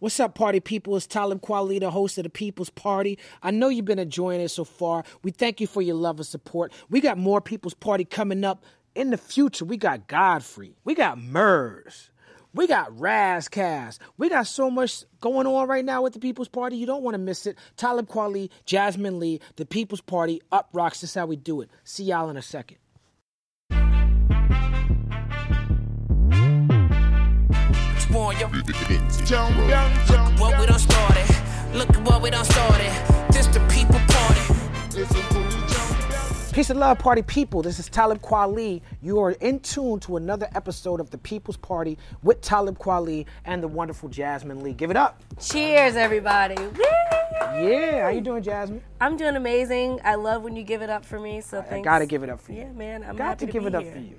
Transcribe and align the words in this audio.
What's 0.00 0.20
up, 0.20 0.36
party 0.36 0.60
people? 0.60 0.94
It's 0.96 1.08
Talib 1.08 1.40
Kweli, 1.42 1.80
the 1.80 1.90
host 1.90 2.18
of 2.18 2.22
the 2.22 2.30
People's 2.30 2.70
Party. 2.70 3.18
I 3.42 3.50
know 3.50 3.68
you've 3.68 3.84
been 3.84 3.98
enjoying 3.98 4.40
it 4.40 4.50
so 4.50 4.62
far. 4.62 5.02
We 5.24 5.32
thank 5.32 5.60
you 5.60 5.66
for 5.66 5.82
your 5.82 5.96
love 5.96 6.18
and 6.18 6.26
support. 6.26 6.72
We 6.88 7.00
got 7.00 7.18
more 7.18 7.40
People's 7.40 7.74
Party 7.74 8.04
coming 8.04 8.44
up 8.44 8.64
in 8.94 9.10
the 9.10 9.16
future. 9.16 9.64
We 9.64 9.76
got 9.76 10.06
Godfrey. 10.06 10.76
We 10.84 10.94
got 10.94 11.18
Murs. 11.20 12.10
We 12.54 12.68
got 12.68 12.96
Ras 12.96 13.48
Kass. 13.48 13.98
We 14.18 14.28
got 14.28 14.46
so 14.46 14.70
much 14.70 15.02
going 15.20 15.48
on 15.48 15.66
right 15.66 15.84
now 15.84 16.02
with 16.02 16.12
the 16.12 16.20
People's 16.20 16.46
Party. 16.46 16.76
You 16.76 16.86
don't 16.86 17.02
want 17.02 17.14
to 17.14 17.18
miss 17.18 17.44
it. 17.44 17.58
Talib 17.76 18.06
Kweli, 18.06 18.50
Jasmin 18.66 19.18
Leigh, 19.18 19.40
the 19.56 19.66
People's 19.66 20.00
Party, 20.00 20.40
UPROXX. 20.52 20.90
This 21.00 21.10
is 21.10 21.14
how 21.14 21.26
we 21.26 21.34
do 21.34 21.60
it. 21.60 21.70
See 21.82 22.04
y'all 22.04 22.30
in 22.30 22.36
a 22.36 22.42
second. 22.42 22.78
What 28.10 28.36
we 30.58 30.66
done 30.66 30.78
started. 30.78 31.26
Look 31.74 31.90
at 31.90 32.02
what 32.04 32.22
we 32.22 32.30
done 32.30 32.44
started. 32.44 32.90
This 33.30 33.46
the 33.48 33.60
people 33.70 34.00
party. 34.08 34.40
Peace 36.54 36.70
and 36.70 36.80
love, 36.80 36.98
party 36.98 37.20
people. 37.22 37.60
This 37.62 37.78
is 37.78 37.88
Talib 37.88 38.22
Kweli. 38.22 38.80
You 39.02 39.20
are 39.20 39.32
in 39.32 39.60
tune 39.60 40.00
to 40.00 40.16
another 40.16 40.48
episode 40.54 41.00
of 41.00 41.10
the 41.10 41.18
People's 41.18 41.56
Party 41.58 41.98
with 42.22 42.40
Talib 42.40 42.78
Kweli 42.78 43.26
and 43.44 43.62
the 43.62 43.68
wonderful 43.68 44.08
Jasmin 44.08 44.62
Leigh. 44.62 44.72
Give 44.72 44.90
it 44.90 44.96
up. 44.96 45.22
Cheers, 45.38 45.94
everybody. 45.96 46.54
Woo! 46.60 46.82
Yeah, 47.60 48.02
how 48.04 48.08
you 48.08 48.20
doing, 48.22 48.42
Jasmin? 48.42 48.82
I'm 49.00 49.16
doing 49.16 49.36
amazing. 49.36 50.00
I 50.02 50.14
love 50.16 50.42
when 50.42 50.56
you 50.56 50.62
give 50.64 50.80
it 50.82 50.90
up 50.90 51.04
for 51.04 51.20
me. 51.20 51.40
So 51.42 51.58
I 51.58 51.62
thanks. 51.62 51.84
gotta 51.84 52.06
give 52.06 52.22
it 52.22 52.30
up 52.30 52.40
for 52.40 52.52
you. 52.52 52.60
Yeah, 52.60 52.72
man. 52.72 53.04
I'm 53.04 53.16
Got 53.16 53.24
happy 53.28 53.40
to 53.40 53.46
to 53.46 53.52
give 53.52 53.62
be 53.62 53.68
it 53.68 53.74
up 53.74 53.82
here. 53.82 53.92
for 53.92 53.98
you. 53.98 54.14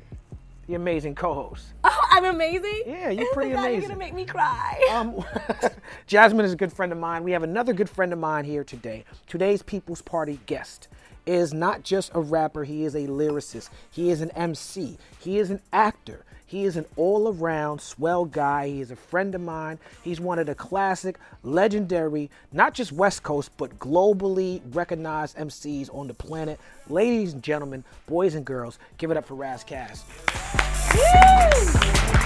The 0.70 0.76
amazing 0.76 1.16
co-host. 1.16 1.66
Oh, 1.84 2.08
I'm 2.12 2.26
amazing. 2.26 2.84
Yeah, 2.86 3.10
you're 3.10 3.34
pretty 3.34 3.54
amazing. 3.54 3.80
You're 3.80 3.90
gonna 3.90 3.98
make 3.98 4.14
me 4.14 4.24
cry. 4.24 4.80
Um, 4.92 5.26
Jasmin 6.06 6.46
is 6.46 6.54
a 6.54 6.56
good 6.56 6.72
friend 6.72 6.92
of 6.92 7.00
mine. 7.00 7.24
We 7.24 7.32
have 7.32 7.42
another 7.42 7.74
good 7.74 7.90
friend 7.90 8.14
of 8.14 8.20
mine 8.20 8.46
here 8.46 8.64
today. 8.64 9.04
Today's 9.26 9.64
People's 9.64 10.04
Party 10.04 10.40
guest 10.46 10.88
is 11.26 11.56
not 11.56 11.82
just 11.82 12.12
a 12.14 12.22
rapper, 12.22 12.66
he 12.66 12.84
is 12.84 12.94
a 12.94 13.08
lyricist. 13.08 13.72
He 13.90 14.12
is 14.12 14.22
an 14.22 14.30
MC. 14.36 15.00
He 15.20 15.40
is 15.40 15.50
an 15.50 15.60
actor. 15.74 16.24
He 16.50 16.66
is 16.66 16.78
an 16.78 16.86
all 16.96 17.28
around 17.28 17.80
swell 17.80 18.26
guy. 18.26 18.70
He 18.70 18.82
is 18.82 18.90
a 18.90 18.96
friend 18.96 19.36
of 19.36 19.42
mine. 19.42 19.78
He's 20.02 20.20
one 20.20 20.40
of 20.40 20.48
the 20.48 20.56
classic, 20.56 21.20
legendary, 21.44 22.32
not 22.52 22.74
just 22.74 22.92
West 22.92 23.22
Coast, 23.22 23.52
but 23.58 23.78
globally 23.78 24.60
recognized 24.74 25.38
MCs 25.38 25.94
on 25.94 26.08
the 26.08 26.16
planet. 26.16 26.60
Ladies 26.88 27.34
and 27.34 27.44
gentlemen, 27.44 27.84
boys 28.08 28.34
and 28.34 28.44
girls, 28.46 28.80
give 28.98 29.12
it 29.12 29.18
up 29.18 29.28
for 29.28 29.36
Ras 29.36 29.64
Kass. 29.64 30.04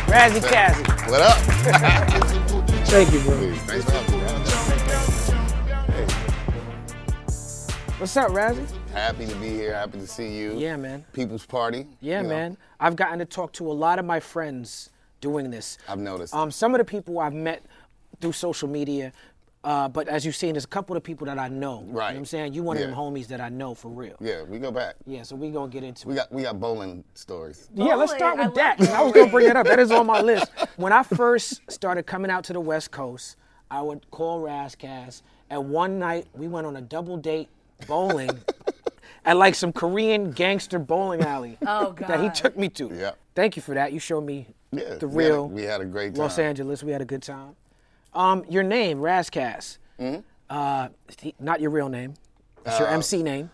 Razzie 0.08 0.40
Kazzy. 0.40 1.12
What 1.12 1.22
up? 1.22 1.38
Thank 2.88 3.12
you, 3.12 3.20
bro. 3.24 3.54
Thanks 3.56 3.84
for 3.84 3.92
having 3.92 4.44
me. 4.44 4.53
What's 8.04 8.18
up, 8.18 8.32
Razzie? 8.32 8.68
Happy 8.92 9.26
to 9.26 9.36
be 9.36 9.48
here. 9.48 9.74
Happy 9.76 9.98
to 9.98 10.06
see 10.06 10.28
you. 10.38 10.58
Yeah, 10.60 10.76
man. 10.76 11.06
People's 11.14 11.46
Party. 11.46 11.88
Yeah, 12.02 12.18
you 12.18 12.24
know, 12.24 12.30
man. 12.36 12.58
I've 12.78 12.98
gotten 12.98 13.18
to 13.20 13.24
talk 13.26 13.54
to 13.54 13.72
a 13.72 13.72
lot 13.72 13.98
of 13.98 14.04
my 14.04 14.20
friends 14.20 14.90
doing 15.22 15.50
this. 15.50 15.78
I've 15.88 16.00
noticed. 16.00 16.36
Um, 16.36 16.52
some 16.52 16.76
of 16.76 16.80
the 16.80 16.84
people 16.84 17.18
I've 17.22 17.32
met 17.34 17.64
through 18.20 18.34
social 18.34 18.68
media, 18.68 19.14
uh, 19.64 19.88
but 19.88 20.10
as 20.10 20.26
you've 20.26 20.36
seen, 20.36 20.52
there's 20.56 20.66
a 20.66 20.68
couple 20.68 20.98
of 20.98 21.04
people 21.04 21.28
that 21.28 21.40
I 21.40 21.48
know. 21.48 21.80
You 21.80 21.86
know 21.86 21.94
what 21.94 21.96
Right. 22.00 22.18
I'm 22.18 22.26
saying? 22.26 22.54
You 22.54 22.62
one 22.64 22.76
of 22.76 22.84
them 22.84 22.94
homies 22.94 23.28
that 23.28 23.40
I 23.40 23.48
know 23.48 23.74
for 23.74 23.88
real. 23.88 24.18
yeah, 24.20 24.44
we 24.44 24.60
go 24.60 24.70
back. 24.70 24.96
Yeah, 25.06 25.24
so 25.24 25.38
we 25.38 25.50
gonna 25.50 25.72
get 25.72 25.86
into 25.86 26.06
We 26.10 26.16
it. 26.16 26.18
got 26.18 26.32
we 26.34 26.42
got 26.42 26.60
bowling 26.60 27.06
stories. 27.14 27.70
Yeah, 27.74 27.96
let's 27.96 28.12
Bowling, 28.12 28.20
start 28.20 28.40
I 28.40 28.46
with 28.48 28.56
that. 28.56 28.82
I 28.82 29.02
was 29.02 29.14
gonna 29.14 29.32
bring 29.32 29.48
it 29.48 29.56
up. 29.56 29.66
That 29.66 29.80
is 29.80 29.92
on 29.92 30.06
my 30.08 30.20
list. 30.20 30.52
When 30.76 30.92
I 30.92 31.04
first 31.04 31.62
started 31.72 32.04
coming 32.06 32.30
out 32.30 32.44
to 32.46 32.54
the 32.54 32.60
West 32.60 32.92
Coast, 32.92 33.38
I 33.72 33.82
would 33.82 34.12
call 34.12 34.42
Ras 34.42 34.76
Kass, 34.76 35.24
and 35.50 35.70
one 35.70 36.00
night 36.00 36.28
we 36.34 36.50
went 36.50 36.68
on 36.68 36.76
a 36.76 36.82
double 36.82 37.16
date 37.16 37.48
bowling 37.88 38.30
at 39.26 39.38
like 39.38 39.56
some 39.56 39.72
Korean 39.74 40.32
gangster 40.32 40.80
bowling 40.80 41.22
alley 41.22 41.58
Oh, 41.68 41.94
that 42.00 42.22
he 42.22 42.30
took 42.30 42.58
me 42.58 42.70
to. 42.70 42.92
Yeah. 42.94 43.12
Thank 43.36 43.56
you 43.56 43.62
for 43.62 43.74
that. 43.76 43.94
You 43.94 44.00
showed 44.00 44.24
me 44.26 44.48
Yeah, 44.72 44.96
the 44.96 45.08
we 45.08 45.24
had 45.24 45.32
a- 45.32 45.34
real 45.34 45.48
we 45.50 45.64
had 45.64 45.82
a 45.82 45.86
great 45.86 46.14
time. 46.16 46.22
Los. 46.24 46.40
Angeles. 46.40 46.84
We 46.84 46.92
had 46.92 47.02
a 47.02 47.06
good 47.06 47.24
time. 47.24 47.56
Um, 48.14 48.44
your 48.48 48.64
name, 48.64 49.00
Ras 49.02 49.30
Kass. 49.30 49.80
Mm-hmm. 50.00 50.22
Uh, 50.50 50.90
not 51.40 51.60
your 51.62 51.72
real 51.72 51.90
name. 51.90 52.14
It's 52.66 52.78
your 52.80 52.88
Uh, 52.90 52.94
MC 52.94 53.24
name. 53.24 53.50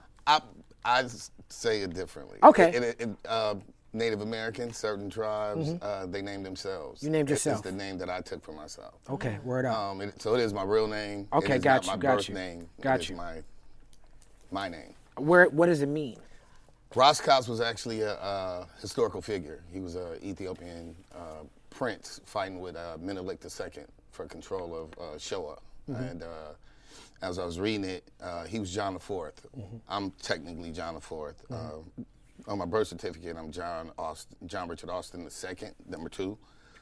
I 0.86 1.06
say 1.50 1.82
it 1.82 1.94
differently. 1.94 2.40
Okay. 2.44 2.70
It, 2.74 2.84
it, 2.84 3.02
it, 3.02 3.10
uh, 3.28 3.56
Native 3.92 4.22
Americans, 4.22 4.78
certain 4.78 5.10
tribes, 5.10 5.72
uh, 5.82 6.06
they 6.08 6.22
name 6.22 6.44
themselves. 6.44 7.00
Mm-hmm. 7.00 7.06
You 7.08 7.12
named 7.12 7.30
It- 7.30 7.34
yourself. 7.34 7.60
It's 7.60 7.70
the 7.70 7.76
name 7.76 7.98
that 7.98 8.10
I 8.10 8.22
took 8.22 8.44
for 8.44 8.52
myself. 8.54 8.94
Okay, 9.10 9.40
word 9.44 9.66
up. 9.66 9.78
Um, 9.78 10.02
it, 10.02 10.22
so 10.22 10.36
it 10.36 10.42
is 10.42 10.54
my 10.54 10.64
real 10.64 10.88
name. 10.88 11.28
Okay, 11.34 11.54
it 11.54 11.58
is 11.58 11.64
got 11.64 11.74
not 11.74 11.86
you, 11.86 11.92
my 11.92 11.98
got 11.98 12.18
birth 12.18 12.30
you, 12.30 12.36
name. 12.36 12.70
got 12.82 12.96
it 13.00 13.02
is 13.04 13.10
you. 13.10 13.16
My 13.16 13.42
my 14.52 14.70
name. 14.70 14.94
Where? 15.18 15.46
What 15.50 15.68
does 15.68 15.82
it 15.82 15.90
mean? 15.90 16.18
Roscos 16.96 17.48
was 17.48 17.62
actually 17.62 18.02
a, 18.02 18.14
uh 18.16 18.66
historical 18.82 19.22
figure. 19.22 19.62
He 19.72 19.80
was 19.80 19.96
an 19.96 20.18
Ethiopian 20.24 20.96
uh, 21.14 21.44
prince 21.70 22.20
fighting 22.26 22.60
with 22.60 22.76
uh, 22.76 22.98
Menelik 23.00 23.40
II 23.44 23.84
for 24.12 24.26
control 24.26 24.76
of 24.76 25.04
uh, 25.04 25.18
Shoa. 25.18 25.58
And 25.88 26.22
uh, 26.22 26.54
as 27.22 27.40
I 27.40 27.46
was 27.46 27.60
reading 27.60 27.84
it, 27.84 28.04
uh, 28.22 28.46
he 28.46 28.60
was 28.60 28.72
John 28.72 28.96
IV. 28.96 29.32
I'm 29.88 30.12
technically 30.22 30.72
John 30.72 30.96
IV. 30.96 31.12
Uh, 31.52 31.56
on 32.48 32.58
my 32.58 32.66
birth 32.66 32.88
certificate, 32.88 33.36
I'm 33.38 33.52
John 33.52 33.92
Austin, 33.98 34.38
John 34.48 34.68
Richard 34.70 34.90
Austin 34.90 35.28
II, 35.28 35.70
number 35.88 36.10
two. 36.10 36.38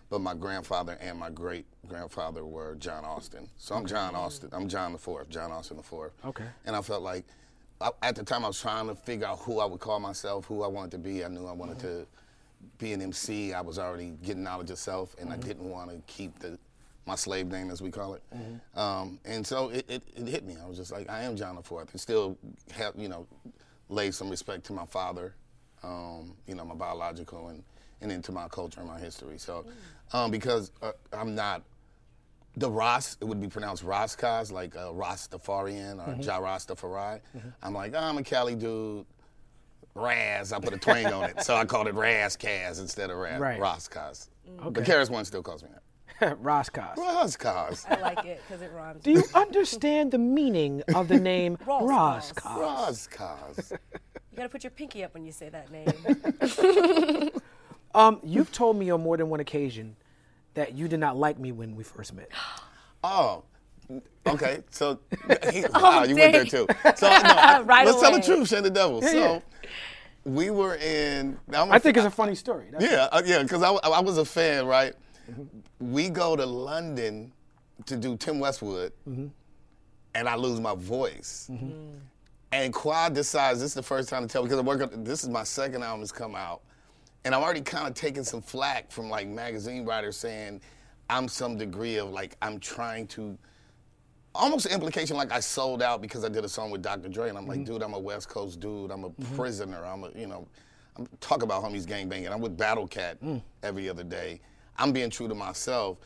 But 0.10 0.20
my 0.20 0.34
grandfather 0.34 0.98
and 1.02 1.18
my 1.20 1.30
great 1.30 1.66
grandfather 1.88 2.46
were 2.46 2.76
John 2.76 3.04
Austin. 3.04 3.50
So 3.58 3.76
I'm 3.76 3.86
John 3.86 4.16
Austin. 4.16 4.50
I'm 4.54 4.70
John 4.70 4.94
IV, 4.94 5.30
John 5.30 5.52
Austin 5.52 5.80
IV. 5.80 6.12
Okay. 6.26 6.46
And 6.66 6.76
I 6.76 6.82
felt 6.82 7.02
like, 7.02 7.26
at 8.02 8.16
the 8.16 8.24
time, 8.24 8.44
I 8.44 8.48
was 8.48 8.60
trying 8.60 8.88
to 8.88 8.96
figure 8.96 9.28
out 9.28 9.40
who 9.40 9.60
I 9.60 9.66
would 9.66 9.80
call 9.80 10.00
myself, 10.00 10.46
who 10.46 10.64
I 10.64 10.68
wanted 10.68 10.92
to 10.92 10.98
be. 10.98 11.24
I 11.24 11.28
knew 11.28 11.46
I 11.46 11.52
wanted 11.52 11.80
to 11.80 12.06
be 12.80 12.94
an 12.94 13.02
MC. 13.02 13.54
I 13.54 13.62
was 13.62 13.78
already 13.80 14.14
getting 14.24 14.44
knowledge 14.44 14.72
of 14.72 14.80
self, 14.80 15.16
and 15.20 15.32
I 15.32 15.38
didn't 15.38 15.70
want 15.70 15.90
to 15.92 16.02
keep 16.12 16.40
the 16.40 16.58
my 17.06 17.16
slave 17.16 17.48
name, 17.48 17.72
as 17.72 17.82
we 17.82 17.90
call 17.90 18.16
it. 18.16 18.24
Um, 18.76 19.18
and 19.24 19.46
so 19.48 19.70
it, 19.70 19.86
it, 19.90 20.04
it 20.14 20.28
hit 20.28 20.46
me. 20.46 20.58
I 20.62 20.68
was 20.68 20.78
just 20.78 20.92
like, 20.92 21.10
I 21.10 21.24
am 21.24 21.38
John 21.38 21.56
the 21.56 21.62
Fourth, 21.62 21.92
and 21.92 22.02
still 22.02 22.38
have 22.74 22.94
you 22.98 23.08
know, 23.08 23.26
lay 23.88 24.12
some 24.12 24.30
respect 24.30 24.66
to 24.66 24.74
my 24.74 24.86
father, 24.86 25.34
um, 25.84 26.34
you 26.48 26.56
know, 26.56 26.66
my 26.66 26.76
biological, 26.76 27.48
and 27.50 27.64
and 28.02 28.12
into 28.12 28.32
my 28.32 28.48
culture 28.48 28.80
and 28.82 28.90
my 28.90 29.00
history. 29.00 29.38
So, 29.38 29.66
um, 30.14 30.32
because 30.32 30.72
uh, 30.82 30.92
I'm 31.14 31.34
not 31.34 31.64
the 32.58 32.70
Ras, 32.70 33.18
it 33.22 33.26
would 33.26 33.40
be 33.40 33.48
pronounced 33.48 33.86
Raskaz, 33.86 34.52
like 34.52 34.76
uh, 34.76 34.92
Rastafarian 34.92 36.06
or 36.06 36.22
Ja 36.22 36.40
Rastafari. 36.42 37.22
I'm 37.64 37.74
like, 37.74 37.94
oh, 37.96 38.00
I'm 38.00 38.18
a 38.18 38.24
Cali 38.24 38.56
dude. 38.56 39.06
Raz, 39.96 40.52
I 40.54 40.60
put 40.60 40.74
a 40.74 40.78
twang 40.78 41.06
on 41.08 41.24
it. 41.30 41.42
So 41.44 41.56
I 41.56 41.66
called 41.66 41.88
it 41.88 41.96
Razkaz 41.96 42.80
instead 42.80 43.10
of 43.10 43.18
Raz, 43.18 43.40
Right. 43.40 43.60
Raskaz. 43.60 44.30
But 44.60 44.74
KRS-One 44.84 45.26
still 45.26 45.42
calls 45.44 45.64
me 45.64 45.70
that. 46.20 46.38
Roscos. 46.42 46.98
Raskaz. 46.98 47.86
I 47.90 48.00
like 48.02 48.26
it 48.26 48.42
because 48.48 48.62
it 48.64 48.72
rhymes. 48.74 49.04
Do 49.04 49.12
you 49.12 49.24
understand 49.36 50.12
the 50.12 50.18
meaning 50.18 50.82
of 50.96 51.08
the 51.08 51.20
name 51.20 51.58
Roscos. 51.68 52.44
Roscos? 52.44 53.72
You 53.72 54.38
gotta 54.38 54.50
put 54.50 54.64
your 54.64 54.72
pinky 54.72 55.04
up 55.04 55.14
when 55.14 55.26
you 55.26 55.32
say 55.32 55.50
that 55.50 55.72
name. 55.72 57.30
Um, 57.96 58.20
you've 58.24 58.52
told 58.52 58.78
me 58.78 58.90
on 58.92 59.02
more 59.02 59.18
than 59.18 59.30
one 59.30 59.40
occasion 59.40 59.96
that 60.58 60.76
you 60.76 60.88
did 60.88 61.00
not 61.00 61.16
like 61.16 61.38
me 61.40 61.52
when 61.52 61.76
we 61.76 61.84
first 61.84 62.14
met. 62.14 62.30
Oh, 63.04 63.44
okay. 64.28 64.64
So, 64.72 65.00
he, 65.54 65.64
oh, 65.66 65.82
wow, 65.82 66.04
you 66.04 66.16
went 66.16 66.34
there 66.34 66.44
too. 66.44 66.66
So, 66.96 67.08
no, 67.08 67.14
I- 67.14 67.62
Right 67.62 67.86
let's 67.86 68.02
tell 68.02 68.12
the 68.12 68.20
truth, 68.20 68.50
shame 68.50 68.64
the 68.64 68.72
devil. 68.72 69.04
so, 69.04 69.16
yeah. 69.16 69.40
we 70.26 70.50
were 70.50 70.76
in. 70.76 71.38
I'm 71.54 71.70
a- 71.70 71.76
I 71.76 71.80
think 71.80 71.96
it's 71.96 72.08
a 72.08 72.12
funny 72.12 72.34
story. 72.34 72.70
That's- 72.72 72.92
Yeah, 72.92 73.08
uh, 73.12 73.22
yeah, 73.24 73.44
because 73.44 73.62
I, 73.62 73.70
I 73.70 74.02
was 74.02 74.18
a 74.18 74.26
fan, 74.26 74.66
right? 74.66 74.94
Mm-hmm. 75.32 75.94
We 75.94 76.10
go 76.10 76.36
to 76.36 76.46
London 76.46 77.32
to 77.86 77.96
do 77.96 78.18
Tim 78.18 78.40
Westwood, 78.40 78.92
mm-hmm. 79.08 79.28
and 80.16 80.28
I 80.28 80.36
lose 80.36 80.60
my 80.60 80.74
voice. 80.74 81.48
Mm-hmm. 81.52 82.00
And 82.52 82.74
Quad 82.74 83.14
decides 83.14 83.60
this 83.60 83.70
is 83.72 83.76
the 83.76 83.84
first 83.84 84.10
time 84.10 84.24
to 84.24 84.28
tell 84.28 84.42
because 84.42 84.58
I'm 84.58 84.66
working. 84.66 85.04
This 85.04 85.24
is 85.24 85.30
my 85.30 85.44
second 85.44 85.84
album 85.84 86.00
has 86.00 86.12
come 86.12 86.34
out, 86.36 86.64
and 87.28 87.36
I'm 87.36 87.44
already 87.44 87.60
kind 87.60 87.90
of 87.90 87.94
taking 87.94 88.24
some 88.24 88.42
flack 88.42 88.90
from 88.90 89.10
like 89.10 89.28
magazine 89.28 89.84
writers 89.84 90.16
saying 90.16 90.62
I'm 91.10 91.28
some 91.28 91.58
degree 91.58 91.98
of 91.98 92.10
like 92.10 92.38
I'm 92.42 92.58
trying 92.58 93.06
to 93.08 93.38
almost 94.34 94.66
implication 94.68 95.18
like 95.18 95.34
I 95.34 95.42
sold 95.42 95.84
out 95.84 96.02
because 96.02 96.24
I 96.24 96.30
did 96.30 96.46
a 96.46 96.50
song 96.50 96.72
with 96.72 96.82
Dr. 96.82 97.10
Dre, 97.10 97.28
and 97.28 97.38
I'm 97.38 97.46
like, 97.46 97.60
mm-hmm. 97.60 97.74
dude, 97.74 97.84
I'm 97.84 97.94
a 97.94 98.00
West 98.00 98.30
Coast 98.30 98.62
dude. 98.62 98.92
I'm 98.92 99.04
a 99.04 99.10
mm-hmm. 99.10 99.36
prisoner. 99.36 99.84
I'm 99.84 100.06
a, 100.06 100.12
you 100.16 100.26
know, 100.26 100.48
I'm 100.96 101.06
talk 101.20 101.44
about 101.44 101.62
homies 101.66 101.86
gang 101.86 102.08
banging. 102.08 102.30
I'm 102.30 102.40
with 102.40 102.56
Battle 102.56 102.88
Cat 102.88 103.22
mm. 103.22 103.42
every 103.62 103.90
other 103.90 104.06
day. 104.06 104.40
I'm 104.78 104.94
being 104.94 105.10
true 105.10 105.28
to 105.28 105.36
myself 105.36 105.98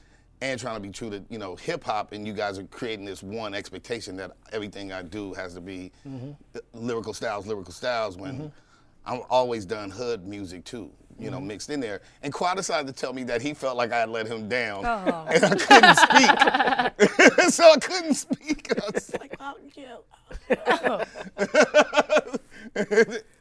and 0.41 0.59
trying 0.59 0.73
to 0.73 0.81
be 0.81 0.89
true 0.89 1.11
to 1.11 1.23
you 1.29 1.37
know 1.37 1.55
hip 1.55 1.83
hop, 1.83 2.13
and 2.13 2.25
you 2.25 2.33
guys 2.33 2.57
are 2.57 2.63
creating 2.63 3.05
this 3.05 3.21
one 3.21 3.53
expectation 3.53 4.15
that 4.17 4.31
everything 4.53 4.91
I 4.91 5.03
do 5.03 5.35
has 5.35 5.53
to 5.53 5.61
be 5.61 5.91
mm-hmm. 6.07 6.31
lyrical 6.73 7.13
styles, 7.13 7.45
lyrical 7.45 7.73
styles. 7.73 8.17
When 8.17 8.51
I'm 9.05 9.21
always 9.29 9.65
done 9.65 9.91
hood 9.91 10.25
music 10.25 10.63
too. 10.63 10.91
You 11.21 11.29
know, 11.29 11.37
mm-hmm. 11.37 11.47
mixed 11.47 11.69
in 11.69 11.79
there. 11.79 12.01
And 12.23 12.33
Quad 12.33 12.57
decided 12.57 12.87
to 12.87 12.93
tell 12.93 13.13
me 13.13 13.23
that 13.25 13.41
he 13.41 13.53
felt 13.53 13.77
like 13.77 13.91
I 13.91 13.99
had 13.99 14.09
let 14.09 14.27
him 14.27 14.49
down, 14.49 14.85
oh. 14.85 15.25
and 15.29 15.43
I 15.43 16.91
couldn't 16.97 17.29
speak. 17.29 17.41
so 17.51 17.71
I 17.71 17.77
couldn't 17.77 18.15
speak. 18.15 18.73
I 18.75 18.89
was 18.91 19.13
like, 19.19 19.35
oh, 19.39 19.53
yeah. 19.75 19.97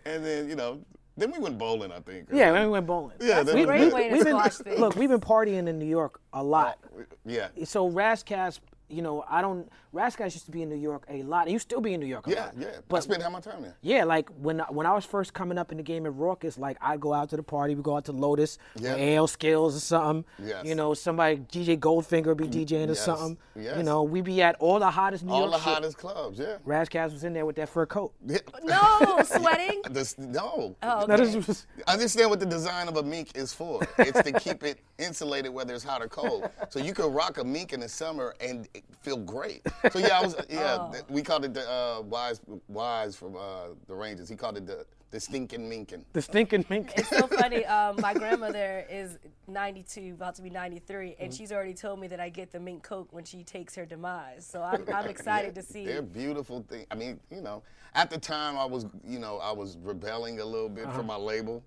and 0.04 0.24
then, 0.24 0.48
you 0.48 0.56
know, 0.56 0.80
then 1.16 1.32
we 1.32 1.38
went 1.38 1.58
bowling, 1.58 1.92
I 1.92 2.00
think. 2.00 2.28
Yeah, 2.32 2.48
something. 2.48 2.64
we 2.64 2.70
went 2.70 2.86
bowling. 2.86 3.16
Yeah, 3.20 3.42
then 3.42 3.54
a 3.54 3.58
we- 3.58 3.66
great 3.66 3.92
way 3.92 4.08
to 4.08 4.14
We've 4.14 4.24
been, 4.24 4.32
squash 4.32 4.56
things. 4.56 4.80
look, 4.80 4.96
we've 4.96 5.08
been 5.08 5.20
partying 5.20 5.68
in 5.68 5.78
New 5.78 5.86
York 5.86 6.20
a 6.32 6.42
lot. 6.42 6.78
Yeah. 7.24 7.48
So 7.64 7.88
Ras 7.88 8.22
Kass, 8.22 8.60
you 8.90 9.02
know, 9.02 9.24
I 9.28 9.40
don't. 9.42 9.70
Ras 9.92 10.14
Kass 10.14 10.34
used 10.34 10.44
to 10.46 10.52
be 10.52 10.62
in 10.62 10.68
New 10.68 10.76
York 10.76 11.04
a 11.08 11.22
lot, 11.24 11.42
and 11.46 11.52
you 11.52 11.58
still 11.58 11.80
be 11.80 11.94
in 11.94 12.00
New 12.00 12.06
York 12.06 12.26
a 12.28 12.30
Yeah, 12.30 12.44
lot. 12.44 12.54
yeah. 12.58 12.66
I 12.68 12.80
But 12.88 13.02
spent 13.02 13.22
half 13.22 13.32
my 13.32 13.40
time 13.40 13.62
there. 13.62 13.74
yeah, 13.82 14.04
like 14.04 14.28
when 14.40 14.60
when 14.68 14.86
I 14.86 14.92
was 14.94 15.04
first 15.04 15.34
coming 15.34 15.58
up 15.58 15.72
in 15.72 15.78
the 15.78 15.82
game 15.82 16.06
at 16.06 16.14
Raucous, 16.14 16.58
like 16.58 16.76
I'd 16.80 17.00
go 17.00 17.12
out 17.12 17.30
to 17.30 17.36
the 17.36 17.42
party, 17.42 17.74
we 17.74 17.82
go 17.82 17.96
out 17.96 18.04
to 18.04 18.12
Lotus, 18.12 18.58
Yeah. 18.76 18.94
or 18.94 18.98
AL 19.18 19.26
Skills 19.26 19.76
or 19.76 19.80
something. 19.80 20.24
Yes. 20.44 20.64
You 20.64 20.74
know, 20.76 20.94
somebody 20.94 21.38
DJ 21.38 21.76
Goldfinger 21.78 22.36
be 22.36 22.46
DJing 22.46 22.86
or 22.86 22.88
yes, 22.90 23.04
something. 23.04 23.36
You 23.56 23.82
know, 23.82 24.02
we 24.04 24.20
be 24.20 24.42
at 24.42 24.54
all 24.60 24.78
the 24.78 24.90
hottest 24.90 25.24
New 25.24 25.32
All 25.32 25.40
York 25.40 25.52
All 25.52 25.58
the 25.58 25.64
shit. 25.64 25.74
hottest 25.74 25.98
clubs, 25.98 26.38
yeah. 26.38 26.56
Ras 26.64 26.88
Kass 26.88 27.10
was 27.12 27.24
in 27.24 27.32
there 27.32 27.44
with 27.46 27.56
that 27.56 27.68
fur 27.68 27.86
coat. 27.86 28.12
Yeah. 28.26 28.38
No, 28.64 29.18
sweating. 29.24 29.82
This, 29.90 30.16
no. 30.18 30.76
Oh, 30.82 31.04
No, 31.08 31.14
okay. 31.14 31.24
this 31.24 31.46
was- 31.46 31.66
Understand 31.88 32.30
what 32.30 32.38
the 32.38 32.46
design 32.46 32.86
of 32.86 32.96
a 32.96 33.02
mink 33.02 33.36
is 33.36 33.52
for. 33.52 33.80
It's 33.98 34.22
to 34.22 34.32
keep 34.38 34.62
it 34.62 34.78
insulated 34.98 35.52
whether 35.52 35.74
it's 35.74 35.82
hot 35.84 36.00
or 36.02 36.08
cold. 36.08 36.48
So 36.70 36.78
you 36.78 36.94
can 36.94 37.12
rock 37.12 37.38
a 37.38 37.44
mink 37.44 37.72
in 37.72 37.80
the 37.80 37.88
summer 37.88 38.34
and 38.40 38.68
it 38.74 38.79
feel 39.02 39.16
great. 39.16 39.62
So 39.92 39.98
yeah, 39.98 40.18
I 40.18 40.22
was 40.22 40.36
yeah. 40.50 40.88
th- 40.92 41.04
We 41.08 41.22
called 41.22 41.44
it 41.44 41.54
the 41.54 41.68
uh, 41.70 42.02
wise 42.02 42.40
wise 42.68 43.16
from 43.16 43.36
uh, 43.36 43.68
the 43.86 43.94
Rangers. 43.94 44.28
He 44.28 44.36
called 44.36 44.56
it 44.56 44.66
the 44.66 44.84
the 45.10 45.18
stinking 45.18 45.68
minkin. 45.68 46.04
the 46.12 46.22
stinking 46.22 46.64
mink. 46.68 46.92
It's 46.96 47.08
so 47.08 47.26
funny. 47.26 47.64
Um, 47.76 47.96
my 48.00 48.14
grandmother 48.14 48.86
is 48.88 49.18
92, 49.48 50.14
about 50.14 50.36
to 50.36 50.42
be 50.42 50.50
93, 50.50 51.08
Mm-hmm. 51.10 51.22
and 51.24 51.34
she's 51.34 51.50
already 51.50 51.74
told 51.74 51.98
me 51.98 52.06
that 52.08 52.20
I 52.20 52.28
get 52.28 52.52
the 52.52 52.60
mink 52.60 52.84
coke 52.84 53.08
when 53.12 53.24
she 53.24 53.42
takes 53.42 53.74
her 53.74 53.84
demise. 53.84 54.46
So 54.46 54.62
I'm, 54.62 54.84
I'm 54.94 55.06
excited 55.14 55.54
to 55.56 55.62
see. 55.62 55.84
They're 55.84 56.00
beautiful 56.02 56.64
things. 56.68 56.86
I 56.92 56.94
mean, 56.94 57.18
you 57.30 57.40
know, 57.40 57.62
at 57.96 58.08
the 58.08 58.18
time 58.18 58.56
I 58.56 58.64
was, 58.64 58.86
you 59.04 59.18
know, 59.18 59.38
I 59.38 59.50
was 59.50 59.78
rebelling 59.82 60.38
a 60.38 60.44
little 60.44 60.68
bit 60.68 60.84
Uh-huh. 60.86 60.98
for 60.98 61.02
my 61.02 61.16
label. 61.16 61.64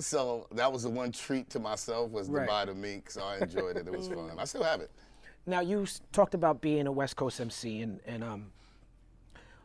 So 0.00 0.48
that 0.52 0.72
was 0.72 0.82
the 0.82 0.90
one 0.90 1.12
treat 1.12 1.48
to 1.50 1.60
myself 1.60 2.10
was 2.10 2.26
to 2.26 2.32
Right. 2.32 2.48
buy 2.48 2.64
the 2.64 2.74
mink. 2.74 3.10
So 3.10 3.22
I 3.22 3.38
enjoyed 3.38 3.76
it. 3.76 3.86
It 3.86 3.96
was 3.96 4.08
fun. 4.08 4.32
I 4.38 4.44
still 4.46 4.64
have 4.64 4.80
it. 4.80 4.90
Now 5.46 5.60
you 5.60 5.86
talked 6.12 6.34
about 6.34 6.60
being 6.60 6.86
a 6.86 6.92
West 6.92 7.16
Coast 7.16 7.40
MC, 7.40 7.80
and 7.80 8.00
and 8.06 8.22
um, 8.22 8.52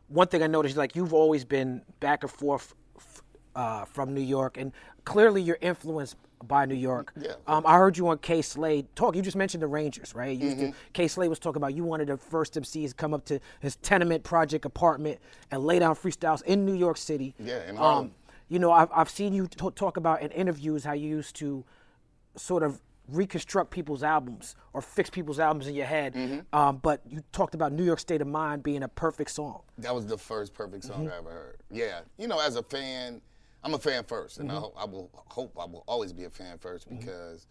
one 0.07 0.27
thing 0.27 0.41
I 0.43 0.47
noticed, 0.47 0.73
is 0.73 0.77
like 0.77 0.95
you've 0.95 1.13
always 1.13 1.43
been 1.45 1.81
back 1.99 2.23
and 2.23 2.31
forth 2.31 2.73
f- 2.97 3.21
uh, 3.55 3.85
from 3.85 4.13
New 4.13 4.21
York, 4.21 4.57
and 4.57 4.71
clearly 5.03 5.41
you're 5.41 5.57
influenced 5.61 6.15
by 6.47 6.65
New 6.65 6.75
York. 6.75 7.11
Yeah. 7.19 7.33
Um, 7.47 7.63
I 7.65 7.75
heard 7.77 7.97
you 7.97 8.07
on 8.09 8.17
Kay 8.19 8.41
Slay 8.41 8.85
talk. 8.95 9.15
You 9.15 9.21
just 9.21 9.37
mentioned 9.37 9.63
the 9.63 9.67
Rangers, 9.67 10.13
right? 10.13 10.37
You 10.37 10.51
Mm-hmm. 10.51 10.69
Kay 10.93 11.07
Slay 11.07 11.27
was 11.27 11.39
talking 11.39 11.57
about 11.57 11.73
you 11.73 11.83
wanted 11.83 12.07
the 12.09 12.17
first 12.17 12.53
MCs 12.53 12.89
to 12.89 12.95
come 12.95 13.13
up 13.13 13.25
to 13.25 13.39
his 13.61 13.77
tenement 13.77 14.23
project 14.23 14.65
apartment 14.65 15.19
and 15.51 15.63
lay 15.63 15.79
down 15.79 15.95
freestyles 15.95 16.43
in 16.43 16.65
New 16.65 16.73
York 16.75 16.97
City. 16.97 17.33
Yeah, 17.39 17.67
in 17.69 17.77
Um, 17.77 18.11
you 18.47 18.59
know, 18.59 18.71
I've, 18.71 18.89
I've 18.93 19.09
seen 19.09 19.33
you 19.33 19.47
t- 19.47 19.69
talk 19.75 19.97
about 19.97 20.21
in 20.21 20.29
interviews 20.31 20.83
how 20.83 20.93
you 20.93 21.07
used 21.09 21.35
to 21.37 21.63
sort 22.35 22.61
of 22.63 22.79
reconstruct 23.07 23.71
people's 23.71 24.03
albums 24.03 24.55
or 24.73 24.81
fix 24.81 25.09
people's 25.09 25.39
albums 25.39 25.67
in 25.67 25.75
your 25.75 25.85
head. 25.85 26.13
Mm-hmm. 26.13 26.55
Um, 26.57 26.77
but 26.77 27.01
you 27.07 27.23
talked 27.31 27.55
about 27.55 27.71
New 27.71 27.83
York 27.83 27.99
State 27.99 28.21
of 28.21 28.27
Mind 28.27 28.63
being 28.63 28.83
a 28.83 28.87
perfect 28.87 29.31
song. 29.31 29.61
That 29.77 29.93
was 29.93 30.05
the 30.05 30.17
first 30.17 30.53
perfect 30.53 30.83
song 30.85 31.05
Mm-hmm. 31.05 31.13
I 31.13 31.17
ever 31.17 31.29
heard. 31.31 31.57
Yeah, 31.71 32.01
you 32.17 32.27
know, 32.27 32.39
as 32.39 32.55
a 32.55 32.63
fan, 32.63 33.21
I'm 33.63 33.73
a 33.73 33.79
fan 33.79 34.03
first, 34.03 34.39
and 34.39 34.51
I, 34.51 34.55
Mm-hmm. 34.55 34.63
hope, 34.63 34.75
I 34.77 34.85
will 34.85 35.09
hope 35.27 35.57
I 35.59 35.65
will 35.65 35.83
always 35.87 36.13
be 36.13 36.23
a 36.25 36.29
fan 36.29 36.57
1st 36.57 36.89
because 36.99 37.47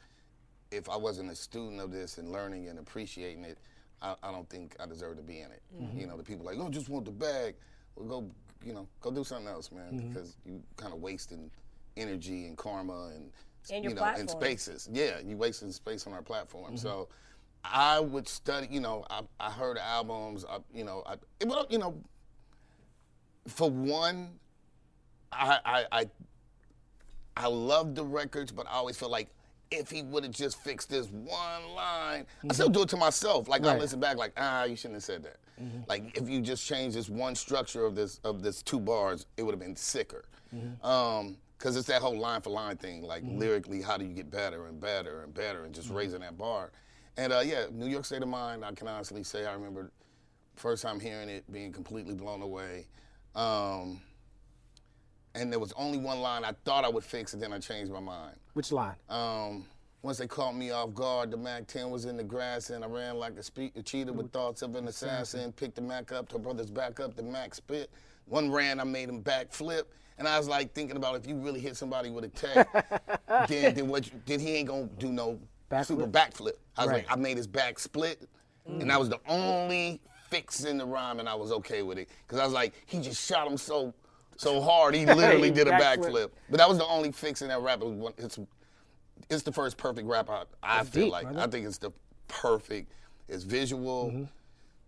if 0.70 0.88
I 0.88 0.96
wasn't 0.96 1.30
a 1.30 1.34
student 1.36 1.80
of 1.80 1.92
this 1.92 2.18
and 2.18 2.30
learning 2.32 2.68
and 2.68 2.78
appreciating 2.78 3.44
it, 3.44 3.58
I, 4.02 4.14
I 4.22 4.32
don't 4.32 4.48
think 4.48 4.74
I 4.80 4.86
deserve 4.86 5.16
to 5.18 5.22
be 5.22 5.40
in 5.40 5.50
it. 5.52 5.62
Mm-hmm. 5.80 5.98
You 6.00 6.06
know, 6.06 6.16
the 6.16 6.22
people 6.24 6.44
like, 6.44 6.56
oh, 6.58 6.68
just 6.68 6.88
want 6.88 7.04
the 7.04 7.10
bag. 7.12 7.54
Well, 7.96 8.06
go, 8.22 8.30
you 8.66 8.72
know, 8.72 8.88
go 9.00 9.10
do 9.12 9.22
something 9.24 9.46
else, 9.48 9.70
man, 9.70 9.92
Mm-hmm. 9.92 10.08
because 10.08 10.36
you 10.44 10.62
kind 10.76 10.92
of 10.92 11.00
wasting 11.00 11.50
energy 11.96 12.46
and 12.46 12.56
karma 12.56 13.10
and 13.14 13.30
And 13.72 13.84
your 13.84 13.90
you 13.90 13.96
know, 13.96 14.02
platform. 14.02 14.28
spaces. 14.28 14.88
Yeah, 14.92 15.18
you 15.24 15.36
wasting 15.36 15.72
space 15.72 16.06
on 16.06 16.12
our 16.12 16.22
platform. 16.22 16.74
Mm-hmm. 16.74 16.76
So. 16.76 17.08
I 17.66 17.98
would 17.98 18.28
study, 18.28 18.68
you 18.70 18.80
know, 18.80 19.06
I, 19.08 19.22
I 19.40 19.50
heard 19.50 19.78
albums, 19.78 20.44
I, 20.44 20.58
you 20.74 20.84
know, 20.84 21.02
I, 21.06 21.14
it, 21.40 21.48
would- 21.48 21.64
you 21.70 21.78
know, 21.78 21.94
for 23.48 23.70
one, 23.70 24.38
I 25.32 25.58
I 25.64 25.84
I, 25.90 26.10
I 27.38 27.46
love 27.46 27.94
the 27.94 28.04
records, 28.04 28.52
but 28.52 28.66
I 28.66 28.72
always 28.72 28.98
feel 28.98 29.08
like 29.08 29.28
if 29.70 29.90
he 29.90 30.02
would 30.02 30.24
have 30.24 30.32
just 30.32 30.60
fixed 30.62 30.90
this 30.90 31.06
one 31.08 31.74
line, 31.74 32.26
I 32.48 32.52
still 32.52 32.68
do 32.68 32.82
it 32.82 32.88
to 32.90 32.98
myself. 32.98 33.48
Like 33.48 33.64
I 33.64 33.78
listen 33.78 33.98
back, 33.98 34.18
like 34.18 34.32
ah, 34.36 34.64
you 34.64 34.76
shouldn't 34.76 34.96
have 34.96 35.04
said 35.04 35.22
that. 35.22 35.36
Like 35.88 36.18
if 36.18 36.28
you 36.28 36.42
just 36.42 36.66
changed 36.66 36.96
this 36.96 37.08
one 37.08 37.34
structure 37.34 37.86
of 37.86 37.94
this 37.94 38.20
of 38.24 38.42
this 38.42 38.62
two 38.62 38.78
bars, 38.78 39.24
it 39.38 39.42
would 39.42 39.52
have 39.52 39.60
been 39.60 39.76
sicker. 39.76 40.26
Um, 40.82 41.38
Cause 41.64 41.76
it's 41.76 41.88
that 41.88 42.02
whole 42.02 42.18
line 42.18 42.42
for 42.42 42.50
line 42.50 42.76
thing, 42.76 43.00
like 43.00 43.22
lyrically, 43.26 43.80
how 43.80 43.96
do 43.96 44.04
you 44.04 44.12
get 44.12 44.30
better 44.30 44.66
and 44.66 44.78
better 44.78 45.22
and 45.22 45.32
better, 45.32 45.64
and 45.64 45.74
just 45.74 45.88
raising 45.88 46.20
that 46.20 46.36
bar. 46.36 46.72
And 47.16 47.32
uh, 47.32 47.40
yeah, 47.40 47.64
New 47.72 47.86
York 47.86 48.04
State 48.04 48.20
of 48.20 48.28
Mind, 48.28 48.62
I 48.62 48.72
can 48.72 48.86
honestly 48.86 49.22
say 49.22 49.46
I 49.46 49.54
remember 49.54 49.90
first 50.56 50.82
time 50.82 51.00
hearing 51.00 51.30
it, 51.30 51.50
being 51.50 51.72
completely 51.72 52.12
blown 52.12 52.42
away. 52.42 52.86
Um, 53.34 54.02
and 55.34 55.50
there 55.50 55.58
was 55.58 55.72
only 55.78 55.96
one 55.96 56.20
line 56.20 56.44
I 56.44 56.52
thought 56.66 56.84
I 56.84 56.90
would 56.90 57.02
fix, 57.02 57.32
and 57.32 57.42
then 57.42 57.54
I 57.54 57.60
changed 57.60 57.90
my 57.90 57.98
mind. 57.98 58.36
Which 58.52 58.70
line? 58.70 58.96
Um, 59.08 59.64
once 60.02 60.18
they 60.18 60.26
caught 60.26 60.54
me 60.54 60.70
off 60.70 60.92
guard, 60.92 61.30
the 61.30 61.38
Mac 61.38 61.66
10 61.66 61.88
was 61.88 62.04
in 62.04 62.18
the 62.18 62.24
grass, 62.24 62.68
and 62.68 62.84
I 62.84 62.88
ran 62.88 63.16
like 63.16 63.38
a, 63.38 63.42
spe- 63.42 63.74
a 63.74 63.82
cheetah 63.82 64.12
with 64.12 64.30
thoughts 64.32 64.60
of 64.60 64.74
an 64.74 64.86
assassin. 64.86 65.50
Picked 65.52 65.76
the 65.76 65.80
Mac 65.80 66.12
up, 66.12 66.30
her 66.30 66.38
brothers 66.38 66.70
back 66.70 67.00
up, 67.00 67.16
the 67.16 67.22
Mac 67.22 67.54
spit. 67.54 67.90
One 68.26 68.50
ran, 68.50 68.80
I 68.80 68.84
made 68.84 69.08
him 69.08 69.20
back 69.20 69.52
flip. 69.52 69.92
And 70.18 70.28
I 70.28 70.38
was 70.38 70.46
like 70.48 70.72
thinking 70.74 70.96
about 70.96 71.16
if 71.16 71.26
you 71.26 71.34
really 71.36 71.58
hit 71.60 71.76
somebody 71.76 72.08
with 72.10 72.24
a 72.24 72.28
tech, 72.28 72.68
then, 73.48 73.74
then 73.74 73.88
what? 73.88 74.06
You, 74.06 74.12
then 74.26 74.38
he 74.40 74.54
ain't 74.56 74.68
gonna 74.68 74.88
do 74.98 75.10
no 75.10 75.40
Backflip? 75.70 75.86
super 75.86 76.06
backflip. 76.06 76.52
I 76.76 76.82
was 76.84 76.90
Right. 76.92 77.06
like, 77.06 77.06
I 77.10 77.16
made 77.16 77.36
his 77.36 77.48
back 77.48 77.78
split, 77.80 78.28
and 78.66 78.88
that 78.90 78.98
was 79.00 79.08
the 79.08 79.18
only 79.26 80.00
fix 80.30 80.64
in 80.64 80.78
the 80.78 80.86
rhyme, 80.86 81.18
and 81.18 81.28
I 81.28 81.34
was 81.34 81.50
okay 81.52 81.82
with 81.82 81.98
it 81.98 82.08
because 82.26 82.38
I 82.38 82.44
was 82.44 82.52
like, 82.52 82.74
he 82.86 83.00
just 83.00 83.26
shot 83.26 83.46
him 83.46 83.56
so 83.56 83.92
so 84.36 84.60
hard, 84.60 84.94
he 84.94 85.04
literally 85.06 85.50
did 85.50 85.66
a 85.68 85.72
Backflip. 85.72 85.96
backflip. 86.12 86.30
But 86.50 86.58
that 86.58 86.68
was 86.68 86.78
the 86.78 86.86
only 86.86 87.10
fix 87.12 87.42
in 87.42 87.48
that 87.48 87.60
rap. 87.60 87.80
It 87.82 87.86
was 87.86 87.94
one, 87.94 88.12
it's 88.18 88.38
it's 89.30 89.42
the 89.42 89.52
first 89.52 89.76
perfect 89.76 90.06
rap 90.06 90.28
I, 90.30 90.44
I 90.62 90.84
feel 90.84 91.04
deep, 91.04 91.12
like. 91.12 91.24
brother. 91.24 91.40
I 91.40 91.46
think 91.48 91.66
it's 91.66 91.78
the 91.78 91.90
perfect. 92.28 92.92
It's 93.28 93.42
visual. 93.44 94.06
Mm-hmm. 94.12 94.24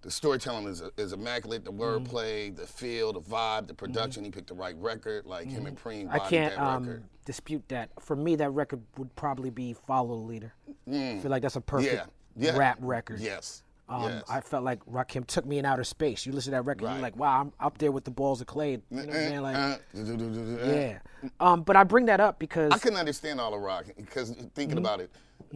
The 0.06 0.12
storytelling 0.12 0.68
is, 0.68 0.84
is 0.96 1.12
immaculate. 1.12 1.64
The 1.64 1.72
wordplay, 1.72 2.54
the 2.54 2.64
feel, 2.64 3.12
the 3.12 3.20
vibe, 3.20 3.66
the 3.66 3.75
production. 3.75 4.22
He 4.22 4.30
picked 4.30 4.46
the 4.46 4.54
right 4.54 4.76
record. 4.78 5.26
Like 5.26 5.48
him 5.48 5.66
and 5.66 5.76
Preem 5.76 6.04
Mm-hmm. 6.04 6.10
I 6.12 6.18
bodied 6.18 6.30
can't 6.30 6.54
that 6.54 6.62
um, 6.62 6.82
record. 6.86 7.04
dispute 7.25 7.64
that. 7.70 7.90
For 7.98 8.14
me, 8.14 8.36
that 8.36 8.50
record 8.50 8.82
would 8.98 9.12
probably 9.16 9.50
be 9.50 9.72
Follow 9.72 10.14
the 10.16 10.22
Leader. 10.22 10.52
I 10.88 11.18
feel 11.20 11.28
like 11.32 11.42
that's 11.42 11.56
a 11.56 11.60
perfect 11.60 11.92
Mm. 11.92 12.06
Yeah. 12.36 12.52
Yeah. 12.52 12.56
rap 12.56 12.78
record. 12.80 13.18
Yes. 13.18 13.64
Um, 13.88 14.04
yes. 14.04 14.22
I 14.30 14.40
felt 14.42 14.62
like 14.62 14.78
Rakim 14.86 15.26
took 15.26 15.44
me 15.44 15.58
in 15.58 15.64
outer 15.64 15.82
space. 15.82 16.25
You 16.25 16.30
listen 16.30 16.52
to 16.52 16.58
that 16.58 16.62
record, 16.62 16.84
Right. 16.84 16.92
you're 16.92 17.02
like, 17.02 17.16
wow, 17.16 17.40
I'm 17.40 17.52
up 17.58 17.76
there 17.78 17.90
with 17.90 18.04
the 18.04 18.12
balls 18.12 18.40
of 18.40 18.46
clay. 18.46 18.72
You 18.72 18.78
know 18.90 18.96
what 18.98 19.06
I'm 19.08 19.12
saying? 19.12 19.40
Like, 19.42 19.56
Uh, 19.56 19.76
uh, 19.96 20.72
yeah. 20.72 20.98
Um, 21.40 21.62
but 21.62 21.75
I 21.75 21.82
bring 21.82 22.06
that 22.06 22.20
up 22.20 22.38
because 22.38 22.70
I 22.72 22.78
couldn't 22.78 22.98
understand 23.00 23.40
all 23.40 23.50
the 23.50 23.58
rock 23.58 23.86
because 23.96 24.30
thinking 24.54 24.78
about 24.78 25.00
it, 25.00 25.10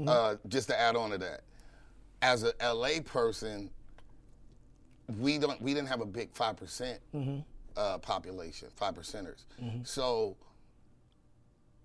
uh, 0.09 0.35
just 0.49 0.67
to 0.71 0.81
add 0.81 0.97
on 0.97 1.11
to 1.11 1.19
that, 1.19 1.43
as 2.23 2.43
a 2.43 2.53
LA 2.61 3.01
person, 3.05 3.71
we 5.19 5.39
don't 5.39 5.61
we 5.61 5.75
didn't 5.75 5.89
have 5.89 6.01
a 6.01 6.07
big 6.07 6.31
5 6.33 6.57
percent 6.57 7.01
mm-hmm. 7.15 7.39
uh, 7.77 7.99
population, 7.99 8.69
five 8.77 8.95
percenters. 8.95 9.45
Mm-hmm. 9.63 9.85
So 9.85 10.37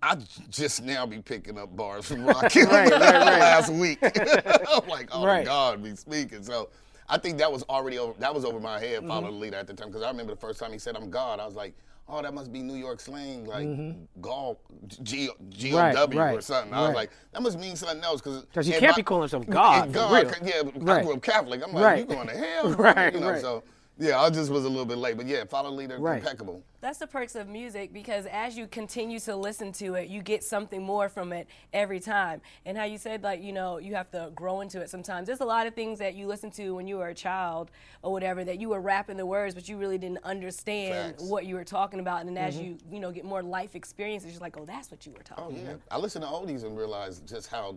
I 0.02 0.16
just 0.50 0.82
now 0.82 1.06
be 1.06 1.20
picking 1.20 1.58
up 1.58 1.74
bars 1.76 2.06
from 2.06 2.24
Rock 2.26 2.42
Right, 2.42 2.54
right, 2.54 2.90
right. 2.90 2.90
last 2.92 3.72
week. 3.72 3.98
I'm 4.02 4.88
like, 4.88 5.08
oh 5.12 5.24
Right. 5.24 5.44
God, 5.44 5.82
be 5.82 5.96
speaking. 5.96 6.42
So 6.42 6.68
I 7.08 7.18
think 7.18 7.38
that 7.38 7.50
was 7.50 7.62
already 7.64 7.98
over. 7.98 8.18
That 8.18 8.34
was 8.34 8.44
over 8.44 8.60
my 8.60 8.78
head. 8.78 8.98
Mm-hmm. 9.00 9.08
Follow 9.08 9.30
the 9.30 9.36
leader 9.36 9.56
at 9.56 9.66
the 9.66 9.74
time 9.74 9.88
because 9.88 10.02
I 10.02 10.10
remember 10.10 10.34
the 10.34 10.40
first 10.40 10.58
time 10.60 10.72
he 10.72 10.78
said, 10.78 10.96
"I'm 10.96 11.10
God." 11.10 11.40
I 11.40 11.46
was 11.46 11.54
like. 11.54 11.74
Oh, 12.08 12.22
that 12.22 12.32
must 12.32 12.52
be 12.52 12.62
New 12.62 12.76
York 12.76 13.00
slang, 13.00 13.46
like 13.46 13.66
mm-hmm. 13.66 14.20
Gaul, 14.20 14.60
G 15.02 15.28
G 15.48 15.74
O 15.74 15.76
Right, 15.76 15.94
W 15.94 16.20
right, 16.20 16.38
or 16.38 16.40
something. 16.40 16.72
I 16.72 16.86
was 16.86 16.94
like, 16.94 17.10
that 17.32 17.42
must 17.42 17.58
mean 17.58 17.74
something 17.74 18.02
else 18.04 18.20
Because 18.20 18.66
he 18.66 18.74
can't 18.74 18.94
be 18.94 19.02
calling 19.02 19.22
himself 19.22 19.46
God, 19.48 19.92
God, 19.92 20.36
yeah, 20.44 20.62
I 20.64 21.02
grew 21.02 21.14
up 21.14 21.22
Catholic. 21.22 21.62
I'm 21.64 21.72
like, 21.72 21.84
Right. 21.84 21.98
you 21.98 22.04
going 22.04 22.28
to 22.28 22.36
hell? 22.36 22.70
Right, 22.74 23.12
you 23.12 23.20
know, 23.20 23.30
right. 23.30 23.40
So 23.40 23.64
yeah, 23.98 24.20
I 24.20 24.28
just 24.28 24.50
was 24.50 24.64
a 24.64 24.68
little 24.68 24.84
bit 24.84 24.98
late, 24.98 25.16
but 25.16 25.26
yeah, 25.26 25.44
follow 25.44 25.70
leader, 25.70 25.98
Right. 25.98 26.18
impeccable. 26.18 26.62
That's 26.82 26.98
the 26.98 27.06
perks 27.06 27.34
of 27.34 27.48
music 27.48 27.92
because 27.92 28.26
as 28.26 28.56
you 28.56 28.66
continue 28.66 29.18
to 29.20 29.34
listen 29.34 29.72
to 29.72 29.94
it, 29.94 30.08
you 30.08 30.22
get 30.22 30.44
something 30.44 30.82
more 30.82 31.08
from 31.08 31.32
it 31.32 31.48
every 31.72 31.98
time. 31.98 32.42
And 32.66 32.76
how 32.76 32.84
you 32.84 32.98
said, 32.98 33.22
like, 33.22 33.42
you 33.42 33.52
know, 33.52 33.78
you 33.78 33.94
have 33.94 34.10
to 34.10 34.30
grow 34.34 34.60
into 34.60 34.80
it 34.80 34.90
sometimes. 34.90 35.26
There's 35.26 35.40
a 35.40 35.46
lot 35.46 35.66
of 35.66 35.74
things 35.74 35.98
that 35.98 36.14
you 36.14 36.26
listen 36.26 36.50
to 36.52 36.74
when 36.74 36.86
you 36.86 36.98
were 36.98 37.08
a 37.08 37.14
child 37.14 37.70
or 38.02 38.12
whatever 38.12 38.44
that 38.44 38.60
you 38.60 38.68
were 38.68 38.80
rapping 38.80 39.16
the 39.16 39.26
words, 39.26 39.54
but 39.54 39.68
you 39.68 39.78
really 39.78 39.98
didn't 39.98 40.22
understand 40.24 41.16
Facts. 41.16 41.22
what 41.24 41.46
you 41.46 41.54
were 41.54 41.64
talking 41.64 41.98
about. 41.98 42.20
And 42.20 42.28
then 42.28 42.36
as 42.36 42.54
mm-hmm. 42.54 42.64
you, 42.64 42.78
you 42.92 43.00
know, 43.00 43.10
get 43.10 43.24
more 43.24 43.42
life 43.42 43.74
experiences, 43.74 44.32
you're 44.32 44.40
like, 44.40 44.58
oh, 44.58 44.66
that's 44.66 44.90
what 44.90 45.06
you 45.06 45.12
were 45.12 45.24
talking 45.24 45.44
oh, 45.44 45.48
about. 45.48 45.58
Oh 45.58 45.64
yeah, 45.64 45.70
about. 45.70 45.82
I 45.90 45.98
listen 45.98 46.20
to 46.20 46.28
oldies 46.28 46.64
and 46.64 46.76
realize 46.76 47.20
just 47.20 47.48
how 47.48 47.76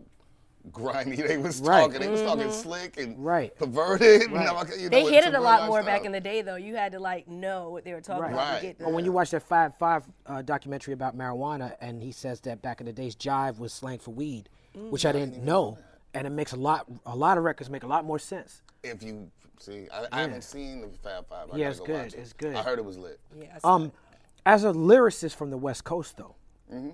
grimy 0.72 1.16
they 1.22 1.38
was 1.38 1.62
Right. 1.62 1.82
talking. 1.86 2.00
They 2.02 2.10
was 2.10 2.22
talking 2.22 2.52
slick 2.52 2.98
and 2.98 3.18
Right. 3.24 3.56
perverted. 3.58 4.22
You 4.30 4.30
know, 4.30 4.54
like, 4.54 4.78
you 4.78 4.90
They 4.90 5.04
hit 5.10 5.26
it 5.26 5.34
a 5.34 5.40
lot 5.40 5.68
more 5.68 5.78
stuff. 5.82 5.86
back 5.86 6.06
in 6.06 6.12
the 6.12 6.20
day, 6.20 6.42
though. 6.42 6.56
You 6.56 6.76
had 6.76 6.92
to 6.94 7.00
like 7.00 7.28
know 7.28 7.70
what 7.70 7.84
they 7.84 7.94
were 7.94 8.02
talking 8.02 8.24
Right. 8.24 8.34
about 8.34 8.52
Right. 8.54 8.60
to 8.62 8.68
get. 8.68 8.80
But 8.80 8.92
when 8.92 9.06
you 9.06 9.12
watch 9.12 9.32
that 9.32 9.44
Five 9.44 9.76
Five 9.78 10.04
uh, 10.26 10.42
documentary 10.42 10.94
about 10.94 11.18
marijuana, 11.18 11.76
and 11.82 12.02
he 12.04 12.12
says 12.12 12.40
that 12.42 12.62
back 12.62 12.80
in 12.82 12.86
the 12.86 12.94
days, 12.94 13.16
jive 13.16 13.58
was 13.60 13.74
slang 13.74 14.00
for 14.00 14.12
weed, 14.12 14.50
which 14.76 15.06
I 15.06 15.12
didn't 15.12 15.44
know, 15.44 15.78
and 16.14 16.28
it 16.28 16.32
makes 16.32 16.52
a 16.54 16.58
lot 16.58 16.86
a 17.06 17.16
lot 17.16 17.38
of 17.38 17.44
records 17.44 17.70
make 17.70 17.84
a 17.84 17.88
lot 17.88 18.06
more 18.06 18.20
sense. 18.20 18.62
If 18.84 19.02
you 19.04 19.30
see, 19.60 19.88
I, 19.92 20.08
I 20.12 20.22
haven't 20.22 20.44
seen 20.44 20.82
the 20.82 20.88
Fab 21.04 21.28
Five. 21.28 21.50
I 21.52 21.58
Yeah, 21.58 21.66
gotta 21.66 21.70
it's 21.72 21.80
go 21.80 21.86
good, 21.86 22.04
watch 22.04 22.14
it. 22.14 22.20
it's 22.20 22.34
good. 22.34 22.56
I 22.56 22.64
heard 22.64 22.80
it 22.80 22.86
was 22.86 22.98
lit. 22.98 23.20
yeah, 23.38 23.48
I 23.56 23.60
saw 23.60 23.76
Um, 23.76 23.92
as 24.46 24.64
a 24.64 24.72
lyricist 24.72 25.36
from 25.36 25.50
the 25.50 25.58
West 25.58 25.84
Coast, 25.84 26.18
though, 26.18 26.36
Mm-hmm. 26.74 26.90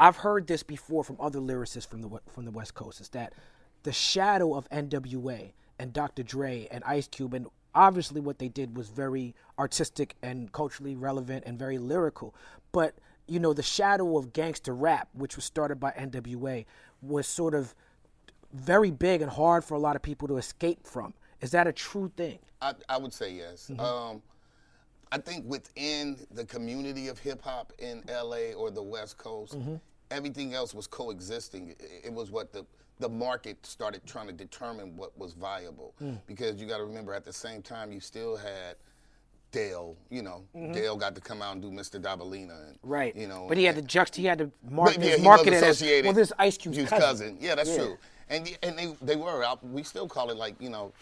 I've 0.00 0.16
heard 0.16 0.46
this 0.46 0.62
before 0.62 1.04
from 1.04 1.18
other 1.20 1.40
lyricists 1.40 1.86
from 1.86 2.00
the 2.00 2.08
from 2.26 2.46
the 2.46 2.50
West 2.50 2.74
Coast. 2.74 3.02
Is 3.02 3.10
that 3.10 3.34
the 3.82 3.92
shadow 3.92 4.54
of 4.54 4.66
N.W.A. 4.70 5.52
and 5.78 5.92
Dr. 5.92 6.22
Dre 6.22 6.66
and 6.70 6.82
Ice 6.84 7.06
Cube, 7.06 7.34
and 7.34 7.46
obviously 7.74 8.20
what 8.20 8.38
they 8.38 8.48
did 8.48 8.76
was 8.76 8.88
very 8.88 9.34
artistic 9.58 10.16
and 10.22 10.50
culturally 10.52 10.96
relevant 10.96 11.44
and 11.46 11.58
very 11.58 11.76
lyrical. 11.76 12.34
But 12.72 12.94
you 13.28 13.38
know, 13.38 13.52
the 13.52 13.62
shadow 13.62 14.16
of 14.16 14.32
gangster 14.32 14.74
rap, 14.74 15.08
which 15.12 15.36
was 15.36 15.44
started 15.44 15.78
by 15.78 15.92
N.W.A., 15.94 16.64
was 17.02 17.28
sort 17.28 17.54
of 17.54 17.74
very 18.54 18.90
big 18.90 19.20
and 19.20 19.30
hard 19.30 19.64
for 19.64 19.74
a 19.74 19.78
lot 19.78 19.96
of 19.96 20.02
people 20.02 20.26
to 20.28 20.38
escape 20.38 20.84
from. 20.86 21.12
Is 21.42 21.50
that 21.50 21.66
a 21.66 21.72
true 21.72 22.10
thing? 22.16 22.38
I, 22.62 22.72
I 22.88 22.96
would 22.96 23.12
say 23.12 23.32
yes. 23.34 23.70
Um, 23.78 24.22
I 25.12 25.18
think 25.18 25.44
within 25.46 26.16
the 26.30 26.44
community 26.44 27.08
of 27.08 27.18
hip 27.18 27.42
hop 27.42 27.72
in 27.78 28.02
LA 28.08 28.52
or 28.56 28.70
the 28.70 28.82
West 28.82 29.18
Coast, 29.18 29.56
everything 30.10 30.54
else 30.54 30.74
was 30.74 30.86
coexisting. 30.86 31.74
It, 32.04 32.12
was 32.12 32.30
what 32.30 32.52
the 32.52 32.64
the 32.98 33.08
market 33.08 33.64
started 33.64 34.02
trying 34.06 34.26
to 34.26 34.32
determine 34.32 34.96
what 34.96 35.16
was 35.18 35.32
viable. 35.32 35.94
Because 36.26 36.60
you 36.60 36.66
got 36.66 36.78
to 36.78 36.84
remember, 36.84 37.14
at 37.14 37.24
the 37.24 37.32
same 37.32 37.62
time, 37.62 37.92
you 37.92 38.00
still 38.00 38.36
had 38.36 38.76
Dale. 39.52 39.96
You 40.10 40.22
know, 40.22 40.44
Dale 40.72 40.96
got 40.96 41.14
to 41.14 41.20
come 41.20 41.40
out 41.40 41.54
and 41.54 41.62
do 41.62 41.70
Mr. 41.70 42.00
Dobalina. 42.00 42.68
And, 42.68 42.78
Right. 42.82 43.16
You 43.16 43.26
know, 43.26 43.46
but 43.48 43.56
he 43.56 43.64
had 43.64 43.76
to 43.76 43.82
juxt. 43.82 44.14
He 44.16 44.24
had 44.26 44.38
to 44.38 44.50
market, 44.68 45.00
yeah, 45.02 45.16
market 45.22 45.54
it 45.54 45.62
as 45.62 45.80
well. 45.82 46.12
This 46.12 46.32
Ice 46.38 46.58
Cube's 46.58 46.76
Cube's 46.76 46.90
cousin. 46.90 47.38
Yeah, 47.40 47.54
that's 47.54 47.70
Yeah. 47.70 47.76
true. 47.78 47.98
And 48.28 48.56
and 48.62 48.78
they 48.78 48.94
they 49.02 49.16
were 49.16 49.42
out. 49.42 49.64
We 49.66 49.82
still 49.82 50.06
call 50.06 50.30
it 50.30 50.36
like 50.36 50.54
you 50.60 50.68
know. 50.70 50.92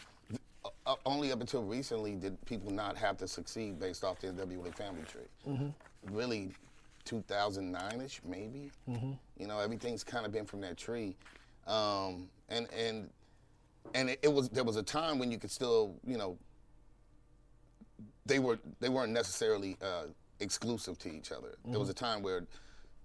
uh, 0.86 0.94
Only 1.04 1.32
up 1.32 1.40
until 1.40 1.62
recently 1.64 2.14
did 2.14 2.42
people 2.46 2.70
not 2.70 2.96
have 2.96 3.16
to 3.18 3.28
succeed 3.28 3.78
based 3.78 4.04
off 4.04 4.20
the 4.20 4.28
NWA 4.28 4.72
family 4.74 5.02
tree. 5.02 5.28
Mm-hmm. 5.46 6.14
Really, 6.16 6.54
2009ish 7.08 8.20
maybe. 8.24 8.70
You 9.36 9.46
know, 9.46 9.58
everything's 9.58 10.04
kind 10.04 10.26
of 10.26 10.32
been 10.32 10.44
from 10.46 10.60
that 10.62 10.76
tree, 10.76 11.16
um, 11.66 12.28
and 12.48 12.66
and 12.72 13.08
and 13.94 14.10
it, 14.10 14.18
it 14.22 14.32
was 14.32 14.48
there 14.50 14.64
was 14.64 14.76
a 14.76 14.82
time 14.82 15.18
when 15.18 15.30
you 15.30 15.38
could 15.38 15.50
still 15.50 15.94
you 16.06 16.16
know 16.18 16.36
they 18.26 18.38
were 18.38 18.58
they 18.80 18.88
weren't 18.88 19.12
necessarily 19.12 19.76
uh, 19.82 20.04
exclusive 20.40 20.98
to 20.98 21.08
each 21.10 21.32
other. 21.32 21.56
There 21.64 21.80
was 21.80 21.88
a 21.88 21.94
time 21.94 22.22
where 22.22 22.44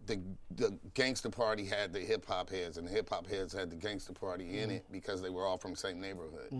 the 0.06 0.20
the 0.56 0.78
gangster 0.94 1.30
party 1.30 1.66
had 1.66 1.94
the 1.94 2.00
hip 2.00 2.26
hop 2.26 2.50
heads, 2.50 2.78
and 2.78 2.88
the 2.88 2.92
hip 2.92 3.10
hop 3.10 3.28
heads 3.28 3.54
had 3.54 3.70
the 3.70 3.76
gangster 3.78 4.14
party 4.14 4.60
in 4.60 4.70
it 4.72 4.86
because 4.92 5.22
they 5.22 5.30
were 5.30 5.46
all 5.46 5.58
from 5.58 5.72
the 5.72 5.78
same 5.78 6.02
neighborhood. 6.02 6.52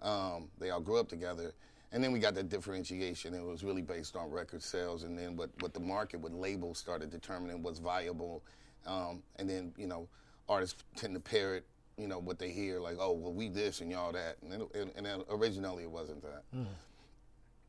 Um, 0.00 0.48
they 0.58 0.70
all 0.70 0.80
grew 0.80 0.98
up 0.98 1.08
together, 1.08 1.52
and 1.92 2.04
then 2.04 2.12
we 2.12 2.18
got 2.18 2.34
the 2.34 2.42
differentiation. 2.42 3.34
It 3.34 3.44
was 3.44 3.64
really 3.64 3.82
based 3.82 4.16
on 4.16 4.30
record 4.30 4.62
sales, 4.62 5.04
and 5.04 5.18
then 5.18 5.36
what 5.36 5.50
what 5.60 5.72
the 5.72 5.80
market, 5.80 6.20
what 6.20 6.32
labels 6.32 6.78
started 6.78 7.10
determining 7.10 7.62
was 7.62 7.78
viable, 7.78 8.42
um, 8.86 9.22
and 9.36 9.48
then 9.48 9.72
you 9.76 9.86
know 9.86 10.08
artists 10.48 10.82
tend 10.96 11.14
to 11.14 11.20
parrot. 11.20 11.64
You 11.96 12.06
know 12.06 12.18
what 12.18 12.38
they 12.38 12.50
hear, 12.50 12.78
like, 12.78 12.96
"Oh, 13.00 13.12
well, 13.12 13.32
we 13.32 13.48
this 13.48 13.80
and 13.80 13.90
y'all 13.90 14.12
that," 14.12 14.36
and, 14.42 14.62
it, 14.62 14.74
and, 14.74 14.92
and 14.96 15.06
then 15.06 15.22
originally 15.30 15.82
it 15.84 15.90
wasn't 15.90 16.22
that. 16.22 16.44
Hmm. 16.52 16.64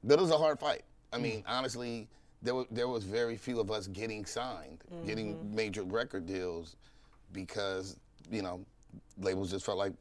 But 0.03 0.19
it 0.19 0.21
was 0.21 0.31
a 0.31 0.37
hard 0.37 0.59
fight. 0.59 0.83
I 1.11 1.17
hmm. 1.17 1.23
mean, 1.23 1.43
honestly, 1.47 2.07
there 2.41 2.55
were, 2.55 2.65
there 2.69 2.87
was 2.87 3.03
very 3.03 3.37
few 3.37 3.59
of 3.59 3.71
us 3.71 3.87
getting 3.87 4.25
signed, 4.25 4.83
getting 5.05 5.35
mm-hmm. 5.35 5.55
major 5.55 5.83
record 5.83 6.25
deals, 6.25 6.75
because 7.31 7.97
you 8.29 8.41
know, 8.41 8.63
labels 9.17 9.51
just 9.51 9.65
felt 9.65 9.77
like, 9.77 9.93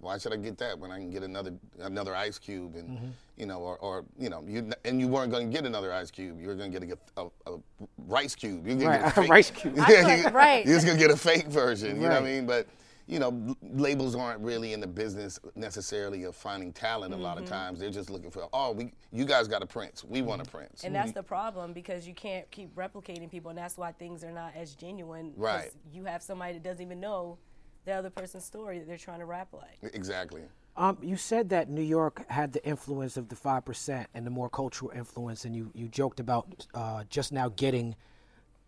why 0.00 0.18
should 0.18 0.32
I 0.32 0.36
get 0.36 0.58
that 0.58 0.78
when 0.78 0.90
I 0.90 0.98
can 0.98 1.10
get 1.10 1.22
another 1.22 1.52
another 1.80 2.14
Ice 2.14 2.38
Cube 2.38 2.76
and 2.76 2.88
mm-hmm. 2.88 3.06
you 3.36 3.46
know, 3.46 3.60
or, 3.60 3.78
or 3.78 4.04
you 4.18 4.28
know, 4.28 4.42
you 4.46 4.70
and 4.84 5.00
you 5.00 5.08
weren't 5.08 5.30
going 5.30 5.50
to 5.50 5.52
get 5.56 5.66
another 5.66 5.92
Ice 5.92 6.10
Cube, 6.10 6.40
you 6.40 6.48
were 6.48 6.54
going 6.54 6.72
to 6.72 6.80
get 6.80 6.98
a, 7.16 7.22
a, 7.22 7.26
a 7.46 7.58
Rice 8.06 8.34
Cube, 8.34 8.66
you're 8.66 8.76
gonna 8.76 8.90
Right, 8.90 9.02
get 9.02 9.16
a 9.16 9.20
a 9.20 9.22
fake, 9.22 9.30
Rice 9.30 9.50
Cube. 9.50 9.76
Yeah, 9.88 10.16
you, 10.16 10.28
Right. 10.28 10.66
You're 10.66 10.76
just 10.76 10.86
gonna 10.86 10.98
get 10.98 11.10
a 11.10 11.16
fake 11.16 11.46
version. 11.46 11.96
You 11.96 12.08
know 12.08 12.14
what 12.14 12.22
I 12.22 12.24
mean? 12.24 12.46
But 12.46 12.66
you 13.06 13.20
know, 13.20 13.56
labels 13.62 14.16
aren't 14.16 14.40
really 14.40 14.72
in 14.72 14.80
the 14.80 14.86
business 14.86 15.38
necessarily 15.54 16.24
of 16.24 16.34
finding 16.34 16.72
talent. 16.72 17.14
A 17.14 17.16
lot 17.16 17.38
of 17.38 17.44
mm-hmm. 17.44 17.54
times, 17.54 17.78
they're 17.78 17.88
just 17.88 18.10
looking 18.10 18.30
for, 18.32 18.48
oh, 18.52 18.72
we, 18.72 18.92
you 19.12 19.24
guys 19.24 19.46
got 19.46 19.62
a 19.62 19.66
Prince, 19.66 20.02
we 20.02 20.22
want 20.22 20.40
a 20.40 20.44
mm-hmm. 20.44 20.56
Prince. 20.56 20.82
And 20.82 20.92
that's 20.92 21.12
the 21.12 21.22
problem 21.22 21.72
because 21.72 22.06
you 22.08 22.14
can't 22.14 22.50
keep 22.50 22.74
replicating 22.74 23.30
people, 23.30 23.50
and 23.50 23.58
that's 23.58 23.76
why 23.76 23.92
things 23.92 24.24
are 24.24 24.32
not 24.32 24.52
as 24.56 24.74
genuine 24.74 25.32
Right. 25.36 25.70
You 25.92 26.04
have 26.06 26.22
somebody 26.22 26.54
that 26.54 26.64
doesn't 26.64 26.82
even 26.82 26.98
know 26.98 27.38
the 27.86 27.92
other 27.92 28.10
person's 28.10 28.44
story 28.44 28.78
that 28.78 28.86
they're 28.86 28.98
trying 28.98 29.20
to 29.20 29.24
rap 29.24 29.48
like. 29.52 29.94
exactly. 29.94 30.42
Um, 30.76 30.98
you 31.00 31.16
said 31.16 31.48
that 31.50 31.70
New 31.70 31.80
York 31.80 32.28
had 32.28 32.52
the 32.52 32.62
influence 32.66 33.16
of 33.16 33.30
the 33.30 33.36
five 33.36 33.64
percent 33.64 34.08
and 34.12 34.26
the 34.26 34.30
more 34.30 34.50
cultural 34.50 34.90
influence, 34.94 35.46
and 35.46 35.56
you, 35.56 35.70
you 35.74 35.88
joked 35.88 36.20
about 36.20 36.66
uh, 36.74 37.04
just 37.08 37.32
now 37.32 37.48
getting 37.48 37.96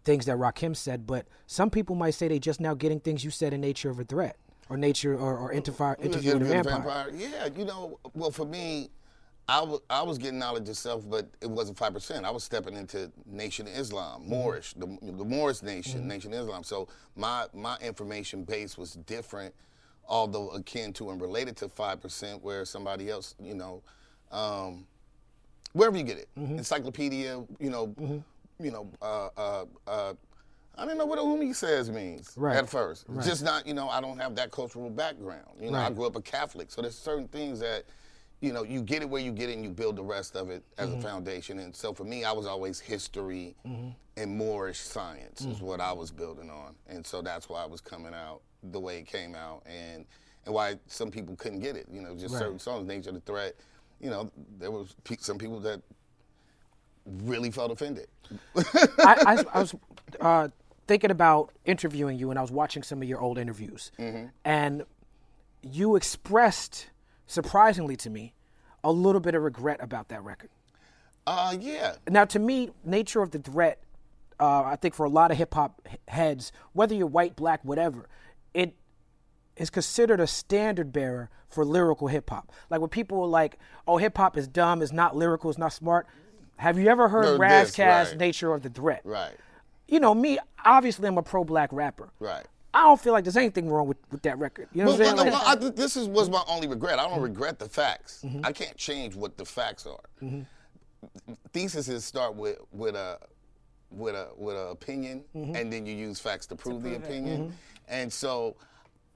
things 0.05 0.25
that 0.25 0.39
Rakim 0.39 0.75
said, 0.75 1.07
but 1.07 1.27
some 1.47 1.69
people 1.69 1.95
might 1.95 2.13
say 2.15 2.29
they 2.29 2.39
just 2.39 2.61
now 2.61 2.73
getting 2.73 2.99
things 2.99 3.25
you 3.25 3.31
said 3.31 3.53
in 3.53 3.61
Nature 3.61 3.91
of 3.91 3.99
a 4.01 4.05
Threat 4.05 4.37
or 4.71 4.79
Nature 4.79 5.15
or, 5.15 5.37
or 5.37 5.53
Interfi- 5.53 6.03
Interview 6.03 6.35
with 6.39 6.49
a 6.49 6.55
Interview 6.55 6.71
Vampire. 6.71 7.11
Yeah, 7.15 7.49
you 7.55 7.67
know, 7.67 7.99
well, 8.15 8.31
for 8.31 8.47
me, 8.47 8.89
I 9.49 10.03
was 10.03 10.19
getting 10.19 10.39
knowledge 10.39 10.69
itself, 10.69 11.09
but 11.09 11.27
it 11.41 11.49
wasn't 11.49 11.79
five 11.79 11.95
percent. 11.95 12.27
I 12.27 12.31
was 12.31 12.45
stepping 12.45 12.77
into 12.77 13.11
Nation 13.27 13.67
of 13.67 13.73
Islam, 13.75 14.23
Moorish, 14.29 14.75
the, 14.75 14.87
the 15.01 15.25
Moorish 15.25 15.63
Nation, 15.63 16.07
Nation 16.07 16.33
of 16.35 16.41
Islam. 16.41 16.63
So 16.63 16.89
my 17.17 17.47
my 17.55 17.77
information 17.81 18.45
base 18.45 18.77
was 18.77 18.95
different, 19.07 19.55
although 20.07 20.51
akin 20.51 20.93
to 20.95 21.11
and 21.11 21.21
related 21.21 21.57
to 21.59 21.69
five 21.69 22.01
percent, 22.01 22.43
where 22.45 22.65
somebody 22.67 23.09
else, 23.09 23.35
you 23.43 23.55
know, 23.55 23.83
um, 24.33 24.87
wherever 25.73 25.97
you 25.97 26.05
get 26.05 26.19
it, 26.19 26.29
encyclopedia, 26.37 27.43
you 27.59 27.71
know, 27.71 27.95
you 28.61 28.71
know, 28.71 28.91
uh, 29.01 29.29
uh, 29.37 29.65
uh, 29.87 30.13
I 30.77 30.83
didn't 30.85 30.99
know 30.99 31.07
what 31.07 31.19
Umi 31.19 31.55
says 31.55 31.91
means 31.91 32.33
Right. 32.37 32.57
at 32.57 32.69
first. 32.69 33.07
Just 33.25 33.43
not, 33.43 33.67
you 33.67 33.73
know, 33.75 33.89
I 33.89 34.01
don't 34.03 34.19
have 34.19 34.35
that 34.37 34.51
cultural 34.51 34.91
background. 34.91 35.47
You 35.61 35.71
know, 35.71 35.79
I 35.79 35.91
grew 35.91 36.07
up 36.07 36.17
a 36.17 36.21
Catholic, 36.21 36.71
so 36.71 36.83
there's 36.83 36.97
certain 36.99 37.29
things 37.29 37.61
that, 37.61 37.85
you 38.41 38.53
know, 38.53 38.63
you 38.63 38.83
get 38.83 39.03
it 39.03 39.09
where 39.09 39.21
you 39.21 39.33
get 39.33 39.49
it, 39.49 39.55
and 39.55 39.65
you 39.65 39.71
build 39.71 39.97
the 39.97 40.03
rest 40.03 40.37
of 40.37 40.51
it 40.51 40.63
as 40.79 40.89
a 40.89 40.93
mm-hmm. 40.93 41.01
foundation. 41.01 41.59
And 41.59 41.75
so 41.75 41.93
for 41.93 42.05
me, 42.05 42.25
I 42.25 42.33
was 42.33 42.47
always 42.47 42.79
history 42.79 43.57
mm-hmm. 43.67 43.89
and 44.17 44.37
Moorish 44.37 44.79
science 44.79 45.41
is 45.41 45.59
mm. 45.59 45.63
what 45.63 45.81
I 45.81 45.93
was 45.93 46.11
building 46.11 46.51
on, 46.51 46.75
and 46.89 47.05
so 47.05 47.21
that's 47.21 47.49
why 47.49 47.63
I 47.63 47.67
was 47.67 47.81
coming 47.81 48.15
out 48.15 48.41
the 48.73 48.81
way 48.81 48.99
it 48.99 49.07
came 49.07 49.35
out, 49.35 49.63
and 49.67 50.05
and 50.47 50.55
why 50.55 50.79
some 50.87 51.11
people 51.11 51.37
couldn't 51.37 51.61
get 51.61 51.77
it. 51.77 51.87
You 51.93 52.01
know, 52.01 52.15
just 52.15 52.37
certain 52.37 52.59
songs, 52.59 52.87
Nature 52.87 53.11
of 53.11 53.17
the 53.17 53.21
Threat. 53.21 53.55
You 54.01 54.11
know, 54.11 54.31
there 54.59 54.71
was 54.71 54.95
pe- 55.03 55.17
some 55.19 55.39
people 55.39 55.59
that 55.61 55.83
really 57.23 57.51
felt 57.51 57.73
offended. 57.73 58.07
I, 58.57 58.65
I, 58.99 59.45
I 59.55 59.61
was 59.61 59.75
uh, 60.21 60.49
thinking 60.87 61.11
about 61.11 61.53
interviewing 61.65 62.19
you, 62.19 62.31
and 62.31 62.39
I 62.39 62.43
was 62.43 62.51
watching 62.51 62.83
some 62.83 63.03
of 63.03 63.09
your 63.09 63.21
old 63.21 63.39
interviews, 63.39 63.93
mm-hmm. 63.99 64.27
and 64.45 64.85
you 65.63 65.97
expressed, 65.97 66.89
surprisingly 67.29 67.95
to 67.95 68.11
me, 68.11 68.35
a 68.83 68.91
little 68.91 69.21
bit 69.21 69.37
of 69.37 69.43
regret 69.43 69.79
about 69.81 70.09
that 70.09 70.25
record. 70.25 70.51
Uh, 71.27 71.57
yeah. 71.61 71.95
Now, 72.09 72.25
to 72.25 72.39
me, 72.39 72.71
nature 72.85 73.23
of 73.23 73.31
the 73.31 73.39
threat, 73.39 73.81
uh, 74.41 74.63
I 74.63 74.77
think 74.77 74.95
for 74.95 75.05
a 75.05 75.11
lot 75.11 75.31
of 75.31 75.37
hip 75.37 75.55
hop 75.55 75.87
heads, 76.09 76.51
whether 76.73 76.95
you're 76.95 77.07
white, 77.07 77.37
black, 77.37 77.65
whatever, 77.65 78.09
it 78.55 78.75
is 79.57 79.71
considered 79.71 80.21
a 80.21 80.27
standard 80.27 80.93
bearer 80.93 81.29
for 81.49 81.65
lyrical 81.65 82.09
hip 82.09 82.31
hop. 82.31 82.51
Like 82.71 82.81
when 82.81 82.89
people 82.89 83.21
are 83.23 83.29
like, 83.29 83.59
"Oh, 83.87 83.99
hip 83.99 84.17
hop 84.17 84.37
is 84.37 84.49
dumb, 84.49 84.81
it's 84.81 84.93
not 84.93 85.17
lyrical, 85.17 85.51
it's 85.51 85.59
not 85.59 85.73
smart." 85.73 86.07
Have 86.57 86.79
you 86.79 86.89
ever 86.89 87.09
heard 87.09 87.25
Heard 87.25 87.41
Ras 87.41 87.73
Kass' 87.73 88.11
right. 88.11 88.19
"Nature 88.19 88.55
of 88.55 88.63
the 88.63 88.71
Threat"? 88.71 89.03
Right. 89.05 89.35
You 89.87 90.01
know 90.01 90.15
me. 90.15 90.39
Obviously, 90.65 91.09
I'm 91.09 91.19
a 91.19 91.23
pro-black 91.23 91.71
rapper. 91.73 92.11
Right. 92.21 92.47
I 92.79 92.83
don't 92.83 93.01
feel 93.01 93.13
like 93.13 93.25
there's 93.25 93.37
anything 93.37 93.69
wrong 93.69 93.89
with, 93.89 93.97
with 94.13 94.23
that 94.23 94.39
record. 94.39 94.69
You 94.73 94.85
know 94.85 94.91
Well, 94.91 94.99
what 94.99 95.09
I'm 95.09 95.17
saying? 95.19 95.31
no, 95.31 95.37
Like- 95.37 95.47
well, 95.63 95.69
I, 95.69 95.71
this 95.71 95.97
is 95.97 96.07
was 96.07 96.31
my 96.31 96.43
only 96.47 96.69
regret. 96.69 96.99
I 96.99 97.03
Mm-hmm. 97.03 97.15
don't 97.15 97.23
regret 97.23 97.59
the 97.59 97.69
facts. 97.69 98.25
I 98.45 98.53
can't 98.53 98.77
change 98.77 99.17
what 99.17 99.37
the 99.37 99.45
facts 99.45 99.85
are. 99.87 99.99
Theses 101.53 102.05
start 102.05 102.35
with 102.35 102.59
with 102.73 102.95
a 102.95 103.19
with 103.91 104.15
a 104.15 104.29
with 104.37 104.57
an 104.57 104.69
opinion, 104.69 105.25
Mm-hmm. 105.35 105.55
and 105.57 105.73
then 105.73 105.87
you 105.87 105.95
use 105.95 106.21
facts 106.21 106.47
to 106.49 106.57
prove 106.57 106.83
the 106.83 106.91
prove 106.91 107.03
it. 107.03 107.07
opinion. 107.07 107.53
And 107.89 108.13
so, 108.13 108.55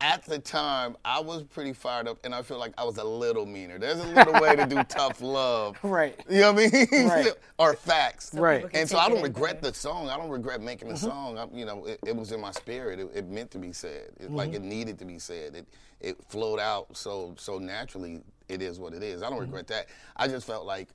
at 0.03 0.25
the 0.25 0.39
time, 0.39 0.97
I 1.05 1.21
was 1.21 1.45
pretty 1.45 1.73
fired 1.73 2.09
up, 2.09 2.19
and 2.25 2.35
I 2.35 2.43
feel 2.43 2.59
like 2.59 2.73
I 2.77 2.83
was 2.85 2.99
a 2.99 3.05
little 3.05 3.47
meaner. 3.47 3.79
There's 3.79 4.01
a 4.01 4.07
little 4.09 4.35
way 4.41 4.57
to 4.57 4.67
do 4.67 4.83
tough 4.89 5.21
love. 5.21 5.79
Right. 5.83 6.19
You 6.29 6.41
know 6.41 6.53
what 6.53 6.75
I 6.75 6.87
mean? 6.91 7.09
Right. 7.09 7.33
or 7.59 7.75
facts. 7.75 8.35
Right. 8.35 8.67
And 8.75 8.89
so 8.89 8.99
I 8.99 9.09
don't 9.09 9.23
regret 9.23 9.63
the 9.63 9.73
song. 9.73 10.09
I 10.09 10.17
don't 10.17 10.29
regret 10.31 10.61
making 10.61 10.89
Mm-hmm. 10.89 10.95
the 10.95 11.01
song. 11.01 11.39
I, 11.39 11.47
you 11.57 11.65
know, 11.65 11.85
it, 11.87 12.01
it 12.07 12.17
was 12.17 12.33
in 12.33 12.41
my 12.41 12.51
spirit. 12.51 12.99
It, 12.99 13.11
it 13.15 13.29
meant 13.29 13.51
to 13.53 13.59
be 13.59 13.73
said. 13.73 14.11
It, 14.19 14.31
Like 14.31 14.49
Mm-hmm. 14.51 14.57
it 14.57 14.63
needed 14.63 14.99
to 14.99 15.05
be 15.05 15.19
said. 15.19 15.55
It 15.55 15.67
it 16.01 16.17
flowed 16.29 16.59
out 16.59 16.97
so 16.97 17.35
so 17.39 17.59
naturally. 17.59 18.23
It 18.49 18.61
is 18.61 18.81
what 18.81 18.93
it 18.95 19.03
is. 19.05 19.23
I 19.23 19.27
don't 19.31 19.35
Mm-hmm. 19.39 19.43
regret 19.47 19.69
that. 19.69 19.87
I 20.17 20.27
just 20.27 20.47
felt 20.47 20.67
like 20.67 20.89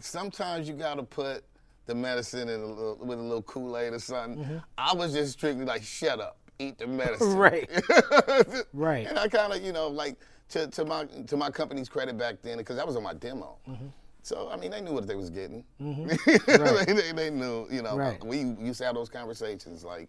sometimes 0.00 0.68
you 0.68 0.74
got 0.74 0.96
to 0.96 1.02
put 1.02 1.44
the 1.86 1.94
medicine 1.94 2.48
in 2.48 2.60
a 2.60 2.66
little, 2.66 2.98
with 3.00 3.18
a 3.18 3.22
little 3.22 3.42
Kool 3.42 3.78
Aid 3.78 3.92
or 3.92 3.98
something. 3.98 4.60
I 4.76 4.92
was 4.94 5.12
just 5.12 5.32
strictly 5.34 5.64
like, 5.64 5.82
shut 5.84 6.20
up, 6.20 6.36
eat 6.58 6.78
the 6.78 6.86
medicine. 7.00 7.28
Mm-hmm. 7.28 7.38
Right. 7.38 8.64
Right. 8.72 9.06
And 9.06 9.18
I 9.18 9.28
kind 9.28 9.52
of, 9.52 9.62
you 9.62 9.72
know, 9.72 9.88
like 9.88 10.16
to, 10.50 10.66
to 10.68 10.84
my 10.84 11.04
to 11.04 11.36
my 11.36 11.50
company's 11.50 11.88
credit 11.88 12.16
back 12.18 12.36
then, 12.42 12.58
because 12.58 12.76
that 12.76 12.86
was 12.86 12.96
on 12.96 13.02
my 13.02 13.14
demo. 13.14 13.58
Mm-hmm. 13.68 13.86
So 14.22 14.48
I 14.52 14.56
mean, 14.56 14.70
they 14.70 14.80
knew 14.80 14.92
what 14.92 15.06
they 15.06 15.14
was 15.14 15.30
getting. 15.30 15.64
they, 15.80 16.84
they, 16.84 17.12
they 17.12 17.30
knew, 17.30 17.66
you 17.70 17.82
know. 17.82 17.96
Right. 17.96 18.22
We 18.24 18.38
used 18.60 18.78
to 18.78 18.84
have 18.84 18.94
those 18.94 19.08
conversations, 19.08 19.84
like, 19.84 20.08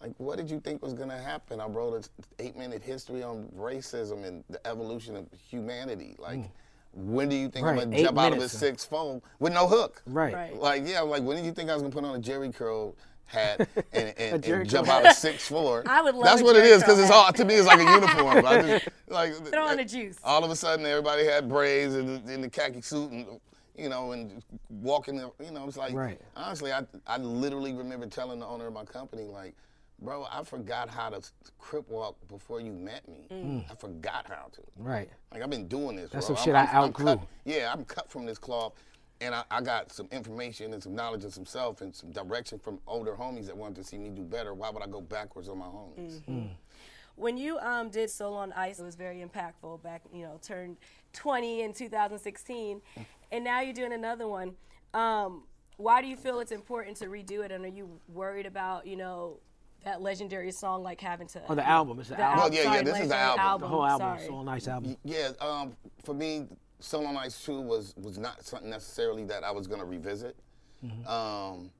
like 0.00 0.12
what 0.18 0.36
did 0.36 0.50
you 0.50 0.60
think 0.60 0.82
was 0.82 0.94
gonna 0.94 1.20
happen? 1.20 1.60
I 1.60 1.66
wrote 1.66 1.94
an 1.94 2.04
eight-minute 2.38 2.82
history 2.82 3.22
on 3.22 3.48
racism 3.56 4.26
and 4.26 4.44
the 4.50 4.64
evolution 4.66 5.16
of 5.16 5.26
humanity. 5.50 6.14
Like, 6.18 6.50
when 6.92 7.28
do 7.28 7.36
you 7.36 7.48
think 7.48 7.64
Mm. 7.64 7.70
Right, 7.70 7.82
I'm 7.82 7.84
gonna 7.90 7.96
eight 7.96 8.04
jump 8.04 8.18
out 8.18 8.32
of 8.32 8.38
a 8.38 8.48
six 8.48 8.84
phone 8.84 9.22
with 9.38 9.52
no 9.52 9.66
hook? 9.66 10.02
Right. 10.06 10.34
Right. 10.34 10.56
Like, 10.56 10.82
yeah, 10.86 11.00
like 11.00 11.22
when 11.22 11.36
did 11.36 11.44
you 11.46 11.52
think 11.52 11.70
I 11.70 11.74
was 11.74 11.82
gonna 11.82 11.94
put 11.94 12.04
on 12.04 12.14
a 12.14 12.18
Jerry 12.18 12.50
curl 12.52 12.94
hat 13.28 13.68
and, 13.92 14.14
and, 14.18 14.44
and 14.44 14.68
jump 14.68 14.86
curl 14.88 14.96
out 14.96 15.06
of 15.06 15.12
six 15.12 15.46
floor. 15.46 15.82
I 15.86 16.02
would 16.02 16.14
love 16.14 16.24
That's 16.24 16.40
a 16.40 16.44
what 16.44 16.56
it 16.56 16.64
Jerry 16.64 16.78
because 16.78 16.98
it's 16.98 17.10
all 17.10 17.32
to 17.32 17.44
me. 17.44 17.54
It's 17.54 17.66
like 17.66 17.78
a 17.80 17.84
uniform. 17.84 18.44
I 18.46 18.62
just, 18.62 18.88
like 19.08 19.34
Throw 19.46 19.66
on 19.66 19.76
the 19.76 19.84
juice. 19.84 20.16
All 20.24 20.42
of 20.44 20.50
a 20.50 20.56
sudden, 20.56 20.84
everybody 20.86 21.24
had 21.26 21.48
braids 21.48 21.94
and 21.94 22.28
in 22.28 22.40
the 22.40 22.48
khaki 22.50 22.80
suit 22.80 23.10
and 23.12 23.26
you 23.76 23.88
know 23.88 24.12
and 24.12 24.42
walking. 24.70 25.16
the- 25.16 25.30
You 25.44 25.50
know, 25.52 25.66
it's 25.68 25.76
like 25.76 25.92
Right. 25.94 26.20
honestly, 26.34 26.72
I 26.72 26.84
I 27.06 27.18
literally 27.18 27.74
remember 27.74 28.06
telling 28.06 28.40
the 28.40 28.46
owner 28.46 28.66
of 28.66 28.72
my 28.72 28.84
company 28.84 29.24
like. 29.24 29.54
Bro, 30.00 30.28
I 30.30 30.44
forgot 30.44 30.88
how 30.88 31.10
to 31.10 31.20
crip 31.58 31.88
walk 31.88 32.14
before 32.28 32.60
you 32.60 32.70
met 32.70 33.08
me. 33.08 33.26
Mm. 33.32 33.64
I 33.68 33.74
forgot 33.74 34.26
how 34.28 34.46
to. 34.52 34.60
Right. 34.76 35.10
Like 35.32 35.42
I've 35.42 35.50
been 35.50 35.66
doing 35.66 35.96
this. 35.96 36.10
That's 36.12 36.28
bro. 36.28 36.36
some 36.36 36.44
shit 36.44 36.54
I 36.54 36.66
outgrew. 36.72 37.04
cut, 37.06 37.20
yeah, 37.44 37.72
I'm 37.74 37.84
cut 37.84 38.08
from 38.08 38.24
this 38.24 38.38
cloth, 38.38 38.74
and 39.20 39.34
I, 39.34 39.44
I 39.50 39.60
got 39.60 39.92
some 39.92 40.08
information 40.10 40.72
and 40.72 40.82
some 40.82 40.94
knowledge 40.94 41.24
of 41.24 41.34
some 41.34 41.44
self 41.44 41.80
and 41.80 41.94
some 41.94 42.10
direction 42.10 42.58
from 42.58 42.78
older 42.86 43.14
homies 43.14 43.46
that 43.46 43.56
wanted 43.56 43.76
to 43.76 43.84
see 43.84 43.98
me 43.98 44.10
do 44.10 44.22
better. 44.22 44.54
Why 44.54 44.70
would 44.70 44.82
I 44.82 44.86
go 44.86 45.00
backwards 45.00 45.48
on 45.48 45.58
my 45.58 45.66
homies? 45.66 46.20
When 47.16 47.36
you 47.36 47.58
um, 47.58 47.90
did 47.90 48.10
Soul 48.10 48.34
on 48.34 48.52
Ice, 48.52 48.78
it 48.78 48.84
was 48.84 48.94
very 48.94 49.24
impactful. 49.24 49.82
Back, 49.82 50.02
you 50.14 50.22
know, 50.22 50.38
turned 50.40 50.76
20 51.14 51.62
in 51.62 51.72
2016, 51.72 52.80
and 53.32 53.44
now 53.44 53.60
you're 53.60 53.74
doing 53.74 53.92
another 53.92 54.28
one. 54.28 54.54
Um, 54.94 55.42
why 55.78 56.00
do 56.00 56.06
you 56.06 56.16
feel 56.16 56.38
it's 56.38 56.52
important 56.52 56.96
to 56.98 57.06
redo 57.06 57.44
it? 57.44 57.50
And 57.50 57.64
are 57.64 57.68
you 57.68 57.88
worried 58.08 58.46
about, 58.46 58.86
you 58.86 58.96
know, 58.96 59.38
that 59.84 60.00
legendary 60.00 60.52
song 60.52 60.84
like 60.84 61.00
having 61.00 61.26
to? 61.28 61.42
Oh, 61.48 61.56
the 61.56 61.68
album. 61.68 61.98
It's 61.98 62.08
the 62.08 62.20
album. 62.20 62.38
Well, 62.38 62.52
yeah, 62.52 62.62
yeah, 62.62 62.64
sorry, 62.64 62.84
this 62.84 63.00
is 63.00 63.08
the 63.08 63.14
legendary 63.14 63.38
album. 63.38 63.60
The 63.62 63.68
whole 63.68 63.86
album. 63.86 64.18
Sorry. 64.18 64.28
So 64.28 64.42
nice 64.42 64.68
album. 64.68 64.96
Yeah, 65.04 65.30
um, 65.40 65.76
for 66.04 66.14
me, 66.14 66.46
Soul 66.80 67.06
on 67.06 67.16
Ice 67.16 67.44
2 67.44 67.60
was 67.60 67.94
was 67.96 68.18
not 68.18 68.44
something 68.44 68.70
necessarily 68.70 69.24
that 69.24 69.44
I 69.44 69.50
was 69.50 69.66
gonna 69.66 69.84
revisit. 69.84 70.36
Um, 71.06 71.70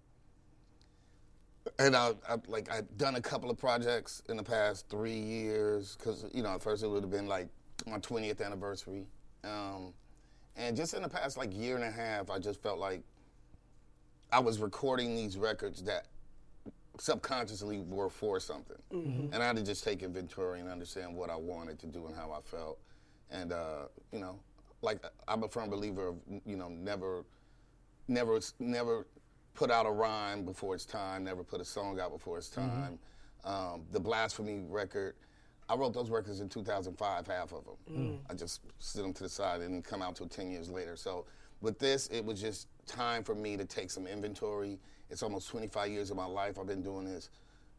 and 1.78 1.94
I, 1.94 2.12
I 2.28 2.36
like 2.48 2.70
I've 2.70 2.96
done 2.98 3.14
a 3.16 3.20
couple 3.20 3.50
of 3.50 3.58
projects 3.58 4.22
in 4.28 4.36
the 4.36 4.42
past 4.42 4.88
three 4.88 5.18
years 5.18 5.96
because 5.96 6.24
you 6.32 6.42
know 6.42 6.54
at 6.54 6.62
first 6.62 6.82
it 6.82 6.88
would 6.88 7.02
have 7.02 7.10
been 7.10 7.26
like 7.28 7.48
my 7.86 7.98
20th 7.98 8.44
anniversary, 8.44 9.06
um, 9.44 9.92
and 10.56 10.76
just 10.76 10.94
in 10.94 11.02
the 11.02 11.08
past 11.08 11.36
like 11.36 11.54
year 11.56 11.76
and 11.76 11.84
a 11.84 11.90
half, 11.90 12.28
I 12.30 12.38
just 12.40 12.60
felt 12.60 12.78
like 12.78 13.02
I 14.32 14.40
was 14.40 14.58
recording 14.58 15.14
these 15.14 15.36
records 15.38 15.82
that 15.84 16.06
subconsciously 16.98 17.78
were 17.80 18.10
for 18.10 18.40
something. 18.40 18.76
And 19.32 19.42
I 19.42 19.46
had 19.46 19.56
to 19.56 19.62
just 19.62 19.84
take 19.84 20.02
inventory 20.02 20.58
and 20.60 20.68
understand 20.68 21.14
what 21.14 21.30
I 21.30 21.36
wanted 21.36 21.78
to 21.80 21.86
do 21.86 22.06
and 22.06 22.16
how 22.16 22.32
I 22.32 22.40
felt. 22.42 22.78
And, 23.30 23.52
uh, 23.52 23.86
you 24.12 24.18
know, 24.18 24.38
like 24.82 25.02
I'm 25.26 25.42
a 25.42 25.48
firm 25.48 25.70
believer 25.70 26.08
of, 26.08 26.16
you 26.44 26.56
know, 26.56 26.68
never, 26.68 27.24
never, 28.06 28.40
never 28.58 29.06
put 29.54 29.70
out 29.70 29.86
a 29.86 29.90
rhyme 29.90 30.44
before 30.44 30.74
it's 30.74 30.84
time, 30.84 31.24
never 31.24 31.42
put 31.42 31.60
a 31.60 31.64
song 31.64 31.98
out 31.98 32.12
before 32.12 32.38
it's 32.38 32.48
mm-hmm. 32.50 32.68
time. 32.68 32.98
Um, 33.44 33.82
the 33.92 34.00
Blasphemy 34.00 34.64
record, 34.68 35.14
I 35.68 35.74
wrote 35.74 35.94
those 35.94 36.10
records 36.10 36.40
in 36.40 36.48
2005, 36.48 37.26
half 37.26 37.52
of 37.52 37.64
them. 37.64 37.74
Mm. 37.90 38.18
I 38.30 38.34
just 38.34 38.62
sit 38.78 39.02
them 39.02 39.12
to 39.14 39.24
the 39.24 39.28
side 39.28 39.60
and 39.60 39.84
come 39.84 40.00
out 40.02 40.16
till 40.16 40.28
10 40.28 40.50
years 40.50 40.70
later. 40.70 40.96
So 40.96 41.26
with 41.60 41.78
this, 41.78 42.06
it 42.08 42.24
was 42.24 42.40
just 42.40 42.68
time 42.86 43.22
for 43.22 43.34
me 43.34 43.56
to 43.56 43.64
take 43.64 43.90
some 43.90 44.06
inventory. 44.06 44.78
It's 45.10 45.22
almost 45.22 45.48
25 45.48 45.90
years 45.90 46.10
of 46.10 46.16
my 46.16 46.24
life. 46.24 46.58
I've 46.58 46.66
been 46.66 46.82
doing 46.82 47.04
this 47.04 47.30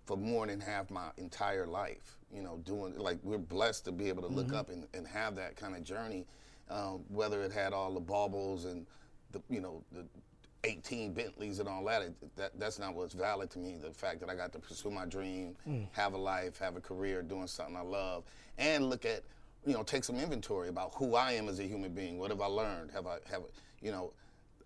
for 0.06 0.17
more 0.17 0.47
than 0.47 0.60
half 0.60 0.89
my 0.91 1.10
entire 1.17 1.65
life. 1.65 2.17
You 2.34 2.43
know, 2.43 2.58
doing 2.63 2.97
like 2.97 3.17
we're 3.24 3.38
blessed 3.38 3.86
to 3.86 3.91
be 3.91 4.08
able 4.08 4.21
to 4.24 4.28
look 4.28 4.47
mm-hmm. 4.47 4.56
up 4.56 4.69
and, 4.69 4.86
and 4.93 5.08
have 5.08 5.36
that 5.36 5.56
kind 5.56 5.76
of 5.76 5.84
journey. 5.84 6.26
Um, 6.69 7.03
whether 7.08 7.41
it 7.41 7.51
had 7.51 7.73
all 7.73 7.93
the 7.93 7.99
baubles 7.99 8.65
and 8.65 8.86
the 9.32 9.41
you 9.49 9.60
know 9.60 9.84
the 9.91 10.05
18 10.65 11.13
Bentleys 11.13 11.60
and 11.60 11.69
all 11.69 11.84
that, 11.86 12.01
it, 12.01 12.36
that 12.36 12.60
that's 12.60 12.79
not 12.79 12.93
what's 12.93 13.13
valid 13.13 13.49
to 13.51 13.60
me. 13.60 13.77
The 13.82 13.91
fact 13.91 14.19
that 14.19 14.29
I 14.29 14.36
got 14.36 14.51
to 14.53 14.60
pursue 14.60 14.91
my 14.91 15.05
dream, 15.05 15.55
have 15.93 16.13
a 16.13 16.17
life, 16.17 16.60
have 16.60 16.75
a 16.75 16.82
career, 16.82 17.21
doing 17.21 17.47
something 17.47 17.75
I 17.75 17.82
love, 17.82 18.23
and 18.58 18.89
look 18.89 19.05
at 19.05 19.23
you 19.65 19.73
know 19.73 19.84
take 19.84 20.03
some 20.03 20.17
inventory 20.17 20.69
about 20.69 20.93
who 20.95 21.15
I 21.15 21.34
am 21.34 21.47
as 21.47 21.60
a 21.60 21.63
human 21.63 21.93
being. 21.93 22.19
What 22.19 22.29
have 22.29 22.41
I 22.41 22.47
learned? 22.47 22.91
Have 22.91 23.08
I 23.08 23.17
have 23.32 23.43
you 23.82 23.91
know 23.91 24.13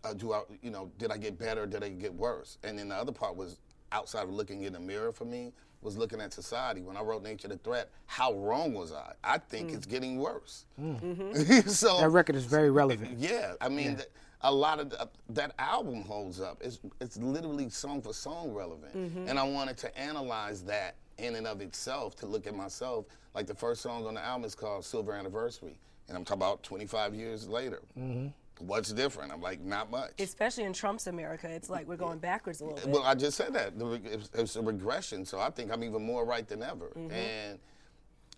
uh, 0.04 0.14
do 0.14 0.34
I, 0.34 0.42
you 0.62 0.70
know, 0.70 0.92
did 0.98 1.12
I 1.12 1.18
get 1.18 1.38
better? 1.38 1.66
Did 1.66 1.84
I 1.84 1.90
get 1.90 2.14
worse? 2.14 2.58
And 2.64 2.78
then 2.78 2.90
the 2.90 2.96
other 2.96 3.12
part 3.12 3.36
was 3.36 3.58
outside 3.92 4.24
of 4.24 4.32
looking 4.32 4.64
in 4.64 4.74
the 4.74 4.80
mirror 4.80 5.12
for 5.12 5.26
me 5.26 5.54
was 5.84 5.98
looking 5.98 6.22
at 6.22 6.34
society. 6.34 6.82
When 6.82 6.98
I 6.98 7.02
wrote 7.02 7.24
Nature 7.24 7.50
the 7.50 7.58
Threat, 7.58 7.90
how 8.06 8.34
wrong 8.34 8.74
was 8.74 8.92
I? 8.92 9.14
I 9.24 9.38
think 9.38 9.72
mm. 9.72 9.76
it's 9.76 9.86
getting 9.86 10.18
worse. 10.18 10.66
Hmm. 10.80 10.94
Mm-hmm. 10.96 11.68
so 11.70 12.00
That 12.00 12.10
record 12.10 12.36
is 12.36 12.46
very 12.46 12.72
relevant. 12.72 13.12
yeah, 13.18 13.54
I 13.62 13.70
mean, 13.70 13.98
th- 13.98 14.10
a 14.42 14.52
lot 14.52 14.80
of 14.80 14.90
the, 14.90 15.02
uh, 15.02 15.06
that 15.30 15.54
album 15.60 16.04
holds 16.04 16.42
up. 16.42 16.58
It's 16.62 16.80
it's 17.00 17.18
literally 17.18 17.70
song 17.70 18.02
for 18.02 18.14
song 18.14 18.52
relevant, 18.54 18.96
mm-hmm. 18.96 19.28
and 19.28 19.40
I 19.40 19.44
wanted 19.44 19.78
to 19.78 19.98
analyze 19.98 20.64
that 20.64 20.96
in 21.18 21.36
and 21.36 21.48
of 21.48 21.62
itself 21.62 22.16
to 22.18 22.26
look 22.26 22.48
at 22.48 22.56
myself. 22.56 23.06
Like 23.34 23.48
the 23.48 23.56
first 23.56 23.82
song 23.82 24.06
on 24.06 24.14
the 24.14 24.22
album 24.22 24.46
is 24.46 24.56
called 24.56 24.86
Silver 24.86 25.14
Anniversary, 25.14 25.78
and 26.08 26.18
I'm 26.18 26.26
talking 26.26 26.42
about 26.42 26.64
25 26.64 27.16
years 27.16 27.48
later. 27.48 27.82
Mm-hmm. 27.98 28.28
What's 28.66 28.94
different? 28.94 29.32
I'm 29.32 29.42
like, 29.42 29.62
not 29.62 29.92
much. 29.92 30.12
Especially 30.20 30.64
in 30.64 30.74
Trump's 30.74 31.08
America, 31.08 31.50
it's 31.50 31.70
like 31.70 31.88
we're 31.88 31.98
going 31.98 32.20
backwards 32.20 32.62
a 32.62 32.66
little 32.66 32.80
bit. 32.80 32.88
Well, 32.88 33.04
I 33.04 33.14
just 33.14 33.38
said 33.38 33.54
that. 33.54 33.74
It's, 34.06 34.30
it's 34.34 34.56
a 34.56 34.62
regression, 34.62 35.26
so 35.26 35.40
I 35.40 35.50
think 35.50 35.72
I'm 35.72 35.84
even 35.84 36.04
more 36.04 36.26
right 36.26 36.48
than 36.48 36.64
ever. 36.64 36.92
And 36.96 37.60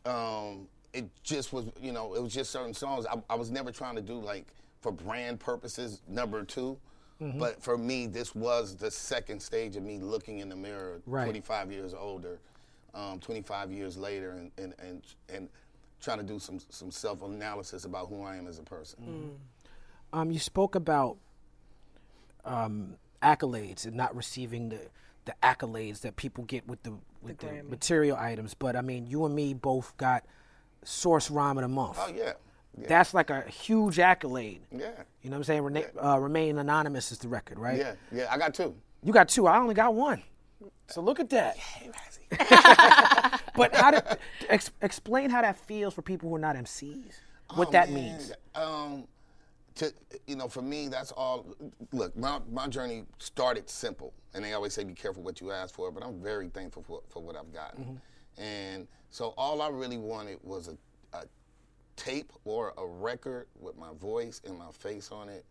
um, 0.06 0.68
it 0.94 1.06
just 1.24 1.54
was, 1.54 1.66
you 1.82 1.92
know, 1.92 2.16
it 2.16 2.24
was 2.24 2.34
just 2.34 2.52
certain 2.52 2.74
songs. 2.74 3.06
I, 3.06 3.22
I 3.30 3.36
was 3.36 3.52
never 3.52 3.72
trying 3.72 3.96
to 3.96 4.02
do 4.02 4.16
like 4.20 4.48
for 4.82 4.92
brand 4.92 5.40
purposes, 5.40 6.02
number 6.08 6.44
2 6.44 6.78
But 7.20 7.62
for 7.62 7.78
me, 7.78 8.08
this 8.08 8.36
was 8.36 8.76
the 8.76 8.92
second 8.92 9.42
stage 9.42 9.76
of 9.76 9.84
me 9.84 10.00
looking 10.00 10.40
in 10.40 10.50
the 10.50 10.56
mirror, 10.56 11.02
Right. 11.06 11.24
25 11.24 11.72
years 11.72 11.94
older, 11.94 12.40
um, 12.94 13.20
25 13.20 13.72
years 13.72 13.98
later, 13.98 14.32
and, 14.32 14.52
and, 14.58 14.74
and, 14.80 15.02
and 15.34 15.50
trying 16.02 16.18
to 16.18 16.24
do 16.24 16.40
some, 16.40 16.60
some 16.70 16.92
self 16.92 17.24
analysis 17.24 17.86
about 17.86 18.10
who 18.10 18.22
I 18.22 18.36
am 18.36 18.48
as 18.48 18.60
a 18.60 18.64
person. 18.64 19.38
Um, 20.13 20.32
you 20.32 20.39
spoke 20.39 20.76
about 20.76 21.18
um, 22.46 22.96
accolades 23.22 23.86
and 23.86 23.96
not 23.96 24.15
receiving 24.15 24.70
the 24.70 24.80
the 25.26 25.34
accolades 25.41 26.02
that 26.02 26.15
people 26.15 26.44
get 26.44 26.68
with 26.68 26.84
the 26.84 26.94
with 27.22 27.39
the, 27.39 27.48
Grammy. 27.48 27.70
material 27.70 28.15
items. 28.18 28.54
But 28.54 28.76
I 28.76 28.82
mean, 28.82 29.08
you 29.08 29.26
and 29.26 29.34
me 29.36 29.54
both 29.56 29.98
got 29.98 30.24
Source 30.84 31.32
Rhyme 31.32 31.58
of 31.58 31.63
the 31.63 31.68
Month. 31.68 31.98
Oh, 32.00 32.13
yeah. 32.15 32.34
Yeah. 32.78 32.88
That's 32.88 33.13
like 33.13 33.30
a 33.32 33.41
huge 33.50 34.00
accolade. 34.00 34.62
yeah. 34.72 34.91
You 35.24 35.30
know 35.30 35.38
what 35.38 35.39
I'm 35.39 35.44
saying? 35.46 35.62
Rena- 35.63 35.86
uh, 36.04 36.20
Remain 36.20 36.58
Anonymous 36.60 37.12
is 37.12 37.18
the 37.20 37.28
record, 37.30 37.58
right? 37.58 37.78
Yeah. 37.78 37.94
Yeah. 38.12 38.28
I 38.30 38.38
got 38.38 38.54
two. 38.54 38.76
You 39.02 39.13
got 39.13 39.30
two. 39.30 39.48
I 39.48 39.58
only 39.58 39.74
got 39.74 39.96
one. 39.96 40.22
So 40.88 41.02
look 41.02 41.20
at 41.20 41.30
that. 41.32 41.58
but 43.56 43.74
how 43.76 43.91
did 43.91 44.04
ex, 44.50 44.72
explain 44.82 45.30
how 45.30 45.41
that 45.41 45.58
feels 45.58 45.94
for 45.94 46.02
people 46.02 46.30
who 46.30 46.36
are 46.36 46.39
not 46.39 46.56
MCs? 46.56 47.13
What 47.56 47.70
Oh, 47.70 47.72
that 47.72 47.89
man. 47.89 48.04
means? 48.04 48.32
Um, 48.54 49.08
to 49.76 49.94
you 50.28 50.36
know, 50.36 50.48
for 50.48 50.62
me, 50.62 50.88
that's 50.88 51.12
all. 51.12 51.46
Look, 51.92 52.16
my 52.18 52.40
my 52.52 52.68
journey 52.68 53.04
started 53.20 53.70
simple, 53.70 54.14
and 54.34 54.44
they 54.44 54.54
always 54.54 54.74
say 54.74 54.84
be 54.84 54.94
careful 54.94 55.22
what 55.24 55.42
you 55.42 55.52
ask 55.52 55.76
for. 55.76 55.92
But 55.92 56.04
I'm 56.04 56.22
very 56.22 56.48
thankful 56.50 56.84
for 56.84 57.02
for 57.10 57.22
what 57.22 57.36
I've 57.36 57.54
gotten, 57.54 58.00
and 58.38 58.88
so 59.10 59.34
all 59.38 59.62
I 59.62 59.70
really 59.70 59.98
wanted 59.98 60.40
was 60.44 60.68
a, 60.70 60.78
a 61.18 61.24
tape 61.96 62.32
or 62.46 62.74
a 62.78 62.86
record 62.86 63.48
with 63.60 63.78
my 63.78 63.94
voice 64.00 64.42
and 64.46 64.58
my 64.58 64.72
face 64.72 65.12
on 65.12 65.30
it 65.30 65.46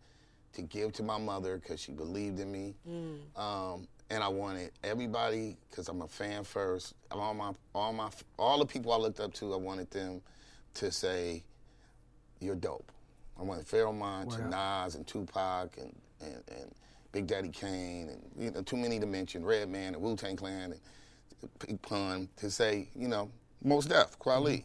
to 0.53 0.61
give 0.61 0.91
to 0.93 1.03
my 1.03 1.17
mother 1.17 1.57
because 1.57 1.79
she 1.79 1.91
believed 1.91 2.39
in 2.39 2.51
me, 2.51 2.73
um, 3.35 3.87
and 4.09 4.23
I 4.23 4.27
wanted 4.27 4.71
everybody 4.83 5.57
because 5.69 5.87
I'm 5.89 6.01
a 6.01 6.07
fan 6.07 6.43
first. 6.43 6.93
All 7.11 7.33
my 7.35 7.51
all 7.75 7.93
my 7.93 8.09
all 8.39 8.57
the 8.57 8.65
people 8.65 8.91
I 8.91 8.97
looked 8.97 9.19
up 9.19 9.33
to, 9.35 9.53
I 9.53 9.57
wanted 9.57 9.91
them 9.91 10.21
to 10.75 10.91
say, 10.91 11.43
"You're 12.39 12.55
dope." 12.55 12.91
I 13.39 13.43
wanted 13.43 13.65
Pharoahe 13.67 13.97
Monch 13.97 14.33
and 14.35 14.49
Nas 14.49 14.95
and 14.95 15.05
Tupac 15.05 15.77
and, 15.77 15.95
and, 16.21 16.41
and 16.49 16.71
Big 17.11 17.27
Daddy 17.27 17.49
Kane 17.49 18.09
and 18.09 18.21
you 18.37 18.51
know 18.51 18.61
too 18.61 18.77
many 18.77 18.99
to 18.99 19.05
mention 19.05 19.43
Redman 19.45 19.93
and 19.93 20.01
Wu 20.03 20.15
Tang 20.15 20.35
Clan 20.35 20.71
and 20.73 20.79
Big 21.65 21.81
Pun 21.81 22.27
to 22.37 22.49
say 22.51 22.87
you 22.95 23.07
know 23.07 23.29
Mos 23.63 23.85
Def, 23.85 24.17
Kweli, 24.19 24.63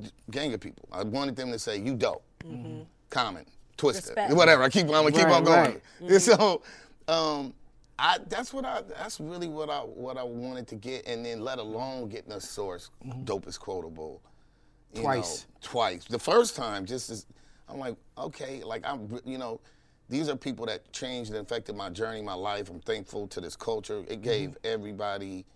mm-hmm. 0.00 0.06
gang 0.30 0.52
of 0.54 0.60
people. 0.60 0.88
I 0.92 1.02
wanted 1.02 1.36
them 1.36 1.50
to 1.50 1.58
say 1.58 1.78
you 1.78 1.94
dope, 1.94 2.22
mm-hmm. 2.44 2.82
Common, 3.10 3.44
Twisted, 3.76 4.16
Respect. 4.16 4.34
whatever. 4.34 4.62
I 4.62 4.68
keep 4.68 4.84
I'm 4.86 4.92
gonna 4.92 5.10
keep 5.12 5.24
Right, 5.24 5.32
on 5.34 5.44
going. 5.44 5.58
right. 5.72 5.82
And 6.00 6.22
So, 6.22 6.36
mm-hmm. 6.36 7.12
um, 7.12 7.54
I 7.98 8.18
that's 8.28 8.52
what 8.52 8.64
I 8.64 8.82
that's 8.82 9.20
really 9.20 9.48
what 9.48 9.70
I 9.70 9.78
what 9.80 10.16
I 10.16 10.22
wanted 10.22 10.66
to 10.68 10.76
get, 10.76 11.06
and 11.06 11.24
then 11.24 11.40
let 11.40 11.58
alone 11.58 12.08
getting 12.08 12.32
a 12.32 12.40
source 12.40 12.90
dope 13.24 13.46
is 13.46 13.58
quotable. 13.58 14.20
you 14.94 15.02
Twice. 15.02 15.46
know, 15.48 15.68
twice. 15.68 16.04
The 16.04 16.18
first 16.18 16.56
time, 16.56 16.86
just 16.86 17.10
as 17.10 17.26
I'm 17.72 17.78
like, 17.78 17.96
okay, 18.18 18.62
like 18.62 18.86
I'm, 18.86 19.08
you 19.24 19.38
know, 19.38 19.60
these 20.08 20.28
are 20.28 20.36
people 20.36 20.66
that 20.66 20.92
changed 20.92 21.30
and 21.30 21.40
affected 21.40 21.74
my 21.74 21.88
journey, 21.88 22.20
my 22.20 22.34
life. 22.34 22.68
I'm 22.68 22.80
thankful 22.80 23.26
to 23.28 23.40
this 23.40 23.56
culture. 23.56 24.00
It 24.00 24.08
mm-hmm. 24.08 24.22
gave 24.22 24.56
everybody, 24.62 25.46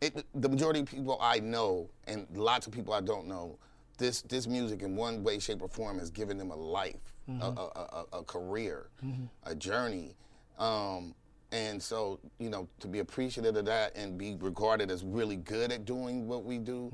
it, 0.00 0.24
the 0.34 0.48
majority 0.48 0.80
of 0.80 0.86
people 0.86 1.18
I 1.20 1.38
know, 1.38 1.88
and 2.06 2.26
lots 2.34 2.66
of 2.66 2.72
people 2.72 2.92
I 2.92 3.00
don't 3.00 3.26
know, 3.26 3.58
this 3.98 4.22
this 4.22 4.46
music 4.46 4.82
in 4.82 4.94
one 4.94 5.22
way, 5.22 5.38
shape, 5.38 5.62
or 5.62 5.68
form 5.68 5.98
has 5.98 6.10
given 6.10 6.36
them 6.36 6.50
a 6.50 6.56
life, 6.56 7.14
a, 7.28 7.30
mm-hmm. 7.30 7.42
a, 7.42 7.62
a, 7.62 8.06
a- 8.12 8.18
a 8.18 8.24
career, 8.24 8.88
mm-hmm. 9.04 9.24
a 9.44 9.54
journey. 9.54 10.16
Um, 10.58 11.14
and 11.52 11.80
so, 11.82 12.18
you 12.38 12.50
know, 12.50 12.68
to 12.80 12.88
be 12.88 12.98
appreciative 12.98 13.56
of 13.56 13.64
that 13.66 13.96
and 13.96 14.18
be 14.18 14.36
regarded 14.40 14.90
as 14.90 15.04
really 15.04 15.36
good 15.36 15.70
at 15.70 15.84
doing 15.84 16.26
what 16.26 16.44
we 16.44 16.58
do, 16.58 16.92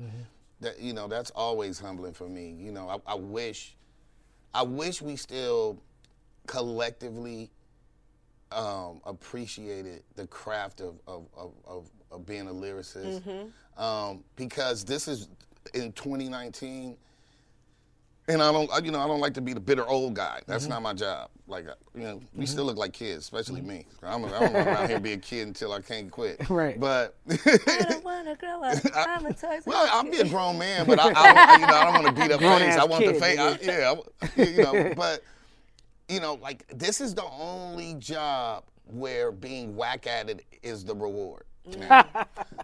that 0.61 0.79
you 0.79 0.93
know, 0.93 1.07
that's 1.07 1.31
always 1.31 1.79
humbling 1.79 2.13
for 2.13 2.29
me. 2.29 2.55
You 2.57 2.71
know, 2.71 2.87
I, 2.87 3.13
I 3.13 3.15
wish, 3.15 3.75
I 4.53 4.63
wish 4.63 5.01
we 5.01 5.15
still 5.15 5.79
collectively 6.47 7.49
um, 8.51 9.01
appreciated 9.05 10.03
the 10.15 10.27
craft 10.27 10.81
of, 10.81 10.99
of, 11.07 11.27
of, 11.35 11.53
of, 11.65 11.89
of 12.11 12.25
being 12.25 12.47
a 12.47 12.53
lyricist. 12.53 13.21
Um, 13.77 14.23
because 14.35 14.83
this 14.83 15.07
is 15.07 15.29
in 15.73 15.91
2019 15.93 16.95
and 18.27 18.41
I 18.41 18.51
don't, 18.51 18.71
I- 18.71 18.79
you 18.79 18.91
know, 18.91 18.99
I 18.99 19.07
don't 19.07 19.19
like 19.19 19.33
to 19.35 19.41
be 19.41 19.53
the 19.53 19.59
bitter 19.59 19.85
old 19.87 20.13
guy. 20.13 20.41
That's 20.47 20.63
mm-hmm. 20.63 20.73
not 20.73 20.81
my 20.81 20.93
job. 20.93 21.29
Like, 21.47 21.67
uh, 21.67 21.73
you 21.93 22.03
know, 22.03 22.15
we 22.15 22.21
mm-hmm. 22.21 22.45
still 22.45 22.65
look 22.65 22.77
like 22.77 22.93
kids, 22.93 23.19
especially 23.19 23.59
mm-hmm. 23.59 23.69
me. 23.69 23.85
I'm, 24.01 24.25
I 24.25 24.29
don't 24.29 24.55
around 24.55 24.89
here 24.89 24.99
be 24.99 25.13
a 25.13 25.17
kid 25.17 25.47
until 25.47 25.73
I 25.73 25.81
can't 25.81 26.09
quit. 26.09 26.41
Right. 26.49 26.79
But 26.79 27.15
I 27.29 27.85
don't 27.89 28.03
wanna 28.03 28.35
grow 28.35 28.63
up. 28.63 28.77
I'm 28.95 29.25
a 29.25 29.33
toy. 29.33 29.59
well, 29.65 29.89
I'll 29.91 30.03
be 30.03 30.17
a 30.17 30.27
grown 30.27 30.59
man, 30.59 30.85
but 30.85 30.99
I, 30.99 31.11
I, 31.15 31.55
you 31.55 31.65
know, 31.65 31.73
I 31.73 31.83
don't 31.85 32.03
want 32.03 32.15
to 32.15 32.21
beat 32.21 32.31
up 32.31 32.39
face. 32.41 32.77
I 32.77 32.85
want 32.85 33.05
the 33.05 33.13
kid, 33.13 33.21
face. 33.21 33.39
I, 33.39 33.57
nigga. 33.57 33.65
yeah, 33.65 33.95
I- 34.21 34.43
you 34.43 34.63
know, 34.63 34.93
but 34.95 35.23
you 36.07 36.19
know, 36.19 36.35
like 36.35 36.67
this 36.67 37.01
is 37.01 37.15
the 37.15 37.23
only 37.23 37.95
job 37.95 38.65
where 38.85 39.31
being 39.31 39.75
whack 39.75 40.05
at 40.05 40.29
it 40.29 40.45
is 40.61 40.83
the 40.85 40.95
reward. 40.95 41.45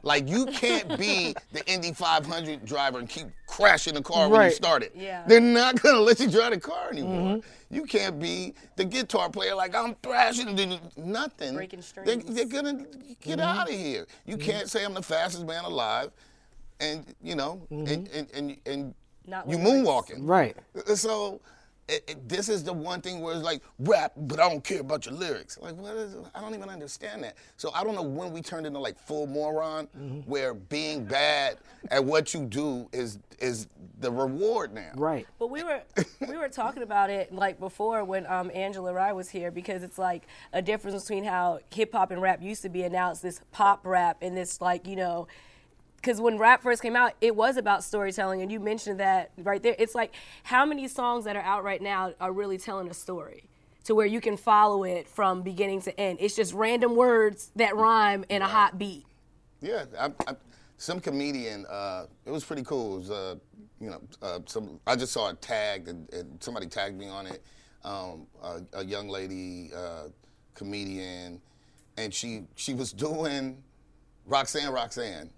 Like 0.04 0.28
you 0.28 0.46
can't 0.48 0.98
be 0.98 1.34
the 1.52 1.66
Indy 1.72 1.94
500 1.94 2.66
driver 2.66 3.00
and 3.00 3.10
keep 3.10 3.28
crashing 3.48 3.94
the 3.94 4.02
car 4.02 4.28
when 4.30 4.42
you 4.42 4.48
Right. 4.48 4.54
start 4.54 4.84
it. 4.84 4.94
Yeah. 4.96 5.24
They're 5.28 5.40
not 5.40 5.82
gonna 5.82 6.00
let 6.00 6.20
you 6.20 6.30
drive 6.30 6.52
the 6.52 6.60
car 6.60 6.90
anymore. 6.92 7.38
Mm-hmm. 7.38 7.76
You 7.76 7.84
can't 7.86 8.20
be 8.20 8.54
the 8.76 8.86
guitar 8.86 9.30
player 9.30 9.56
like 9.56 9.76
I'm 9.76 9.96
thrashing 10.04 10.50
and 10.50 10.58
then 10.58 10.80
nothing. 10.98 11.56
Breaking 11.56 11.80
They, 11.80 11.86
strings. 11.86 12.26
they're 12.26 12.46
gonna 12.46 12.86
get 13.22 13.40
mm-hmm. 13.40 13.42
out 13.42 13.70
of 13.70 13.76
here. 13.76 14.06
You 14.26 14.38
mm-hmm. 14.38 14.50
can't 14.50 14.70
say 14.70 14.84
I'm 14.84 14.94
the 14.94 15.02
fastest 15.04 15.46
man 15.46 15.64
alive, 15.66 16.12
and 16.80 17.06
you 17.22 17.36
know, 17.36 17.62
and 17.70 18.08
and 18.10 18.28
and, 18.34 18.58
and 18.66 18.94
Not 19.28 19.50
you 19.50 19.58
with 19.58 19.68
lyrics. 19.68 19.88
moonwalking. 19.88 20.28
Right. 20.28 20.58
So 20.96 21.40
it, 21.90 22.04
it- 22.08 22.30
this 22.30 22.48
is 22.50 22.64
the 22.64 22.74
one 22.74 23.02
thing 23.02 23.22
where 23.22 23.34
it's 23.36 23.44
like 23.44 23.62
rap, 23.80 24.14
but 24.16 24.40
I 24.40 24.48
don't 24.50 24.64
care 24.64 24.82
about 24.82 25.06
your 25.06 25.16
lyrics. 25.16 25.58
Like 25.62 25.76
what 25.76 25.96
is? 25.96 26.16
I 26.36 26.42
don't 26.42 26.54
even 26.54 26.70
understand 26.70 27.24
that. 27.24 27.36
So 27.58 27.72
I 27.74 27.84
don't 27.84 27.96
know 27.96 28.04
when 28.04 28.32
we 28.32 28.42
turned 28.42 28.66
into 28.68 28.80
like 28.80 28.98
full 29.00 29.26
moron, 29.28 29.86
where 30.26 30.54
being 30.54 31.06
bad 31.06 31.58
at 31.92 32.04
what 32.04 32.34
you 32.34 32.46
do 32.46 32.88
is 32.92 33.20
is 33.40 33.68
the 34.00 34.12
reward 34.12 34.74
now. 34.74 34.92
Right. 34.96 35.26
But 35.40 35.48
we 35.50 35.64
were 35.64 35.82
we 36.28 36.38
were 36.38 36.50
talking 36.50 36.84
about 36.84 37.10
it 37.10 37.34
like 37.34 37.60
before 37.60 38.04
when 38.04 38.26
um, 38.28 38.52
Angela 38.54 38.94
Rye 38.94 39.14
was 39.14 39.30
here 39.30 39.50
because 39.52 39.82
it's 39.84 39.98
like 39.98 40.28
a 40.54 40.62
difference 40.62 41.02
between 41.02 41.24
how 41.24 41.60
hip 41.74 41.94
hop 41.94 42.12
and 42.12 42.22
rap 42.22 42.42
used 42.42 42.62
to 42.64 42.70
be, 42.70 42.84
and 42.84 42.94
now 42.94 43.12
it's 43.12 43.22
this 43.22 43.42
pop 43.52 43.86
rap 43.86 44.18
and 44.22 44.38
this 44.38 44.62
like 44.62 44.86
you 44.88 44.96
know. 44.96 45.28
Because 46.00 46.22
when 46.22 46.38
rap 46.38 46.64
first 46.64 46.82
came 46.82 46.96
out, 46.96 47.14
it 47.20 47.36
was 47.36 47.58
about 47.58 47.84
storytelling, 47.84 48.42
and 48.42 48.52
you 48.52 48.60
mentioned 48.60 49.00
that 49.00 49.32
right 49.38 49.62
there. 49.62 49.76
It's 49.78 49.96
like 49.96 50.14
how 50.44 50.66
many 50.66 50.88
songs 50.88 51.26
that 51.26 51.36
are 51.36 51.42
out 51.42 51.64
right 51.64 51.82
now 51.82 52.14
are 52.22 52.32
really 52.32 52.58
telling 52.58 52.90
a 52.90 52.94
story 52.94 53.50
to 53.84 53.96
where 53.96 54.06
you 54.06 54.22
can 54.22 54.38
follow 54.38 54.84
it 54.84 55.08
from 55.08 55.42
beginning 55.42 55.82
to 55.82 56.00
end. 56.00 56.20
It's 56.22 56.36
just 56.36 56.54
random 56.54 56.96
words 56.96 57.52
that 57.56 57.76
rhyme 57.76 58.24
in 58.30 58.42
a 58.42 58.48
hot 58.48 58.78
beat. 58.78 59.06
Yeah, 59.62 59.86
I, 60.00 60.12
I, 60.28 60.36
some 60.78 61.02
comedian. 61.02 61.66
Uh, 61.70 62.06
it 62.26 62.32
was 62.32 62.46
pretty 62.46 62.64
cool. 62.64 62.96
It 62.96 63.00
was, 63.00 63.12
uh, 63.12 63.36
you 63.82 63.90
know, 63.90 64.02
uh, 64.22 64.40
some. 64.46 64.80
I 64.88 64.96
just 64.96 65.12
saw 65.12 65.30
it 65.30 65.42
tagged, 65.42 65.90
and, 65.90 66.12
and 66.14 66.42
somebody 66.42 66.68
tagged 66.68 66.98
me 66.98 67.10
on 67.10 67.28
it. 67.28 67.44
Um, 67.84 68.28
a, 68.42 68.62
a 68.74 68.86
young 68.86 69.10
lady, 69.10 69.72
uh, 69.76 70.10
comedian, 70.54 71.42
and 71.98 72.14
she 72.14 72.44
she 72.56 72.74
was 72.74 72.94
doing 72.94 73.62
Roxanne, 74.26 74.72
Roxanne, 74.72 75.30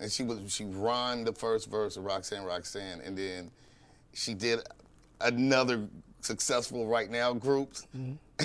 and 0.00 0.10
she 0.10 0.22
was 0.22 0.38
she 0.52 0.64
rhymed 0.64 1.26
the 1.26 1.32
first 1.32 1.70
verse 1.70 1.96
of 1.96 2.04
Roxanne, 2.04 2.44
Roxanne, 2.44 3.00
and 3.04 3.16
then 3.16 3.50
she 4.12 4.34
did 4.34 4.60
another 5.20 5.88
successful 6.20 6.86
right 6.86 7.10
now 7.10 7.32
groups. 7.32 7.86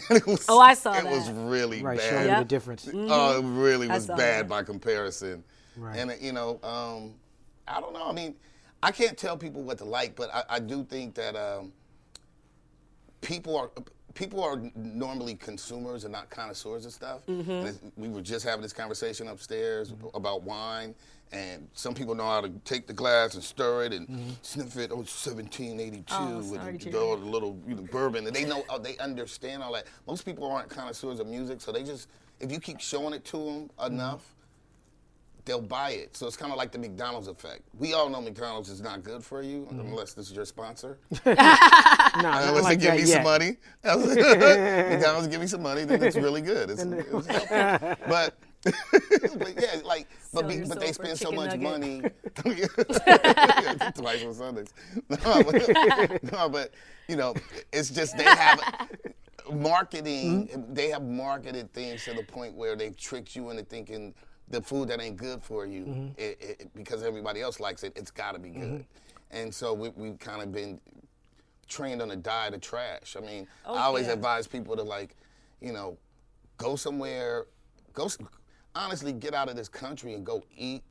And 0.10 0.18
it 0.18 0.26
was, 0.26 0.48
Oh, 0.50 0.60
I 0.60 0.74
saw 0.74 0.98
it 0.98 1.06
was 1.06 1.30
really 1.30 1.84
Right. 1.84 2.00
bad. 2.00 2.10
Showing 2.10 2.24
you 2.24 2.30
the 2.32 2.38
Yep. 2.40 2.48
difference. 2.48 2.90
Oh, 2.92 3.38
it 3.38 3.44
really 3.46 3.88
was 3.88 4.08
bad 4.08 4.18
that. 4.18 4.48
by 4.50 4.64
comparison. 4.64 5.44
Right. 5.78 5.98
And 6.00 6.10
uh, 6.10 6.16
you 6.20 6.32
know, 6.32 6.60
um, 6.64 7.14
I 7.68 7.80
don't 7.80 7.94
know. 7.94 8.08
I 8.10 8.12
mean, 8.12 8.34
I 8.82 8.90
can't 8.92 9.16
tell 9.16 9.38
people 9.38 9.62
what 9.62 9.78
to 9.78 9.86
like, 9.86 10.16
but 10.16 10.34
I, 10.34 10.44
I 10.50 10.60
do 10.60 10.84
think 10.84 11.14
that 11.14 11.36
um, 11.36 11.72
people 13.22 13.56
are 13.56 13.70
people 14.14 14.44
are 14.44 14.62
normally 14.76 15.36
consumers 15.36 16.04
and 16.04 16.12
not 16.12 16.30
connoisseurs 16.30 16.86
of 16.86 16.94
stuff. 16.94 17.26
Mm-hmm. 17.28 17.52
And 17.52 17.92
we 17.96 18.10
were 18.10 18.22
just 18.22 18.46
having 18.46 18.62
this 18.62 18.74
conversation 18.74 19.28
upstairs 19.28 19.94
about 20.14 20.44
wine. 20.44 20.96
And 21.32 21.68
some 21.74 21.96
people 21.96 22.14
know 22.14 22.28
how 22.28 22.42
to 22.42 22.50
take 22.64 22.86
the 22.86 22.94
glass 22.94 23.34
and 23.34 23.44
stir 23.44 23.86
it 23.86 23.94
and 23.94 24.36
sniff 24.44 24.78
it. 24.78 24.92
Oh, 24.92 24.98
1782 24.98 26.14
Mm-hmm. 26.14 26.34
Oh, 26.36 26.52
with 26.52 26.92
the, 26.92 27.00
all 27.00 27.18
the 27.18 27.26
little 27.26 27.58
you 27.68 27.76
know, 27.76 27.82
bourbon. 27.92 28.28
And 28.28 28.36
they 28.36 28.46
know, 28.46 28.64
oh, 28.70 28.78
they 28.78 28.98
understand 28.98 29.64
all 29.64 29.74
that. 29.74 29.86
Most 30.08 30.26
people 30.26 30.46
aren't 30.52 30.70
connoisseurs 30.70 31.20
of 31.20 31.28
music, 31.28 31.60
so 31.60 31.72
they 31.72 31.84
just, 31.84 32.08
if 32.40 32.52
you 32.52 32.60
keep 32.60 32.80
showing 32.80 33.14
it 33.14 33.26
to 33.26 33.38
them 33.38 33.70
enough, 33.84 34.36
they'll 35.46 35.62
buy 35.62 35.92
it. 35.92 36.16
So 36.16 36.28
it's 36.28 36.38
kind 36.38 36.52
of 36.52 36.58
like 36.58 36.72
the 36.72 36.80
McDonald's 36.80 37.28
effect. 37.28 37.62
We 37.78 37.94
all 37.94 38.10
know 38.10 38.22
McDonald's 38.22 38.70
is 38.70 38.82
not 38.82 39.04
good 39.04 39.24
for 39.24 39.42
you 39.42 39.68
unless 39.72 40.14
this 40.14 40.30
is 40.30 40.36
your 40.36 40.46
sponsor. 40.46 40.98
No, 42.22 42.30
unless 42.30 42.64
like 42.64 42.80
they 42.80 42.86
give 42.86 42.94
me 42.94 43.00
yet. 43.00 43.08
some 43.08 43.24
money. 43.24 43.58
McDonald's 43.84 45.28
give 45.28 45.42
me 45.42 45.48
some 45.48 45.64
money, 45.64 45.84
then 45.84 46.04
it's 46.04 46.16
really 46.16 46.42
good. 46.42 46.70
It's, 46.70 46.84
it's 46.84 47.10
but, 48.08 48.36
but 48.64 49.54
yeah, 49.60 49.82
like, 49.84 50.08
but, 50.32 50.48
be, 50.48 50.60
but 50.60 50.80
they 50.80 50.92
soul 50.92 51.06
for 51.06 51.12
a 51.12 51.16
spend 51.16 51.18
so 51.18 51.32
much 51.32 51.58
nugget. 51.58 51.62
money. 51.62 52.02
Twice 53.96 54.24
on 54.24 54.34
Sundays. 54.36 54.74
No 55.10 55.44
but, 55.44 56.32
no, 56.32 56.50
but 56.50 56.72
you 57.08 57.16
know, 57.16 57.34
it's 57.72 57.90
just 57.90 58.16
they 58.16 58.24
have 58.24 58.90
marketing. 59.52 60.48
Mm-hmm. 60.48 60.74
They 60.74 60.90
have 60.90 61.04
marketed 61.04 61.74
things 61.74 62.06
to 62.06 62.14
the 62.14 62.24
point 62.24 62.54
where 62.54 62.76
they've 62.76 62.96
tricked 62.96 63.36
you 63.36 63.50
into 63.50 63.64
thinking 63.64 64.14
the 64.50 64.62
food 64.62 64.90
that 64.90 65.02
ain't 65.02 65.18
good 65.18 65.42
for 65.42 65.66
you, 65.66 65.84
Mm-hmm. 65.86 66.08
it, 66.18 66.38
it, 66.60 66.70
because 66.76 67.04
everybody 67.04 67.42
else 67.42 67.60
likes 67.60 67.84
it, 67.84 67.94
it's 67.96 68.12
got 68.12 68.34
to 68.34 68.40
be 68.40 68.50
good. 68.50 68.86
And 69.32 69.54
so 69.54 69.74
we, 69.74 69.90
we've 69.90 70.20
kind 70.20 70.42
of 70.42 70.52
been 70.52 70.80
trained 71.68 72.02
on 72.02 72.12
a 72.12 72.16
diet 72.16 72.54
of 72.54 72.62
trash. 72.62 73.16
I 73.18 73.22
mean, 73.26 73.48
Oh, 73.66 73.74
I 73.74 73.84
always 73.84 74.08
yeah. 74.08 74.14
advise 74.14 74.46
people 74.48 74.76
to 74.76 74.84
like, 74.84 75.16
you 75.62 75.72
know, 75.74 75.98
go 76.58 76.76
somewhere, 76.76 77.46
go 77.94 78.10
honestly 78.76 79.12
get 79.14 79.34
out 79.34 79.50
of 79.50 79.56
this 79.56 79.70
country 79.70 80.14
and 80.14 80.26
go 80.26 80.44
eat 80.56 80.84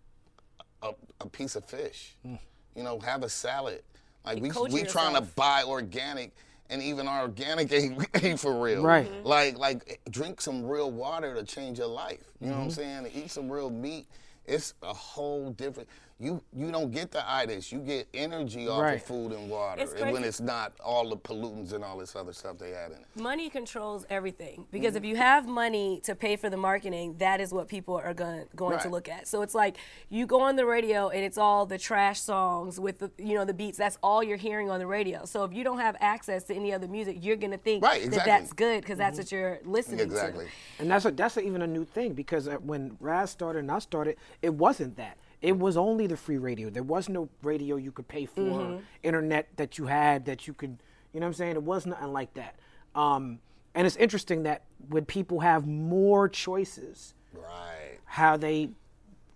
a, 0.82 0.92
a 1.20 1.28
piece 1.28 1.54
of 1.56 1.64
fish. 1.64 2.16
You 2.24 2.82
know, 2.82 2.98
have 3.00 3.22
a 3.22 3.28
salad. 3.28 3.82
Like 4.24 4.40
we 4.40 4.50
we 4.70 4.82
trying 4.84 5.14
to 5.14 5.20
buy 5.20 5.62
organic, 5.64 6.32
and 6.70 6.83
even 6.83 7.07
our 7.09 7.22
organic 7.22 7.72
ain't, 7.72 8.07
ain't 8.22 8.40
for 8.40 8.61
real. 8.62 8.83
Right. 8.83 9.11
Mm-hmm. 9.11 9.27
Like 9.27 9.59
like 9.59 10.01
drink 10.11 10.40
some 10.40 10.64
real 10.66 10.90
water 10.90 11.35
to 11.35 11.44
change 11.44 11.79
your 11.79 11.88
life. 11.88 12.25
You 12.40 12.48
know 12.48 12.55
what 12.55 12.61
I'm 12.62 12.68
Mm-hmm. 12.68 13.05
saying? 13.05 13.11
Eat 13.14 13.31
some 13.31 13.51
real 13.51 13.70
meat. 13.70 14.07
It's 14.46 14.75
a 14.83 14.92
whole 14.92 15.51
different. 15.53 15.88
You 16.20 16.42
you 16.57 16.70
don't 16.70 16.90
get 16.92 17.11
the 17.11 17.22
itis. 17.31 17.72
You 17.72 17.79
get 17.81 18.07
energy 18.14 18.68
off 18.68 18.83
Right. 18.83 18.94
of 18.94 19.03
food 19.03 19.33
and 19.33 19.51
water, 19.51 19.83
It's 19.83 19.94
when 19.94 20.22
it's 20.25 20.40
not 20.40 20.72
all 20.85 21.09
the 21.09 21.16
pollutants 21.16 21.72
and 21.72 21.83
all 21.85 21.98
this 21.98 22.14
other 22.14 22.33
stuff 22.33 22.59
they 22.59 22.72
add 22.75 22.92
in 22.92 22.98
it. 22.98 23.07
money 23.16 23.48
controls 23.51 24.05
everything 24.11 24.66
because 24.70 24.94
if 24.96 25.05
you 25.05 25.16
have 25.16 25.46
money 25.46 26.01
to 26.05 26.14
pay 26.14 26.37
for 26.37 26.48
the 26.51 26.57
marketing 26.57 27.16
that 27.18 27.40
is 27.40 27.53
what 27.53 27.68
people 27.68 27.96
are 27.96 28.14
going 28.14 28.44
going 28.57 28.79
to 28.79 28.88
look 28.88 29.09
at 29.09 29.27
so 29.27 29.42
it's 29.42 29.55
like 29.55 29.77
you 30.11 30.27
go 30.27 30.40
on 30.40 30.57
the 30.57 30.64
radio 30.66 31.09
and 31.09 31.25
it's 31.25 31.38
all 31.38 31.66
the 31.66 31.79
trash 31.79 32.20
songs 32.20 32.79
with 32.79 32.98
the 32.98 33.11
you 33.18 33.35
know 33.35 33.44
the 33.44 33.55
beats 33.55 33.79
that's 33.79 33.98
all 34.03 34.22
you're 34.22 34.37
hearing 34.37 34.70
on 34.70 34.79
the 34.79 34.87
radio 34.87 35.25
so 35.25 35.44
if 35.44 35.53
you 35.53 35.64
don't 35.64 35.79
have 35.79 35.96
access 36.01 36.44
to 36.44 36.55
any 36.55 36.72
other 36.72 36.88
music 36.88 37.16
you're 37.20 37.37
going 37.37 37.51
to 37.51 37.59
think 37.59 37.83
Right, 37.85 38.09
that 38.11 38.25
that's 38.25 38.53
good 38.53 38.81
because 38.83 38.98
that's 38.98 39.18
what 39.18 39.33
you're 39.33 39.59
listening 39.64 40.01
Exactly. 40.01 40.44
to 40.46 40.51
Exactly. 40.51 40.53
And 40.79 40.90
that's 40.90 41.05
a, 41.05 41.11
that's 41.11 41.37
a, 41.37 41.40
even 41.40 41.62
a 41.62 41.66
new 41.66 41.85
thing 41.85 42.12
because 42.12 42.48
uh, 42.48 42.57
when 42.57 42.96
Raz 43.01 43.31
started 43.31 43.61
and 43.61 43.70
I 43.70 43.79
started, 43.79 44.16
it 44.40 44.53
wasn't 44.55 44.96
that. 44.96 45.16
It 45.42 45.59
was 45.59 45.76
only 45.76 46.07
the 46.07 46.16
free 46.16 46.38
radio. 46.38 46.70
There 46.70 46.83
was 46.85 47.09
no 47.09 47.28
radio 47.42 47.76
you 47.76 47.90
could 47.92 48.09
pay 48.09 48.26
for, 48.26 48.81
internet 49.02 49.48
that 49.57 49.76
you 49.76 49.87
had 49.87 50.24
that 50.26 50.46
you 50.46 50.55
could, 50.55 50.78
you 51.12 51.20
know 51.20 51.26
what 51.26 51.31
I'm 51.31 51.35
saying? 51.35 51.57
It 51.57 51.62
was 51.64 51.85
nothing 51.85 52.12
like 52.12 52.33
that. 52.35 52.55
Um, 52.94 53.40
and 53.74 53.87
it's 53.87 53.96
interesting 53.96 54.44
that 54.44 54.62
when 54.88 55.05
people 55.05 55.40
have 55.40 55.66
more 55.66 56.28
choices, 56.28 57.14
Right. 57.35 57.98
how 58.05 58.37
they 58.37 58.70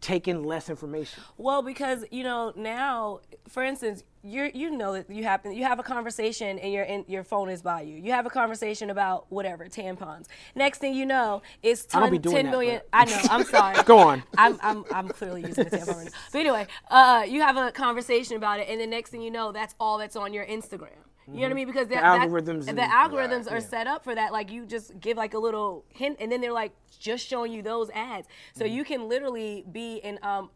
take 0.01 0.29
in 0.29 0.45
less 0.45 0.69
information. 0.71 1.23
Well, 1.39 1.63
because 1.63 2.05
you 2.11 2.23
know 2.23 2.53
now, 2.55 3.21
for 3.49 3.63
instance, 3.65 4.05
you 4.27 4.51
you 4.55 4.71
know 4.71 4.93
that 4.95 5.09
you 5.09 5.23
happen 5.25 5.53
you 5.53 5.65
have 5.65 5.79
a 5.79 5.83
conversation 5.83 6.59
and 6.59 6.73
your 6.73 6.85
in, 6.85 7.05
your 7.09 7.25
phone 7.25 7.49
is 7.49 7.63
by 7.63 7.83
you. 7.83 7.97
You 7.97 8.13
have 8.13 8.27
a 8.27 8.31
conversation 8.31 8.91
about 8.91 9.27
whatever 9.31 9.67
tampons. 9.67 10.27
Next 10.55 10.79
thing 10.79 10.95
you 10.95 11.07
know, 11.07 11.43
it's 11.63 11.85
ton, 11.87 12.11
be 12.11 12.19
doing 12.19 12.35
10 12.37 12.45
that, 12.47 12.51
million. 12.51 12.81
but- 12.93 12.99
I 13.01 13.05
know. 13.05 13.21
I'm 13.31 13.45
sorry. 13.57 13.83
Go 13.85 13.99
on. 13.99 14.23
I'm 14.37 14.59
I'm 14.63 14.85
I'm 14.93 15.09
clearly 15.09 15.43
using 15.43 15.65
the 15.65 15.71
tampon 15.71 15.97
right 15.97 16.05
now. 16.07 16.11
But 16.33 16.39
anyway, 16.39 16.67
uh, 16.91 17.25
you 17.29 17.41
have 17.43 17.57
a 17.57 17.71
conversation 17.73 18.37
about 18.37 18.61
it, 18.61 18.69
and 18.69 18.81
the 18.81 18.87
next 18.87 19.11
thing 19.11 19.23
you 19.23 19.31
know, 19.31 19.53
that's 19.53 19.75
all 19.81 19.99
that's 19.99 20.17
on 20.17 20.33
your 20.33 20.45
Instagram. 20.47 20.89
You 21.29 21.35
know 21.39 21.41
what 21.43 21.51
I 21.51 21.55
mean? 21.55 21.67
Because 21.67 21.89
that, 21.89 22.03
that- 22.03 22.29
algorithms 22.29 22.65
the 22.67 22.71
and- 22.71 22.79
algorithms 22.79 23.47
Right, 23.47 23.53
are 23.55 23.59
yeah. 23.59 23.69
set 23.69 23.87
up 23.89 24.05
for 24.05 24.15
that. 24.15 24.33
Like 24.33 24.53
you 24.53 24.65
just 24.65 24.99
give 25.01 25.17
like 25.17 25.35
a 25.35 25.39
little 25.39 25.85
hint, 25.89 26.19
and 26.21 26.31
then 26.31 26.41
they're 26.41 26.53
like 26.53 26.73
just 27.01 27.27
showing 27.27 27.53
you 27.53 27.63
those 27.63 27.91
ads. 27.91 28.29
So 28.55 28.65
Mm-hmm. 28.65 28.75
you 28.75 28.85
can 28.85 29.09
literally 29.09 29.65
be 29.71 29.97
in. 29.97 30.19
Um, 30.23 30.51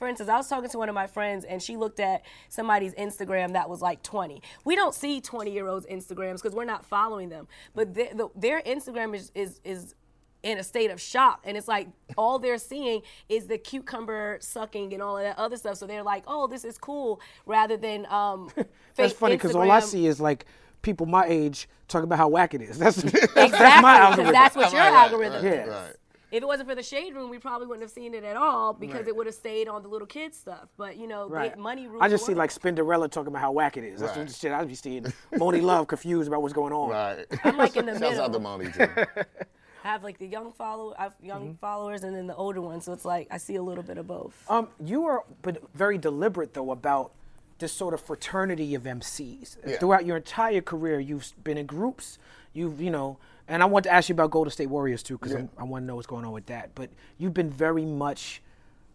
for 0.00 0.08
instance, 0.08 0.30
I 0.30 0.36
was 0.38 0.48
talking 0.48 0.70
to 0.70 0.78
one 0.78 0.88
of 0.88 0.94
my 0.94 1.06
friends, 1.06 1.44
and 1.44 1.62
she 1.62 1.76
looked 1.76 2.00
at 2.00 2.22
somebody's 2.48 2.94
Instagram 2.94 3.52
that 3.52 3.68
was 3.68 3.82
like 3.82 4.02
20. 4.02 4.40
We 4.64 4.74
don't 4.74 4.94
see 4.94 5.20
20 5.20 5.52
year 5.52 5.66
olds 5.66 5.84
Instagrams 5.86 6.36
because 6.36 6.54
we're 6.54 6.64
not 6.64 6.86
following 6.86 7.28
them, 7.28 7.46
but 7.74 7.92
their, 7.92 8.14
the, 8.14 8.28
their 8.34 8.62
Instagram 8.62 9.14
is 9.14 9.30
is 9.34 9.60
is 9.62 9.94
in 10.42 10.56
a 10.56 10.62
state 10.62 10.90
of 10.90 10.98
shock 10.98 11.42
and 11.44 11.54
it's 11.54 11.68
like 11.68 11.86
all 12.16 12.38
they're 12.38 12.56
seeing 12.56 13.02
is 13.28 13.46
the 13.46 13.58
cucumber 13.58 14.38
sucking 14.40 14.94
and 14.94 15.02
all 15.02 15.18
of 15.18 15.22
that 15.22 15.38
other 15.38 15.54
stuff 15.58 15.76
so 15.76 15.86
they're 15.86 16.02
like 16.02 16.24
oh 16.26 16.46
this 16.46 16.64
is 16.64 16.78
cool 16.78 17.20
rather 17.44 17.76
than 17.76 18.06
um 18.06 18.48
That's 18.96 19.12
funny 19.12 19.36
because 19.36 19.54
all 19.54 19.70
I 19.70 19.80
see 19.80 20.06
is 20.06 20.18
like 20.18 20.46
people 20.80 21.04
my 21.04 21.26
age 21.26 21.68
talking 21.88 22.04
about 22.04 22.16
how 22.16 22.28
whack 22.28 22.54
it 22.54 22.62
is. 22.62 22.78
That's, 22.82 22.96
that's, 23.02 23.14
exactly 23.14 23.50
that's 23.50 23.82
my 23.82 23.98
'cause 23.98 24.08
algorithm. 24.08 24.32
that's 24.32 24.56
what 24.56 24.72
your 24.72 24.80
Right, 24.80 24.90
right, 24.90 25.02
algorithm 25.02 25.44
right, 25.44 25.54
is 25.54 25.68
right. 25.68 25.96
If 26.32 26.42
it 26.42 26.46
wasn't 26.46 26.68
for 26.68 26.74
the 26.74 26.82
shade 26.82 27.14
room 27.14 27.28
we 27.30 27.38
probably 27.38 27.66
wouldn't 27.66 27.82
have 27.82 27.90
seen 27.90 28.14
it 28.14 28.24
at 28.24 28.36
all 28.36 28.72
because 28.72 29.00
Right. 29.00 29.08
it 29.08 29.16
would 29.16 29.26
have 29.26 29.34
stayed 29.34 29.66
on 29.68 29.82
the 29.82 29.88
little 29.88 30.06
kids 30.06 30.36
stuff 30.38 30.68
but 30.76 30.96
you 30.96 31.06
know 31.08 31.28
Right. 31.28 31.54
they, 31.54 31.60
money 31.60 31.86
rules 31.88 32.02
I 32.02 32.08
just 32.08 32.24
see 32.26 32.34
like 32.34 32.50
Spinderella 32.50 33.10
talking 33.10 33.28
about 33.28 33.40
how 33.42 33.52
whack 33.52 33.76
it 33.76 33.84
is. 33.84 34.00
That's 34.00 34.12
Right. 34.12 34.18
what 34.20 34.28
the 34.28 34.34
shit 34.34 34.52
I 34.52 34.64
be 34.64 34.74
seeing. 34.74 35.04
Monie 35.32 35.62
Love 35.62 35.86
confused 35.88 36.28
about 36.28 36.42
what's 36.42 36.54
going 36.54 36.72
on. 36.72 36.90
Right. 36.90 37.26
I'm 37.44 37.56
like 37.56 37.76
in 37.76 37.86
the 37.86 37.98
Shouts 37.98 38.18
out 38.18 38.32
to 38.32 38.38
middle. 38.38 38.58
Monie 38.58 38.74
too. 38.74 39.22
I 39.84 39.88
have 39.88 40.04
like 40.04 40.18
the 40.18 40.26
young 40.26 40.52
follow, 40.52 40.94
I 40.98 41.04
have 41.04 41.14
young 41.22 41.42
Mm-hmm. 41.42 41.54
followers, 41.54 42.04
and 42.04 42.14
then 42.14 42.26
the 42.26 42.36
older 42.36 42.60
ones. 42.60 42.84
So 42.84 42.92
it's 42.92 43.04
like 43.04 43.26
I 43.30 43.38
see 43.38 43.56
a 43.56 43.62
little 43.62 43.82
bit 43.82 43.98
of 43.98 44.06
both. 44.06 44.34
Um, 44.48 44.68
you 44.84 45.04
are 45.06 45.24
but 45.42 45.62
very 45.74 45.98
deliberate 45.98 46.54
though 46.54 46.70
about 46.70 47.12
this 47.58 47.72
sort 47.72 47.92
of 47.92 48.00
fraternity 48.00 48.74
of 48.74 48.84
MCs. 48.84 49.56
Yeah. 49.66 49.78
Throughout 49.78 50.06
your 50.06 50.16
entire 50.16 50.60
career, 50.62 50.98
you've 51.00 51.32
been 51.42 51.58
in 51.58 51.66
groups. 51.66 52.18
You've 52.52 52.80
you 52.80 52.90
know, 52.90 53.18
and 53.50 53.62
I 53.62 53.66
want 53.66 53.84
to 53.84 53.92
ask 53.92 54.08
you 54.08 54.14
about 54.14 54.30
Golden 54.30 54.50
State 54.50 54.68
Warriors 54.68 55.02
too 55.02 55.18
because 55.18 55.34
I 55.34 55.64
want 55.64 55.82
to 55.82 55.86
know 55.86 55.96
what's 55.96 56.06
going 56.06 56.24
on 56.24 56.32
with 56.32 56.46
that. 56.46 56.74
But 56.74 56.90
you've 57.18 57.34
been 57.34 57.50
very 57.50 57.84
much 57.84 58.42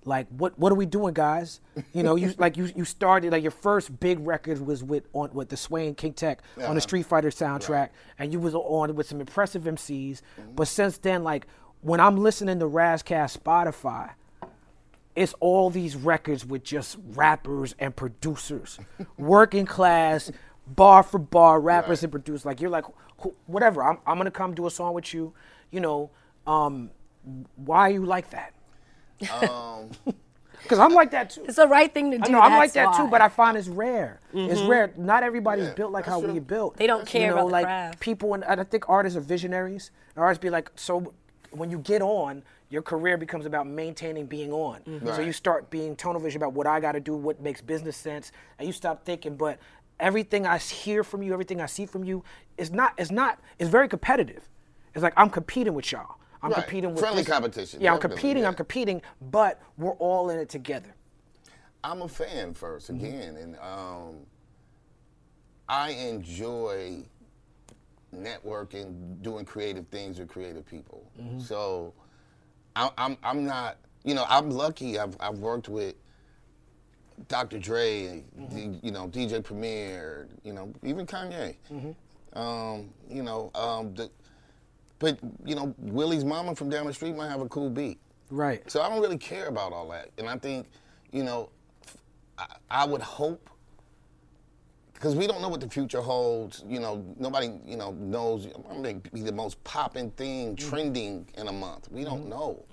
like 0.06 0.28
what 0.30 0.58
what 0.58 0.72
are 0.72 0.76
we 0.76 0.86
doing 0.86 1.14
guys? 1.14 1.62
You 1.94 2.04
know 2.04 2.16
you 2.16 2.34
like 2.38 2.58
you 2.58 2.72
you 2.76 2.86
started 2.86 3.32
like 3.32 3.44
your 3.44 3.52
first 3.52 4.00
big 4.00 4.26
record 4.26 4.66
was 4.66 4.84
with 4.84 5.08
on 5.14 5.32
with 5.34 5.50
the 5.50 5.58
Sway 5.58 5.88
and 5.88 5.96
King 5.96 6.14
Tech 6.14 6.42
on 6.64 6.76
the 6.76 6.82
Street 6.82 7.06
Fighter 7.06 7.30
soundtrack 7.30 7.90
and 8.18 8.32
you 8.32 8.40
was 8.40 8.56
on 8.56 8.96
with 8.96 9.08
some 9.08 9.20
impressive 9.20 9.64
MCs 9.64 10.22
mm-hmm. 10.40 10.52
but 10.56 10.68
since 10.68 10.98
then 11.00 11.24
like 11.24 11.48
when 11.82 12.00
I'm 12.00 12.18
listening 12.18 12.60
to 12.60 12.68
Ras 12.68 13.04
Kass 13.04 13.36
Spotify 13.36 14.12
it's 15.16 15.34
all 15.40 15.70
these 15.70 15.96
records 15.96 16.46
with 16.46 16.64
just 16.64 16.98
rappers 17.14 17.74
and 17.80 17.96
producers, 17.96 18.80
working 19.18 19.66
class, 19.66 20.32
bar 20.68 21.04
for 21.04 21.20
bar 21.20 21.60
rappers 21.60 22.00
Right. 22.00 22.04
and 22.04 22.12
producers. 22.12 22.46
Like 22.46 22.60
you're 22.60 22.70
like, 22.70 22.86
who, 23.20 23.34
whatever. 23.48 23.84
I'm, 23.84 23.98
I'm 24.06 24.18
gonna 24.18 24.32
come 24.32 24.54
do 24.54 24.68
a 24.68 24.72
song 24.72 24.94
with 24.94 25.14
you. 25.14 25.34
You 25.72 25.80
know, 25.82 26.10
um, 26.48 26.92
why 27.56 27.82
are 27.82 27.92
you 27.92 28.06
like 28.06 28.30
that? 28.32 28.54
Um, 29.32 29.92
Because 30.64 30.80
I'm 30.80 30.96
like 30.96 31.12
that 31.12 31.30
too. 31.30 31.44
It's 31.46 31.58
the 31.58 31.68
right 31.68 31.94
thing 31.94 32.10
to 32.10 32.18
do. 32.18 32.24
I 32.24 32.28
know 32.28 32.40
I'm 32.40 32.54
like 32.58 32.74
that's 32.74 32.98
that 32.98 33.04
too, 33.04 33.08
but 33.08 33.22
I 33.22 33.30
find 33.30 33.56
it's 33.56 33.68
rare. 33.68 34.20
It's 34.34 34.62
rare. 34.62 34.92
Not 34.98 35.22
everybody's 35.22 35.68
Yeah, 35.68 35.74
built 35.76 35.92
like 35.92 36.06
that's 36.06 36.20
how 36.24 36.28
we 36.28 36.40
built. 36.40 36.78
They 36.78 36.88
don't 36.88 37.02
You 37.02 37.06
care 37.06 37.28
know, 37.28 37.34
about 37.42 37.46
the 37.48 37.52
like 37.52 37.66
craft. 37.66 38.00
people, 38.00 38.34
and 38.34 38.44
I 38.44 38.64
think 38.64 38.90
artists 38.90 39.16
are 39.16 39.22
visionaries. 39.22 39.92
And 40.16 40.24
Artists 40.24 40.42
be 40.42 40.50
like, 40.50 40.72
so 40.76 41.14
when 41.52 41.70
you 41.70 41.78
get 41.78 42.02
on, 42.02 42.42
your 42.72 42.82
career 42.82 43.16
becomes 43.16 43.46
about 43.46 43.68
maintaining 43.68 44.26
being 44.26 44.52
on. 44.52 44.82
So 44.86 44.92
Right. 45.06 45.26
you 45.28 45.34
start 45.34 45.70
being 45.70 45.96
tunnel 45.96 46.20
vision 46.20 46.42
about 46.42 46.54
what 46.54 46.66
I 46.66 46.80
got 46.80 46.94
to 46.94 47.00
do, 47.00 47.16
what 47.16 47.40
makes 47.40 47.62
business 47.62 47.96
sense, 47.96 48.32
and 48.58 48.66
you 48.66 48.74
stop 48.74 49.06
thinking. 49.06 49.36
But 49.36 49.60
everything 50.00 50.46
I 50.46 50.58
hear 50.58 51.04
from 51.04 51.24
you, 51.24 51.34
everything 51.34 51.62
I 51.62 51.66
see 51.66 51.86
from 51.86 52.04
you, 52.04 52.24
is 52.58 52.72
not. 52.72 52.94
Is 53.00 53.12
not. 53.12 53.40
It's 53.60 53.70
very 53.70 53.88
competitive. 53.88 54.48
It's 54.94 55.04
like 55.04 55.14
I'm 55.18 55.30
competing 55.30 55.74
with 55.74 55.92
y'all. 55.92 56.16
I'm 56.42 56.52
Right. 56.52 56.62
competing 56.64 56.92
with 56.92 57.00
Friendly 57.00 57.24
this- 57.24 57.32
competition, 57.34 57.82
Yeah, 57.82 57.94
I'm 57.94 58.00
competing. 58.00 58.44
yeah. 58.44 58.48
I'm 58.50 58.54
competing, 58.56 59.02
but 59.20 59.60
we're 59.78 59.94
all 59.94 60.30
in 60.30 60.40
it 60.40 60.48
together. 60.50 60.94
I'm 61.84 62.02
a 62.02 62.08
fan 62.08 62.54
1st 62.54 62.90
again, 62.90 63.36
and 63.36 63.58
um, 63.60 64.26
I 65.68 65.90
enjoy 65.92 67.04
networking, 68.16 69.22
doing 69.22 69.46
creative 69.46 69.88
things 69.88 70.20
with 70.20 70.30
creative 70.30 70.66
people. 70.66 71.04
So 71.40 71.94
I, 72.76 72.90
I'm 72.98 73.18
I'm 73.24 73.46
not, 73.46 73.78
you 74.04 74.14
know, 74.14 74.26
I'm 74.30 74.50
lucky. 74.50 75.00
I've 75.00 75.16
I've 75.20 75.40
worked 75.40 75.68
with 75.70 75.96
Dr. 77.28 77.60
Dre, 77.60 78.02
D, 78.04 78.24
mm-hmm. 78.40 78.86
you 78.86 78.92
know, 78.92 79.08
DJ 79.08 79.44
Premier, 79.44 80.28
you 80.44 80.54
know, 80.54 80.74
even 80.84 81.06
Kanye. 81.06 81.56
Mm-hmm. 81.72 82.38
Um, 82.38 82.90
you 83.10 83.24
know, 83.24 83.52
um, 83.56 83.94
the, 83.94 84.10
but 85.00 85.18
you 85.46 85.56
know, 85.56 85.74
Willie's 85.78 86.26
mama 86.26 86.56
from 86.56 86.70
down 86.70 86.86
the 86.86 86.94
street 86.94 87.16
might 87.16 87.30
have 87.30 87.42
a 87.42 87.48
cool 87.48 87.70
beat. 87.70 88.00
Right. 88.30 88.70
So 88.70 88.82
I 88.82 88.90
don't 88.90 89.02
really 89.02 89.18
care 89.18 89.48
about 89.48 89.72
all 89.72 89.90
that. 89.90 90.10
And 90.18 90.28
I 90.28 90.38
think, 90.38 90.68
you 91.12 91.24
know, 91.24 91.50
I, 92.38 92.48
I 92.70 92.86
would 92.86 93.02
hope, 93.02 93.50
because 94.94 95.16
we 95.16 95.28
don't 95.28 95.42
know 95.42 95.50
what 95.50 95.62
the 95.62 95.70
future 95.70 96.02
holds. 96.02 96.64
You 96.68 96.80
know, 96.80 97.06
nobody, 97.18 97.52
you 97.66 97.78
know, 97.78 97.92
knows. 97.92 98.48
I'm 98.70 98.82
going 98.82 99.02
to 99.02 99.12
be 99.12 99.22
the 99.22 99.32
most 99.32 99.64
popping 99.64 100.12
thing 100.12 100.56
mm-hmm. 100.56 100.70
trending 100.70 101.28
in 101.38 101.48
a 101.48 101.52
month. 101.54 101.90
We 101.92 102.04
don't 102.04 102.28
know. 102.28 102.66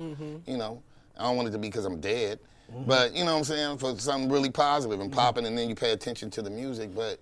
You 0.46 0.56
know, 0.56 0.82
I 1.18 1.24
don't 1.24 1.36
want 1.36 1.48
it 1.48 1.52
to 1.52 1.58
be 1.58 1.68
because 1.68 1.84
I'm 1.84 2.00
dead. 2.00 2.40
But, 2.86 3.14
you 3.14 3.24
know 3.24 3.32
what 3.32 3.38
I'm 3.38 3.44
saying? 3.44 3.78
For 3.78 3.98
something 3.98 4.30
really 4.30 4.50
positive 4.50 5.00
and 5.00 5.12
popping, 5.12 5.46
and 5.46 5.56
then 5.56 5.68
you 5.68 5.74
pay 5.74 5.92
attention 5.92 6.30
to 6.30 6.42
the 6.42 6.50
music. 6.50 6.94
But 6.94 7.18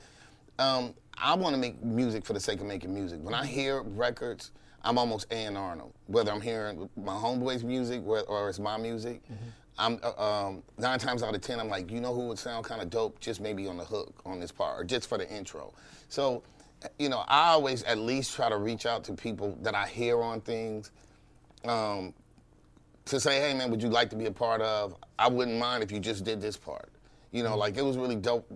um, 0.59 0.95
I 1.19 1.35
want 1.35 1.55
to 1.55 1.61
make 1.61 1.83
music 1.83 2.25
for 2.25 2.33
the 2.33 2.41
sake 2.41 2.61
of 2.61 2.67
making 2.67 2.95
music. 2.95 3.21
When 3.23 3.35
I 3.35 3.45
hear 3.45 3.83
records, 3.83 4.53
I'm 4.83 4.97
almost 4.97 5.33
Ann 5.33 5.57
Arnold. 5.57 5.93
Whether 6.07 6.33
I'm 6.33 6.41
hearing 6.41 6.89
my 6.97 7.13
homeboy's 7.13 7.65
music 7.65 8.03
or, 8.07 8.49
it's 8.49 8.59
my 8.59 8.79
music, 8.79 9.23
I'm 9.79 9.99
uh, 10.03 10.47
um, 10.47 10.63
nine 10.79 10.99
times 10.99 11.23
out 11.23 11.35
of 11.35 11.41
ten, 11.41 11.59
I'm 11.59 11.69
like, 11.69 11.91
you 11.91 12.01
know 12.01 12.15
who 12.15 12.29
would 12.29 12.39
sound 12.39 12.65
kind 12.65 12.83
of 12.83 12.91
dope, 12.91 13.19
just 13.21 13.41
maybe 13.41 13.67
on 13.67 13.77
the 13.77 13.85
hook 13.85 14.15
on 14.25 14.41
this 14.41 14.53
part, 14.53 14.81
or 14.81 14.85
just 14.85 15.09
for 15.09 15.19
the 15.19 15.29
intro. 15.31 15.73
So, 16.09 16.43
you 16.99 17.09
know, 17.09 17.25
I 17.29 17.49
always 17.49 17.83
at 17.85 17.99
least 17.99 18.35
try 18.35 18.49
to 18.49 18.57
reach 18.57 18.87
out 18.87 19.05
to 19.05 19.15
people 19.15 19.59
that 19.63 19.75
I 19.75 19.87
hear 19.87 20.23
on 20.23 20.41
things. 20.41 20.91
Um, 21.65 22.15
to 23.11 23.19
say, 23.19 23.41
hey 23.41 23.55
man, 23.55 23.71
would 23.71 23.83
you 23.83 23.89
like 23.89 24.09
to 24.11 24.17
be 24.17 24.27
a 24.27 24.31
part 24.31 24.61
of? 24.63 24.95
I 25.19 25.29
wouldn't 25.29 25.59
mind 25.59 25.83
if 25.83 25.91
you 25.91 25.99
just 25.99 26.25
did 26.25 26.41
this 26.41 26.57
part. 26.57 26.89
You 27.33 27.43
know, 27.43 27.57
like 27.57 27.77
it 27.77 27.85
was 27.85 27.97
really 27.97 28.17
dope 28.17 28.51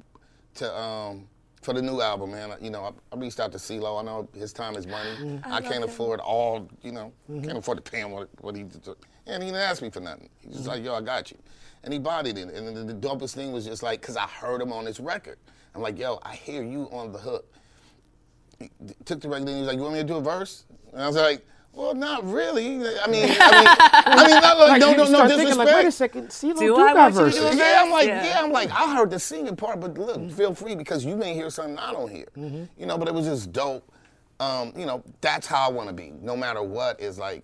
to 0.55 0.77
um, 0.77 1.27
for 1.61 1.75
the 1.75 1.83
new 1.83 2.01
album, 2.01 2.31
man. 2.31 2.55
You 2.61 2.71
know, 2.71 2.85
I, 2.85 2.91
I 3.15 3.19
reached 3.19 3.41
out 3.41 3.51
to 3.53 3.59
CeeLo. 3.59 4.01
I 4.01 4.05
know 4.05 4.29
his 4.33 4.53
time 4.53 4.77
is 4.77 4.87
money. 4.87 5.41
I, 5.45 5.61
can't 5.61 5.85
afford 5.85 6.21
all. 6.21 6.69
You 6.83 6.93
know, 6.93 7.13
can't 7.29 7.59
afford 7.59 7.85
to 7.85 7.91
pay 7.91 7.99
him 8.01 8.13
what, 8.13 8.29
what 8.41 8.55
he. 8.55 8.63
did. 8.63 8.89
And 9.27 9.43
he 9.43 9.49
didn't 9.49 9.63
ask 9.63 9.83
me 9.83 9.91
for 9.91 10.01
nothing. 10.01 10.29
He's 10.41 10.57
just 10.57 10.67
like, 10.67 10.85
yo, 10.85 10.95
I 10.95 11.01
got 11.01 11.31
you. 11.31 11.39
And 11.83 11.93
he 11.93 11.99
bodied 11.99 12.39
it. 12.39 12.49
And 12.49 12.77
the, 12.77 12.85
the 12.85 12.95
dopest 12.95 13.35
thing 13.35 13.53
was 13.53 13.65
just 13.65 13.83
like, 13.83 14.01
cause 14.03 14.17
I 14.17 14.27
heard 14.27 14.61
him 14.61 14.73
on 14.73 14.85
this 14.85 15.01
record. 15.01 15.39
I'm 15.75 15.83
like, 15.83 15.99
yo, 15.99 16.21
I 16.23 16.35
hear 16.35 16.63
you 16.63 16.89
on 16.93 17.13
the 17.13 17.19
hook. 17.19 17.53
He 18.61 18.71
took 19.05 19.21
the 19.21 19.29
record 19.29 19.49
and 19.49 19.57
he 19.57 19.61
was 19.61 19.67
like, 19.67 19.77
you 19.77 19.83
want 19.83 19.95
me 19.95 20.01
to 20.01 20.07
do 20.07 20.17
a 20.17 20.21
verse? 20.21 20.65
And 20.93 21.03
I 21.03 21.07
was 21.07 21.17
like, 21.17 21.45
Well, 21.75 21.95
not 21.95 22.25
really. 22.31 22.77
I 22.77 22.79
mean, 22.79 22.85
I 23.01 23.07
mean, 23.09 23.29
I 23.39 24.27
mean, 24.27 24.41
no, 24.41 24.67
Like, 24.67 24.81
no, 24.81 24.91
you 24.91 24.97
no, 24.97 25.03
no 25.05 25.09
start 25.11 25.31
thinking 25.33 25.57
like, 25.57 25.67
wait 25.67 25.81
a 25.81 25.83
disrespect. 25.85 26.33
second, 26.33 26.55
CeeLo 26.55 26.59
Do 26.59 26.67
do, 26.77 26.77
I 26.77 26.95
got 26.95 26.97
want 26.97 27.15
you 27.15 27.19
to 27.21 27.25
verses. 27.25 27.41
do 27.41 27.47
a 27.49 27.57
Yeah, 27.57 27.83
I'm 27.85 27.91
like, 27.91 28.07
Yeah. 28.07 28.25
yeah. 28.27 28.43
I'm 28.43 28.53
like, 28.53 28.71
I 28.71 28.95
heard 28.95 29.11
the 29.11 29.19
singing 29.19 29.57
part, 29.57 29.81
but 29.81 29.99
look, 29.99 30.31
feel 30.33 30.55
free 30.55 30.77
because 30.77 31.05
you 31.05 31.17
may 31.17 31.35
hear 31.35 31.51
something 31.51 31.77
I 31.79 31.93
don't 31.93 32.11
hear. 32.11 32.27
You 32.37 32.87
know, 32.87 32.97
but 32.97 33.09
it 33.09 33.15
was 33.15 33.27
just 33.27 33.53
dope. 33.53 33.91
Um, 34.41 34.73
you 34.77 34.87
know, 34.87 35.03
that's 35.21 35.47
how 35.47 35.69
I 35.69 35.73
want 35.73 35.89
to 35.89 35.95
be. 35.95 36.13
No 36.21 36.37
matter 36.37 36.63
what, 36.63 37.01
is 37.01 37.19
like, 37.19 37.43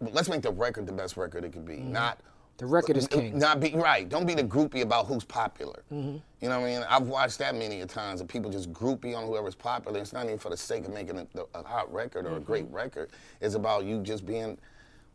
let's 0.00 0.28
make 0.28 0.42
the 0.42 0.50
record 0.52 0.86
the 0.86 0.92
best 0.92 1.16
record 1.16 1.44
it 1.44 1.52
can 1.52 1.64
be. 1.64 1.76
Not 1.78 2.18
The 2.58 2.66
record 2.66 2.96
is 2.96 3.06
king. 3.08 3.38
Not 3.38 3.60
be 3.60 3.72
right. 3.74 4.08
Don't 4.08 4.26
be 4.26 4.34
the 4.34 4.44
mm-hmm. 4.44 4.58
groupie 4.58 4.82
about 4.82 5.06
who's 5.06 5.24
popular. 5.24 5.82
Mm-hmm. 5.92 6.18
You 6.40 6.48
know 6.48 6.60
what 6.60 6.66
I 6.66 6.70
mean? 6.70 6.84
I've 6.88 7.08
watched 7.08 7.38
that 7.38 7.54
many 7.54 7.80
a 7.80 7.86
times 7.86 8.20
of 8.20 8.28
people 8.28 8.50
just 8.50 8.72
groupie 8.72 9.16
on 9.16 9.26
whoever's 9.26 9.54
popular. 9.54 9.98
It's 9.98 10.12
not 10.12 10.26
even 10.26 10.38
for 10.38 10.50
the 10.50 10.56
sake 10.56 10.84
of 10.84 10.92
making 10.92 11.18
a, 11.18 11.26
a 11.54 11.62
hot 11.62 11.92
record 11.92 12.26
or 12.26 12.36
a 12.36 12.40
great 12.40 12.66
mm-hmm. 12.66 12.76
record. 12.76 13.10
It's 13.40 13.54
about 13.54 13.84
you 13.84 14.02
just 14.02 14.26
being 14.26 14.58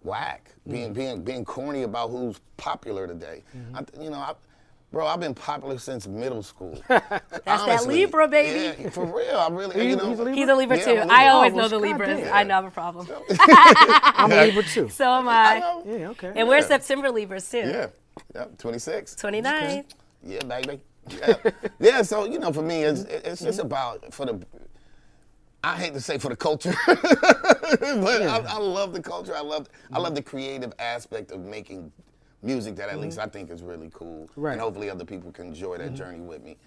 whack, 0.04 0.52
being 0.68 0.94
being 0.94 1.22
being 1.24 1.46
corny 1.46 1.84
about 1.84 2.10
who's 2.10 2.40
popular 2.58 3.08
today. 3.08 3.44
I, 3.74 3.84
you 4.02 4.10
know, 4.10 4.18
I, 4.18 4.34
bro, 4.92 5.06
I've 5.08 5.20
been 5.20 5.34
popular 5.34 5.78
since 5.78 6.08
middle 6.08 6.44
school. 6.44 6.82
That's 6.88 7.22
that 7.46 7.86
Libra, 7.88 8.28
baby. 8.28 8.84
Yeah, 8.84 8.90
for 8.90 9.06
real. 9.06 9.38
I 9.38 9.50
really, 9.50 9.80
He- 9.82 9.90
you 9.90 9.96
know. 9.96 10.10
he's 10.10 10.20
a 10.20 10.24
Libra? 10.24 10.36
He's 10.36 10.50
a 10.50 10.56
Libra 10.56 10.78
Yeah, 10.78 10.86
too. 10.86 10.92
I'm 10.92 11.10
a 11.10 11.14
I 11.14 11.18
Libra. 11.18 11.34
always 11.34 11.54
Oh, 11.54 11.58
know 11.58 11.68
the 11.68 11.80
Libras. 11.80 12.20
damn. 12.20 12.34
I 12.34 12.44
know 12.44 12.54
I 12.54 12.58
have 12.58 12.66
a 12.66 12.72
problem. 12.72 13.08
I'm 13.40 14.32
a 14.32 14.46
Libra 14.46 14.64
too. 14.64 14.90
so 14.90 15.06
am 15.06 15.28
I. 15.30 15.60
know. 15.60 15.84
Yeah, 15.86 16.10
okay. 16.10 16.34
And 16.36 16.48
we're 16.48 16.62
September 16.62 17.10
Libras 17.12 17.50
too. 17.50 17.60
Yeah, 17.60 17.88
yeah, 18.36 18.46
26. 18.58 19.16
29. 19.16 19.86
Yeah, 20.24 20.44
baby. 20.44 20.80
Yeah. 21.10 21.36
yeah, 21.80 22.02
so 22.02 22.26
you 22.26 22.40
know, 22.40 22.52
for 22.52 22.62
me, 22.62 22.84
it's 22.84 23.02
it's 23.04 23.42
just 23.42 23.60
mm-hmm. 23.60 23.68
about 23.68 24.14
for 24.14 24.26
the. 24.26 24.46
I 25.64 25.76
hate 25.76 25.94
to 25.94 26.02
say 26.02 26.18
for 26.18 26.30
the 26.30 26.36
culture, 26.36 26.74
but 26.88 28.22
I, 28.22 28.44
I 28.48 28.58
love 28.58 28.94
the 28.94 29.02
culture. 29.02 29.36
I 29.36 29.42
love 29.42 29.68
I 29.92 30.00
love 30.00 30.16
the 30.16 30.22
creative 30.22 30.74
aspect 30.80 31.32
of 31.32 31.42
making 31.42 31.92
music 32.42 32.76
that 32.76 32.90
at 32.90 33.00
least 33.00 33.20
I 33.20 33.26
think 33.28 33.50
is 33.50 33.64
really 33.64 33.90
cool, 33.94 34.30
Right. 34.36 34.54
and 34.54 34.62
hopefully 34.62 34.90
other 34.90 35.06
people 35.06 35.32
can 35.32 35.48
enjoy 35.48 35.78
that 35.78 35.94
journey 35.94 36.20
with 36.20 36.44
me. 36.44 36.58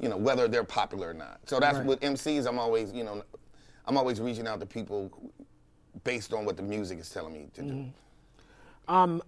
You 0.00 0.08
know, 0.08 0.16
whether 0.16 0.46
they're 0.48 0.64
popular 0.64 1.10
or 1.10 1.14
not. 1.14 1.40
So 1.46 1.58
that's 1.58 1.78
with 1.84 2.00
MCs. 2.00 2.46
I'm 2.46 2.58
always, 2.58 2.92
you 2.92 3.02
know, 3.04 3.22
I'm 3.86 3.96
always 3.96 4.20
reaching 4.20 4.46
out 4.46 4.60
to 4.60 4.66
people 4.66 5.10
based 6.04 6.32
on 6.32 6.44
what 6.44 6.56
the 6.56 6.62
music 6.62 6.98
is 7.00 7.10
telling 7.10 7.32
me 7.32 7.48
to 7.54 7.62
do. 7.62 7.84
Um, 8.86 9.22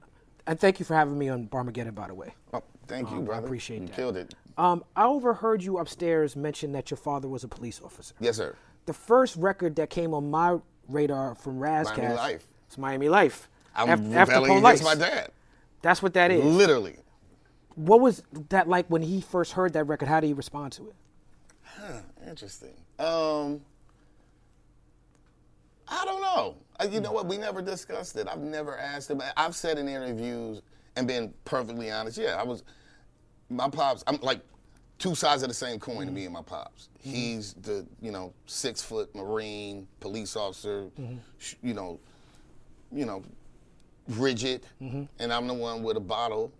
and 0.46 0.58
thank 0.58 0.78
you 0.78 0.84
for 0.86 0.94
having 0.94 1.18
me 1.18 1.28
on 1.28 1.48
Barmageddon, 1.48 1.94
by 1.94 2.06
the 2.06 2.14
way. 2.14 2.34
Oh, 2.54 2.62
thank 2.86 3.10
you, 3.10 3.16
Um, 3.18 3.30
I 3.30 3.38
appreciate 3.38 3.80
you 3.82 3.88
that. 3.88 3.96
killed 3.96 4.16
it. 4.16 4.34
Um, 4.56 4.84
I 4.96 5.06
overheard 5.06 5.62
you 5.62 5.78
upstairs 5.78 6.36
mention 6.36 6.72
that 6.72 6.90
your 6.90 6.98
father 6.98 7.28
was 7.28 7.44
a 7.44 7.48
police 7.48 7.80
officer. 7.84 8.14
Yes, 8.20 8.36
sir. 8.36 8.54
The 8.86 8.92
first 8.92 9.36
record 9.36 9.76
that 9.76 9.90
came 9.90 10.14
on 10.14 10.30
my 10.30 10.58
radar 10.88 11.34
from 11.34 11.58
Ras 11.58 11.88
Kass 11.88 11.98
Miami 11.98 12.14
Life. 12.16 12.46
was 12.68 12.78
Miami 12.78 13.08
Life. 13.08 13.48
I'm 13.74 13.88
Af- 13.90 14.16
after 14.16 14.34
Police. 14.46 14.58
against 14.58 14.84
my 14.84 14.94
dad. 14.94 15.30
That's 15.82 16.02
what 16.02 16.14
that 16.14 16.30
is. 16.30 16.44
Literally. 16.44 16.96
What 17.74 18.00
was 18.00 18.22
that 18.50 18.68
like 18.68 18.86
when 18.88 19.02
he 19.02 19.20
first 19.20 19.52
heard 19.52 19.72
that 19.72 19.84
record? 19.84 20.08
How 20.08 20.20
did 20.20 20.26
he 20.26 20.32
respond 20.34 20.72
to 20.74 20.88
it? 20.88 20.94
Huh, 21.62 22.00
interesting. 22.26 22.74
Um, 22.98 23.60
I 25.88 26.04
don't 26.04 26.20
know. 26.20 26.56
Uh, 26.78 26.88
You 26.90 27.00
know 27.00 27.12
what? 27.12 27.26
We 27.26 27.38
never 27.38 27.62
discussed 27.62 28.16
it. 28.16 28.28
I've 28.28 28.40
never 28.40 28.76
asked 28.78 29.10
him. 29.10 29.22
I've 29.36 29.54
said 29.56 29.78
in 29.78 29.88
interviews 29.88 30.62
and 30.96 31.06
been 31.06 31.32
perfectly 31.44 31.90
honest. 31.90 32.18
Yeah, 32.18 32.36
I 32.38 32.42
was. 32.42 32.62
My 33.48 33.68
pops. 33.68 34.04
I'm 34.06 34.18
like 34.20 34.40
two 34.98 35.14
sides 35.14 35.42
of 35.42 35.48
the 35.48 35.54
same 35.54 35.80
coin 35.80 36.06
to 36.06 36.12
me 36.12 36.24
and 36.24 36.32
my 36.34 36.42
pops. 36.42 36.88
He's 37.00 37.54
the 37.54 37.86
you 38.00 38.10
know 38.12 38.32
six 38.46 38.82
foot 38.82 39.14
Marine 39.14 39.88
police 40.00 40.36
officer. 40.36 40.90
sh- 41.38 41.54
You 41.62 41.74
know, 41.74 41.98
you 42.92 43.06
know, 43.06 43.22
rigid, 44.08 44.66
and 44.80 45.32
I'm 45.32 45.46
the 45.46 45.54
one 45.54 45.82
with 45.82 45.96
a 45.96 46.00
bottle. 46.00 46.52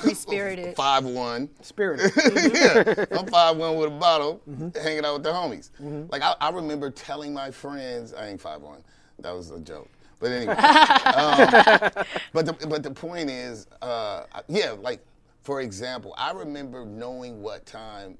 Free 0.00 0.14
spirited. 0.14 0.74
Five 0.76 1.04
one. 1.04 1.50
Spirit. 1.60 2.10
yeah, 2.54 3.04
I'm 3.12 3.26
five 3.26 3.56
one 3.56 3.76
with 3.76 3.88
a 3.88 3.98
bottle, 3.98 4.40
hanging 4.82 5.04
out 5.04 5.14
with 5.14 5.22
the 5.24 5.30
homies. 5.30 5.70
Like 6.10 6.22
I, 6.22 6.34
I 6.40 6.50
remember 6.50 6.90
telling 6.90 7.34
my 7.34 7.50
friends, 7.50 8.14
I 8.14 8.28
ain't 8.28 8.40
five 8.40 8.62
one. 8.62 8.82
That 9.18 9.32
was 9.32 9.50
a 9.50 9.60
joke. 9.60 9.90
But 10.18 10.32
anyway, 10.32 10.54
um, 10.56 12.04
but 12.32 12.46
the 12.46 12.56
but 12.68 12.82
the 12.82 12.92
point 12.92 13.28
is, 13.28 13.66
uh, 13.82 14.24
yeah, 14.48 14.74
like 14.80 15.04
for 15.42 15.60
example, 15.60 16.14
I 16.16 16.30
remember 16.30 16.86
knowing 16.86 17.42
what 17.42 17.66
time 17.66 18.16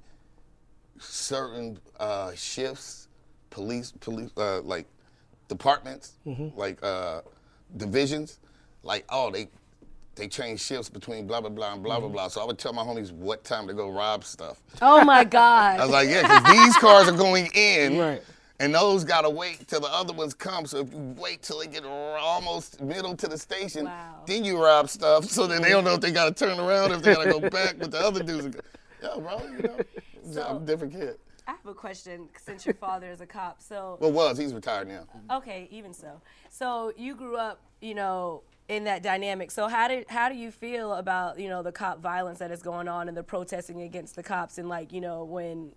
certain 0.99 1.79
uh, 2.01 2.33
shifts, 2.35 3.09
police, 3.51 3.93
police, 4.01 4.31
uh, 4.37 4.61
like 4.63 4.87
departments, 5.49 6.15
like 6.57 6.83
uh, 6.83 7.23
divisions, 7.77 8.39
like 8.83 9.05
oh 9.09 9.31
they 9.31 9.49
they 10.15 10.29
change 10.29 10.61
shifts 10.61 10.89
between 10.89 11.27
blah 11.27 11.41
blah 11.41 11.51
blah 11.51 11.73
and 11.73 11.83
blah 11.83 11.99
blah 11.99 12.07
mm-hmm. 12.09 12.15
blah. 12.15 12.29
So 12.29 12.43
I 12.43 12.45
would 12.45 12.59
tell 12.59 12.73
my 12.73 12.83
homies 12.83 13.13
what 13.13 13.45
time 13.45 13.67
to 13.67 13.75
go 13.75 13.91
rob 13.91 14.25
stuff. 14.25 14.61
Oh 14.81 15.05
my 15.05 15.25
god! 15.39 15.81
I 15.81 15.83
was 15.85 15.93
like, 15.93 16.09
yeah, 16.09 16.23
because 16.23 16.53
these 16.53 16.77
cars 16.77 17.09
are 17.09 17.17
going 17.17 17.49
in, 17.55 17.99
Right. 17.99 18.23
and 18.61 18.75
those 18.75 19.05
gotta 19.05 19.31
wait 19.31 19.67
till 19.69 19.81
the 19.81 19.89
other 19.93 20.13
ones 20.13 20.35
come. 20.35 20.67
So 20.67 20.79
if 20.79 20.93
you 20.93 21.15
wait 21.19 21.43
till 21.43 21.59
they 21.59 21.67
get 21.67 21.85
r- 21.85 22.19
almost 22.19 22.81
middle 22.81 23.17
to 23.17 23.27
the 23.27 23.39
station, 23.39 23.87
Wow. 23.87 24.23
then 24.27 24.45
you 24.45 24.63
rob 24.63 24.91
stuff. 24.91 25.25
So 25.25 25.47
then 25.47 25.63
they 25.63 25.71
don't 25.71 25.85
know 25.85 25.95
if 25.95 26.01
they 26.01 26.13
gotta 26.13 26.35
turn 26.35 26.59
around, 26.59 26.93
if 26.93 27.03
they 27.03 27.15
gotta 27.15 27.31
go 27.31 27.41
back 27.49 27.79
with 27.79 27.91
the 27.91 28.01
other 28.01 28.23
dudes. 28.23 28.57
Yo, 29.03 29.21
bro, 29.21 29.43
you 29.47 29.63
know, 29.63 30.43
I'm 30.49 30.57
a 30.59 30.61
different 30.61 30.93
kid. 30.93 31.17
I 31.47 31.53
have 31.53 31.67
a 31.67 31.75
question 31.75 32.29
since 32.39 32.65
your 32.65 32.75
father 32.75 33.11
is 33.11 33.21
a 33.21 33.27
cop. 33.27 33.61
So, 33.61 33.99
Well, 34.01 34.13
was 34.13 34.39
he's 34.39 34.55
retired 34.55 34.89
now. 34.89 35.07
okay, 35.31 35.69
even 35.71 35.93
so. 35.93 36.21
So 36.51 36.93
you 36.97 37.15
grew 37.15 37.37
up, 37.37 37.61
you 37.81 37.95
know, 37.95 38.43
in 38.69 38.85
that 38.85 39.03
dynamic. 39.03 39.51
So 39.51 39.69
how 39.69 39.89
did 39.89 40.09
how 40.09 40.29
do 40.29 40.35
you 40.37 40.51
feel 40.51 40.95
about 40.95 41.39
you 41.39 41.49
know 41.49 41.63
the 41.63 41.73
cop 41.73 42.01
violence 42.01 42.39
that 42.39 42.51
is 42.51 42.63
going 42.63 42.89
on 42.89 43.09
and 43.09 43.17
the 43.17 43.23
protesting 43.23 43.83
against 43.83 44.15
the 44.17 44.23
cops 44.23 44.59
and 44.59 44.69
like 44.69 44.93
you 44.93 45.01
know 45.01 45.25
when 45.25 45.73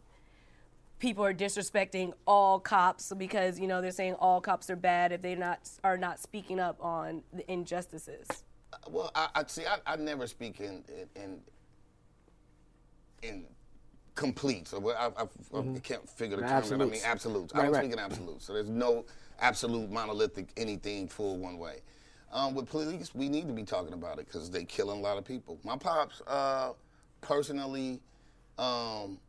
people 1.00 1.26
are 1.26 1.34
disrespecting 1.34 2.14
all 2.26 2.60
cops 2.60 3.12
because 3.18 3.60
you 3.60 3.68
know 3.68 3.82
they're 3.82 3.92
saying 3.92 4.14
all 4.14 4.40
cops 4.40 4.70
are 4.70 4.76
bad 4.76 5.12
if 5.12 5.22
they 5.22 5.36
not 5.36 5.68
are 5.84 5.98
not 5.98 6.20
speaking 6.20 6.60
up 6.60 6.78
on 6.80 7.24
the 7.34 7.50
injustices. 7.52 8.28
Well, 8.90 9.12
I, 9.16 9.30
I 9.36 9.44
see. 9.48 9.66
I, 9.66 9.78
I 9.86 9.96
never 9.96 10.28
speak 10.28 10.60
in 10.60 10.84
in 11.16 11.22
in, 11.24 11.40
in 13.24 13.46
complete. 14.16 14.68
So 14.68 14.92
I, 14.92 15.08
I, 15.08 15.24
I 15.24 15.80
can't 15.80 16.10
figure 16.10 16.38
the 16.38 16.44
term. 16.44 16.82
I 16.82 16.86
mean 16.86 17.02
Absolutes. 17.04 17.54
Right, 17.54 17.64
don't 17.64 17.74
right. 17.74 17.84
speak 17.84 17.94
in 17.94 18.00
absolutes. 18.00 18.46
So 18.46 18.54
there's 18.54 18.70
no 18.70 19.06
absolute 19.40 19.92
monolithic 19.92 20.50
anything 20.58 21.08
full 21.08 21.38
one 21.38 21.58
way. 21.58 21.82
Um, 22.32 22.54
with 22.54 22.68
police, 22.68 23.14
we 23.14 23.30
need 23.30 23.48
to 23.48 23.54
be 23.54 23.64
talking 23.64 23.94
about 23.94 24.20
it 24.20 24.28
because 24.28 24.50
they 24.50 24.66
killing 24.66 25.00
a 25.00 25.02
lot 25.02 25.18
of 25.18 25.26
people. 25.26 25.60
My 25.64 25.78
pops, 25.78 26.22
uh, 26.28 26.72
personally, 27.22 28.02
um, 28.58 29.20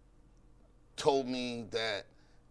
told 0.96 1.29
me 1.29 1.66
that 1.70 2.07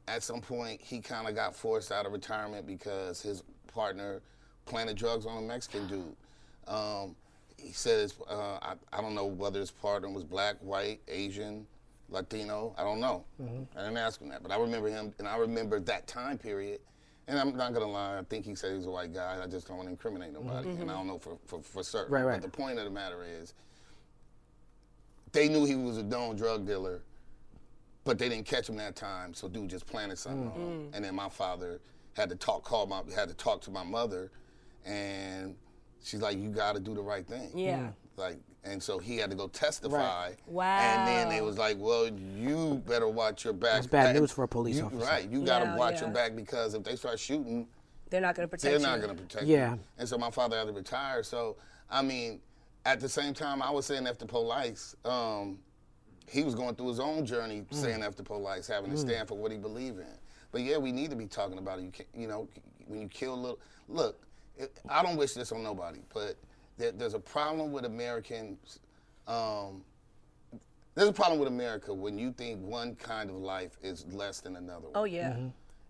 at 0.08 0.24
some 0.24 0.40
point 0.40 0.80
he 0.82 1.00
kind 1.00 1.28
of 1.28 1.36
got 1.36 1.56
forced 1.56 1.92
out 1.92 2.06
of 2.06 2.12
retirement 2.12 2.68
because 2.68 3.22
his 3.22 3.44
partner 3.68 4.22
planted 4.66 4.96
drugs 4.98 5.26
on 5.26 5.38
a 5.38 5.42
Mexican 5.42 5.88
dude. 5.88 6.16
Um, 6.68 7.16
he 7.58 7.72
says, 7.72 8.14
uh, 8.30 8.58
I, 8.62 8.76
I 8.94 9.02
don't 9.02 9.16
know 9.16 9.26
whether 9.26 9.60
his 9.60 9.72
partner 9.72 10.10
was 10.10 10.24
black, 10.24 10.58
white, 10.60 11.02
Asian, 11.08 11.66
Latino. 12.10 12.76
I 12.78 12.84
don't 12.84 13.00
know. 13.00 13.26
Mm-hmm. 13.42 13.78
I 13.78 13.84
didn't 13.84 13.98
ask 13.98 14.22
him 14.22 14.30
that, 14.30 14.44
but 14.44 14.52
I 14.52 14.58
remember 14.58 14.90
him, 14.90 15.14
and 15.20 15.28
I 15.28 15.38
remember 15.38 15.80
that 15.82 16.08
time 16.08 16.38
period. 16.38 16.80
And 17.28 17.40
I'm 17.40 17.56
not 17.58 17.74
gonna 17.74 17.88
lie, 17.88 18.20
I 18.20 18.24
think 18.24 18.46
he 18.46 18.54
said 18.54 18.72
he 18.72 18.78
was 18.78 18.86
a 18.86 18.92
white 18.92 19.12
guy. 19.12 19.40
I 19.44 19.48
just 19.48 19.68
don't 19.68 19.78
want 19.78 19.88
to 19.88 19.92
incriminate 19.92 20.34
mm-hmm. 20.34 20.48
nobody, 20.48 20.70
and 20.70 20.92
I 20.92 20.94
don't 20.94 21.08
know 21.08 21.18
for, 21.18 21.38
for, 21.48 21.62
for 21.62 21.82
certain. 21.82 22.14
Right, 22.14 22.24
right. 22.24 22.40
But 22.40 22.52
the 22.52 22.56
point 22.56 22.78
of 22.78 22.86
the 22.86 22.92
matter 22.92 23.24
is, 23.24 23.56
they 25.32 25.50
knew 25.50 25.66
he 25.66 25.76
was 25.76 25.98
a 25.98 26.04
known 26.04 26.36
drug 26.36 26.68
dealer, 26.68 27.02
but 28.04 28.20
they 28.20 28.30
didn't 28.30 28.46
catch 28.46 28.70
him 28.70 28.76
that 28.78 28.96
time. 28.96 29.34
So 29.34 29.48
dude 29.48 29.70
just 29.70 29.88
planted 29.88 30.18
something 30.18 30.52
on 30.52 30.54
him. 30.54 30.68
Mm-hmm. 30.68 30.96
And 30.96 31.04
then 31.04 31.16
my 31.16 31.30
father 31.30 31.82
had 32.16 32.30
to 32.30 32.36
talk, 32.36 32.64
call 32.64 32.86
my, 32.86 33.02
had 33.16 33.28
to 33.30 33.34
talk 33.34 33.62
to 33.62 33.72
my 33.72 33.84
mother, 33.84 34.32
and 34.86 35.56
she's 36.04 36.22
like, 36.22 36.38
"You 36.38 36.50
got 36.50 36.76
to 36.76 36.80
do 36.80 36.94
the 36.94 37.02
right 37.02 37.28
thing." 37.28 37.52
Yeah. 37.56 37.90
Like, 38.18 38.38
and 38.66 38.82
so 38.82 38.98
he 39.00 39.18
had 39.18 39.30
to 39.30 39.36
go 39.36 39.48
testify. 39.48 40.34
Wow. 40.48 40.80
And 40.80 41.08
then 41.08 41.30
they 41.30 41.42
was 41.42 41.58
like, 41.58 41.78
"Well, 41.80 42.08
you 42.36 42.82
better 42.88 43.08
watch 43.08 43.44
your 43.46 43.54
back." 43.54 43.74
That's 43.76 43.88
bad 43.88 44.16
news 44.16 44.32
for 44.32 44.44
a 44.44 44.48
police 44.48 44.78
you- 44.78 44.86
officer. 44.86 45.06
Right. 45.06 45.30
You 45.30 45.46
got 45.46 45.60
to 45.60 45.66
Yeah, 45.66 45.76
watch 45.78 45.96
yeah. 45.96 46.02
your 46.02 46.10
back 46.10 46.36
because 46.36 46.74
if 46.74 46.84
they 46.84 46.96
start 46.96 47.20
shooting, 47.20 47.68
They're 48.10 48.22
not 48.22 48.36
going 48.36 48.48
to 48.48 48.52
protect 48.52 48.64
you. 48.74 48.80
they're 48.80 48.88
you. 48.88 48.94
not 48.98 49.06
going 49.06 49.16
to 49.18 49.24
protect 49.24 49.46
you. 49.46 49.56
Yeah. 49.56 49.74
you. 49.74 49.80
And 49.98 50.10
so 50.10 50.18
my 50.18 50.30
father 50.32 50.58
had 50.58 50.68
to 50.68 50.74
retire. 50.74 51.24
So, 51.24 51.58
I 51.90 52.02
mean, 52.02 52.40
at 52.86 53.00
the 53.00 53.10
same 53.10 53.34
time, 53.34 53.62
I 53.62 53.72
was 53.72 53.86
saying 53.86 54.08
after 54.08 54.26
police, 54.26 54.96
um, 55.06 55.60
he 56.28 56.44
was 56.44 56.56
going 56.56 56.76
through 56.76 56.90
his 56.90 57.00
own 57.00 57.26
journey 57.26 57.66
saying 57.72 58.02
after 58.04 58.24
police, 58.24 58.68
having 58.68 58.92
to 58.92 58.98
stand 58.98 59.28
for 59.28 59.38
what 59.38 59.52
he 59.52 59.58
believed 59.58 60.00
in. 60.00 60.06
But 60.52 60.62
yeah, 60.62 60.78
we 60.78 60.92
need 60.92 61.10
to 61.12 61.16
be 61.16 61.28
talking 61.28 61.58
about 61.58 61.80
it. 61.80 61.84
You, 61.84 61.92
can, 61.92 62.06
you 62.16 62.28
know, 62.28 62.48
when 62.88 63.02
you 63.02 63.08
kill 63.08 63.34
a 63.34 63.36
little, 63.36 63.60
look, 63.90 64.20
it, 64.58 64.72
I 64.90 65.04
don't 65.04 65.18
wish 65.18 65.34
this 65.34 65.52
on 65.52 65.62
nobody, 65.64 66.00
but 66.14 66.36
there, 66.78 66.92
there's 66.92 67.14
a 67.14 67.20
problem 67.20 67.72
with 67.72 67.86
Americans. 67.86 68.80
Um, 69.28 69.84
there's 70.96 71.10
a 71.10 71.14
problem 71.14 71.40
with 71.40 71.48
America 71.50 71.94
when 71.94 72.18
you 72.18 72.32
think 72.32 72.62
one 72.62 72.96
kind 72.96 73.30
of 73.30 73.36
life 73.38 73.78
is 73.84 74.06
less 74.12 74.40
than 74.40 74.56
another. 74.56 74.88
Oh 74.96 75.02
one. 75.02 75.12
yeah. 75.12 75.38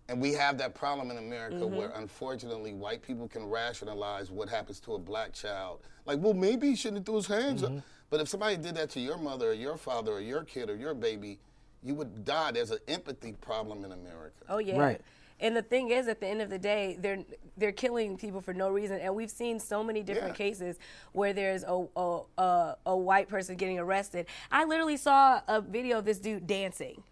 And 0.08 0.20
we 0.20 0.32
have 0.34 0.56
that 0.58 0.74
problem 0.74 1.10
in 1.10 1.18
America 1.18 1.56
Mm-hmm. 1.56 1.76
where, 1.76 1.88
unfortunately, 1.96 2.72
white 2.74 3.02
people 3.02 3.26
can 3.26 3.44
rationalize 3.48 4.30
what 4.30 4.48
happens 4.48 4.78
to 4.80 4.94
a 4.94 4.98
black 4.98 5.32
child. 5.32 5.80
Like, 6.04 6.20
well, 6.20 6.34
maybe 6.34 6.68
he 6.70 6.76
shouldn't 6.76 7.06
throw 7.06 7.16
his 7.16 7.26
hands 7.26 7.62
Mm-hmm. 7.62 7.78
up. 7.78 7.84
But 8.08 8.20
if 8.20 8.28
somebody 8.28 8.56
did 8.56 8.76
that 8.76 8.88
to 8.90 9.00
your 9.00 9.18
mother 9.18 9.50
or 9.50 9.52
your 9.52 9.76
father 9.76 10.12
or 10.12 10.20
your 10.20 10.44
kid 10.44 10.70
or 10.70 10.76
your 10.76 10.94
baby, 10.94 11.40
you 11.82 11.94
would 11.96 12.24
die. 12.24 12.52
There's 12.52 12.70
an 12.70 12.78
empathy 12.86 13.32
problem 13.32 13.84
in 13.84 13.90
America. 13.90 14.44
Oh 14.48 14.58
yeah. 14.58 14.78
Right. 14.78 15.00
And 15.38 15.54
the 15.56 15.62
thing 15.62 15.90
is, 15.90 16.08
at 16.08 16.20
the 16.20 16.26
end 16.26 16.40
of 16.40 16.48
the 16.50 16.58
day, 16.58 16.96
they're 16.98 17.18
they're 17.58 17.72
killing 17.72 18.16
people 18.16 18.40
for 18.40 18.54
no 18.54 18.70
reason, 18.70 19.00
and 19.00 19.14
we've 19.14 19.30
seen 19.30 19.58
so 19.60 19.82
many 19.84 20.02
different 20.02 20.30
Yeah. 20.38 20.46
cases 20.46 20.78
where 21.12 21.32
there's 21.32 21.62
a, 21.64 21.86
a 21.96 22.20
a 22.38 22.76
a 22.86 22.96
white 22.96 23.28
person 23.28 23.56
getting 23.56 23.78
arrested. 23.78 24.26
I 24.50 24.64
literally 24.64 24.96
saw 24.96 25.40
a 25.46 25.60
video 25.60 25.98
of 25.98 26.04
this 26.06 26.18
dude 26.18 26.46
dancing, 26.46 27.02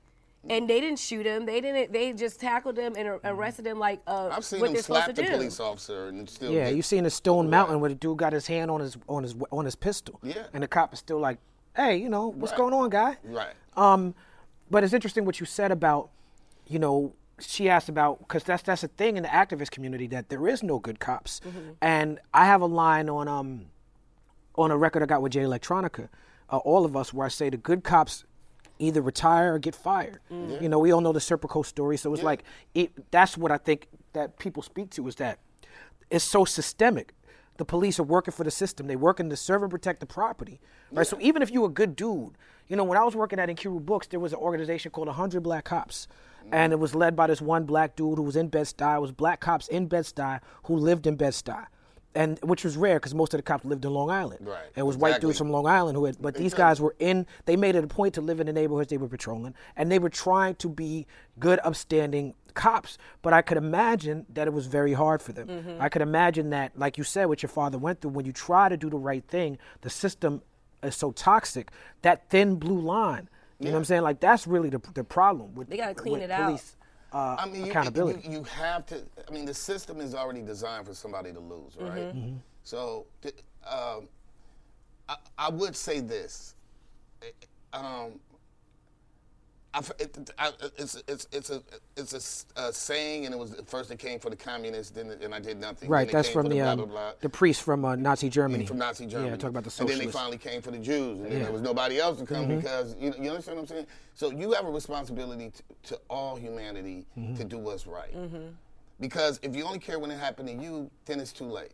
and 0.49 0.69
they 0.69 0.81
didn't 0.81 0.99
shoot 1.01 1.27
him. 1.27 1.45
They 1.45 1.61
didn't. 1.61 1.93
They 1.93 2.15
just 2.15 2.41
tackled 2.41 2.79
him 2.79 2.95
and 2.97 3.21
arrested 3.25 3.67
him 3.67 3.79
like 3.79 4.01
uh, 4.07 4.31
I've 4.33 4.45
seen 4.45 4.61
what 4.61 4.73
them 4.73 4.83
slap 4.83 5.07
the 5.15 5.23
do. 5.23 5.29
police 5.31 5.61
officer 5.61 6.09
and 6.09 6.29
still. 6.29 6.51
Yeah, 6.51 6.65
get- 6.67 6.77
you 6.77 6.83
seen 6.83 7.05
the 7.05 7.11
Stone 7.11 7.51
Mountain 7.51 7.81
where 7.81 7.91
the 7.91 7.95
dude 7.97 8.17
got 8.17 8.33
his 8.33 8.47
hand 8.47 8.71
on 8.71 8.81
his 8.81 8.97
on 9.07 9.23
his 9.23 9.35
on 9.53 9.67
his 9.67 9.75
pistol. 9.77 10.19
Yeah. 10.23 10.47
And 10.55 10.63
the 10.63 10.69
cop 10.69 10.95
is 10.95 10.99
still 10.99 11.19
like, 11.21 11.39
"Hey, 11.77 11.97
you 11.99 12.09
know 12.09 12.29
what's 12.29 12.53
Right. 12.53 12.59
going 12.59 12.73
on, 12.73 12.89
guy?" 12.89 13.19
Right. 13.23 13.53
Um, 13.77 14.15
but 14.71 14.83
it's 14.83 14.95
interesting 14.95 15.27
what 15.27 15.41
you 15.41 15.47
said 15.47 15.71
about, 15.71 16.09
you 16.67 16.79
know, 16.79 17.13
she 17.41 17.69
asked 17.69 17.89
about 17.89 18.19
because 18.21 18.45
that's 18.45 18.63
that's 18.63 18.85
a 18.85 18.89
thing 18.89 19.17
in 19.17 19.23
the 19.25 19.29
activist 19.29 19.71
community 19.71 20.07
that 20.09 20.29
there 20.29 20.47
is 20.47 20.63
no 20.63 20.79
good 20.79 21.01
cops, 21.01 21.41
and 21.81 22.19
I 22.33 22.45
have 22.47 22.61
a 22.61 22.67
line 22.67 23.09
on 23.09 23.29
um, 23.29 23.67
on 24.57 24.71
a 24.71 24.77
record 24.77 25.03
I 25.03 25.07
got 25.07 25.23
with 25.23 25.33
Jay 25.33 25.41
Electronica, 25.41 26.09
uh, 26.51 26.59
all 26.59 26.85
of 26.85 26.97
us 26.97 27.13
where 27.13 27.27
I 27.27 27.29
say 27.31 27.51
the 27.51 27.57
good 27.57 27.83
cops 27.85 28.25
either 28.79 29.01
retire 29.03 29.55
or 29.55 29.59
get 29.59 29.75
fired. 29.75 30.19
You 30.31 30.69
know, 30.69 30.79
we 30.81 30.93
all 30.93 31.01
know 31.01 31.13
the 31.13 31.21
Serpico 31.21 31.65
story, 31.65 31.97
so 31.97 32.13
it's 32.13 32.21
Yeah. 32.23 32.27
like 32.27 32.45
it, 32.75 33.11
that's 33.11 33.37
what 33.39 33.51
I 33.53 33.57
think 33.59 33.89
that 34.13 34.39
people 34.39 34.63
speak 34.63 34.91
to 34.91 35.07
is 35.09 35.17
that 35.17 35.39
it's 36.11 36.25
so 36.25 36.45
systemic. 36.45 37.15
The 37.57 37.65
police 37.65 38.01
are 38.01 38.05
working 38.05 38.33
for 38.33 38.43
the 38.43 38.51
system. 38.51 38.89
They 38.89 38.97
working 38.97 39.31
to 39.31 39.37
serve 39.37 39.63
and 39.63 39.71
protect 39.71 40.01
the 40.01 40.07
property, 40.07 40.61
right? 40.91 41.07
So 41.07 41.17
even 41.21 41.41
if 41.41 41.51
you're 41.53 41.67
a 41.67 41.69
good 41.69 41.95
dude, 41.95 42.33
you 42.67 42.75
know, 42.77 42.83
when 42.83 42.99
I 42.99 43.05
was 43.05 43.15
working 43.15 43.39
at 43.39 43.49
Nkiru 43.49 43.85
Books, 43.85 44.09
there 44.09 44.19
was 44.19 44.33
an 44.33 44.41
organization 44.41 44.91
called 44.91 45.07
100 45.07 45.41
Black 45.41 45.65
Cops, 45.65 46.09
and 46.53 46.73
it 46.73 46.77
was 46.77 46.95
led 46.95 47.17
by 47.17 47.27
this 47.27 47.41
one 47.41 47.65
black 47.65 47.97
dude 47.97 48.19
who 48.19 48.23
was 48.23 48.37
in 48.37 48.49
Bed-Stuy. 48.49 48.97
It 48.97 49.01
was 49.01 49.13
black 49.13 49.41
cops 49.41 49.69
in 49.69 49.87
Bed-Stuy 49.87 50.41
who 50.65 50.77
lived 50.77 51.07
in 51.07 51.17
Bed-Stuy, 51.17 51.67
and 52.15 52.39
which 52.43 52.65
was 52.65 52.77
rare 52.77 52.97
because 52.97 53.15
most 53.15 53.35
of 53.35 53.39
the 53.39 53.43
cops 53.43 53.65
lived 53.65 53.85
in 53.85 53.93
Long 53.93 54.11
Island. 54.11 54.47
Right, 54.47 54.67
And 54.77 54.79
it 54.79 54.87
was 54.87 54.97
white 54.97 55.21
dudes 55.21 55.39
from 55.39 55.51
Long 55.51 55.67
Island 55.67 55.97
who 55.97 56.05
had, 56.05 56.21
but 56.21 56.35
these 56.35 56.55
guys 56.55 56.81
were 56.81 56.95
in. 56.99 57.27
They 57.47 57.57
made 57.57 57.75
it 57.75 57.85
a 57.85 57.89
point 57.89 58.15
to 58.15 58.21
live 58.21 58.41
in 58.41 58.47
the 58.47 58.53
neighborhoods 58.53 58.91
they 58.91 58.99
were 58.99 59.09
patrolling, 59.09 59.55
and 59.77 59.91
they 59.91 59.99
were 59.99 60.11
trying 60.11 60.55
to 60.57 60.69
be 60.69 61.07
good, 61.39 61.59
upstanding 61.65 62.35
cops. 62.55 62.99
But 63.23 63.33
I 63.33 63.43
could 63.43 63.57
imagine 63.57 64.27
that 64.33 64.47
it 64.47 64.53
was 64.53 64.67
very 64.67 64.93
hard 64.93 65.23
for 65.23 65.33
them. 65.33 65.49
Mm-hmm. 65.49 65.83
I 65.83 65.89
could 65.89 66.03
imagine 66.03 66.51
that, 66.51 66.79
like 66.79 66.99
you 66.99 67.05
said, 67.05 67.27
what 67.27 67.43
your 67.43 67.51
father 67.51 67.79
went 67.79 68.01
through. 68.01 68.13
When 68.13 68.27
you 68.27 68.33
try 68.33 68.69
to 68.69 68.77
do 68.77 68.89
the 68.89 68.97
right 68.97 69.25
thing, 69.27 69.59
the 69.81 69.91
system 69.91 70.43
is 70.83 70.95
so 70.95 71.11
toxic. 71.11 71.71
That 72.03 72.29
thin 72.31 72.57
blue 72.57 72.81
line. 72.81 73.29
You 73.65 73.71
know 73.71 73.77
what 73.77 73.79
I'm 73.81 73.85
saying? 73.85 74.03
Like 74.03 74.21
that's 74.21 74.47
really 74.47 74.69
the 74.71 74.81
the 74.95 75.05
problem 75.05 75.55
with 75.55 75.69
They 75.69 75.77
gotta 75.77 75.95
clean 75.95 76.15
with 76.15 76.23
it 76.23 76.31
out. 76.31 76.47
police, 76.47 76.77
Uh, 77.13 77.37
I 77.39 77.47
mean, 77.47 77.65
you, 77.65 77.71
accountability. 77.71 78.29
You, 78.29 78.39
you 78.39 78.43
have 78.45 78.87
to. 78.87 79.03
I 79.29 79.33
mean, 79.33 79.45
the 79.47 79.55
system 79.55 80.01
is 80.01 80.15
already 80.15 80.43
designed 80.43 80.87
for 80.87 80.95
somebody 80.95 81.33
to 81.33 81.41
lose, 81.41 81.77
right? 81.79 82.15
Mm-hmm. 82.15 82.37
So, 82.65 83.07
th- 83.23 83.35
um, 83.67 84.09
I, 85.09 85.17
I 85.39 85.51
would 85.51 85.77
say 85.77 86.01
this. 86.01 86.55
Um, 87.73 88.21
I 89.75 89.79
f 89.79 89.91
it, 89.99 90.31
I, 90.39 90.53
it's 90.79 91.03
it's 91.09 91.27
it's 91.33 91.51
a 91.51 91.61
it's 91.97 92.13
a 92.13 92.17
s- 92.17 92.47
a, 92.57 92.73
saying, 92.73 93.25
and 93.27 93.35
it 93.35 93.39
was 93.39 93.57
first 93.67 93.91
it 93.91 93.99
came 93.99 94.21
for 94.21 94.31
the 94.31 94.37
communists, 94.37 94.93
then 94.93 95.11
it, 95.11 95.21
and 95.23 95.35
I 95.35 95.41
did 95.41 95.59
nothing. 95.61 95.89
right. 95.89 96.09
That's 96.11 96.29
from 96.29 96.45
for 96.45 96.49
the 96.51 96.61
blah, 96.61 96.71
um, 96.71 96.77
blah, 96.79 96.87
blah. 96.87 97.13
the 97.21 97.29
priest 97.29 97.63
from 97.63 97.85
uh, 97.85 97.97
Nazi 97.97 98.29
Germany. 98.29 98.67
from 98.67 98.79
Nazi 98.79 99.07
Germany. 99.07 99.31
Yeah, 99.31 99.37
talk 99.37 99.51
about 99.51 99.65
the 99.65 99.75
And 99.81 99.89
then 99.89 99.99
they 99.99 100.07
finally 100.07 100.39
came 100.39 100.63
for 100.63 100.71
the 100.71 100.79
Jews, 100.79 101.19
and 101.19 101.25
then 101.27 101.33
Yeah. 101.33 101.37
Mm-hmm. 101.39 101.43
there 101.45 101.53
was 101.53 101.63
nobody 101.63 101.99
else 101.99 102.21
to 102.21 102.25
come 102.25 102.47
because 102.47 102.95
you, 103.01 103.13
you 103.21 103.31
understand 103.31 103.57
what 103.57 103.63
I'm 103.63 103.67
saying. 103.67 103.87
So 104.15 104.31
you 104.31 104.53
have 104.53 104.65
a 104.65 104.71
responsibility 104.71 105.51
to, 105.51 105.63
to 105.91 106.01
all 106.09 106.37
humanity 106.37 107.05
Mm-hmm. 107.19 107.35
to 107.35 107.45
do 107.45 107.59
what's 107.59 107.87
right. 107.89 108.15
Because 109.01 109.41
if 109.43 109.57
you 109.57 109.65
only 109.65 109.81
care 109.81 109.99
when 109.99 110.13
it 110.13 110.19
happened 110.21 110.47
to 110.49 110.55
you, 110.55 110.89
then 111.07 111.19
it's 111.19 111.33
too 111.33 111.47
late. 111.47 111.73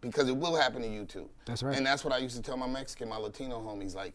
Because 0.00 0.28
it 0.28 0.36
will 0.36 0.54
happen 0.54 0.82
to 0.82 0.88
you 0.88 1.04
too. 1.04 1.28
That's 1.46 1.64
right. 1.64 1.76
And 1.76 1.84
that's 1.84 2.04
what 2.04 2.12
I 2.14 2.18
used 2.18 2.36
to 2.36 2.42
tell 2.42 2.56
my 2.56 2.68
Mexican, 2.68 3.08
my 3.08 3.16
Latino 3.16 3.58
homies, 3.60 3.96
like. 3.96 4.14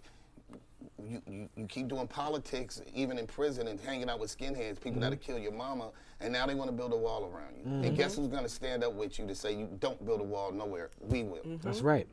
You, 1.07 1.21
you, 1.27 1.49
you 1.55 1.65
keep 1.67 1.87
doing 1.87 2.07
politics, 2.07 2.81
even 2.93 3.17
in 3.17 3.27
prison, 3.27 3.67
and 3.67 3.79
hanging 3.79 4.09
out 4.09 4.19
with 4.19 4.35
skinheads, 4.35 4.79
people 4.79 4.99
that'll 5.01 5.17
Mm-hmm. 5.17 5.25
kill 5.31 5.39
your 5.39 5.51
mama, 5.51 5.91
and 6.19 6.31
now 6.31 6.45
they 6.45 6.55
want 6.55 6.69
to 6.69 6.75
build 6.75 6.93
a 6.93 6.97
wall 6.97 7.25
around 7.33 7.55
you. 7.57 7.87
And 7.87 7.97
guess 7.97 8.15
who's 8.15 8.27
going 8.27 8.43
to 8.43 8.49
stand 8.49 8.83
up 8.83 8.93
with 8.93 9.17
you 9.19 9.27
to 9.27 9.35
say 9.35 9.53
you 9.55 9.67
don't 9.79 10.03
build 10.05 10.21
a 10.21 10.23
wall 10.23 10.51
nowhere? 10.51 10.89
We 11.01 11.23
will. 11.23 11.41
That's 11.63 11.81
right. 11.81 12.07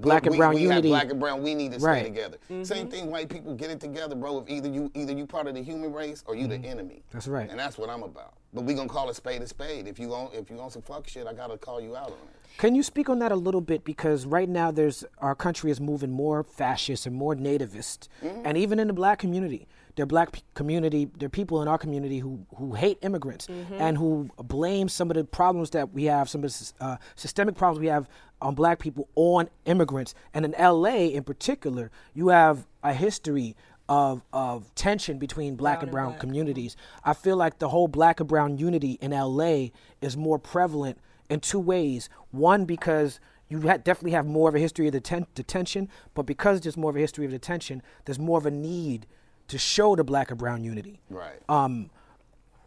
Black 0.00 0.24
and 0.26 0.32
we, 0.32 0.38
brown 0.38 0.54
we 0.54 0.62
unity. 0.62 0.90
Have 0.90 1.00
black 1.02 1.10
and 1.10 1.20
brown, 1.20 1.42
we 1.42 1.54
need 1.54 1.72
to 1.72 1.78
Right. 1.78 2.00
stay 2.00 2.08
together. 2.10 2.38
Same 2.64 2.88
thing, 2.88 3.10
white 3.10 3.28
people 3.28 3.54
get 3.54 3.70
it 3.70 3.80
together, 3.80 4.14
bro. 4.14 4.38
If 4.40 4.48
either 4.48 4.68
you 4.68 4.90
either 4.94 5.12
you 5.12 5.26
part 5.26 5.46
of 5.46 5.54
the 5.54 5.62
human 5.62 5.92
race 5.92 6.22
or 6.26 6.34
you 6.34 6.46
the 6.46 6.56
enemy. 6.56 6.94
Mm-hmm. 6.96 7.08
That's 7.12 7.28
right. 7.28 7.48
And 7.50 7.58
that's 7.58 7.78
what 7.78 7.90
I'm 7.90 8.02
about. 8.02 8.34
But 8.52 8.64
we 8.64 8.74
gonna 8.74 8.88
call 8.88 9.08
a 9.10 9.14
spade 9.14 9.42
a 9.42 9.46
spade. 9.46 9.86
If 9.86 9.98
you 9.98 10.12
on 10.14 10.30
if 10.32 10.50
you 10.50 10.58
on 10.60 10.70
some 10.70 10.82
fuck 10.82 11.06
shit, 11.08 11.26
I 11.26 11.32
gotta 11.32 11.56
call 11.58 11.80
you 11.80 11.96
out 11.96 12.06
on 12.06 12.12
it. 12.12 12.58
Can 12.58 12.74
you 12.74 12.82
speak 12.82 13.08
on 13.08 13.20
that 13.20 13.30
a 13.30 13.36
little 13.36 13.60
bit? 13.60 13.84
Because 13.84 14.26
right 14.26 14.48
now, 14.48 14.70
there's 14.72 15.04
our 15.18 15.34
country 15.36 15.70
is 15.70 15.80
moving 15.80 16.10
more 16.10 16.42
fascist 16.42 17.06
and 17.06 17.14
more 17.14 17.34
nativist, 17.36 18.08
Mm-hmm. 18.22 18.42
and 18.44 18.58
even 18.58 18.80
in 18.80 18.88
the 18.88 18.92
black 18.92 19.20
community, 19.20 19.68
there 19.94 20.02
are 20.02 20.06
black 20.06 20.32
p- 20.32 20.42
community, 20.54 21.08
there 21.16 21.26
are 21.26 21.30
people 21.30 21.62
in 21.62 21.68
our 21.68 21.78
community 21.78 22.18
who 22.18 22.44
who 22.56 22.74
hate 22.74 22.98
immigrants 23.02 23.46
Mm-hmm. 23.46 23.74
and 23.74 23.96
who 23.98 24.28
blame 24.36 24.88
some 24.88 25.10
of 25.12 25.16
the 25.16 25.22
problems 25.24 25.70
that 25.70 25.92
we 25.92 26.04
have, 26.04 26.28
some 26.28 26.42
of 26.42 26.50
the 26.50 26.84
uh, 26.84 26.96
systemic 27.14 27.54
problems 27.54 27.78
we 27.80 27.86
have 27.86 28.08
on 28.40 28.54
black 28.54 28.78
people 28.78 29.08
on 29.14 29.48
immigrants. 29.64 30.14
And 30.34 30.44
in 30.44 30.54
L.A. 30.54 31.06
in 31.08 31.24
particular, 31.24 31.90
you 32.14 32.28
have 32.28 32.66
a 32.82 32.92
history. 32.92 33.56
Of, 33.92 34.22
of 34.32 34.72
tension 34.76 35.18
between 35.18 35.56
black 35.56 35.78
Brown 35.78 35.82
and 35.82 35.88
and 35.88 35.92
brown 35.92 36.08
black. 36.10 36.20
communities. 36.20 36.76
I 37.02 37.12
feel 37.12 37.36
like 37.36 37.58
the 37.58 37.70
whole 37.70 37.88
black 37.88 38.20
and 38.20 38.28
brown 38.28 38.56
unity 38.56 38.98
in 39.00 39.10
LA 39.10 39.70
is 40.00 40.16
more 40.16 40.38
prevalent 40.38 40.96
in 41.28 41.40
two 41.40 41.58
ways. 41.58 42.08
One, 42.30 42.66
because 42.66 43.18
you 43.48 43.60
ha- 43.62 43.78
definitely 43.78 44.12
have 44.12 44.26
more 44.26 44.48
of 44.48 44.54
a 44.54 44.60
history 44.60 44.86
of 44.86 44.94
deten- 44.94 45.26
detention, 45.34 45.88
but 46.14 46.22
because 46.22 46.60
there's 46.60 46.76
more 46.76 46.90
of 46.90 46.96
a 46.96 47.00
history 47.00 47.24
of 47.24 47.32
detention, 47.32 47.82
there's 48.04 48.20
more 48.20 48.38
of 48.38 48.46
a 48.46 48.50
need 48.52 49.08
to 49.48 49.58
show 49.58 49.96
the 49.96 50.04
black 50.04 50.30
and 50.30 50.38
brown 50.38 50.62
unity. 50.62 51.00
Right. 51.10 51.40
Um, 51.48 51.90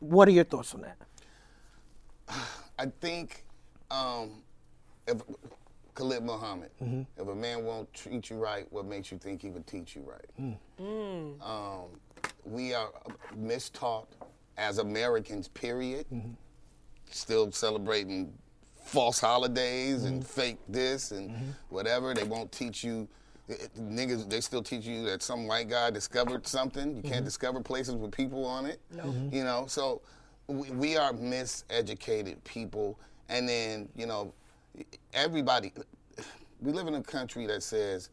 what 0.02 0.28
are 0.28 0.32
your 0.32 0.44
thoughts 0.44 0.76
on 0.76 0.82
that? 0.82 0.98
I 2.78 2.88
think 3.00 3.46
um, 3.90 4.44
if 5.08 5.22
Khalid 5.96 6.24
Muhammad, 6.24 6.72
Mm-hmm. 6.82 7.22
if 7.22 7.28
a 7.28 7.36
man 7.36 7.64
won't 7.66 7.92
treat 7.94 8.30
you 8.30 8.38
right, 8.38 8.66
what 8.72 8.86
makes 8.86 9.12
you 9.12 9.18
think 9.18 9.42
he 9.42 9.50
would 9.50 9.68
teach 9.68 9.96
you 9.96 10.04
right? 10.06 10.58
Mm. 10.80 11.42
Um, 11.42 11.86
we 12.46 12.74
are 12.74 12.90
mistaught 13.40 14.08
as 14.58 14.78
Americans, 14.80 15.48
period. 15.50 16.06
Mm-hmm. 16.12 16.32
Still 17.10 17.52
celebrating 17.52 18.34
false 18.84 19.20
holidays 19.20 20.04
and 20.04 20.22
Mm-hmm. 20.24 20.42
fake 20.42 20.58
this 20.68 21.12
and 21.12 21.56
whatever. 21.70 22.14
They 22.14 22.24
won't 22.24 22.52
teach 22.52 22.84
you. 22.84 23.08
it- 23.48 23.62
it- 23.64 23.76
Niggas, 23.76 24.30
they 24.30 24.42
still 24.42 24.64
teach 24.64 24.86
you 24.86 25.04
that 25.06 25.22
some 25.22 25.48
white 25.48 25.70
guy 25.70 25.90
discovered 25.92 26.48
something. 26.48 26.96
You 26.96 27.02
Mm-hmm. 27.04 27.12
can't 27.12 27.26
discover 27.26 27.62
places 27.62 27.96
with 27.96 28.12
people 28.12 28.46
on 28.46 28.66
it. 28.66 28.80
You 29.32 29.44
know, 29.44 29.66
so 29.68 30.02
we, 30.48 30.72
we 30.72 30.98
are 30.98 31.14
miseducated 31.14 32.44
people. 32.46 32.98
And 33.30 33.48
then, 33.48 33.90
you 33.96 34.06
know, 34.06 34.34
everybody, 35.14 35.72
we 36.62 36.72
live 36.72 36.88
in 36.88 36.96
a 36.96 37.02
country 37.04 37.46
that 37.48 37.64
says, 37.64 38.10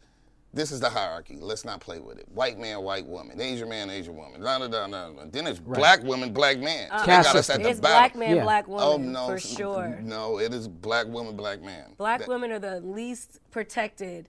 this 0.52 0.72
is 0.72 0.80
the 0.80 0.90
hierarchy. 0.90 1.36
Let's 1.40 1.64
not 1.64 1.78
play 1.80 2.00
with 2.00 2.18
it. 2.18 2.26
White 2.34 2.58
man, 2.58 2.82
white 2.82 3.06
woman. 3.06 3.40
Asian 3.40 3.68
man, 3.68 3.88
Asian 3.88 4.16
woman. 4.16 4.40
Da, 4.40 4.58
da, 4.58 4.66
da, 4.66 4.88
da, 4.88 5.10
da. 5.10 5.24
Then 5.30 5.46
it's 5.46 5.60
black 5.60 6.02
woman, 6.02 6.32
black 6.32 6.58
man. 6.58 6.88
they 6.90 7.04
Caste 7.04 7.28
got 7.28 7.36
us 7.36 7.50
at 7.50 7.60
the 7.62 7.68
Uh, 7.68 7.70
It's 7.70 7.78
bottom. 7.80 7.96
black 7.96 8.16
man, 8.16 8.36
Yeah. 8.36 8.42
black 8.42 8.64
Oh 8.68 8.96
no, 8.96 9.28
for 9.28 9.38
sure. 9.38 10.00
No, 10.02 10.40
it 10.40 10.52
is 10.52 10.66
black 10.66 11.06
woman, 11.06 11.36
black 11.36 11.62
man. 11.62 11.94
Black 11.96 12.20
That- 12.20 12.28
women 12.28 12.50
are 12.50 12.58
the 12.58 12.80
least 12.80 13.38
protected 13.52 14.28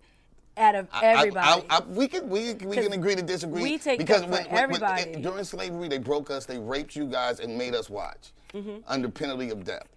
out 0.57 0.75
of 0.75 0.87
I- 0.93 0.99
I- 1.07 1.09
everybody. 1.17 1.65
I, 1.71 1.77
I, 1.77 1.79
we 1.85 2.07
can 2.07 2.29
we, 2.29 2.53
we 2.53 2.75
can 2.77 2.93
agree 2.93 3.15
to 3.15 3.23
disagree. 3.23 3.63
we 3.63 3.77
take 3.79 3.97
because 3.97 4.23
when, 4.25 4.43
for 4.43 4.49
when- 4.51 4.69
when- 4.79 5.21
during 5.23 5.43
slavery, 5.43 5.87
they 5.87 5.97
broke 5.97 6.29
us, 6.29 6.45
they 6.45 6.59
raped 6.59 6.95
you 6.95 7.07
guys, 7.07 7.39
and 7.39 7.57
made 7.57 7.73
us 7.73 7.89
watch 7.89 8.31
Mm-hmm. 8.53 8.79
under 8.87 9.09
penalty 9.09 9.49
of 9.49 9.63
death. 9.63 9.87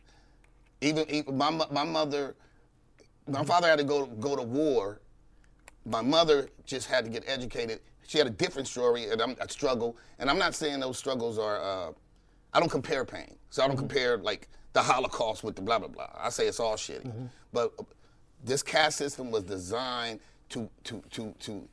Even, 0.84 1.10
even 1.10 1.36
my 1.38 1.50
my 1.50 1.84
mother, 1.84 2.36
my 3.26 3.42
father 3.44 3.68
had 3.68 3.78
to 3.78 3.84
go 3.84 4.04
go 4.06 4.36
to 4.36 4.42
war. 4.42 5.00
My 5.86 6.02
mother 6.02 6.48
just 6.66 6.86
had 6.88 7.04
to 7.06 7.10
get 7.10 7.24
educated. 7.26 7.80
She 8.06 8.18
had 8.18 8.26
a 8.26 8.30
different 8.30 8.68
story 8.68 9.08
and 9.08 9.20
I'm, 9.20 9.34
a 9.40 9.48
struggle. 9.48 9.96
And 10.18 10.28
I'm 10.28 10.38
not 10.38 10.54
saying 10.54 10.80
those 10.80 10.98
struggles 10.98 11.38
are. 11.38 11.60
Uh, 11.60 11.92
I 12.52 12.60
don't 12.60 12.68
compare 12.70 13.04
pain. 13.04 13.34
So 13.50 13.64
I 13.64 13.66
don't 13.68 13.76
compare 13.78 14.18
like 14.18 14.48
the 14.74 14.82
Holocaust 14.82 15.42
with 15.42 15.56
the 15.56 15.62
blah 15.62 15.78
blah 15.78 15.88
blah. 15.88 16.10
I 16.18 16.28
say 16.28 16.46
it's 16.46 16.60
all 16.60 16.74
shitty. 16.76 17.10
But 17.52 17.72
uh, 17.78 17.84
this 18.44 18.62
caste 18.62 18.98
system 18.98 19.30
was 19.30 19.44
designed 19.44 20.20
to 20.50 20.68
to 20.84 21.02
to 21.10 21.34
to 21.40 21.68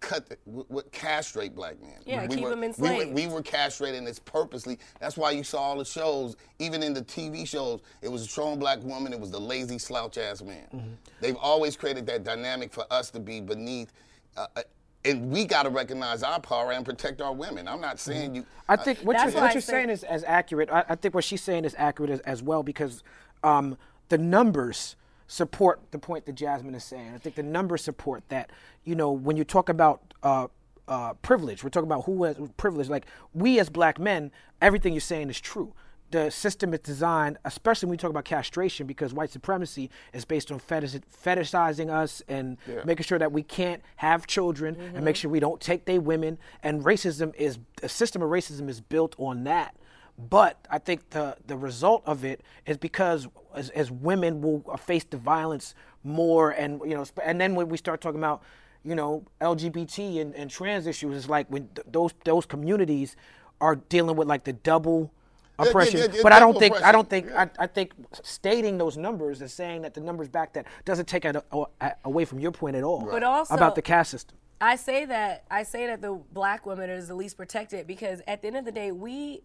cut, 0.00 0.28
the, 0.28 0.36
w- 0.46 0.66
w- 0.68 0.88
castrate 0.92 1.54
black 1.54 1.80
men. 1.80 1.98
Yeah, 2.04 2.26
we 2.26 2.36
keep 2.36 2.44
were, 2.44 2.50
them 2.50 2.74
we 2.78 2.90
were, 2.90 3.12
we 3.12 3.26
were 3.26 3.42
castrated, 3.42 3.98
and 3.98 4.08
it's 4.08 4.18
purposely. 4.18 4.78
That's 5.00 5.16
why 5.16 5.32
you 5.32 5.44
saw 5.44 5.58
all 5.58 5.78
the 5.78 5.84
shows, 5.84 6.36
even 6.58 6.82
in 6.82 6.94
the 6.94 7.02
TV 7.02 7.46
shows. 7.46 7.80
It 8.02 8.08
was 8.08 8.22
a 8.22 8.26
strong 8.26 8.58
black 8.58 8.82
woman. 8.82 9.12
It 9.12 9.20
was 9.20 9.30
the 9.30 9.40
lazy 9.40 9.78
slouch 9.78 10.18
ass 10.18 10.42
man. 10.42 10.66
Mm-hmm. 10.74 10.94
They've 11.20 11.36
always 11.36 11.76
created 11.76 12.06
that 12.06 12.24
dynamic 12.24 12.72
for 12.72 12.84
us 12.90 13.10
to 13.10 13.20
be 13.20 13.40
beneath. 13.40 13.92
Uh, 14.36 14.46
uh, 14.56 14.62
and 15.04 15.30
we 15.30 15.44
got 15.44 15.62
to 15.62 15.70
recognize 15.70 16.22
our 16.22 16.40
power 16.40 16.72
and 16.72 16.84
protect 16.84 17.20
our 17.20 17.32
women. 17.32 17.68
I'm 17.68 17.80
not 17.80 18.00
saying 18.00 18.34
you. 18.34 18.46
I 18.68 18.76
think 18.76 18.98
what 19.00 19.16
you're, 19.16 19.40
what 19.40 19.54
you're 19.54 19.60
saying 19.60 19.90
is 19.90 20.02
as 20.02 20.24
accurate. 20.24 20.68
I, 20.70 20.84
I 20.88 20.94
think 20.96 21.14
what 21.14 21.24
she's 21.24 21.42
saying 21.42 21.64
is 21.64 21.74
accurate 21.78 22.10
as, 22.10 22.20
as 22.20 22.42
well 22.42 22.62
because 22.62 23.04
um, 23.44 23.76
the 24.08 24.18
numbers 24.18 24.96
support 25.26 25.80
the 25.90 25.98
point 25.98 26.26
that 26.26 26.34
Jasmin 26.34 26.74
is 26.74 26.84
saying. 26.84 27.12
I 27.14 27.18
think 27.18 27.36
the 27.36 27.42
numbers 27.42 27.82
support 27.82 28.28
that. 28.28 28.50
You 28.84 28.94
know, 28.94 29.10
when 29.10 29.36
you 29.36 29.44
talk 29.44 29.68
about 29.68 30.14
uh, 30.22 30.48
uh, 30.88 31.14
privilege, 31.14 31.64
we're 31.64 31.70
talking 31.70 31.88
about 31.88 32.04
who 32.04 32.24
has 32.24 32.36
privilege. 32.56 32.88
Like 32.88 33.06
we 33.34 33.58
as 33.58 33.68
black 33.68 33.98
men, 33.98 34.30
everything 34.60 34.92
you're 34.92 35.00
saying 35.00 35.30
is 35.30 35.40
true. 35.40 35.74
The 36.12 36.30
system 36.30 36.72
is 36.72 36.80
designed, 36.80 37.38
especially 37.44 37.86
when 37.88 37.94
we 37.94 37.96
talk 37.96 38.10
about 38.10 38.24
castration, 38.24 38.86
because 38.86 39.12
white 39.12 39.30
supremacy 39.30 39.90
is 40.12 40.24
based 40.24 40.52
on 40.52 40.60
fetish, 40.60 40.94
fetishizing 41.24 41.90
us 41.90 42.22
and 42.28 42.58
making 42.84 43.02
sure 43.02 43.18
that 43.18 43.32
we 43.32 43.42
can't 43.42 43.82
have 43.96 44.28
children 44.28 44.76
and 44.94 45.04
make 45.04 45.16
sure 45.16 45.28
we 45.28 45.40
don't 45.40 45.60
take 45.60 45.84
their 45.84 46.00
women. 46.00 46.38
And 46.62 46.84
racism 46.84 47.34
is 47.34 47.58
a 47.82 47.88
system 47.88 48.22
of 48.22 48.30
racism 48.30 48.68
is 48.68 48.80
built 48.80 49.16
on 49.18 49.42
that. 49.44 49.74
But 50.18 50.64
I 50.70 50.78
think 50.78 51.10
the 51.10 51.36
the 51.46 51.56
result 51.58 52.02
of 52.06 52.24
it 52.24 52.40
is 52.64 52.76
because 52.78 53.28
as, 53.56 53.70
as 53.70 53.90
women 53.90 54.40
will 54.40 54.62
uh, 54.70 54.76
face 54.76 55.04
the 55.04 55.16
violence 55.16 55.74
more, 56.04 56.50
and 56.50 56.80
you 56.84 56.94
know, 56.94 57.04
and 57.24 57.40
then 57.40 57.54
when 57.54 57.68
we 57.68 57.76
start 57.76 58.00
talking 58.00 58.20
about 58.20 58.42
you 58.84 58.94
know 58.94 59.24
LGBT 59.40 60.20
and, 60.20 60.34
and 60.34 60.50
trans 60.50 60.86
issues, 60.86 61.16
it's 61.16 61.28
like 61.28 61.46
when 61.48 61.68
th- 61.74 61.86
those 61.90 62.12
those 62.24 62.46
communities 62.46 63.16
are 63.60 63.76
dealing 63.76 64.16
with 64.16 64.28
like 64.28 64.44
the 64.44 64.52
double 64.52 65.10
oppression. 65.58 65.98
yeah, 66.00 66.06
yeah, 66.12 66.20
but 66.22 66.32
I 66.32 66.38
don't 66.38 66.48
double 66.52 66.60
think 66.60 66.82
I 66.82 66.92
don't 66.92 67.08
think 67.08 67.26
oppression, 67.28 67.50
I, 67.58 67.64
I 67.64 67.66
think 67.66 67.92
stating 68.22 68.78
those 68.78 68.96
numbers 68.96 69.40
and 69.40 69.50
saying 69.50 69.82
that 69.82 69.94
the 69.94 70.00
numbers 70.00 70.28
back 70.28 70.52
that 70.52 70.66
doesn't 70.84 71.06
take 71.08 71.24
it 71.24 71.36
a- 71.36 71.64
a- 71.80 71.92
away 72.04 72.24
from 72.24 72.38
your 72.38 72.52
point 72.52 72.76
at 72.76 72.84
all. 72.84 73.00
But 73.10 73.22
also- 73.22 73.54
about 73.54 73.74
the 73.74 73.82
caste 73.82 74.10
system. 74.10 74.36
I 74.60 74.76
say 74.76 75.04
that 75.06 75.44
I 75.50 75.64
say 75.64 75.86
that 75.86 76.00
the 76.00 76.18
black 76.32 76.64
women 76.66 76.88
is 76.88 77.08
the 77.08 77.14
least 77.14 77.36
protected 77.36 77.86
because 77.86 78.22
at 78.26 78.40
the 78.42 78.48
end 78.48 78.56
of 78.56 78.64
the 78.64 78.72
day, 78.72 78.90
we 78.92 79.42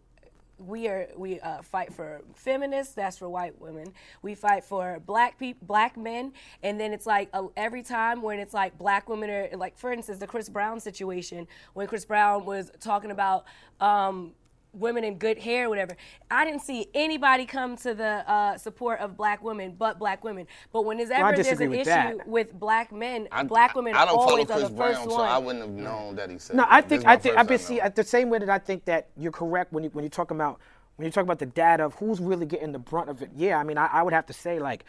we 0.66 0.88
are 0.88 1.07
we 1.16 1.39
uh, 1.39 1.62
fight 1.62 1.93
for 1.93 2.22
feminists. 2.36 2.93
That's 2.93 3.18
for 3.18 3.30
white 3.30 3.59
women. 3.59 3.93
We 4.22 4.36
fight 4.36 4.64
for 4.64 4.99
black 5.05 5.38
people, 5.39 5.66
black 5.68 5.97
men, 5.97 6.34
and 6.64 6.80
then 6.80 6.93
it's 6.93 7.05
like 7.05 7.30
uh, 7.34 7.47
every 7.57 7.84
time 7.84 8.22
when 8.22 8.39
it's 8.39 8.53
like 8.53 8.78
black 8.78 9.09
women 9.09 9.30
are 9.30 9.49
like, 9.57 9.78
for 9.78 9.91
instance, 9.91 10.20
the 10.20 10.28
Chris 10.28 10.49
Brown 10.49 10.80
situation 10.80 11.47
when 11.74 11.88
Chris 11.88 12.05
Brown 12.05 12.45
was 12.45 12.72
talking 12.80 13.12
about. 13.12 13.45
Um, 13.80 14.34
women 14.74 15.03
in 15.03 15.17
good 15.17 15.38
hair, 15.38 15.69
whatever. 15.69 15.95
I 16.30 16.45
didn't 16.45 16.61
see 16.61 16.88
anybody 16.93 17.45
come 17.45 17.76
to 17.78 17.93
the 17.93 18.30
uh, 18.30 18.57
support 18.57 18.99
of 18.99 19.17
black 19.17 19.43
women, 19.43 19.76
but 19.78 19.99
black 19.99 20.24
women. 20.24 20.47
But 20.72 20.86
when 20.86 20.97
there's 20.97 21.09
ever 21.09 21.36
there's 21.36 21.59
an 21.59 21.69
with 21.69 21.80
issue 21.80 21.86
that. 21.86 22.28
with 22.28 22.53
black 22.53 22.91
men, 22.91 23.28
I, 23.32 23.43
black 23.43 23.76
women 23.76 23.95
I 23.95 24.05
don't 24.05 24.17
always 24.17 24.47
follow 24.47 24.65
are 24.65 24.69
Chris 24.69 24.69
the 24.69 24.78
first 24.78 24.97
Brown, 25.03 25.07
one. 25.09 25.17
so 25.17 25.24
I 25.24 25.38
wouldn't 25.38 25.65
have 25.65 25.74
known 25.74 26.15
that 26.15 26.30
he 26.30 26.38
said. 26.38 26.55
No, 26.55 26.63
that. 26.63 26.74
I 26.74 26.82
think 26.82 27.05
I 27.05 27.17
think 27.17 27.38
I've 27.38 27.47
been 27.47 27.57
time 27.59 27.67
see 27.67 27.82
at 27.82 27.95
the 27.95 28.03
same 28.03 28.30
way 28.30 28.39
that 28.39 28.49
I 28.49 28.59
think 28.59 28.86
that 28.86 29.09
you're 29.17 29.32
correct 29.32 29.74
when 29.74 29.84
you 29.84 29.89
when 29.91 30.03
you 30.03 30.09
talk 30.09 30.32
about 30.32 30.59
when 30.95 31.05
you 31.05 31.11
talk 31.11 31.24
about 31.24 31.39
the 31.39 31.45
data 31.47 31.86
of 31.86 31.95
who's 31.95 32.19
really 32.19 32.45
getting 32.45 32.72
the 32.72 32.80
brunt 32.80 33.09
of 33.09 33.22
it. 33.22 33.32
Yeah, 33.36 33.57
I 33.57 33.63
mean 33.63 33.78
I, 33.78 33.88
I 33.88 34.03
would 34.03 34.13
have 34.13 34.26
to 34.28 34.34
say 34.34 34.59
like, 34.59 34.86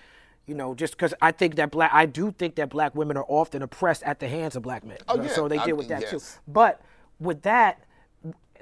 you 0.47 0.55
know, 0.55 0.75
just 0.75 0.95
because 0.97 1.15
I 1.21 1.33
think 1.33 1.57
that 1.57 1.71
black 1.73 1.91
I 1.93 2.07
do 2.07 2.31
think 2.31 2.55
that 2.57 2.71
black 2.71 2.95
women 2.95 3.17
are 3.17 3.27
often 3.29 3.63
oppressed 3.63 4.03
at 4.05 4.21
the 4.21 4.29
hands 4.29 4.55
of 4.55 4.63
black 4.63 4.85
men. 4.85 4.99
Oh, 5.09 5.17
You 5.17 5.25
yeah, 5.25 5.29
so 5.31 5.49
they 5.49 5.59
I 5.59 5.65
deal 5.67 5.77
with 5.77 5.89
think 5.89 6.01
that 6.03 6.11
too. 6.11 6.21
But 6.47 6.81
with 7.19 7.43
that, 7.43 7.83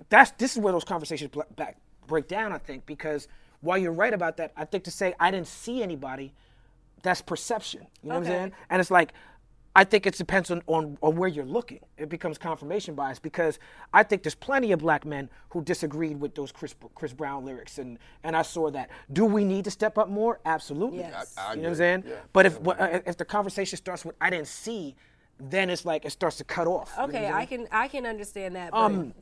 that's 0.09 0.31
this 0.33 0.53
is 0.57 0.59
where 0.63 0.73
those 0.73 0.85
conversations 0.85 1.31
bla- 1.31 1.45
back 1.57 1.77
break 2.07 2.27
down. 2.29 2.53
I 2.53 2.59
think 2.59 2.87
because 2.87 3.29
while 3.61 3.79
you're 3.79 3.93
right 3.93 4.15
about 4.15 4.37
that, 4.39 4.53
I 4.57 4.65
think 4.65 4.85
to 4.85 4.91
say 4.91 5.15
I 5.21 5.31
didn't 5.31 5.47
see 5.49 5.83
anybody, 5.83 6.33
that's 7.03 7.21
perception. 7.23 7.87
You 8.03 8.09
know 8.09 8.15
what 8.17 8.21
I'm 8.23 8.27
saying? 8.27 8.53
And 8.71 8.81
it's 8.81 8.91
like, 8.91 9.13
I 9.77 9.85
think 9.85 10.05
it 10.07 10.15
depends 10.17 10.51
on, 10.51 10.63
on, 10.67 10.99
on 11.01 11.15
where 11.15 11.29
you're 11.29 11.45
looking. 11.45 11.79
It 11.97 12.09
becomes 12.09 12.39
confirmation 12.39 12.95
bias 12.97 13.21
because 13.21 13.61
I 13.93 14.03
think 14.03 14.25
there's 14.25 14.35
plenty 14.35 14.73
of 14.73 14.81
black 14.81 15.05
men 15.05 15.31
who 15.51 15.63
disagreed 15.63 16.19
with 16.21 16.35
those 16.35 16.51
Chris 16.51 16.75
Chris 16.97 17.13
Brown 17.13 17.45
lyrics, 17.45 17.79
and 17.79 17.99
and 18.25 18.35
I 18.37 18.43
saw 18.43 18.71
that. 18.73 18.91
Do 19.13 19.25
we 19.27 19.45
need 19.45 19.65
to 19.67 19.71
step 19.71 19.97
up 19.99 20.09
more? 20.09 20.41
Absolutely. 20.45 20.99
Yes. 21.01 21.35
I- 21.39 21.51
I 21.51 21.55
you 21.55 21.59
know 21.59 21.63
what 21.65 21.69
I'm 21.71 21.75
saying? 21.77 22.05
Yeah. 22.09 22.15
But 22.33 22.47
if 22.47 22.61
what- 22.61 22.81
uh, 22.81 23.01
if 23.07 23.17
the 23.17 23.25
conversation 23.25 23.77
starts 23.77 24.05
with 24.05 24.17
I 24.21 24.31
didn't 24.31 24.49
see, 24.49 24.97
then 25.39 25.71
it's 25.71 25.85
like 25.85 26.05
it 26.05 26.11
starts 26.11 26.37
to 26.39 26.45
cut 26.45 26.67
off. 26.67 26.93
You 26.97 27.03
know 27.03 27.09
Okay, 27.11 27.27
I'm 27.29 27.35
I 27.35 27.47
can 27.47 27.69
I 27.71 27.87
can 27.89 28.07
understand 28.07 28.57
that. 28.57 28.73
But 28.73 28.79
Um, 28.79 29.15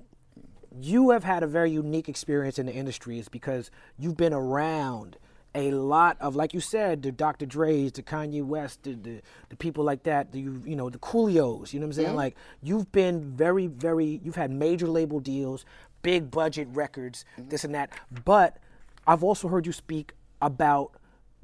you 0.80 1.10
have 1.10 1.24
had 1.24 1.42
a 1.42 1.46
very 1.46 1.70
unique 1.70 2.08
experience 2.08 2.58
in 2.58 2.66
the 2.66 2.72
industry 2.72 3.18
is 3.18 3.28
because 3.28 3.70
you've 3.98 4.16
been 4.16 4.32
around 4.32 5.16
a 5.54 5.70
lot 5.72 6.16
of 6.20 6.36
like 6.36 6.52
you 6.52 6.60
said 6.60 7.02
the 7.02 7.10
Dr. 7.10 7.46
Dre's, 7.46 7.92
the 7.92 8.02
Kanye 8.02 8.44
West, 8.44 8.82
the, 8.82 8.94
the, 8.94 9.20
the 9.48 9.56
people 9.56 9.82
like 9.82 10.02
that, 10.04 10.32
the 10.32 10.40
you, 10.40 10.62
you 10.64 10.76
know 10.76 10.90
the 10.90 10.98
Coolios, 10.98 11.72
you 11.72 11.80
know 11.80 11.86
what 11.86 11.96
I'm 11.96 12.04
saying? 12.04 12.16
Like 12.16 12.36
you've 12.62 12.92
been 12.92 13.34
very 13.34 13.66
very 13.66 14.20
you've 14.22 14.36
had 14.36 14.50
major 14.50 14.86
label 14.86 15.20
deals, 15.20 15.64
big 16.02 16.30
budget 16.30 16.68
records, 16.72 17.24
this 17.36 17.64
and 17.64 17.74
that. 17.74 17.90
But 18.24 18.58
I've 19.06 19.24
also 19.24 19.48
heard 19.48 19.66
you 19.66 19.72
speak 19.72 20.12
about 20.42 20.92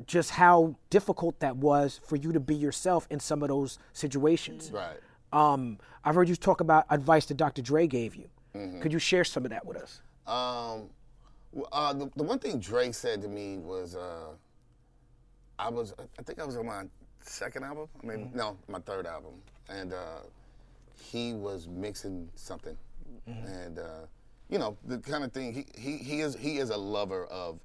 just 0.07 0.32
how 0.32 0.76
difficult 0.91 1.41
that 1.41 1.57
was 1.57 2.01
for 2.05 2.16
you 2.16 2.32
to 2.32 2.41
be 2.41 2.55
yourself 2.55 3.07
in 3.11 3.20
some 3.20 3.43
of 3.43 3.49
those 3.49 3.78
situations. 3.93 4.70
Right. 4.72 4.99
Um, 5.32 5.78
I've 6.05 6.14
heard 6.14 6.28
you 6.28 6.37
talk 6.37 6.61
about 6.61 6.85
advice 6.91 7.26
that 7.26 7.37
Dr. 7.37 7.62
Dre 7.62 7.87
gave 7.87 8.14
you. 8.14 8.28
Mm-hmm. 8.55 8.80
Could 8.80 8.92
you 8.92 8.98
share 8.98 9.24
some 9.24 9.44
of 9.44 9.50
that 9.50 9.64
with 9.64 9.76
us? 9.76 10.00
Um, 10.26 10.88
uh, 11.72 11.92
the, 11.92 12.11
the 12.16 12.22
one 12.22 12.38
thing 12.38 12.59
Dre 12.59 12.92
said 12.92 13.20
to 13.22 13.28
me 13.28 13.59
was, 13.59 13.96
uh, 13.96 14.30
I 15.59 15.70
was, 15.70 15.94
I 16.18 16.22
think 16.22 16.40
I 16.40 16.44
was 16.44 16.57
on 16.57 16.66
my 16.66 16.84
second 17.20 17.64
album. 17.64 17.88
I 18.02 18.07
mean, 18.07 18.30
no, 18.34 18.57
my 18.68 18.78
third 18.80 19.07
album, 19.07 19.32
and 19.68 19.92
uh, 19.92 20.20
he 21.00 21.32
was 21.32 21.68
mixing 21.68 22.28
something, 22.34 22.76
and 23.26 23.78
uh, 23.78 24.07
you 24.48 24.59
know 24.59 24.76
the 24.84 24.98
kind 24.98 25.24
of 25.24 25.32
thing 25.32 25.52
he, 25.52 25.66
he 25.76 25.96
he 25.98 26.20
is 26.20 26.36
he 26.36 26.59
is 26.59 26.70
a 26.70 26.76
lover 26.76 27.26
of 27.26 27.59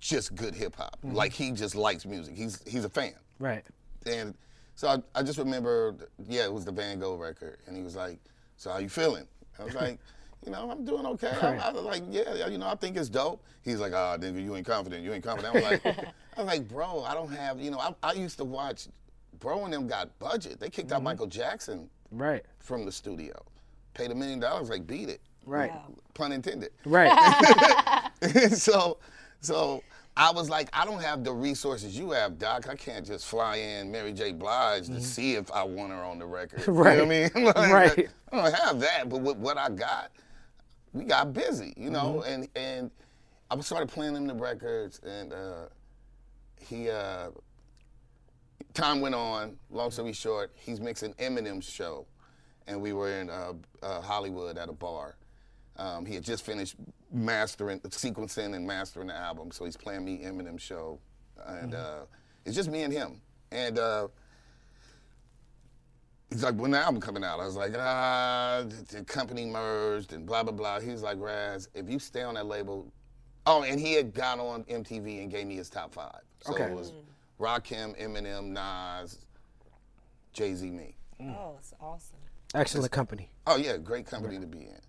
just 0.00 0.34
good 0.34 0.54
hip 0.54 0.76
hop. 0.76 0.96
Like 1.02 1.32
he 1.32 1.50
just 1.50 1.74
likes 1.74 2.06
music. 2.06 2.36
He's 2.36 2.62
he's 2.66 2.84
a 2.84 2.88
fan. 2.88 3.14
Right. 3.38 3.64
And 4.06 4.34
so 4.74 4.88
I, 4.88 5.18
I 5.18 5.22
just 5.22 5.38
remember, 5.38 5.96
yeah, 6.28 6.44
it 6.44 6.52
was 6.52 6.64
the 6.64 6.72
Van 6.72 7.00
Gogh 7.00 7.16
record, 7.16 7.58
and 7.66 7.76
he 7.76 7.82
was 7.82 7.96
like, 7.96 8.18
"So 8.56 8.70
how 8.70 8.78
you 8.78 8.88
feeling?" 8.88 9.26
I 9.58 9.64
was 9.64 9.74
like, 9.74 9.98
"You 10.44 10.52
know, 10.52 10.70
I'm 10.70 10.84
doing 10.84 11.04
okay." 11.06 11.28
I, 11.28 11.68
I 11.68 11.72
was 11.72 11.82
like, 11.82 12.02
"Yeah, 12.10 12.34
yeah, 12.34 12.48
you 12.48 12.58
know, 12.58 12.68
I 12.68 12.74
think 12.76 12.96
it's 12.96 13.08
dope." 13.08 13.42
He's 13.62 13.80
like, 13.80 13.92
"Ah, 13.92 14.16
nigga, 14.16 14.42
you 14.42 14.54
ain't 14.56 14.66
confident. 14.66 15.04
You 15.04 15.12
ain't 15.12 15.24
confident." 15.24 15.54
I 15.54 15.58
was 15.60 15.64
like, 15.64 15.86
"I 16.36 16.40
was 16.42 16.46
like, 16.46 16.68
bro, 16.68 17.02
I 17.04 17.14
don't 17.14 17.32
have, 17.32 17.60
you 17.60 17.70
know, 17.70 17.78
I, 17.78 17.94
I 18.02 18.12
used 18.12 18.38
to 18.38 18.44
watch, 18.44 18.88
bro, 19.40 19.64
and 19.64 19.72
them 19.72 19.86
got 19.88 20.16
budget. 20.18 20.60
They 20.60 20.70
kicked 20.70 20.92
out 20.92 21.02
Michael 21.02 21.26
Jackson 21.26 21.88
Right. 22.10 22.44
from 22.60 22.84
the 22.84 22.92
studio, 22.92 23.34
paid 23.94 24.10
a 24.10 24.14
million 24.14 24.40
dollars, 24.40 24.68
like 24.70 24.86
beat 24.86 25.08
it, 25.08 25.20
Right. 25.44 25.72
pun 26.14 26.32
intended." 26.32 26.70
Right. 26.84 27.12
so, 28.52 28.98
so 29.40 29.82
I 30.18 30.32
was 30.32 30.50
like, 30.50 30.68
I 30.72 30.84
don't 30.84 31.00
have 31.00 31.22
the 31.22 31.32
resources 31.32 31.96
you 31.96 32.10
have, 32.10 32.38
Doc. 32.38 32.68
I 32.68 32.74
can't 32.74 33.06
just 33.06 33.24
fly 33.26 33.56
in 33.56 33.90
Mary 33.92 34.12
J. 34.12 34.32
Blige 34.32 34.86
to 34.88 35.00
see 35.00 35.34
if 35.34 35.48
I 35.52 35.62
want 35.62 35.92
her 35.92 36.02
on 36.02 36.18
the 36.18 36.26
record. 36.26 36.66
You 36.66 36.72
know 36.72 36.80
what 36.80 36.98
I 37.00 37.04
mean? 37.04 37.30
Like, 37.44 37.56
Right. 37.56 38.08
I 38.32 38.36
don't 38.42 38.54
have 38.54 38.80
that, 38.80 39.08
but 39.08 39.20
with 39.20 39.36
what 39.36 39.56
I 39.56 39.70
got, 39.70 40.10
we 40.92 41.04
got 41.04 41.32
busy, 41.32 41.72
you 41.76 41.90
know, 41.90 42.22
and 42.22 42.48
and 42.56 42.90
I 43.50 43.58
started 43.60 43.88
playing 43.88 44.16
him 44.16 44.26
the 44.26 44.34
records, 44.34 45.00
and 45.06 45.32
uh, 45.32 45.66
he. 46.60 46.90
Uh, 46.90 47.30
time 48.74 49.00
went 49.00 49.14
on. 49.14 49.56
Long 49.70 49.90
story 49.90 50.12
short, 50.12 50.52
he's 50.56 50.80
mixing 50.80 51.14
Eminem's 51.14 51.68
show, 51.68 52.06
and 52.66 52.80
we 52.80 52.92
were 52.92 53.10
in 53.20 53.30
uh, 53.30 53.52
uh, 53.82 54.00
Hollywood 54.00 54.58
at 54.58 54.68
a 54.68 54.72
bar. 54.72 55.16
Um, 55.76 56.04
he 56.04 56.14
had 56.14 56.24
just 56.24 56.44
finished 56.44 56.74
mastering, 57.12 57.80
sequencing, 57.80 58.54
and 58.54 58.66
mastering 58.66 59.08
the 59.08 59.16
album, 59.16 59.50
so 59.50 59.64
he's 59.64 59.76
playing 59.76 60.04
me 60.04 60.20
Eminem 60.24 60.58
show, 60.58 60.98
and 61.46 61.74
uh, 61.74 62.00
it's 62.44 62.54
just 62.56 62.70
me 62.70 62.82
and 62.82 62.92
him. 62.92 63.20
And 63.50 63.78
uh, 63.78 64.08
he's 66.30 66.42
like, 66.42 66.54
"When 66.56 66.70
the 66.70 66.78
album 66.78 67.00
coming 67.00 67.24
out?" 67.24 67.40
I 67.40 67.46
was 67.46 67.56
like, 67.56 67.72
"Ah, 67.76 68.64
the, 68.66 68.96
the 68.98 69.04
company 69.04 69.46
merged 69.46 70.12
and 70.12 70.26
blah 70.26 70.42
blah 70.42 70.52
blah." 70.52 70.80
He's 70.80 71.02
like, 71.02 71.18
"Ras, 71.20 71.68
if 71.74 71.88
you 71.88 71.98
stay 71.98 72.22
on 72.22 72.34
that 72.34 72.46
label." 72.46 72.92
Oh, 73.46 73.62
and 73.62 73.80
he 73.80 73.94
had 73.94 74.12
gone 74.12 74.40
on 74.40 74.64
MTV 74.64 75.22
and 75.22 75.30
gave 75.30 75.46
me 75.46 75.56
his 75.56 75.70
top 75.70 75.94
five. 75.94 76.20
So 76.42 76.52
Okay. 76.52 76.64
it 76.64 76.74
was 76.74 76.92
Rakim, 77.40 77.98
Eminem, 77.98 78.48
Nas, 78.48 79.20
Jay 80.34 80.54
Z, 80.54 80.70
me. 80.70 80.94
oh, 81.20 81.54
it's 81.58 81.72
awesome. 81.80 82.18
Excellent 82.54 82.92
company. 82.92 83.30
Oh 83.46 83.56
yeah, 83.56 83.76
great 83.78 84.06
company 84.06 84.38
to 84.38 84.46
be 84.46 84.58
in. 84.58 84.80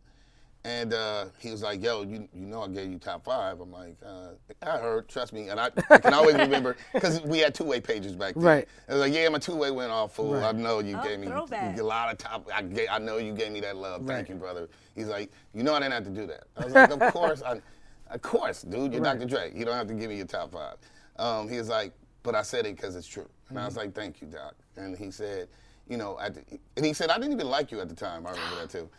And 0.65 0.93
uh, 0.93 1.27
he 1.37 1.51
was 1.51 1.61
like, 1.61 1.81
"Yo, 1.81 2.01
you 2.03 2.27
you 2.33 2.45
know 2.45 2.63
I 2.63 2.67
gave 2.67 2.91
you 2.91 2.97
top 2.99 3.23
five. 3.23 3.61
I'm 3.61 3.71
like, 3.71 3.95
uh, 4.05 4.31
"I 4.61 4.77
heard. 4.77 5.07
Trust 5.07 5.31
me." 5.31 5.47
And 5.47 5.57
I, 5.57 5.69
I 5.89 5.97
can 5.99 6.13
always 6.13 6.35
remember 6.37 6.75
because 6.93 7.21
we 7.21 7.39
had 7.39 7.55
two 7.55 7.63
way 7.63 7.79
pages 7.79 8.13
back 8.13 8.33
then. 8.33 8.43
Right. 8.43 8.67
I 8.89 8.93
was 8.93 9.01
like, 9.01 9.13
"Yeah, 9.13 9.29
my 9.29 9.37
two 9.39 9.55
way 9.55 9.71
went 9.71 9.89
off 9.91 10.15
full. 10.15 10.33
Right. 10.33 10.43
I 10.43 10.51
know 10.51 10.79
you 10.79 10.99
Oh, 10.99 11.03
gave 11.03 11.19
me 11.19 11.27
throwback. 11.27 11.79
a 11.79 11.83
lot 11.83 12.11
of 12.11 12.17
top. 12.17 12.49
I 12.53 12.61
gave, 12.61 12.89
I 12.91 12.97
know 12.99 13.17
you 13.17 13.31
gave 13.31 13.53
me 13.53 13.61
that 13.61 13.77
love. 13.77 13.99
Thank 14.05 14.09
Right. 14.09 14.29
you, 14.29 14.35
brother." 14.35 14.67
He's 14.95 15.07
like, 15.07 15.31
"You 15.53 15.63
know 15.63 15.73
I 15.73 15.79
didn't 15.79 15.93
have 15.93 16.03
to 16.03 16.09
do 16.09 16.27
that." 16.27 16.43
I 16.57 16.65
was 16.65 16.73
like, 16.73 16.89
"Of 16.91 16.99
course, 17.13 17.41
I, 17.41 17.61
of 18.09 18.21
course, 18.21 18.63
dude. 18.63 18.91
You're 18.91 19.01
Right. 19.01 19.17
Dr. 19.17 19.29
Dre. 19.29 19.53
You 19.55 19.63
don't 19.63 19.75
have 19.75 19.87
to 19.87 19.93
give 19.93 20.09
me 20.09 20.17
your 20.17 20.25
top 20.25 20.51
five. 20.51 20.75
Um, 21.15 21.47
he 21.47 21.57
was 21.57 21.69
like, 21.69 21.93
"But 22.21 22.35
I 22.35 22.41
said 22.41 22.65
it 22.65 22.75
because 22.75 22.97
it's 22.97 23.07
true." 23.07 23.29
And 23.47 23.57
I 23.57 23.63
was 23.63 23.75
Mm-hmm. 23.75 23.79
like, 23.85 23.95
"Thank 23.95 24.19
you, 24.19 24.27
Doc." 24.27 24.55
And 24.75 24.97
he 24.97 25.09
said, 25.09 25.47
"You 25.87 25.95
know," 25.95 26.19
at 26.19 26.33
the, 26.33 26.41
and 26.75 26.85
he 26.85 26.91
said, 26.91 27.09
"I 27.11 27.17
didn't 27.17 27.31
even 27.31 27.47
like 27.47 27.71
you 27.71 27.79
at 27.79 27.87
the 27.87 27.95
time. 27.95 28.27
I 28.27 28.31
remember 28.31 28.55
that 28.57 28.69
too." 28.69 28.89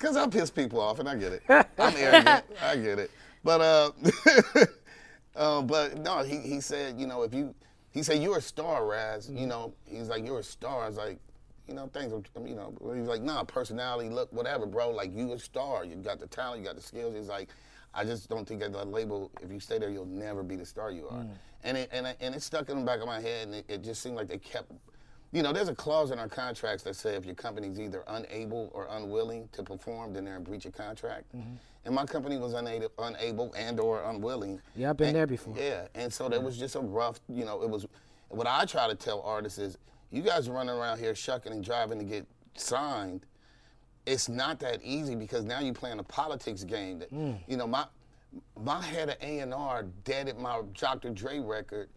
Because 0.00 0.16
I 0.16 0.26
piss 0.28 0.50
people 0.50 0.80
off, 0.80 0.98
and 0.98 1.08
I 1.08 1.14
get 1.14 1.32
it. 1.32 1.42
I'm 1.48 1.94
arrogant. 1.96 2.44
I 2.62 2.76
get 2.76 2.98
it. 2.98 3.10
But 3.44 3.60
uh, 3.60 3.90
uh, 5.36 5.62
but 5.62 5.98
no, 5.98 6.22
he, 6.22 6.38
he 6.38 6.60
said, 6.60 6.98
you 6.98 7.06
know, 7.06 7.22
if 7.22 7.34
you, 7.34 7.54
he 7.90 8.02
said 8.02 8.22
you're 8.22 8.38
a 8.38 8.42
star, 8.42 8.86
Ras. 8.86 9.28
You 9.28 9.46
know, 9.46 9.74
he's 9.84 10.08
like 10.08 10.24
you're 10.24 10.38
a 10.38 10.44
star. 10.44 10.84
I 10.84 10.88
was 10.88 10.96
like, 10.96 11.18
you 11.68 11.74
know, 11.74 11.86
things. 11.88 12.12
You 12.46 12.54
know, 12.54 12.72
he's 12.94 13.08
like, 13.08 13.20
nah, 13.20 13.44
personality, 13.44 14.08
look, 14.08 14.32
whatever, 14.32 14.64
bro. 14.64 14.90
Like 14.90 15.14
you 15.14 15.32
a 15.34 15.38
star. 15.38 15.84
You 15.84 15.96
got 15.96 16.18
the 16.18 16.26
talent. 16.26 16.60
You 16.60 16.66
got 16.66 16.76
the 16.76 16.82
skills. 16.82 17.14
He's 17.14 17.28
like, 17.28 17.50
I 17.92 18.04
just 18.04 18.30
don't 18.30 18.48
think 18.48 18.62
at 18.62 18.72
that 18.72 18.88
label, 18.88 19.30
if 19.42 19.52
you 19.52 19.60
stay 19.60 19.78
there, 19.78 19.90
you'll 19.90 20.06
never 20.06 20.42
be 20.42 20.56
the 20.56 20.64
star 20.64 20.90
you 20.90 21.08
are. 21.08 21.26
And 21.62 21.76
it 21.76 21.90
and 21.92 22.06
and 22.20 22.34
it 22.34 22.40
stuck 22.40 22.70
in 22.70 22.78
the 22.78 22.86
back 22.86 23.00
of 23.00 23.06
my 23.06 23.20
head, 23.20 23.48
and 23.48 23.56
it, 23.56 23.66
it 23.68 23.84
just 23.84 24.00
seemed 24.02 24.16
like 24.16 24.28
they 24.28 24.38
kept 24.38 24.72
you 25.32 25.42
know, 25.42 25.52
there's 25.52 25.68
a 25.68 25.74
clause 25.74 26.10
in 26.10 26.18
our 26.18 26.28
contracts 26.28 26.82
that 26.82 26.96
say 26.96 27.14
if 27.14 27.24
your 27.24 27.36
company's 27.36 27.78
either 27.78 28.02
unable 28.08 28.70
or 28.74 28.88
unwilling 28.90 29.48
to 29.52 29.62
perform, 29.62 30.12
then 30.12 30.24
they're 30.24 30.36
in 30.36 30.42
breach 30.42 30.66
of 30.66 30.72
contract. 30.72 31.24
Mm-hmm. 31.36 31.54
And 31.84 31.94
my 31.94 32.04
company 32.04 32.36
was 32.36 32.52
unable, 32.52 32.90
unable 32.98 33.52
and 33.54 33.78
or 33.78 34.02
unwilling. 34.02 34.60
Yeah, 34.74 34.90
I've 34.90 34.96
been 34.96 35.08
And- 35.08 35.16
there 35.16 35.26
before. 35.26 35.54
Yeah, 35.56 35.86
and 35.94 36.12
so 36.12 36.28
there 36.28 36.40
was 36.40 36.58
just 36.58 36.74
a 36.74 36.80
rough, 36.80 37.20
you 37.28 37.44
know, 37.44 37.62
it 37.62 37.70
was. 37.70 37.86
What 38.28 38.46
I 38.46 38.64
try 38.64 38.86
to 38.86 38.94
tell 38.94 39.22
artists 39.22 39.58
is, 39.58 39.76
you 40.10 40.22
guys 40.22 40.48
are 40.48 40.52
running 40.52 40.74
around 40.74 40.98
here 40.98 41.14
shucking 41.14 41.52
and 41.52 41.64
driving 41.64 41.98
to 41.98 42.04
get 42.04 42.26
signed. 42.54 43.26
It's 44.06 44.28
not 44.28 44.60
that 44.60 44.80
easy 44.82 45.14
because 45.14 45.44
now 45.44 45.60
you're 45.60 45.74
playing 45.74 45.98
a 45.98 46.04
politics 46.04 46.62
game. 46.64 47.00
That 47.00 47.12
mm. 47.12 47.38
you 47.48 47.56
know, 47.56 47.66
my 47.66 47.86
my 48.60 48.80
head 48.82 49.08
of 49.08 49.16
A 49.20 49.40
and 49.40 49.54
R 49.54 49.84
deaded 50.04 50.38
my 50.38 50.62
Dr. 50.78 51.10
Dre 51.10 51.38
record 51.40 51.88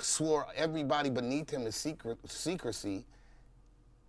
swore 0.00 0.46
everybody 0.54 1.10
beneath 1.10 1.50
him 1.50 1.64
to 1.64 1.72
secret, 1.72 2.18
secrecy, 2.26 3.04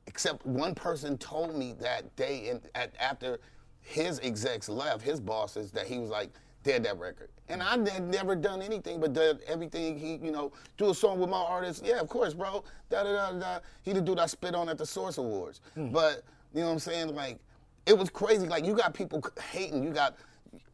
except 0.07 0.45
one 0.45 0.75
person 0.75 1.17
told 1.17 1.55
me 1.55 1.73
that 1.79 2.15
day 2.15 2.49
and 2.49 2.61
at, 2.75 2.93
after 2.99 3.39
his 3.81 4.19
execs 4.21 4.69
left, 4.69 5.01
his 5.01 5.19
bosses, 5.19 5.71
that 5.71 5.87
he 5.87 5.97
was 5.97 6.09
like, 6.09 6.29
dead 6.63 6.83
that 6.83 6.97
record. 6.97 7.29
And 7.49 7.61
I 7.61 7.71
had 7.71 8.07
never 8.07 8.35
done 8.35 8.61
anything 8.61 8.99
but 8.99 9.13
did 9.13 9.41
everything 9.47 9.99
he, 9.99 10.15
you 10.15 10.31
know, 10.31 10.51
do 10.77 10.89
a 10.89 10.95
song 10.95 11.19
with 11.19 11.29
my 11.29 11.37
artist. 11.37 11.83
Yeah, 11.85 11.99
of 11.99 12.07
course, 12.07 12.33
bro. 12.33 12.63
Da 12.89 13.03
da 13.03 13.31
da 13.31 13.39
da. 13.39 13.59
He 13.83 13.91
the 13.91 14.01
dude 14.01 14.17
I 14.17 14.25
spit 14.27 14.55
on 14.55 14.69
at 14.69 14.77
the 14.77 14.85
Source 14.85 15.17
Awards. 15.17 15.59
Hmm. 15.75 15.89
But 15.89 16.23
you 16.53 16.61
know 16.61 16.67
what 16.67 16.73
I'm 16.73 16.79
saying? 16.79 17.13
Like, 17.13 17.39
it 17.85 17.97
was 17.97 18.09
crazy. 18.09 18.47
Like 18.47 18.65
you 18.65 18.73
got 18.73 18.93
people 18.93 19.23
hating. 19.51 19.83
You 19.83 19.91
got 19.91 20.15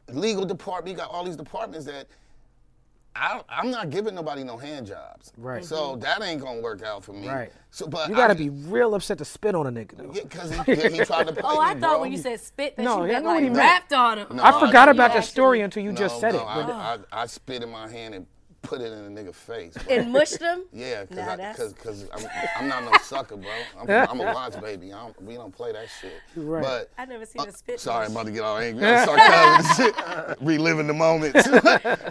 legal 0.09 0.45
department. 0.45 0.95
You 0.95 1.03
got 1.03 1.09
all 1.09 1.23
these 1.23 1.35
departments 1.35 1.85
that 1.87 2.07
I, 3.19 3.41
I'm 3.49 3.69
not 3.69 3.89
giving 3.89 4.15
nobody 4.15 4.43
no 4.43 4.57
hand 4.57 4.87
jobs. 4.87 5.33
Right. 5.37 5.63
So 5.63 5.91
mm-hmm. 5.91 5.99
that 6.01 6.21
ain't 6.23 6.41
gonna 6.41 6.61
work 6.61 6.81
out 6.83 7.03
for 7.03 7.13
me. 7.13 7.27
Right. 7.27 7.51
So, 7.71 7.85
but 7.87 8.09
You 8.09 8.15
gotta 8.15 8.33
I- 8.33 8.37
be 8.37 8.49
real 8.49 8.95
upset 8.95 9.17
to 9.17 9.25
spit 9.25 9.55
on 9.55 9.67
a 9.67 9.71
nigga 9.71 9.97
though. 9.97 10.11
Yeah, 10.13 10.23
because 10.23 10.51
he, 10.65 10.75
he 10.97 11.05
tried 11.05 11.27
to 11.27 11.33
play 11.33 11.41
Oh, 11.43 11.59
I 11.59 11.73
thought 11.73 11.79
bro. 11.79 12.01
when 12.01 12.11
you 12.11 12.17
said 12.17 12.39
spit 12.39 12.77
that 12.77 12.83
No, 12.83 13.03
you 13.05 13.11
I 13.11 13.13
meant 13.13 13.25
like 13.25 13.43
he 13.43 13.49
rapped 13.49 13.93
on 13.93 14.19
him. 14.19 14.27
No, 14.33 14.43
I 14.43 14.51
I- 14.51 14.65
forgot 14.65 14.89
about 14.89 15.13
you 15.13 15.19
the 15.19 15.25
story 15.25 15.61
until 15.61 15.83
you 15.83 15.91
No, 15.91 15.97
just 15.97 16.19
said 16.19 16.33
no, 16.33 16.39
it. 16.41 16.45
I, 16.45 16.63
but- 16.63 16.71
I, 17.11 17.23
I 17.23 17.25
spit 17.25 17.61
in 17.61 17.69
my 17.69 17.89
hand 17.89 18.15
and 18.15 18.25
put 18.61 18.81
it 18.81 18.91
in 18.91 18.99
a 19.05 19.21
nigga 19.21 19.33
face. 19.33 19.73
bro. 19.73 19.95
And 19.95 20.11
mushed 20.11 20.39
him? 20.41 20.63
Yeah, 20.73 21.05
cause, 21.05 21.17
Nah, 21.17 21.31
I, 21.31 21.35
that's- 21.35 21.57
cause, 21.57 21.73
cause 21.73 22.07
I'm, 22.13 22.25
I'm 22.57 22.67
not 22.67 22.83
no 22.83 22.97
sucker, 22.99 23.37
bro. 23.37 23.49
I'm, 23.79 23.89
I'm 23.89 24.19
a 24.19 24.23
watch 24.33 24.59
baby. 24.61 24.91
I 24.93 24.99
don't, 25.03 25.21
we 25.23 25.35
don't 25.35 25.53
play 25.55 25.71
that 25.71 25.87
shit. 26.01 26.13
Right. 26.35 26.61
But 26.63 26.91
I 26.97 27.05
never 27.05 27.25
seen 27.25 27.47
a 27.47 27.51
spit 27.51 27.79
Sorry, 27.79 28.05
I'm 28.05 28.11
about 28.11 28.25
to 28.27 28.31
get 28.31 28.41
all 28.43 28.57
angry. 28.57 28.85
I'm 28.85 29.05
sarcasm 29.05 29.87
and 29.87 29.95
shit. 29.95 30.37
Reliving 30.41 30.87
the 30.87 30.93
moments. 30.93 31.47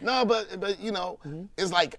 no, 0.03 0.25
but 0.25 0.59
but 0.61 0.81
you 0.81 0.93
know, 0.93 1.19
Mm-hmm. 1.27 1.45
it's 1.57 1.73
like 1.73 1.97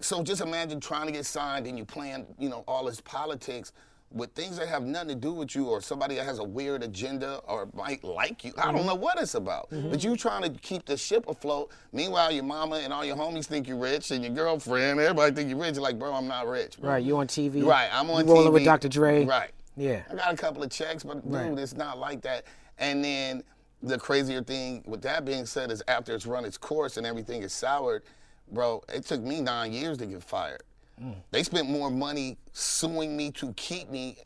so 0.00 0.22
just 0.22 0.40
imagine 0.42 0.80
trying 0.80 1.06
to 1.06 1.12
get 1.12 1.24
signed 1.24 1.66
and 1.66 1.78
you 1.78 1.84
playing, 1.84 2.26
you 2.38 2.48
know, 2.48 2.62
all 2.68 2.84
this 2.84 3.00
politics 3.00 3.72
with 4.14 4.30
things 4.32 4.56
that 4.58 4.68
have 4.68 4.84
nothing 4.84 5.08
to 5.08 5.14
do 5.16 5.32
with 5.32 5.54
you 5.56 5.66
or 5.66 5.80
somebody 5.80 6.14
that 6.14 6.24
has 6.24 6.38
a 6.38 6.44
weird 6.44 6.84
agenda 6.84 7.38
or 7.48 7.68
might 7.74 8.02
like 8.04 8.44
you. 8.44 8.52
I 8.56 8.62
Mm-hmm. 8.66 8.76
don't 8.76 8.86
know 8.86 8.94
what 8.94 9.20
it's 9.20 9.34
about. 9.34 9.68
But 9.70 10.04
you 10.04 10.16
trying 10.16 10.42
to 10.42 10.50
keep 10.60 10.86
the 10.86 10.96
ship 10.96 11.28
afloat. 11.28 11.70
Meanwhile, 11.92 12.30
your 12.30 12.44
mama 12.44 12.76
and 12.76 12.92
all 12.92 13.04
your 13.04 13.16
homies 13.16 13.46
think 13.46 13.66
you're 13.66 13.76
rich 13.76 14.12
and 14.12 14.24
your 14.24 14.32
girlfriend, 14.32 15.00
everybody 15.00 15.34
think 15.34 15.50
you're 15.50 15.58
rich. 15.58 15.74
You're 15.74 15.82
like, 15.82 15.98
bro, 15.98 16.14
I'm 16.14 16.28
not 16.28 16.46
rich. 16.46 16.78
bro." 16.80 16.90
Right, 16.90 17.02
you 17.04 17.16
on 17.18 17.26
TV. 17.26 17.64
Right, 17.64 17.88
I'm 17.92 18.08
on 18.10 18.26
you 18.26 18.32
rolling 18.32 18.52
with 18.52 18.64
Dr. 18.64 18.88
Dre. 18.88 19.24
Right. 19.24 19.50
Yeah. 19.76 20.02
I 20.08 20.14
got 20.14 20.32
a 20.32 20.36
couple 20.36 20.62
of 20.62 20.70
checks, 20.70 21.02
but 21.02 21.22
dude, 21.24 21.32
Right. 21.34 21.58
it's 21.58 21.74
not 21.74 21.98
like 21.98 22.22
that. 22.22 22.44
And 22.78 23.04
then 23.04 23.42
the 23.82 23.98
crazier 23.98 24.42
thing, 24.42 24.84
with 24.86 25.02
that 25.02 25.24
being 25.24 25.44
said, 25.44 25.72
is 25.72 25.82
after 25.88 26.14
it's 26.14 26.24
run 26.24 26.44
its 26.44 26.56
course 26.56 26.96
and 26.96 27.04
everything 27.06 27.42
is 27.42 27.52
soured, 27.52 28.04
bro, 28.52 28.80
it 28.88 29.04
took 29.04 29.20
me 29.20 29.40
nine 29.40 29.72
years 29.72 29.98
to 29.98 30.06
get 30.06 30.22
fired. 30.22 30.62
Mm. 31.02 31.14
They 31.30 31.42
spent 31.42 31.68
more 31.68 31.90
money 31.90 32.36
suing 32.52 33.16
me 33.16 33.30
to 33.32 33.52
keep 33.54 33.90
me 33.90 34.16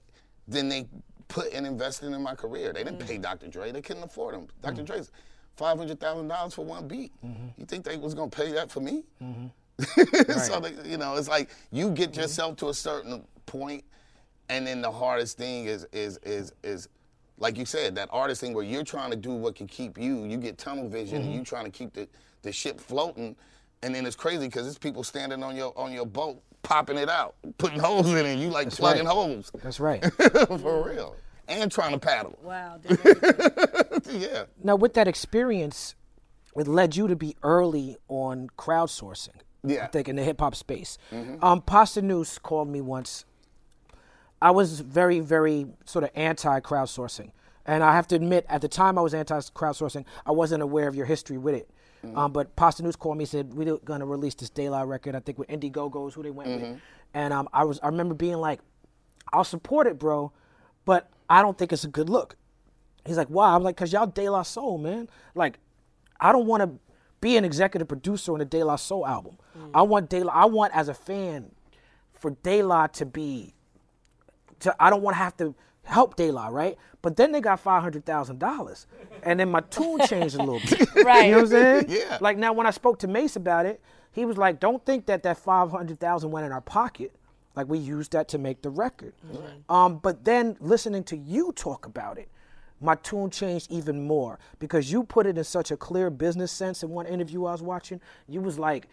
than 0.47 0.69
they 0.69 0.87
put 1.29 1.53
and 1.53 1.66
invested 1.66 2.12
in 2.12 2.23
my 2.23 2.35
career. 2.35 2.73
They 2.73 2.85
didn't 2.85 3.01
Mm. 3.01 3.07
pay 3.07 3.19
Dr. 3.19 3.49
Dre. 3.49 3.71
They 3.73 3.81
couldn't 3.83 4.03
afford 4.03 4.35
him. 4.35 4.49
Dr. 4.62 4.83
Dre's 4.83 5.11
five 5.57 5.77
hundred 5.79 5.99
thousand 6.01 6.29
dollars 6.29 6.55
for 6.55 6.64
one 6.64 6.87
beat. 6.89 7.12
Mm-hmm. 7.25 7.47
You 7.57 7.64
think 7.66 7.85
they 7.85 7.97
was 7.97 8.14
gonna 8.14 8.31
pay 8.31 8.53
that 8.53 8.71
for 8.71 8.81
me? 8.81 9.03
so 10.45 10.61
they, 10.61 10.89
you 10.89 10.97
know, 10.97 11.16
it's 11.16 11.29
like 11.29 11.51
you 11.71 11.91
get 11.91 12.11
Mm-hmm. 12.12 12.21
yourself 12.23 12.57
to 12.57 12.69
a 12.69 12.75
certain 12.75 13.25
point, 13.47 13.85
and 14.49 14.66
then 14.66 14.81
the 14.83 14.91
hardest 14.91 15.37
thing 15.39 15.66
is 15.66 15.87
is 15.93 16.19
is 16.23 16.53
is 16.62 16.89
like 17.39 17.57
you 17.57 17.64
said 17.64 17.95
that 17.95 18.09
artist 18.11 18.41
thing 18.41 18.53
where 18.55 18.64
you're 18.64 18.85
trying 18.85 19.11
to 19.11 19.16
do 19.16 19.31
what 19.33 19.55
can 19.55 19.66
keep 19.66 19.99
you. 19.99 20.25
You 20.25 20.37
get 20.39 20.59
tunnel 20.59 20.89
vision, 20.89 21.19
Mm-hmm. 21.21 21.29
and 21.31 21.39
you 21.39 21.45
trying 21.45 21.64
to 21.64 21.71
keep 21.71 21.93
the 21.93 22.09
the 22.43 22.53
ship 22.53 22.81
floating, 22.81 23.37
and 23.83 23.95
then 23.95 24.07
it's 24.07 24.16
crazy 24.16 24.47
because 24.47 24.66
it's 24.66 24.79
people 24.79 25.03
standing 25.05 25.43
on 25.43 25.55
your 25.57 25.73
on 25.79 25.93
your 25.93 26.07
boat 26.07 26.41
popping 26.69 26.99
it 26.99 27.09
out, 27.09 27.35
putting 27.57 27.79
holes 27.79 28.11
in 28.11 28.19
it. 28.19 28.27
and 28.27 28.41
You 28.43 28.51
like 28.51 28.71
plugging 28.71 29.07
right. 29.07 29.12
holes 29.12 29.51
That's 29.62 29.81
right. 29.81 30.05
for 30.14 30.87
real, 30.87 31.16
and 31.49 31.73
trying 31.73 31.93
to 31.93 31.99
paddle. 31.99 32.39
Wow. 32.43 32.79
yeah. 34.11 34.45
now, 34.62 34.77
with 34.77 34.93
that 34.93 35.09
experience, 35.09 35.95
it 36.55 36.69
led 36.69 36.95
you 36.95 37.09
to 37.09 37.16
be 37.16 37.37
early 37.43 37.97
on 38.09 38.51
crowdsourcing. 38.59 39.37
Yeah. 39.64 39.85
I 39.85 39.87
think 39.87 40.09
in 40.09 40.16
the 40.16 40.23
hip 40.23 40.41
hop 40.41 40.55
space. 40.55 40.99
Um, 41.11 41.62
Posdnuos 41.62 42.41
called 42.41 42.69
me 42.69 42.83
once. 42.83 43.25
I 44.41 44.51
was 44.51 44.81
very, 44.81 45.21
very 45.21 45.66
sort 45.87 46.05
of 46.05 46.11
anti 46.14 46.61
crowdsourcing. 46.61 47.33
And 47.64 47.83
I 47.83 47.95
have 47.95 48.07
to 48.09 48.16
admit, 48.16 48.47
at 48.49 48.61
the 48.61 48.69
time 48.69 48.99
I 48.99 49.01
was 49.01 49.14
anti 49.14 49.39
crowdsourcing, 49.41 50.05
I 50.27 50.33
wasn't 50.33 50.62
aware 50.62 50.87
of 50.87 50.95
your 50.95 51.07
history 51.07 51.39
with 51.39 51.55
it. 51.55 51.71
Um, 52.15 52.33
but 52.33 52.55
Posdnuos 52.57 52.99
called 52.99 53.19
me 53.19 53.25
said, 53.25 53.53
We're 53.55 53.77
going 53.79 54.01
to 54.01 54.07
release 54.07 54.35
this 54.35 54.51
De 54.51 54.69
La 54.69 54.83
record, 54.83 55.15
I 55.15 55.21
think 55.21 55.39
with 55.39 55.49
Indiegogo 55.49 56.09
is 56.09 56.15
who 56.15 56.23
they 56.23 56.31
went 56.31 56.49
with. 56.51 56.63
And 57.15 57.33
um, 57.33 57.49
I, 57.53 57.65
was, 57.65 57.81
I 57.83 57.87
remember 57.87 58.15
being 58.15 58.37
like, 58.37 58.61
I'll 59.33 59.45
support 59.45 59.87
it, 59.87 59.99
bro, 59.99 60.33
but 60.85 61.11
I 61.29 61.43
don't 61.43 61.57
think 61.59 61.73
it's 61.73 61.85
a 61.85 61.89
good 61.89 62.09
look. 62.09 62.37
He's 63.05 63.17
like, 63.17 63.29
why? 63.29 63.55
I'm 63.55 63.63
like, 63.63 63.77
cause 63.77 63.93
y'all 63.93 64.07
De 64.07 64.29
La 64.29 64.43
Soul, 64.43 64.79
man. 64.79 65.09
Like, 65.35 65.59
I 66.21 66.33
don't 66.33 66.47
want 66.47 66.63
to 66.63 66.79
be 67.21 67.37
an 67.37 67.45
executive 67.45 67.89
producer 67.89 68.33
on 68.33 68.41
a 68.41 68.45
De 68.45 68.63
La 68.63 68.77
Soul 68.77 69.07
album. 69.07 69.37
I 69.75 69.83
want 69.83 70.09
De 70.09 70.23
La. 70.23 70.33
I 70.33 70.45
want 70.45 70.75
as 70.75 70.89
a 70.89 70.95
fan 70.95 71.51
for 72.13 72.31
De 72.43 72.63
La 72.63 72.87
to 72.89 73.07
be. 73.07 73.55
To 74.61 74.75
I 74.81 74.91
don't 74.91 75.03
want 75.03 75.15
to 75.15 75.19
have 75.19 75.37
to 75.39 75.55
help 75.89 76.16
De 76.16 76.30
La, 76.30 76.49
right? 76.49 76.76
But 77.03 77.16
then 77.16 77.32
they 77.32 77.41
got 77.41 77.61
five 77.61 77.82
hundred 77.82 78.05
thousand 78.05 78.39
dollars, 78.39 78.86
and 79.22 79.41
then 79.41 79.51
my 79.51 79.61
tune 79.61 80.01
changed 80.07 80.34
a 80.36 80.43
little 80.43 80.61
bit. 80.61 81.05
Right. 81.05 81.26
You 81.26 81.32
know 81.32 81.36
what 81.39 81.45
I'm 81.45 81.49
saying? 81.49 81.86
Yeah. 81.89 82.18
Like 82.20 82.36
now, 82.36 82.53
when 82.53 82.66
I 82.66 82.70
spoke 82.70 82.99
to 83.01 83.09
Mase 83.09 83.36
about 83.36 83.66
it, 83.66 83.80
he 84.12 84.24
was 84.24 84.36
like, 84.36 84.61
"Don't 84.61 84.84
think 84.84 85.07
that 85.07 85.22
that 85.22 85.39
five 85.39 85.70
hundred 85.70 85.99
thousand 85.99 86.30
went 86.30 86.47
in 86.47 86.53
our 86.53 86.61
pocket. 86.61 87.12
Like 87.57 87.68
we 87.68 87.78
used 87.78 88.12
that 88.12 88.28
to 88.28 88.39
make 88.39 88.62
the 88.62 88.70
record." 88.70 89.14
Um, 89.68 89.99
but 89.99 90.24
then 90.24 90.57
listening 90.61 91.05
to 91.05 91.16
you 91.16 91.53
talk 91.53 91.86
about 91.86 92.18
it, 92.18 92.28
my 92.80 92.95
tune 92.97 93.30
changed 93.30 93.70
even 93.70 94.07
more 94.07 94.39
because 94.59 94.93
you 94.93 95.05
put 95.05 95.26
it 95.26 95.39
in 95.39 95.45
such 95.45 95.70
a 95.70 95.76
clear 95.76 96.11
business 96.11 96.53
sense 96.53 96.82
in 96.82 96.91
one 96.91 97.07
interview 97.07 97.45
I 97.47 97.53
was 97.53 97.62
watching. 97.62 98.01
You 98.28 98.41
was 98.41 98.59
like, 98.59 98.89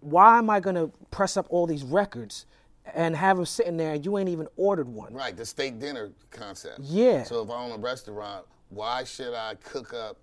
why 0.00 0.38
am 0.38 0.48
I 0.50 0.60
gonna 0.60 0.88
press 1.10 1.36
up 1.36 1.46
all 1.50 1.66
these 1.66 1.82
records 1.82 2.46
and 2.94 3.16
have 3.16 3.36
them 3.36 3.46
sitting 3.46 3.76
there 3.76 3.94
and 3.94 4.04
you 4.04 4.18
ain't 4.18 4.28
even 4.28 4.46
ordered 4.56 4.88
one? 4.88 5.12
Right, 5.12 5.36
the 5.36 5.46
steak 5.46 5.78
dinner 5.78 6.10
concept. 6.30 6.80
Yeah. 6.80 7.22
So 7.24 7.42
if 7.42 7.50
I 7.50 7.54
own 7.54 7.72
a 7.72 7.78
restaurant, 7.78 8.46
why 8.68 9.04
should 9.04 9.34
I 9.34 9.54
cook 9.56 9.94
up 9.94 10.16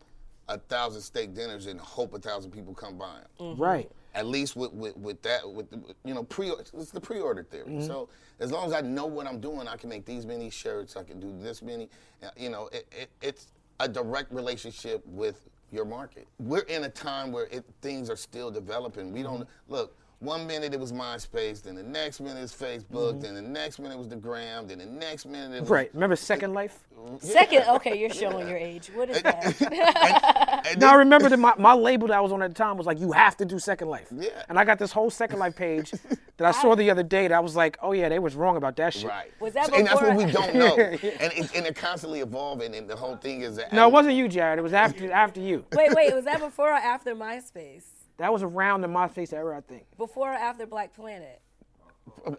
a 0.50 0.58
thousand 0.58 1.02
steak 1.02 1.34
dinners 1.34 1.68
and 1.68 1.80
hope 1.80 2.14
a 2.14 2.20
thousand 2.20 2.52
people 2.52 2.74
come 2.74 2.98
by 2.98 3.20
'em? 3.40 3.56
Right. 3.58 3.90
At 4.16 4.28
least 4.28 4.56
with, 4.56 4.74
with, 4.74 4.96
with 4.98 5.22
that, 5.24 5.50
with 5.50 5.70
the, 5.72 5.82
you 6.06 6.14
know, 6.14 6.24
pre 6.24 6.50
it's 6.50 6.92
the 6.92 7.02
pre-order 7.02 7.44
theory. 7.44 7.66
Mm-hmm. 7.66 7.88
So 7.88 8.10
as 8.40 8.52
long 8.52 8.68
as 8.68 8.74
I 8.74 8.82
know 8.82 9.06
what 9.08 9.26
I'm 9.26 9.40
doing, 9.40 9.68
I 9.68 9.76
can 9.76 9.90
make 9.90 10.06
these 10.06 10.26
many 10.26 10.50
shirts. 10.50 10.96
I 10.96 11.04
can 11.04 11.20
do 11.20 11.34
this 11.42 11.62
many. 11.62 11.90
uh, 12.22 12.30
You 12.38 12.50
know, 12.50 12.70
it, 12.72 12.88
it, 12.92 13.10
it's 13.22 13.48
a 13.80 13.88
direct 13.88 14.32
relationship 14.32 15.02
with 15.08 15.50
your 15.72 15.86
market. 15.86 16.28
We're 16.38 16.60
in 16.62 16.84
a 16.84 16.90
time 16.90 17.32
where 17.32 17.46
it, 17.46 17.66
things 17.82 18.08
are 18.10 18.16
still 18.16 18.52
developing. 18.52 19.12
We 19.12 19.24
don't 19.24 19.48
look. 19.68 19.98
One 20.24 20.48
minute 20.48 20.74
it 20.74 20.80
was 20.80 20.94
MySpace, 20.94 21.62
then 21.62 21.76
the 21.76 21.84
next 21.84 22.22
minute 22.22 22.42
it's 22.42 22.56
Facebook, 22.56 23.16
mm-hmm. 23.16 23.20
then 23.20 23.36
the 23.36 23.42
next 23.42 23.78
minute 23.78 23.96
it 23.96 23.98
was 23.98 24.08
the 24.08 24.16
Gram, 24.16 24.68
then 24.68 24.78
the 24.78 24.86
next 24.86 25.26
minute 25.26 25.54
it 25.54 25.62
was 25.62 25.70
Right. 25.70 25.94
Remember 25.94 26.16
Second 26.16 26.54
Life? 26.54 26.80
Second, 27.20 27.66
okay, 27.68 28.00
you're 28.00 28.10
showing 28.10 28.48
your 28.48 28.56
age. 28.58 28.90
What 28.94 29.10
is 29.10 29.22
that? 29.22 30.40
And 30.66 30.80
No, 30.80 30.88
I 30.88 30.92
then- 30.92 31.00
remember 31.00 31.28
that 31.28 31.38
my, 31.40 31.54
my 31.58 31.74
label 31.74 32.08
that 32.08 32.18
I 32.18 32.22
was 32.22 32.32
on 32.32 32.42
at 32.42 32.52
the 32.52 32.56
time 32.56 32.78
was 32.78 32.88
like, 32.88 32.98
you 33.02 33.12
have 33.12 33.36
to 33.36 33.44
do 33.46 33.60
Second 33.60 33.90
Life. 33.90 34.08
Yeah. 34.18 34.30
And 34.48 34.58
I 34.58 34.64
got 34.64 34.80
this 34.80 34.94
whole 34.94 35.10
Second 35.10 35.40
Life 35.40 35.58
page 35.58 35.92
that 36.38 36.48
I 36.48 36.52
saw 36.52 36.74
the 36.74 36.90
other 36.90 37.04
day 37.04 37.28
that 37.28 37.36
I 37.36 37.42
was 37.42 37.58
like, 37.58 37.78
oh 37.82 37.92
yeah, 37.92 38.08
they 38.08 38.20
was 38.20 38.34
wrong 38.34 38.56
about 38.56 38.78
that 38.78 38.94
shit. 38.94 39.10
Right. 39.10 39.30
Was 39.42 39.52
that 39.56 39.66
So- 39.66 39.76
and 39.76 39.86
that's 39.86 40.02
what 40.02 40.12
before- 40.12 40.26
we 40.26 40.32
don't 40.32 40.56
know. 40.56 40.76
and, 40.78 41.04
it, 41.04 41.54
and 41.54 41.66
they're 41.66 41.74
constantly 41.74 42.22
evolving, 42.22 42.74
and 42.76 42.90
the 42.90 42.96
whole 42.96 43.18
thing 43.18 43.42
is 43.42 43.58
that. 43.58 43.74
No, 43.74 43.90
it 43.90 43.92
wasn't 43.92 44.16
you, 44.16 44.30
Jared. 44.30 44.58
It 44.58 44.62
was 44.62 44.72
after 44.72 45.12
after 45.12 45.42
you. 45.42 45.66
wait, 45.76 45.94
wait, 45.94 46.16
was 46.16 46.24
that 46.24 46.40
before 46.40 46.70
or 46.70 46.76
after 46.76 47.14
MySpace? 47.14 47.84
That 48.18 48.32
was 48.32 48.44
around 48.44 48.82
the 48.82 48.88
MySpace 48.88 49.34
era, 49.34 49.58
I 49.58 49.62
think. 49.62 49.86
Before 49.98 50.32
or 50.32 50.36
after 50.36 50.66
Black 50.66 50.94
Planet? 50.94 51.42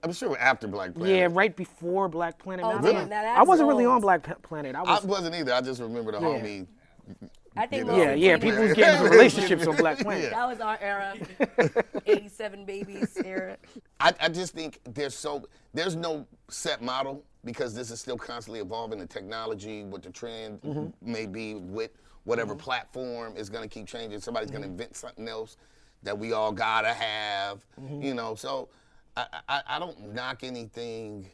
I'm 0.02 0.12
sure 0.12 0.36
after 0.38 0.68
Black 0.68 0.94
Planet. 0.94 1.16
Yeah, 1.16 1.28
right 1.30 1.54
before 1.56 2.08
Black 2.08 2.38
Planet. 2.38 2.64
Oh, 2.64 2.72
Now, 2.76 2.80
damn, 2.80 2.96
I- 2.96 3.04
now 3.08 3.34
I 3.36 3.42
wasn't 3.42 3.68
really 3.68 3.86
on 3.86 4.00
Black 4.00 4.42
Planet. 4.42 4.76
I 4.76 4.80
I 4.80 4.94
was. 4.94 5.04
wasn't 5.04 5.34
either. 5.34 5.52
I 5.52 5.60
just 5.60 5.80
remember 5.80 6.12
the 6.12 6.18
homie. 6.18 6.66
I 7.56 7.66
think 7.66 7.86
Yeah. 7.86 7.96
yeah, 7.96 8.14
yeah. 8.14 8.36
People 8.36 8.60
was 8.62 8.72
getting 8.74 8.98
into 9.00 9.10
relationships 9.10 9.66
on 9.66 9.76
Black 9.76 9.98
Planet. 10.00 10.30
That 10.32 10.48
was 10.48 10.60
our 10.60 10.78
era. 10.80 11.14
87 12.06 12.64
babies 12.64 13.16
era. 13.24 13.56
I, 14.00 14.12
I 14.20 14.28
just 14.28 14.54
think 14.54 14.80
there's 14.84 15.14
so 15.14 15.44
there's 15.72 15.96
no 15.96 16.26
set 16.48 16.82
model 16.82 17.22
because 17.44 17.74
this 17.74 17.90
is 17.90 18.00
still 18.00 18.16
constantly 18.18 18.60
evolving. 18.60 18.98
The 18.98 19.06
technology, 19.06 19.84
what 19.84 20.02
the 20.02 20.10
trend 20.10 20.60
Mm-hmm. 20.62 21.10
may 21.12 21.26
be 21.26 21.54
with 21.54 21.90
whatever 22.24 22.54
platform 22.54 23.36
is 23.36 23.48
going 23.50 23.62
to 23.62 23.68
keep 23.68 23.86
changing. 23.86 24.20
Somebody's 24.20 24.50
going 24.50 24.62
to 24.62 24.68
Mm-hmm. 24.68 24.72
invent 24.80 24.96
something 24.96 25.28
else 25.28 25.56
that 26.02 26.18
we 26.18 26.32
all 26.32 26.52
gotta 26.52 26.92
have. 26.92 27.64
Mm-hmm. 27.80 28.02
You 28.02 28.14
know, 28.14 28.34
so 28.34 28.68
I, 29.16 29.26
I, 29.48 29.62
I 29.66 29.78
don't 29.78 30.12
knock 30.14 30.42
anything. 30.42 31.28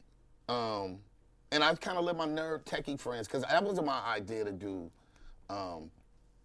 Um, 0.48 0.98
and 1.52 1.64
I 1.64 1.74
kind 1.74 1.98
of 1.98 2.04
let 2.04 2.16
my 2.16 2.26
nerd 2.26 2.64
techie 2.64 2.98
friends 2.98 3.26
because 3.26 3.42
that 3.44 3.62
wasn't 3.64 3.86
my 3.86 4.00
idea 4.02 4.44
to 4.44 4.52
do 4.52 4.90
um, 5.48 5.90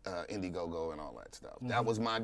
uh, 0.05 0.23
Indiegogo 0.31 0.91
and 0.91 0.99
all 1.01 1.15
that 1.19 1.35
stuff. 1.35 1.57
That 1.63 1.83
was 1.85 1.99
my 1.99 2.21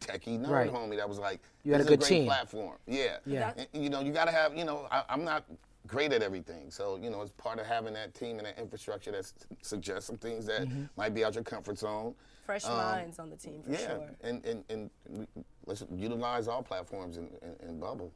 techie 0.00 0.38
nerd 0.38 0.42
Mm-hmm. 0.42 0.52
Right. 0.52 0.72
homie. 0.72 0.96
That 0.96 1.08
was 1.08 1.18
like, 1.18 1.40
You 1.64 1.72
had 1.72 1.80
a 1.80 1.84
good 1.84 2.00
great 2.00 2.08
team. 2.08 2.24
platform. 2.26 2.76
Yeah. 2.86 3.18
Yeah. 3.26 3.52
And, 3.56 3.68
you 3.84 3.90
know, 3.90 4.00
you 4.00 4.12
got 4.12 4.24
to 4.26 4.32
have, 4.32 4.56
you 4.56 4.64
know, 4.64 4.86
I, 4.90 5.02
I'm 5.08 5.24
not 5.24 5.44
great 5.86 6.12
at 6.12 6.22
everything. 6.22 6.70
So, 6.70 6.96
you 6.96 7.10
know, 7.10 7.20
it's 7.22 7.32
part 7.32 7.58
of 7.58 7.66
having 7.66 7.92
that 7.94 8.14
team 8.14 8.38
and 8.38 8.46
that 8.46 8.58
infrastructure 8.58 9.10
that 9.12 9.18
s- 9.18 9.34
suggests 9.62 10.06
some 10.06 10.16
things 10.16 10.46
that 10.46 10.62
Mm-hmm. 10.62 10.84
might 10.96 11.14
be 11.14 11.24
out 11.24 11.34
your 11.34 11.44
comfort 11.44 11.78
zone. 11.78 12.14
Fresh 12.46 12.64
minds 12.64 13.18
on 13.18 13.30
the 13.30 13.36
team 13.36 13.62
for 13.62 13.68
Um, 13.70 13.74
Yeah. 13.74 13.86
sure. 13.86 14.10
And, 14.22 14.44
and, 14.46 14.64
and 14.68 14.90
let's 15.66 15.84
utilize 15.94 16.48
all 16.48 16.62
platforms 16.62 17.16
and, 17.18 17.80
bubble. 17.80 18.12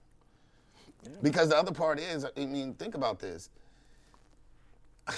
Because 1.22 1.48
the 1.50 1.56
other 1.56 1.72
part 1.72 1.98
is, 2.00 2.24
I 2.36 2.46
mean, 2.46 2.74
think 2.74 2.94
about 2.94 3.18
this. 3.18 3.50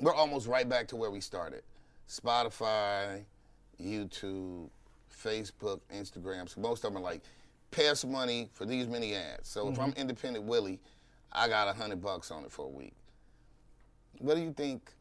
We're 0.00 0.14
almost 0.14 0.46
right 0.46 0.68
back 0.68 0.88
to 0.88 0.96
where 0.96 1.10
we 1.10 1.20
started. 1.20 1.62
Spotify, 2.08 3.22
YouTube, 3.80 4.68
Facebook, 5.24 5.80
Instagram. 5.94 6.48
So 6.48 6.60
most 6.60 6.84
of 6.84 6.92
them 6.92 7.00
are 7.00 7.04
like, 7.04 7.22
pay 7.70 7.88
us 7.88 8.04
money 8.04 8.48
for 8.52 8.64
these 8.66 8.86
many 8.86 9.14
ads. 9.14 9.48
So 9.48 9.68
if 9.68 9.78
I'm 9.78 9.92
independent 9.96 10.44
Willie, 10.44 10.80
I 11.34 11.48
got 11.48 11.68
a 11.68 11.72
hundred 11.72 12.00
bucks 12.00 12.30
on 12.30 12.44
it 12.44 12.52
for 12.52 12.66
a 12.66 12.68
week. 12.68 12.94
What 14.18 14.36
do 14.36 14.42
you 14.42 14.52
think, 14.52 14.92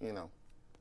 you 0.00 0.12
know, 0.12 0.30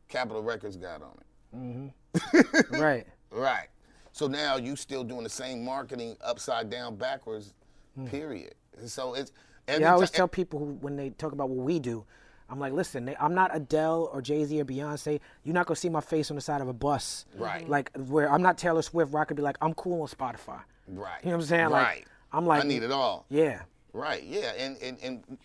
Capitol 0.09 0.43
Records 0.43 0.75
got 0.77 1.01
on 1.01 1.17
it? 1.19 1.55
Mm-hmm. 1.55 2.75
Right. 2.81 3.05
Right. 3.31 3.67
So 4.11 4.27
now 4.27 4.55
you 4.57 4.75
still 4.75 5.03
doing 5.03 5.23
the 5.23 5.29
same 5.29 5.63
marketing 5.65 6.15
upside 6.23 6.69
down, 6.69 6.95
backwards, 6.95 7.53
hmm. 7.95 8.07
period. 8.07 8.55
So 8.85 9.13
it's 9.13 9.31
every 9.67 9.83
Yeah, 9.83 9.91
I 9.91 9.93
always 9.93 10.11
ti- 10.11 10.17
tell 10.17 10.27
people 10.27 10.59
who, 10.59 10.65
when 10.81 10.95
they 10.95 11.09
talk 11.11 11.33
about 11.33 11.49
what 11.49 11.65
we 11.65 11.79
do, 11.79 12.05
I'm 12.49 12.59
like, 12.59 12.73
listen, 12.73 13.13
I'm 13.19 13.33
not 13.33 13.55
Adele 13.55 14.09
or 14.13 14.21
Jay 14.21 14.45
Z 14.45 14.61
or 14.61 14.65
Beyonce. 14.65 15.19
You're 15.43 15.53
not 15.55 15.65
gonna 15.65 15.75
see 15.75 15.89
my 15.89 15.99
face 16.01 16.29
on 16.29 16.35
the 16.35 16.41
side 16.41 16.61
of 16.61 16.67
a 16.69 16.73
bus, 16.73 17.25
Right. 17.35 17.61
Mm-hmm. 17.63 17.71
Like 17.71 17.91
where 18.07 18.31
I'm 18.31 18.41
not 18.41 18.57
Taylor 18.57 18.81
Swift, 18.81 19.11
where 19.11 19.21
I 19.21 19.25
could 19.25 19.35
be 19.37 19.43
like, 19.43 19.57
I'm 19.61 19.73
cool 19.73 20.01
on 20.01 20.07
Spotify. 20.07 20.61
Right. 20.87 21.21
You 21.23 21.31
know 21.31 21.37
what 21.37 21.43
I'm 21.43 21.47
saying? 21.47 21.69
Like, 21.69 21.85
Right. 21.85 22.05
I'm 22.31 22.45
like, 22.45 22.63
I 22.63 22.67
need 22.67 22.83
it 22.83 22.91
all. 22.91 23.25
Yeah. 23.29 23.61
Right. 23.95 24.23
Yeah. 24.23 24.51
And 24.57 24.77
and 24.81 24.97
and 25.01 25.37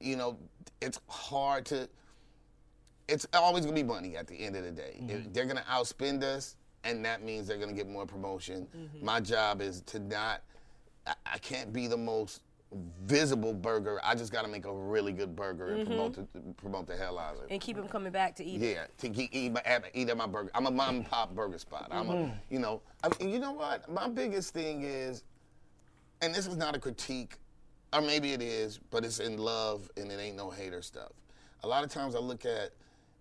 you 0.00 0.16
know, 0.16 0.38
it's 0.80 0.98
hard 1.08 1.66
to. 1.66 1.88
It's 3.08 3.26
always 3.34 3.64
gonna 3.64 3.76
be 3.76 3.82
money 3.82 4.16
at 4.16 4.26
the 4.26 4.34
end 4.34 4.56
of 4.56 4.64
the 4.64 4.70
day. 4.70 4.98
Mm-hmm. 5.00 5.32
They're 5.32 5.44
gonna 5.44 5.64
outspend 5.70 6.22
us, 6.22 6.56
and 6.84 7.04
that 7.04 7.22
means 7.22 7.46
they're 7.46 7.58
gonna 7.58 7.72
get 7.74 7.88
more 7.88 8.06
promotion. 8.06 8.66
Mm-hmm. 8.76 9.04
My 9.04 9.20
job 9.20 9.60
is 9.60 9.82
to 9.82 9.98
not. 9.98 10.42
I, 11.06 11.14
I 11.26 11.38
can't 11.38 11.72
be 11.72 11.86
the 11.86 11.96
most 11.96 12.40
visible 13.04 13.52
burger. 13.52 14.00
I 14.02 14.14
just 14.14 14.32
got 14.32 14.42
to 14.42 14.48
make 14.48 14.64
a 14.64 14.72
really 14.72 15.12
good 15.12 15.36
burger 15.36 15.74
and 15.74 15.86
promote 15.86 16.14
the, 16.14 16.26
promote 16.56 16.86
the 16.86 16.96
hell 16.96 17.18
out 17.18 17.36
of 17.36 17.42
it. 17.42 17.48
And 17.50 17.60
keep 17.60 17.76
them 17.76 17.88
coming 17.88 18.12
back 18.12 18.34
to 18.36 18.44
eat. 18.44 18.60
Yeah, 18.60 18.86
to 18.98 19.10
keep, 19.10 19.28
eat, 19.34 19.52
my, 19.52 19.62
eat 19.92 20.08
at 20.08 20.16
my 20.16 20.26
burger. 20.26 20.50
I'm 20.54 20.66
a 20.66 20.70
mom 20.70 20.96
and 20.96 21.06
pop 21.06 21.34
burger 21.34 21.58
spot. 21.58 21.88
I'm 21.90 22.08
a, 22.08 22.32
you 22.50 22.58
know, 22.58 22.80
I 23.04 23.10
mean, 23.18 23.30
you 23.30 23.38
know 23.38 23.52
what? 23.52 23.90
My 23.90 24.08
biggest 24.08 24.54
thing 24.54 24.82
is, 24.82 25.24
and 26.22 26.34
this 26.34 26.46
is 26.46 26.56
not 26.56 26.74
a 26.74 26.78
critique, 26.78 27.36
or 27.92 28.00
maybe 28.00 28.32
it 28.32 28.42
is, 28.42 28.78
but 28.90 29.04
it's 29.04 29.18
in 29.20 29.36
love 29.38 29.90
and 29.96 30.10
it 30.10 30.18
ain't 30.20 30.36
no 30.36 30.50
hater 30.50 30.82
stuff. 30.82 31.12
A 31.62 31.68
lot 31.68 31.84
of 31.84 31.90
times 31.90 32.14
I 32.14 32.18
look 32.18 32.44
at, 32.44 32.70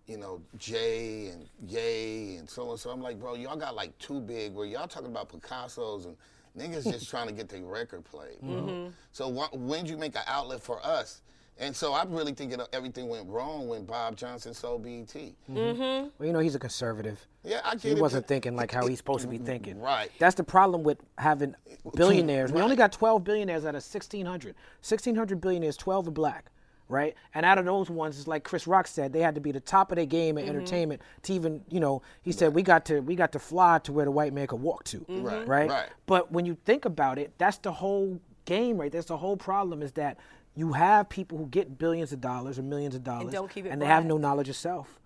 you 0.08 0.18
know, 0.18 0.42
Jay 0.58 1.28
and 1.28 1.48
Ye 1.68 2.38
and 2.38 2.50
so 2.50 2.72
and 2.72 2.80
so. 2.80 2.90
I'm 2.90 3.02
like, 3.02 3.20
bro, 3.20 3.36
y'all 3.36 3.58
got 3.58 3.76
like 3.76 3.98
too 4.00 4.20
big. 4.20 4.54
Where 4.54 4.66
y'all 4.66 4.88
talking 4.88 5.10
about 5.10 5.30
Picasso's 5.30 6.06
and 6.06 6.16
niggas 6.58 6.84
just 6.84 7.10
trying 7.10 7.28
to 7.28 7.34
get 7.34 7.50
their 7.50 7.62
record 7.62 8.04
played, 8.04 8.40
bro. 8.42 8.52
Mm-hmm. 8.52 8.90
So 9.12 9.32
wh- 9.32 9.54
when'd 9.54 9.90
you 9.90 9.98
make 9.98 10.16
an 10.16 10.24
outlet 10.28 10.62
for 10.62 10.84
us? 10.86 11.22
And 11.62 11.76
so 11.76 11.94
I'm 11.94 12.12
really 12.12 12.34
thinking 12.34 12.60
everything 12.74 13.08
went 13.08 13.30
wrong 13.30 13.68
when 13.68 13.86
Bob 13.86 14.16
Johnson 14.16 14.52
sold 14.52 14.82
BET. 14.82 15.08
Mm-hmm. 15.08 15.56
Mm-hmm. 15.56 16.08
Well, 16.18 16.28
you 16.28 16.34
know, 16.34 16.40
he's 16.40 16.56
a 16.56 16.60
conservative. 16.60 17.26
Yeah, 17.44 17.62
I 17.64 17.74
get 17.74 17.84
He 17.84 17.90
it. 17.92 18.00
wasn't 18.00 18.28
thinking 18.28 18.56
like 18.56 18.72
how 18.72 18.88
he's 18.88 18.98
supposed 18.98 19.22
to 19.22 19.28
be 19.28 19.38
thinking. 19.38 19.80
Right. 19.80 20.12
That's 20.18 20.34
the 20.36 20.44
problem 20.44 20.82
with 20.82 20.98
having 21.20 21.56
billionaires. 21.96 22.52
We 22.52 22.62
only 22.62 22.76
got 22.76 22.92
12 22.92 23.24
billionaires 23.24 23.64
out 23.64 23.76
of 23.76 23.84
1,600. 23.84 24.56
1,600 24.56 25.40
billionaires, 25.40 25.78
12 25.78 26.08
are 26.08 26.12
black, 26.12 26.50
right? 26.90 27.14
And 27.36 27.46
out 27.46 27.60
of 27.60 27.66
those 27.66 27.92
ones, 27.92 28.18
it's 28.18 28.28
like 28.28 28.44
Chris 28.44 28.66
Rock 28.66 28.88
said, 28.88 29.14
they 29.14 29.22
had 29.22 29.36
to 29.36 29.42
be 29.42 29.52
the 29.52 29.60
top 29.60 29.92
of 29.92 29.98
their 29.98 30.08
game 30.08 30.40
in 30.40 30.46
mm-hmm. 30.46 30.56
entertainment 30.56 31.02
to 31.24 31.34
even, 31.34 31.62
you 31.70 31.80
know, 31.80 32.02
he 32.24 32.32
said 32.32 32.56
we 32.56 32.64
got 32.64 32.86
to 32.86 33.02
we 33.02 33.16
got 33.16 33.32
to 33.34 33.40
fly 33.40 33.78
to 33.84 33.92
where 33.94 34.06
the 34.06 34.12
white 34.12 34.34
man 34.34 34.48
could 34.48 34.62
walk 34.62 34.84
to, 34.86 35.06
Right, 35.08 35.48
right? 35.48 35.70
right. 35.70 35.90
But 36.08 36.32
when 36.32 36.48
you 36.48 36.58
think 36.66 36.86
about 36.86 37.20
it, 37.20 37.34
that's 37.38 37.60
the 37.60 37.72
whole 37.72 38.20
game, 38.46 38.78
right? 38.78 38.92
That's 38.92 39.06
the 39.06 39.18
whole 39.18 39.38
problem 39.38 39.84
is 39.84 39.92
that 39.94 40.18
you 40.56 40.74
have 40.74 41.10
people 41.10 41.38
who 41.38 41.48
get 41.48 41.78
billions 41.78 42.12
of 42.12 42.22
dollars 42.22 42.60
or 42.60 42.64
millions 42.64 42.96
of 42.96 43.04
dollars, 43.04 43.32
don't 43.32 43.50
keep 43.50 43.66
it 43.66 43.70
and 43.70 43.82
they 43.82 43.86
have 43.86 44.06
no 44.06 44.18
knowledge 44.18 44.50
of 44.50 44.56
self. 44.56 45.00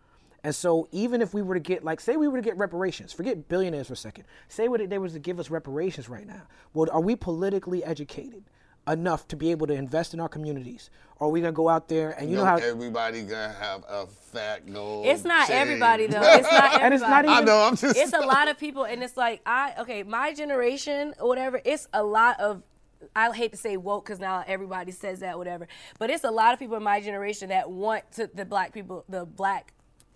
And 0.44 0.54
so 0.54 0.88
even 0.92 1.22
if 1.24 1.34
we 1.34 1.42
were 1.42 1.56
to 1.56 1.60
get 1.60 1.84
like 1.84 2.00
say 2.00 2.18
we 2.18 2.28
were 2.28 2.38
to 2.38 2.44
get 2.44 2.56
reparations, 2.58 3.12
forget 3.12 3.48
billionaires 3.48 3.88
for 3.88 3.94
a 3.94 3.98
second. 3.98 4.26
Say 4.48 4.68
what 4.68 4.88
they 4.90 4.98
was 5.00 5.14
to 5.14 5.20
give 5.20 5.40
us 5.40 5.50
reparations 5.50 6.08
right 6.08 6.28
now. 6.28 6.44
Well, 6.74 6.88
are 6.92 7.02
we 7.02 7.16
politically 7.16 7.84
educated 7.84 8.44
enough 8.88 9.28
to 9.30 9.36
be 9.36 9.50
able 9.50 9.66
to 9.66 9.74
invest 9.74 10.14
in 10.14 10.20
our 10.20 10.30
communities? 10.30 10.92
Or 11.18 11.28
are 11.28 11.32
we 11.32 11.42
gonna 11.42 11.52
go 11.52 11.68
out 11.68 11.88
there 11.88 12.12
and 12.12 12.30
you 12.30 12.38
know 12.38 12.46
how 12.46 12.58
everybody 12.58 13.24
gonna 13.24 13.56
have 13.60 13.84
a 13.90 14.06
fat 14.06 14.72
gold. 14.72 15.08
It's 15.08 15.24
not 15.24 15.48
chain. 15.48 15.58
everybody 15.58 16.08
though. 16.08 16.22
It's 16.22 16.52
not 16.52 16.82
everybody. 16.82 16.84
And 16.84 16.94
it's 16.94 17.02
not 17.02 17.28
I 17.28 17.42
know. 17.42 17.62
I'm 17.64 17.76
just. 17.76 17.98
it's 17.98 18.14
a 18.14 18.20
lot 18.20 18.48
of 18.48 18.60
people 18.60 18.84
and 18.84 19.02
it's 19.02 19.18
like 19.18 19.42
i 19.48 19.74
okay 19.80 20.04
my 20.04 20.34
generation 20.34 21.16
or 21.20 21.28
whatever 21.28 21.60
it's 21.66 21.88
a 21.94 22.04
lot 22.04 22.40
of 22.40 22.62
I 23.16 23.32
hate 23.32 23.52
to 23.52 23.58
say 23.58 23.78
woke 23.78 24.06
because 24.06 24.20
now 24.20 24.44
everybody 24.48 24.92
says 24.92 25.20
that, 25.20 25.38
whatever. 25.38 25.68
But 26.00 26.10
it's 26.10 26.24
a 26.24 26.32
lot 26.32 26.54
of 26.54 26.60
people 26.60 26.78
in 26.78 26.84
my 26.84 27.02
generation 27.02 27.50
that 27.50 27.70
want 27.70 28.12
to, 28.14 28.30
the 28.34 28.46
black 28.46 28.74
people, 28.74 29.06
the 29.10 29.26
black 29.26 29.74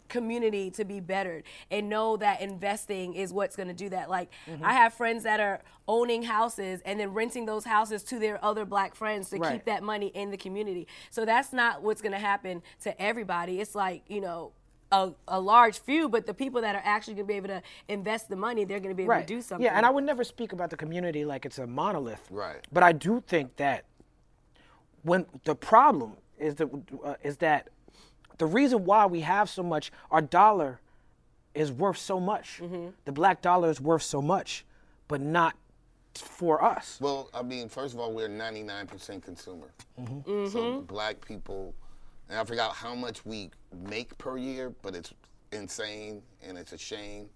community 0.10 0.72
to 0.72 0.84
be 0.84 1.00
bettered 1.00 1.44
and 1.72 1.88
know 1.88 2.18
that 2.18 2.42
investing 2.42 3.14
is 3.14 3.32
what's 3.32 3.56
going 3.56 3.68
to 3.68 3.74
do 3.74 3.90
that. 3.90 4.10
Like, 4.10 4.30
mm-hmm. 4.48 4.66
I 4.66 4.74
have 4.74 4.94
friends 4.94 5.24
that 5.24 5.40
are 5.40 5.62
owning 5.88 6.24
houses 6.24 6.82
and 6.84 7.00
then 7.00 7.14
renting 7.14 7.46
those 7.46 7.64
houses 7.64 8.04
to 8.06 8.20
their 8.20 8.44
other 8.44 8.66
black 8.66 8.96
friends 8.96 9.30
to 9.30 9.38
Right. 9.38 9.54
keep 9.54 9.66
that 9.66 9.84
money 9.84 10.08
in 10.08 10.32
the 10.32 10.38
community. 10.38 10.88
So 11.12 11.24
that's 11.24 11.54
not 11.54 11.84
what's 11.84 12.02
going 12.02 12.12
to 12.12 12.20
happen 12.20 12.62
to 12.82 13.02
everybody. 13.02 13.62
It's 13.62 13.76
like, 13.76 14.04
you 14.08 14.20
know, 14.20 14.52
a, 14.92 15.12
a 15.28 15.40
large 15.40 15.80
few, 15.80 16.10
but 16.10 16.26
the 16.26 16.34
people 16.34 16.62
that 16.62 16.76
are 16.76 16.82
actually 16.84 17.16
going 17.16 17.28
to 17.28 17.32
be 17.32 17.38
able 17.38 17.48
to 17.50 17.62
invest 17.88 18.30
the 18.30 18.36
money, 18.36 18.66
they're 18.66 18.80
going 18.80 18.90
to 18.92 18.96
be 18.96 19.04
able 19.04 19.12
right. 19.12 19.28
to 19.28 19.34
do 19.34 19.42
something. 19.42 19.66
Yeah, 19.66 19.76
and 19.76 19.86
I 19.86 19.90
would 19.90 20.04
never 20.04 20.24
speak 20.24 20.54
about 20.54 20.70
the 20.70 20.78
community 20.78 21.26
like 21.26 21.46
it's 21.46 21.60
a 21.60 21.68
monolith. 21.68 22.28
Right. 22.30 22.66
But 22.72 22.84
I 22.84 22.92
do 22.92 23.22
think 23.26 23.56
that 23.58 23.86
when 25.04 25.26
the 25.44 25.56
problem 25.56 26.14
is 26.38 26.56
that 26.56 26.70
uh, 27.04 27.16
is 27.24 27.38
that 27.38 27.70
the 28.38 28.46
reason 28.46 28.86
why 28.86 29.06
we 29.06 29.22
have 29.22 29.50
so 29.50 29.64
much 29.64 29.92
our 30.12 30.22
dollar 30.22 30.80
is 31.54 31.72
worth 31.72 31.98
so 31.98 32.20
much. 32.20 32.60
Mm-hmm. 32.62 32.90
The 33.06 33.12
black 33.12 33.42
dollar 33.42 33.70
is 33.70 33.82
worth 33.82 34.04
so 34.04 34.22
much, 34.22 34.66
but 35.08 35.20
not 35.22 35.56
for 36.16 36.64
us. 36.64 36.98
Well, 37.02 37.30
I 37.34 37.42
mean, 37.42 37.70
first 37.70 37.94
of 37.94 38.00
all, 38.00 38.14
we're 38.14 38.30
99% 38.30 39.22
consumer. 39.22 39.74
Mm-hmm. 40.00 40.48
So 40.48 40.82
black 40.82 41.26
people 41.26 41.74
and 42.30 42.40
I 42.40 42.44
forgot 42.44 42.76
how 42.76 42.96
much 42.96 43.26
we 43.26 43.50
make 43.90 44.18
per 44.18 44.38
year, 44.38 44.74
but 44.82 44.96
it's 44.96 45.14
insane 45.52 46.22
and 46.48 46.58
it's 46.58 46.74
a 46.74 46.78
shame. 46.78 47.30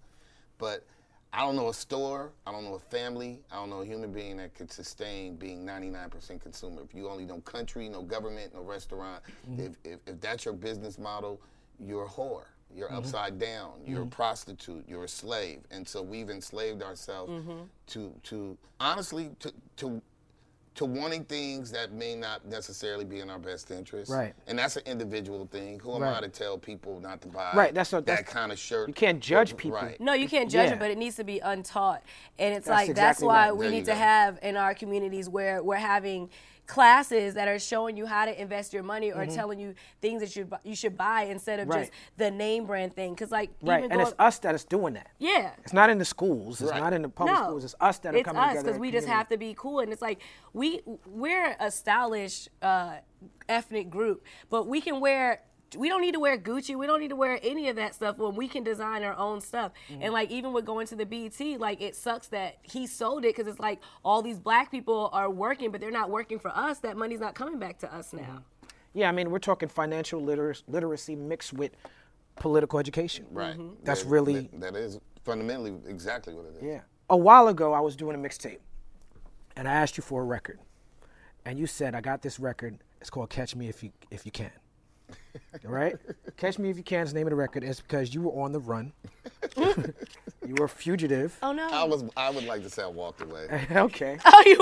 But 0.58 0.84
I 1.32 1.40
don't 1.40 1.56
know 1.56 1.68
a 1.68 1.74
store, 1.74 2.30
I 2.46 2.52
don't 2.52 2.62
know 2.62 2.74
a 2.74 2.78
family, 2.78 3.40
I 3.50 3.56
don't 3.56 3.68
know 3.68 3.80
a 3.80 3.84
human 3.84 4.12
being 4.12 4.36
that 4.36 4.54
could 4.54 4.70
sustain 4.70 5.34
being 5.34 5.66
99% 5.66 6.40
consumer. 6.40 6.82
If 6.88 6.94
you 6.94 7.08
only 7.08 7.24
know 7.24 7.40
country, 7.40 7.88
no 7.88 8.02
government, 8.02 8.54
no 8.54 8.62
restaurant, 8.62 9.20
mm-hmm. 9.50 9.60
if, 9.60 9.72
if, 9.84 9.98
if 10.06 10.20
that's 10.20 10.44
your 10.44 10.54
business 10.54 10.96
model, 10.96 11.40
you're 11.80 12.04
a 12.04 12.08
whore. 12.08 12.44
You're 12.72 12.86
mm-hmm. 12.86 12.98
upside 12.98 13.38
down. 13.38 13.72
You're 13.84 13.98
a 13.98 14.02
mm-hmm. 14.02 14.10
prostitute. 14.10 14.84
You're 14.86 15.04
a 15.04 15.08
slave. 15.08 15.60
And 15.72 15.86
so 15.86 16.02
we've 16.02 16.30
enslaved 16.30 16.82
ourselves 16.82 17.32
to, 17.88 18.12
to 18.24 18.56
honestly, 18.78 19.30
to, 19.40 19.52
to 19.78 20.02
to 20.74 20.84
wanting 20.84 21.24
things 21.24 21.70
that 21.70 21.92
may 21.92 22.16
not 22.16 22.44
necessarily 22.46 23.04
be 23.04 23.20
in 23.20 23.30
our 23.30 23.38
best 23.38 23.70
interest. 23.70 24.10
Right. 24.10 24.34
And 24.48 24.58
that's 24.58 24.76
an 24.76 24.82
individual 24.86 25.46
thing. 25.52 25.78
Who 25.78 25.94
am 25.94 26.02
I 26.02 26.20
to 26.20 26.28
tell 26.28 26.58
people 26.58 26.98
not 27.00 27.20
to 27.22 27.28
buy 27.28 27.52
Right, 27.54 27.72
that's 27.72 27.92
what- 27.92 28.06
that 28.06 28.16
that's- 28.18 28.32
kind 28.32 28.50
of 28.50 28.58
shirt? 28.58 28.88
you 28.88 28.94
can't 28.94 29.20
judge 29.20 29.56
people. 29.56 29.78
Right. 29.78 30.00
No, 30.00 30.14
you 30.14 30.28
can't 30.28 30.50
judge 30.50 30.68
Yeah. 30.70 30.74
it, 30.74 30.78
but 30.80 30.90
it 30.90 30.98
needs 30.98 31.14
to 31.16 31.24
be 31.24 31.38
untaught. 31.38 32.02
And 32.40 32.54
it's 32.54 32.66
That's 32.66 32.88
like 32.88 32.96
that's 32.96 33.20
why 33.20 33.46
right. 33.50 33.56
we 33.56 33.66
There 33.66 33.70
need 33.72 33.84
to 33.84 33.92
go. 33.92 33.96
have 33.98 34.38
in 34.42 34.56
our 34.56 34.74
communities 34.74 35.28
where 35.28 35.62
we're 35.62 35.76
having 35.76 36.28
classes 36.66 37.34
that 37.34 37.46
are 37.46 37.58
showing 37.58 37.96
you 37.96 38.06
how 38.06 38.24
to 38.24 38.40
invest 38.40 38.72
your 38.72 38.82
money 38.82 39.12
or 39.12 39.26
telling 39.26 39.58
you 39.58 39.74
things 40.00 40.20
that 40.22 40.34
you 40.34 40.48
you 40.64 40.74
should 40.74 40.96
buy 40.96 41.22
instead 41.24 41.60
of 41.60 41.64
Mm-hmm. 41.68 41.78
Right. 41.78 41.90
just 41.90 41.92
the 42.18 42.30
name 42.30 42.64
brand 42.66 42.94
thing. 42.94 43.12
Because 43.14 43.30
like 43.30 43.50
Right, 43.62 43.80
even 43.80 43.92
and 43.92 44.00
it's 44.00 44.12
going- 44.12 44.26
us 44.28 44.38
that 44.40 44.54
is 44.54 44.64
doing 44.64 44.94
that. 44.94 45.08
yeah. 45.18 45.50
It's 45.62 45.72
not 45.72 45.90
in 45.90 45.98
the 45.98 46.04
schools. 46.04 46.60
It's 46.62 46.70
Right. 46.70 46.80
not 46.80 46.92
in 46.92 47.02
the 47.02 47.08
public 47.08 47.34
no, 47.36 47.42
schools. 47.44 47.64
It's 47.64 47.74
us 47.80 47.98
that 47.98 48.14
are 48.14 48.18
it's 48.18 48.24
coming 48.26 48.42
us 48.42 48.48
together. 48.50 48.62
because 48.64 48.76
in 48.76 48.80
we 48.80 48.90
just 48.90 49.06
have 49.08 49.28
to 49.28 49.36
be 49.36 49.54
cool, 49.56 49.80
and 49.80 49.92
it's 49.92 50.02
like 50.02 50.20
we 50.52 50.80
we're 51.06 51.54
a 51.60 51.70
stylish 51.70 52.48
uh, 52.62 52.96
ethnic 53.48 53.90
group, 53.90 54.24
but 54.50 54.66
we 54.66 54.80
can 54.80 55.00
wear. 55.00 55.42
We 55.76 55.88
don't 55.88 56.00
need 56.00 56.12
to 56.14 56.20
wear 56.20 56.36
Gucci. 56.38 56.76
We 56.76 56.86
don't 56.86 57.00
need 57.00 57.08
to 57.08 57.16
wear 57.16 57.38
any 57.42 57.68
of 57.68 57.76
that 57.76 57.94
stuff 57.94 58.18
when 58.18 58.34
we 58.36 58.48
can 58.48 58.62
design 58.64 59.02
our 59.02 59.14
own 59.16 59.40
stuff. 59.40 59.72
Mm-hmm. 59.90 60.02
And 60.02 60.12
like 60.12 60.30
even 60.30 60.52
with 60.52 60.64
going 60.64 60.86
to 60.88 60.96
the 60.96 61.06
BET, 61.06 61.40
like 61.60 61.80
it 61.82 61.96
sucks 61.96 62.28
that 62.28 62.58
he 62.62 62.86
sold 62.86 63.24
it 63.24 63.34
because 63.36 63.46
it's 63.46 63.60
like 63.60 63.80
all 64.04 64.22
these 64.22 64.38
black 64.38 64.70
people 64.70 65.10
are 65.12 65.30
working, 65.30 65.70
but 65.70 65.80
they're 65.80 65.90
not 65.90 66.10
working 66.10 66.38
for 66.38 66.50
us. 66.54 66.78
That 66.78 66.96
money's 66.96 67.20
not 67.20 67.34
coming 67.34 67.58
back 67.58 67.78
to 67.80 67.94
us 67.94 68.12
now. 68.12 68.42
Yeah, 68.92 69.08
I 69.08 69.12
mean, 69.12 69.30
we're 69.30 69.38
talking 69.40 69.68
financial 69.68 70.20
liter- 70.20 70.54
literacy 70.68 71.16
mixed 71.16 71.52
with 71.52 71.72
political 72.36 72.78
education. 72.78 73.26
Right. 73.30 73.56
That's 73.84 74.02
That- 74.02 74.08
really- 74.08 74.48
that- 74.52 74.60
that 74.60 74.76
is 74.76 75.00
fundamentally 75.24 75.74
exactly 75.86 76.34
what 76.34 76.46
it 76.46 76.56
is. 76.56 76.62
Yeah. 76.62 76.80
A 77.10 77.16
while 77.16 77.48
ago, 77.48 77.72
I 77.72 77.80
was 77.80 77.96
doing 77.96 78.14
a 78.14 78.18
mixtape, 78.18 78.58
and 79.56 79.68
I 79.68 79.72
asked 79.72 79.96
you 79.96 80.02
for 80.02 80.22
a 80.22 80.24
record, 80.24 80.60
and 81.44 81.58
you 81.58 81.66
said, 81.66 81.94
"I 81.94 82.00
got 82.00 82.22
this 82.22 82.38
record. 82.38 82.78
It's 83.00 83.10
called 83.10 83.30
Catch 83.30 83.54
Me 83.56 83.68
If 83.68 83.82
You 83.82 83.92
If 84.10 84.24
You 84.24 84.32
Can." 84.32 84.52
All 85.64 85.70
right? 85.72 85.96
Catch 86.36 86.58
Me 86.58 86.70
If 86.70 86.76
You 86.76 86.82
Can 86.82 87.02
is 87.02 87.12
the 87.12 87.18
name 87.18 87.26
of 87.26 87.30
the 87.30 87.36
record. 87.36 87.64
It's 87.64 87.80
because 87.80 88.14
you 88.14 88.22
were 88.22 88.42
on 88.42 88.52
the 88.52 88.60
run. 88.60 88.92
you 89.56 90.54
were 90.58 90.64
a 90.66 90.68
fugitive. 90.68 91.36
Oh 91.42 91.52
no! 91.52 91.68
I 91.70 91.84
was. 91.84 92.04
I 92.16 92.30
would 92.30 92.44
like 92.44 92.62
to 92.62 92.70
say 92.70 92.82
I 92.82 92.86
walked 92.86 93.20
away. 93.22 93.46
okay. 93.70 94.18
Oh, 94.24 94.42
you, 94.46 94.52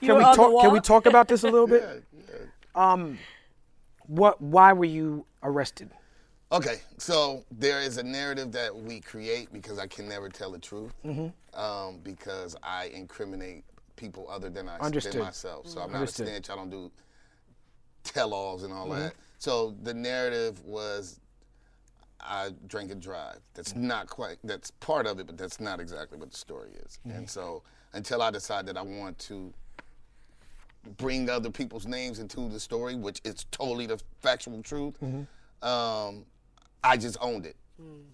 you 0.00 0.08
Can 0.08 0.08
were 0.08 0.14
we 0.18 0.24
on 0.24 0.30
the 0.32 0.36
talk? 0.36 0.60
Can 0.62 0.70
we 0.70 0.78
wall? 0.78 0.80
talk 0.80 1.06
about 1.06 1.28
this 1.28 1.42
a 1.44 1.48
little 1.48 1.66
bit? 1.66 1.82
Yeah, 2.12 2.96
yeah. 2.96 3.12
What? 4.06 4.40
Why 4.40 4.72
were 4.72 4.84
you 4.84 5.24
arrested? 5.42 5.90
Okay, 6.52 6.76
so 6.98 7.44
there 7.50 7.80
is 7.80 7.96
a 7.98 8.02
narrative 8.02 8.52
that 8.52 8.74
we 8.74 9.00
create 9.00 9.52
because 9.52 9.78
I 9.78 9.86
can 9.86 10.08
never 10.08 10.28
tell 10.28 10.52
the 10.52 10.58
truth, 10.58 10.92
Mm-hmm. 11.04 11.58
um, 11.60 11.98
because 12.04 12.54
I 12.62 12.86
incriminate 12.94 13.64
people 13.96 14.28
other 14.30 14.50
than 14.50 14.68
I 14.68 14.76
Understood. 14.78 15.14
than 15.14 15.22
myself. 15.22 15.66
So 15.66 15.80
I'm 15.80 15.90
not 15.90 15.98
Understood. 16.00 16.26
a 16.28 16.30
snitch. 16.30 16.50
I 16.50 16.54
don't 16.56 16.70
do 16.70 16.92
tell-alls 18.04 18.62
and 18.62 18.72
all 18.72 18.86
Mm-hmm. 18.88 19.00
that. 19.00 19.14
So 19.44 19.74
the 19.82 19.92
narrative 19.92 20.64
was 20.64 21.20
I 22.18 22.52
drank 22.66 22.90
and 22.90 23.02
drive. 23.02 23.40
That's 23.52 23.76
not 23.76 24.08
quite. 24.08 24.38
That's 24.42 24.70
part 24.70 25.06
of 25.06 25.18
it, 25.18 25.26
but 25.26 25.36
that's 25.36 25.60
not 25.60 25.80
exactly 25.80 26.16
what 26.16 26.30
the 26.30 26.36
story 26.38 26.70
is. 26.86 26.98
Mm-hmm. 27.06 27.18
And 27.18 27.28
so 27.28 27.62
until 27.92 28.22
I 28.22 28.30
decide 28.30 28.64
that 28.64 28.78
I 28.78 28.80
want 28.80 29.18
to 29.18 29.52
bring 30.96 31.28
other 31.28 31.50
people's 31.50 31.86
names 31.86 32.20
into 32.20 32.48
the 32.48 32.58
story, 32.58 32.94
which 32.94 33.20
is 33.22 33.44
totally 33.50 33.84
the 33.84 34.00
factual 34.22 34.62
truth, 34.62 34.96
um, 35.60 36.24
I 36.82 36.96
just 36.96 37.18
owned 37.20 37.44
it. 37.44 37.56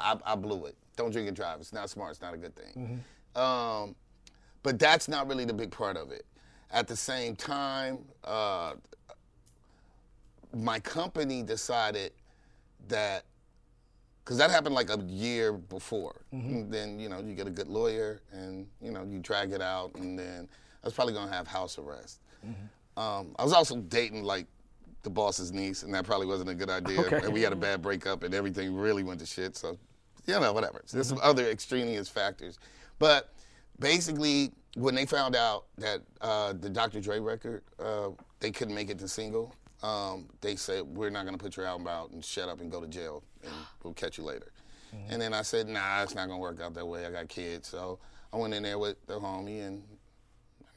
I, 0.00 0.18
I 0.26 0.34
blew 0.34 0.66
it. 0.66 0.76
Don't 0.96 1.12
drink 1.12 1.28
and 1.28 1.36
drive. 1.36 1.60
It's 1.60 1.72
not 1.72 1.88
smart. 1.90 2.10
It's 2.10 2.20
not 2.20 2.34
a 2.34 2.38
good 2.38 2.56
thing. 2.56 3.04
Um, 3.40 3.94
but 4.64 4.80
that's 4.80 5.06
not 5.06 5.28
really 5.28 5.44
the 5.44 5.54
big 5.54 5.70
part 5.70 5.96
of 5.96 6.10
it. 6.10 6.26
At 6.72 6.88
the 6.88 6.96
same 6.96 7.36
time, 7.36 8.00
uh, 8.24 8.72
my 10.54 10.78
company 10.80 11.42
decided 11.42 12.12
that 12.88 13.24
because 14.24 14.38
that 14.38 14.50
happened 14.50 14.74
like 14.74 14.90
a 14.90 14.98
year 15.08 15.52
before. 15.52 16.22
And 16.50 16.72
then 16.72 16.98
you 16.98 17.08
know 17.08 17.20
you 17.20 17.34
get 17.34 17.46
a 17.46 17.50
good 17.50 17.68
lawyer, 17.68 18.20
and 18.32 18.66
you 18.80 18.90
know 18.90 19.04
you 19.04 19.18
drag 19.18 19.52
it 19.52 19.62
out, 19.62 19.94
and 19.96 20.18
then 20.18 20.48
I 20.82 20.86
was 20.86 20.94
probably 20.94 21.14
gonna 21.14 21.32
have 21.32 21.46
house 21.46 21.78
arrest. 21.78 22.20
Um, 22.96 23.34
I 23.38 23.44
was 23.44 23.52
also 23.52 23.76
dating 23.76 24.24
like 24.24 24.46
the 25.02 25.10
boss's 25.10 25.52
niece, 25.52 25.82
and 25.82 25.94
that 25.94 26.04
probably 26.04 26.26
wasn't 26.26 26.50
a 26.50 26.54
good 26.54 26.70
idea. 26.70 27.00
Okay. 27.00 27.20
And 27.24 27.32
we 27.32 27.42
had 27.42 27.52
a 27.52 27.56
bad 27.56 27.82
breakup, 27.82 28.22
and 28.22 28.34
everything 28.34 28.74
really 28.74 29.02
went 29.02 29.20
to 29.20 29.26
shit. 29.26 29.56
So, 29.56 29.78
you 30.26 30.38
know, 30.38 30.52
whatever. 30.52 30.82
So 30.84 30.96
there's 30.96 31.08
some 31.08 31.20
other 31.22 31.48
extraneous 31.48 32.08
factors, 32.08 32.58
but 32.98 33.32
basically, 33.78 34.52
when 34.76 34.94
they 34.94 35.06
found 35.06 35.34
out 35.34 35.66
that 35.78 36.02
uh, 36.20 36.52
the 36.52 36.68
Dr. 36.68 37.00
Dre 37.00 37.18
record, 37.18 37.62
uh, 37.82 38.10
they 38.40 38.50
couldn't 38.50 38.74
make 38.74 38.90
it 38.90 38.98
to 38.98 39.08
single. 39.08 39.54
Um, 39.82 40.28
they 40.40 40.56
said 40.56 40.82
we're 40.84 41.10
not 41.10 41.24
gonna 41.24 41.38
put 41.38 41.56
your 41.56 41.66
album 41.66 41.86
out 41.86 42.10
and 42.10 42.24
shut 42.24 42.48
up 42.48 42.60
and 42.60 42.70
go 42.70 42.80
to 42.80 42.86
jail, 42.86 43.22
and 43.42 43.52
we'll 43.82 43.94
catch 43.94 44.18
you 44.18 44.24
later. 44.24 44.52
And 45.08 45.22
then 45.22 45.32
I 45.32 45.42
said, 45.42 45.68
Nah, 45.68 46.02
it's 46.02 46.14
not 46.14 46.26
gonna 46.28 46.40
work 46.40 46.60
out 46.60 46.74
that 46.74 46.86
way. 46.86 47.06
I 47.06 47.10
got 47.10 47.28
kids, 47.28 47.68
so 47.68 47.98
I 48.32 48.36
went 48.36 48.54
in 48.54 48.62
there 48.62 48.78
with 48.78 48.96
the 49.06 49.20
homie 49.20 49.66
and 49.66 49.82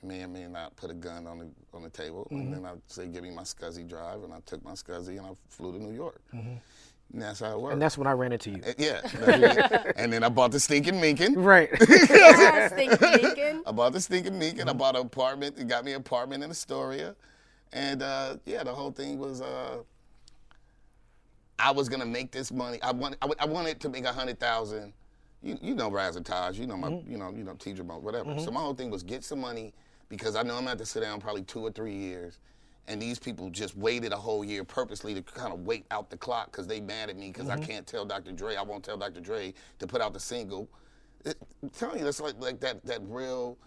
may 0.04 0.24
or 0.24 0.28
may 0.28 0.46
not 0.48 0.76
put 0.76 0.92
a 0.92 0.94
gun 0.94 1.26
on 1.28 1.40
the 1.40 1.48
on 1.74 1.82
the 1.84 1.90
table, 1.90 2.28
and 2.32 2.54
then 2.54 2.66
I 2.66 2.74
said, 2.88 3.12
"Give 3.14 3.24
me 3.24 3.32
my 3.32 3.42
SCSI 3.44 3.88
drive," 3.88 4.24
and 4.24 4.34
I 4.34 4.40
took 4.46 4.64
my 4.64 4.72
SCSI 4.72 5.18
and 5.18 5.22
I 5.28 5.32
flew 5.50 5.72
to 5.72 5.80
New 5.80 5.94
York. 5.94 6.22
And 6.32 7.22
that's 7.22 7.42
how 7.42 7.52
it 7.52 7.62
worked. 7.62 7.74
And 7.74 7.82
that's 7.82 7.98
when 7.98 8.08
I 8.08 8.12
ran 8.14 8.32
into 8.32 8.50
you. 8.50 8.62
Uh, 8.66 8.74
yeah. 8.78 9.92
and 9.98 10.12
then 10.12 10.24
I 10.24 10.30
bought 10.30 10.52
the 10.52 10.60
stinking 10.60 10.96
Minkin. 10.96 11.34
Right. 11.36 11.70
Yes, 11.88 12.72
thank 12.76 13.00
you, 13.00 13.08
Lincoln. 13.08 13.64
I 13.68 13.72
bought 13.72 13.94
the 13.94 14.02
stinking 14.02 14.34
Minkin. 14.34 14.68
I 14.68 14.74
bought 14.74 14.96
an 14.96 15.04
apartment. 15.06 15.60
It 15.60 15.68
got 15.68 15.86
me 15.86 15.92
an 15.92 15.98
apartment 16.02 16.44
in 16.44 16.50
Astoria, 16.50 17.16
and 17.74 18.04
uh, 18.04 18.38
yeah, 18.46 18.64
the 18.64 18.74
whole 18.74 18.92
thing 18.92 19.18
was. 19.20 19.42
Uh, 19.42 19.80
I 21.60 21.72
was 21.72 21.88
gonna 21.88 22.06
make 22.06 22.32
this 22.32 22.52
money. 22.52 22.82
I 22.82 22.92
want. 22.92 23.16
I, 23.22 23.46
wanted 23.46 23.80
to 23.82 23.90
make 23.90 24.06
a 24.06 24.14
hundred 24.14 24.40
thousand. 24.40 24.94
You, 25.42 25.58
you 25.62 25.76
know 25.76 25.90
Razzataz. 25.90 26.56
You 26.56 26.68
know 26.68 26.78
my. 26.78 26.90
You 27.08 27.18
know 27.18 27.32
you 27.36 27.44
know 27.44 27.54
T 27.54 27.74
Remote. 27.74 28.02
Whatever. 28.02 28.40
So 28.40 28.52
my 28.52 28.60
whole 28.60 28.74
thing 28.74 28.90
was 28.90 29.04
get 29.04 29.24
some 29.24 29.40
money 29.40 29.74
because 30.10 30.36
I 30.36 30.44
know 30.44 30.54
I'm 30.54 30.62
gonna 30.62 30.70
have 30.70 30.78
to 30.80 30.86
sit 30.86 31.02
down 31.02 31.20
probably 31.20 31.44
two 31.44 31.62
or 31.62 31.72
three 31.72 31.96
years. 31.96 32.40
And 32.88 33.02
these 33.02 33.18
people 33.18 33.50
just 33.50 33.78
waited 33.78 34.12
a 34.12 34.18
whole 34.18 34.44
year 34.44 34.66
purposely 34.66 35.14
to 35.14 35.22
kind 35.22 35.54
of 35.54 35.62
wait 35.66 35.86
out 35.90 36.10
the 36.10 36.18
clock 36.18 36.52
because 36.52 36.68
they 36.68 36.82
mad 36.82 37.10
at 37.10 37.16
me 37.18 37.32
because 37.32 37.48
I 37.48 37.58
can't 37.58 37.88
tell 37.88 38.04
Dr. 38.04 38.34
Dre. 38.34 38.58
I 38.58 38.62
won't 38.62 38.84
tell 38.84 38.98
Dr. 38.98 39.22
Dre 39.22 39.54
to 39.80 39.88
put 39.88 40.02
out 40.02 40.14
the 40.14 40.20
single. 40.20 40.68
It, 41.24 41.38
I'm 41.62 41.70
telling 41.70 42.00
you, 42.00 42.04
that's 42.04 42.20
like 42.20 42.36
like 42.40 42.60
that 42.60 42.86
that 42.86 43.00
real 43.04 43.58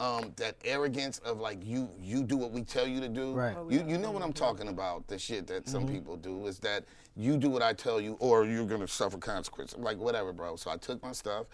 um, 0.00 0.32
that 0.36 0.56
arrogance 0.64 1.18
of 1.20 1.38
like 1.38 1.64
you 1.64 1.88
you 2.00 2.22
do 2.22 2.36
what 2.36 2.50
we 2.50 2.62
tell 2.62 2.86
you 2.86 3.00
to 3.00 3.08
do. 3.08 3.32
Right. 3.32 3.56
Oh, 3.56 3.70
You 3.70 3.84
you 3.86 3.98
know 3.98 4.10
what 4.10 4.22
I'm 4.22 4.32
talking 4.32 4.68
about? 4.68 5.06
The 5.06 5.18
shit 5.18 5.46
that 5.48 5.68
some 5.68 5.86
people 5.86 6.16
do 6.16 6.46
is 6.46 6.58
that 6.60 6.84
you 7.16 7.36
do 7.36 7.48
what 7.48 7.62
I 7.62 7.72
tell 7.72 8.00
you, 8.00 8.16
or 8.18 8.44
you're 8.44 8.66
gonna 8.66 8.88
suffer 8.88 9.18
consequences. 9.18 9.78
Like 9.78 9.98
whatever, 9.98 10.32
bro. 10.32 10.56
So 10.56 10.70
I 10.70 10.76
took 10.76 11.02
my 11.02 11.12
stuff, 11.12 11.46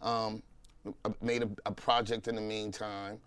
um, 0.00 0.42
made 1.20 1.42
a, 1.42 1.48
a 1.66 1.72
project 1.72 2.28
in 2.28 2.34
the 2.36 2.40
meantime. 2.40 3.18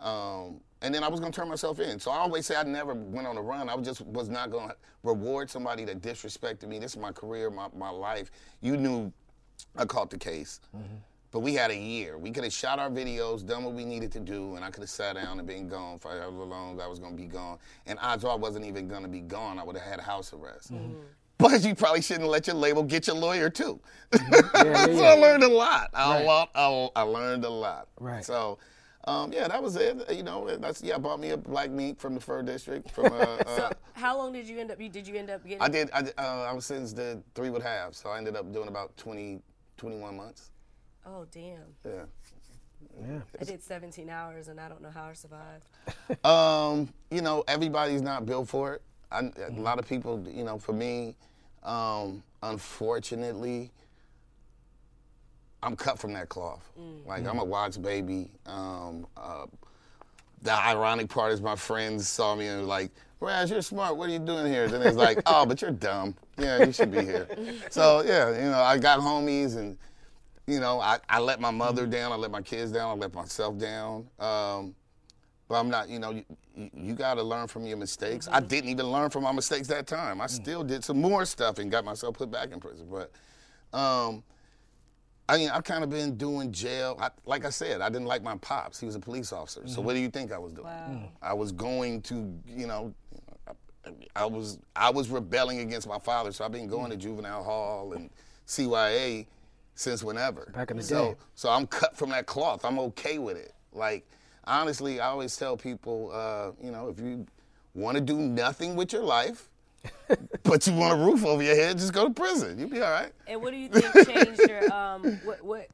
Um, 0.00 0.60
and 0.82 0.94
then 0.94 1.02
I 1.04 1.08
was 1.08 1.20
gonna 1.20 1.32
turn 1.32 1.48
myself 1.48 1.78
in. 1.80 1.98
So 1.98 2.10
I 2.10 2.18
always 2.18 2.46
say 2.46 2.56
I 2.56 2.62
never 2.62 2.94
went 2.94 3.26
on 3.26 3.36
a 3.36 3.42
run. 3.42 3.68
I 3.68 3.76
just 3.78 4.00
was 4.02 4.28
not 4.28 4.50
gonna 4.50 4.74
reward 5.02 5.50
somebody 5.50 5.84
that 5.86 6.00
disrespected 6.00 6.68
me. 6.68 6.78
This 6.78 6.92
is 6.92 6.98
my 6.98 7.12
career, 7.12 7.50
my, 7.50 7.68
my 7.76 7.90
life. 7.90 8.30
You 8.60 8.76
knew 8.76 9.12
I 9.76 9.84
caught 9.84 10.08
the 10.10 10.18
case. 10.18 10.60
But 11.32 11.40
we 11.40 11.54
had 11.54 11.70
a 11.70 11.76
year. 11.76 12.18
We 12.18 12.32
could 12.32 12.42
have 12.44 12.52
shot 12.52 12.78
our 12.80 12.90
videos, 12.90 13.46
done 13.46 13.62
what 13.64 13.74
we 13.74 13.84
needed 13.84 14.10
to 14.12 14.20
do, 14.20 14.56
and 14.56 14.64
I 14.64 14.70
could 14.70 14.80
have 14.80 14.90
sat 14.90 15.14
down 15.14 15.38
and 15.38 15.46
been 15.46 15.68
gone 15.68 15.98
for 15.98 16.10
however 16.10 16.42
long 16.44 16.80
I 16.80 16.88
was 16.88 16.98
going 16.98 17.16
to 17.16 17.22
be 17.22 17.28
gone. 17.28 17.58
And 17.86 17.98
odds 18.02 18.24
are 18.24 18.32
I 18.32 18.34
wasn't 18.34 18.64
even 18.64 18.88
going 18.88 19.02
to 19.02 19.08
be 19.08 19.20
gone. 19.20 19.58
I 19.58 19.62
would 19.64 19.76
have 19.76 19.86
had 19.88 20.00
house 20.00 20.32
arrest. 20.32 20.72
But 21.38 21.62
you 21.64 21.74
probably 21.74 22.02
shouldn't 22.02 22.28
let 22.28 22.46
your 22.48 22.56
label 22.56 22.82
get 22.82 23.06
your 23.06 23.16
lawyer 23.16 23.48
too. 23.48 23.80
yeah, 24.12 24.84
so 24.86 24.90
yeah. 24.90 25.02
I 25.10 25.14
learned 25.14 25.42
a 25.44 25.48
lot. 25.48 25.90
I, 25.94 26.16
Right. 26.16 26.26
lo- 26.26 26.90
I, 26.94 27.00
I 27.00 27.02
learned 27.02 27.44
a 27.44 27.50
lot. 27.50 27.88
Right. 27.98 28.24
So. 28.24 28.58
Um, 29.06 29.32
yeah, 29.32 29.48
that 29.48 29.62
was 29.62 29.76
it. 29.76 30.12
You 30.14 30.22
know, 30.22 30.54
that's 30.58 30.82
yeah. 30.82 30.96
I 30.96 30.98
bought 30.98 31.20
me 31.20 31.30
a 31.30 31.36
black 31.38 31.70
meat 31.70 31.98
from 31.98 32.12
the 32.14 32.20
fur 32.20 32.42
district. 32.42 32.90
From 32.90 33.06
uh, 33.06 33.08
uh, 33.46 33.70
How 33.94 34.18
long 34.18 34.30
did 34.30 34.46
you 34.46 34.58
end 34.58 34.70
up? 34.70 34.78
You 34.78 34.90
did 34.90 35.08
you 35.08 35.14
end 35.14 35.30
up 35.30 35.42
getting? 35.42 35.62
I 35.62 35.68
did. 35.68 35.88
I, 35.94 36.00
uh, 36.18 36.46
I 36.50 36.52
was 36.52 36.66
sentenced 36.66 36.96
to 36.96 37.22
three 37.34 37.48
would 37.48 37.62
have, 37.62 37.96
so 37.96 38.10
I 38.10 38.18
ended 38.18 38.36
up 38.36 38.52
doing 38.52 38.68
about 38.68 38.94
20, 38.98 39.40
21 39.78 40.14
months. 40.18 40.49
Oh 41.06 41.26
damn! 41.30 41.60
Yeah. 41.84 42.04
Yeah. 43.00 43.20
I 43.40 43.44
did 43.44 43.62
17 43.62 44.08
hours, 44.08 44.48
and 44.48 44.58
I 44.58 44.68
don't 44.68 44.82
know 44.82 44.90
how 44.90 45.04
I 45.04 45.12
survived. 45.12 45.66
Um, 46.24 46.92
you 47.10 47.22
know, 47.22 47.44
everybody's 47.46 48.02
not 48.02 48.26
built 48.26 48.48
for 48.48 48.74
it. 48.74 48.82
I, 49.12 49.30
a 49.48 49.52
lot 49.52 49.78
of 49.78 49.88
people, 49.88 50.24
you 50.28 50.42
know, 50.42 50.58
for 50.58 50.72
me, 50.72 51.14
um, 51.62 52.22
unfortunately, 52.42 53.70
I'm 55.62 55.76
cut 55.76 55.98
from 55.98 56.12
that 56.14 56.28
cloth. 56.28 56.68
Like 57.06 57.26
I'm 57.26 57.38
a 57.38 57.44
watch 57.44 57.80
baby. 57.80 58.30
Um, 58.46 59.06
uh, 59.16 59.46
the 60.42 60.52
ironic 60.52 61.08
part 61.08 61.32
is 61.32 61.40
my 61.40 61.56
friends 61.56 62.08
saw 62.08 62.34
me 62.34 62.46
and 62.46 62.62
were 62.62 62.66
like, 62.66 62.90
Ras, 63.20 63.50
you're 63.50 63.60
smart. 63.60 63.96
What 63.96 64.08
are 64.08 64.12
you 64.12 64.18
doing 64.18 64.46
here? 64.46 64.66
Then 64.68 64.80
it's 64.82 64.96
like, 64.96 65.20
oh, 65.26 65.44
but 65.44 65.60
you're 65.60 65.70
dumb. 65.70 66.14
Yeah, 66.38 66.64
you 66.64 66.72
should 66.72 66.90
be 66.90 67.02
here. 67.02 67.28
so 67.70 68.02
yeah, 68.02 68.30
you 68.30 68.50
know, 68.50 68.62
I 68.62 68.78
got 68.78 69.00
homies 69.00 69.56
and 69.56 69.76
you 70.50 70.60
know, 70.60 70.80
I, 70.80 70.98
I 71.08 71.20
let 71.20 71.40
my 71.40 71.50
mother 71.50 71.82
mm-hmm. 71.82 71.92
down, 71.92 72.12
I 72.12 72.16
let 72.16 72.30
my 72.30 72.42
kids 72.42 72.72
down, 72.72 72.90
I 72.90 72.94
let 72.94 73.14
myself 73.14 73.56
down. 73.56 74.08
Um, 74.18 74.74
but 75.48 75.60
I'm 75.60 75.68
not, 75.68 75.88
you 75.88 75.98
know, 75.98 76.10
you, 76.10 76.24
you, 76.74 76.94
got 76.94 77.14
to 77.14 77.22
learn 77.22 77.46
from 77.48 77.66
your 77.66 77.76
mistakes. 77.76 78.28
I 78.28 78.38
mm-hmm. 78.38 78.48
didn't 78.48 78.70
even 78.70 78.86
learn 78.86 79.10
from 79.10 79.24
my 79.24 79.32
mistakes 79.32 79.68
that 79.68 79.86
time. 79.86 80.20
I 80.20 80.26
mm. 80.26 80.30
still 80.30 80.62
did 80.62 80.84
some 80.84 81.00
more 81.00 81.24
stuff 81.24 81.58
and 81.58 81.70
got 81.70 81.84
myself 81.84 82.16
put 82.16 82.30
back 82.30 82.52
in 82.52 82.60
prison. 82.60 82.86
But 82.88 83.10
um, 83.76 84.22
I 85.28 85.38
mean, 85.38 85.50
I've 85.50 85.64
kind 85.64 85.82
of 85.82 85.90
been 85.90 86.16
doing 86.16 86.52
jail. 86.52 86.96
I, 87.00 87.10
like 87.26 87.44
I 87.44 87.50
said, 87.50 87.80
I 87.80 87.88
didn't 87.88 88.06
like 88.06 88.22
my 88.22 88.36
pops. 88.36 88.78
He 88.78 88.86
was 88.86 88.94
a 88.94 89.00
police 89.00 89.32
officer. 89.32 89.62
So 89.66 89.80
what 89.80 89.90
mm-hmm. 89.90 89.96
do 89.96 90.02
you 90.02 90.10
think 90.10 90.32
I 90.32 90.38
was 90.38 90.52
doing? 90.52 90.66
Mm. 90.66 91.08
I 91.22 91.32
was 91.32 91.52
going 91.52 92.02
to, 92.02 92.32
you 92.46 92.66
know, 92.66 92.94
I, 93.46 93.90
I 94.14 94.26
was 94.26 94.58
I 94.76 94.90
was 94.90 95.08
rebelling 95.08 95.60
against 95.60 95.88
my 95.88 95.98
father. 95.98 96.30
So 96.32 96.44
I've 96.44 96.52
been 96.52 96.68
going 96.68 96.90
to 96.90 96.96
mm. 96.96 97.00
juvenile 97.00 97.42
hall 97.42 97.92
and 97.92 98.10
CYA 98.46 99.26
since 99.74 100.02
whenever. 100.02 100.50
Back 100.54 100.70
in 100.70 100.76
the 100.76 100.82
so, 100.82 101.12
day. 101.12 101.16
So 101.34 101.50
I'm 101.50 101.66
cut 101.66 101.96
from 101.96 102.10
that 102.10 102.26
cloth. 102.26 102.64
I'm 102.64 102.78
okay 102.78 103.18
with 103.18 103.36
it. 103.36 103.52
Like 103.72 104.06
honestly, 104.44 105.00
I 105.00 105.08
always 105.08 105.36
tell 105.36 105.56
people, 105.56 106.10
uh, 106.12 106.52
you 106.62 106.70
know, 106.70 106.88
if 106.88 106.98
you 106.98 107.26
want 107.74 107.96
to 107.96 108.00
do 108.00 108.16
nothing 108.16 108.76
with 108.76 108.92
your 108.92 109.02
life, 109.02 109.48
but 110.42 110.66
you 110.66 110.74
want 110.74 111.00
a 111.00 111.04
roof 111.04 111.24
over 111.24 111.42
your 111.42 111.54
head, 111.54 111.78
just 111.78 111.92
go 111.92 112.04
to 112.04 112.12
prison. 112.12 112.58
You'll 112.58 112.68
be 112.68 112.82
all 112.82 112.90
right. 112.90 113.12
And 113.26 113.40
what 113.40 113.52
do 113.52 113.56
you 113.56 113.68
think 113.68 114.08
changed 114.08 114.40
your 114.48 114.72
um 114.72 115.20
what 115.24 115.42
what 115.42 115.68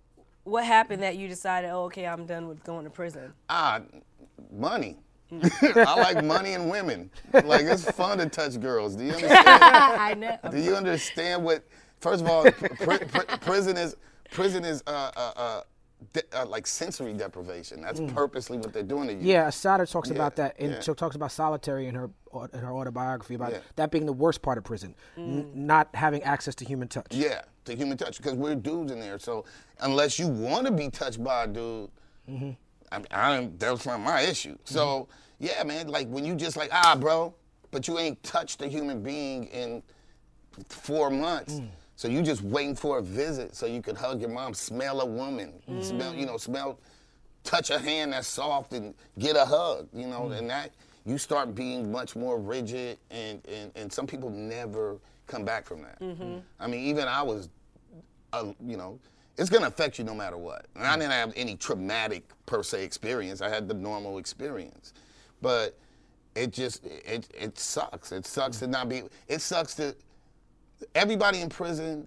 what 0.45 0.65
happened 0.65 1.03
that 1.03 1.17
you 1.17 1.27
decided, 1.27 1.71
oh, 1.71 1.85
okay, 1.85 2.07
I'm 2.07 2.25
done 2.25 2.47
with 2.47 2.63
going 2.63 2.85
to 2.85 2.91
prison? 2.91 3.33
Ah, 3.51 3.81
money. 4.53 4.97
I 5.33 5.97
like 5.99 6.25
money 6.25 6.53
and 6.53 6.71
women. 6.71 7.11
Like 7.33 7.63
it's 7.63 7.91
fun 7.91 8.19
to 8.19 8.29
touch 8.29 8.61
girls. 8.61 8.95
Do 8.95 9.05
you 9.05 9.13
understand? 9.13 9.45
I 9.49 10.15
know. 10.15 10.39
Do 10.51 10.59
you 10.59 10.77
understand 10.77 11.43
what? 11.43 11.65
First 12.01 12.23
of 12.23 12.29
all, 12.29 12.45
pr- 12.51 12.67
pr- 12.69 13.05
pr- 13.05 13.37
prison 13.39 13.77
is 13.77 13.97
prison 14.31 14.65
is 14.65 14.83
uh, 14.87 15.11
uh, 15.17 15.33
uh, 15.37 15.61
de- 16.13 16.23
uh, 16.41 16.47
like 16.47 16.67
sensory 16.67 17.13
deprivation. 17.15 17.81
That's 17.81 18.01
purposely 18.13 18.59
what 18.59 18.73
they're 18.73 18.83
doing 18.83 19.09
to 19.09 19.15
you. 19.15 19.21
Yeah, 19.23 19.49
Assata 19.49 19.87
talks 19.87 20.11
about 20.11 20.37
that, 20.37 20.57
and 20.59 20.73
yeah. 20.73 20.81
she 20.81 20.93
talks 20.95 21.17
about 21.17 21.33
solitary 21.33 21.87
in 21.87 21.95
her 21.95 22.11
in 22.53 22.61
her 22.61 22.73
autobiography 22.73 23.35
about 23.35 23.53
Yeah. 23.53 23.59
that 23.77 23.91
being 23.91 24.05
the 24.05 24.13
worst 24.13 24.43
part 24.43 24.59
of 24.59 24.65
prison, 24.65 24.95
n- 25.17 25.51
not 25.55 25.89
having 25.95 26.23
access 26.23 26.55
to 26.57 26.65
human 26.67 26.87
touch. 26.89 27.07
Yeah, 27.13 27.43
the 27.65 27.75
human 27.75 27.97
touch, 27.97 28.19
because 28.19 28.35
we're 28.35 28.55
dudes 28.57 28.93
in 28.93 29.01
there. 29.01 29.19
So 29.19 29.47
unless 29.81 30.19
you 30.19 30.29
want 30.29 30.67
to 30.67 30.73
be 30.73 30.91
touched 30.91 31.23
by 31.25 31.45
a 31.45 31.47
dude, 31.47 31.91
I 32.29 32.31
mean, 32.31 32.57
I 33.11 33.51
that's 33.59 33.87
not 33.87 34.01
my 34.01 34.21
issue. 34.21 34.59
So 34.65 35.09
yeah, 35.39 35.63
man, 35.65 35.89
like 35.89 36.09
when 36.09 36.25
you 36.27 36.35
just 36.35 36.57
like 36.59 36.69
ah, 36.73 36.95
bro, 36.99 37.35
but 37.71 37.89
you 37.89 37.99
ain't 37.99 38.23
touched 38.23 38.61
a 38.61 38.69
human 38.69 39.03
being 39.03 39.45
in 39.47 39.83
four 40.69 41.11
months. 41.11 41.61
So 41.97 42.09
you 42.09 42.23
just 42.23 42.43
waiting 42.43 42.77
for 42.77 42.99
a 42.99 43.03
visit 43.03 43.57
so 43.57 43.67
you 43.67 43.83
could 43.83 43.97
hug 43.97 44.21
your 44.21 44.31
mom, 44.31 44.55
smell 44.55 45.01
a 45.01 45.07
woman, 45.07 45.55
smell 45.83 46.15
you 46.15 46.25
mm. 46.25 46.29
know, 46.29 46.37
smell, 46.37 46.79
touch 47.43 47.71
a 47.71 47.79
hand 47.79 48.13
that's 48.13 48.29
soft 48.29 48.75
and 48.75 48.95
get 49.19 49.35
a 49.35 49.45
hug, 49.45 49.89
you 49.95 50.07
know, 50.07 50.23
mm. 50.23 50.39
and 50.39 50.51
that 50.51 50.73
you 51.07 51.17
start 51.17 51.55
being 51.55 51.91
much 51.91 52.15
more 52.15 52.39
rigid 52.39 52.99
and, 53.11 53.41
and, 53.49 53.73
and 53.77 53.93
some 53.93 54.07
people 54.07 54.29
never 54.29 54.99
come 55.27 55.45
back 55.45 55.65
from 55.65 55.83
that. 55.83 56.01
Mm-hmm. 56.01 56.39
I 56.61 56.67
mean, 56.67 56.85
even 56.85 57.09
I 57.09 57.23
was 57.23 57.49
uh, 58.33 58.53
you 58.65 58.77
know, 58.77 58.99
it's 59.39 59.51
gonna 59.51 59.67
affect 59.67 59.99
you 59.99 60.05
no 60.05 60.15
matter 60.15 60.37
what. 60.37 60.67
And 60.75 60.87
I 60.87 60.97
mm. 60.97 61.01
didn't 61.01 61.13
have 61.13 61.33
any 61.37 61.57
traumatic 61.57 62.25
per 62.47 62.63
se 62.63 62.85
experience. 62.85 63.41
I 63.41 63.49
had 63.49 63.69
the 63.69 63.75
normal 63.75 64.19
experience, 64.19 64.93
but 65.43 65.79
it 66.35 66.53
just 66.53 66.85
it 66.85 67.29
it 67.35 67.59
sucks. 67.59 68.13
It 68.13 68.27
sucks 68.27 68.59
to 68.59 68.67
not 68.67 68.89
be. 68.89 69.03
It 69.29 69.41
sucks 69.41 69.75
to 69.77 69.95
everybody 70.95 71.41
in 71.41 71.49
prison. 71.49 72.07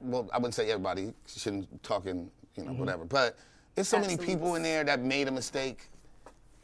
Well, 0.00 0.28
I 0.32 0.38
wouldn't 0.38 0.54
say 0.54 0.70
everybody. 0.70 1.12
Shouldn't 1.26 1.82
talking 1.82 2.30
you 2.56 2.64
know 2.64 2.70
mm-hmm. 2.70 2.80
whatever. 2.80 3.04
But 3.04 3.36
there's 3.74 3.88
so 3.88 3.98
many 3.98 4.16
people 4.16 4.54
in 4.54 4.62
there 4.62 4.84
that 4.84 5.00
made 5.00 5.28
a 5.28 5.32
mistake 5.32 5.88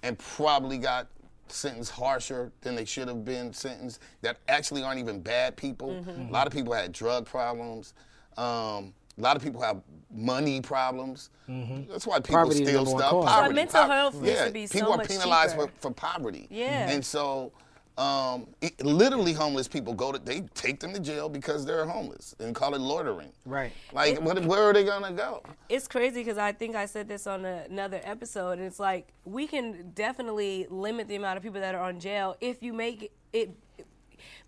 and 0.03 0.19
probably 0.19 0.79
got 0.79 1.09
sentenced 1.49 1.91
harsher 1.91 2.53
than 2.61 2.75
they 2.77 2.85
should 2.85 3.09
have 3.09 3.25
been 3.25 3.53
sentenced 3.53 4.01
that 4.23 4.39
actually 4.49 4.83
aren't 4.83 5.01
even 5.01 5.21
bad 5.21 5.57
people. 5.57 5.91
Mm-hmm. 5.91 6.29
A 6.29 6.31
lot 6.31 6.47
of 6.47 6.53
people 6.53 6.73
had 6.73 6.93
drug 6.93 7.27
problems. 7.27 7.95
Um, 8.37 8.95
a 9.19 9.23
lot 9.23 9.37
of 9.37 9.43
people 9.43 9.61
have 9.61 9.83
money 10.11 10.61
problems. 10.61 11.31
Mm-hmm. 11.49 11.91
That's 11.91 12.07
why 12.07 12.21
people 12.21 12.43
Poverty 12.43 12.65
steal 12.65 12.87
stuff. 12.87 13.11
cause. 13.11 13.25
So 13.25 13.31
Poverty. 13.31 13.55
mental 13.55 13.81
Pop- 13.81 13.91
health 13.91 14.15
needs 14.15 14.35
yeah, 14.35 14.45
to 14.47 14.51
be 14.51 14.67
so 14.67 14.79
people 14.79 14.93
are 14.95 15.05
penalized 15.05 15.57
for, 15.57 15.71
for 15.81 15.91
poverty. 15.91 16.47
Yeah. 16.51 16.89
And 16.89 17.05
so, 17.05 17.53
um, 18.01 18.47
it- 18.61 18.83
literally, 18.85 19.33
homeless 19.33 19.69
people 19.69 19.93
go 19.93 20.11
to 20.11 20.19
they 20.19 20.41
take 20.55 20.81
them 20.81 20.93
to 20.95 21.01
jail 21.01 21.29
because 21.29 21.67
they're 21.67 21.85
homeless 21.85 22.35
and 22.41 22.55
call 22.55 22.75
it 22.75 22.81
loitering. 22.81 23.31
Right. 23.45 23.73
Like, 23.93 24.21
what, 24.23 24.43
where 24.45 24.63
are 24.63 24.73
they 24.73 24.85
gonna 24.85 25.13
go? 25.13 25.43
it's 25.69 25.87
crazy 25.87 26.21
because 26.23 26.39
I 26.39 26.53
think 26.53 26.75
I 26.77 26.87
said 26.87 27.09
this 27.09 27.27
on 27.27 27.45
a, 27.45 27.65
another 27.69 28.01
episode, 28.03 28.53
and 28.53 28.63
it's 28.63 28.81
like 28.81 29.09
we 29.25 29.47
can 29.47 29.91
definitely 29.95 30.67
limit 30.71 31.09
the 31.09 31.17
amount 31.17 31.37
of 31.37 31.43
people 31.43 31.61
that 31.61 31.75
are 31.75 31.83
on 31.83 32.01
jail 32.01 32.37
if 32.41 32.63
you 32.63 32.73
make 32.73 33.13
it 33.33 33.51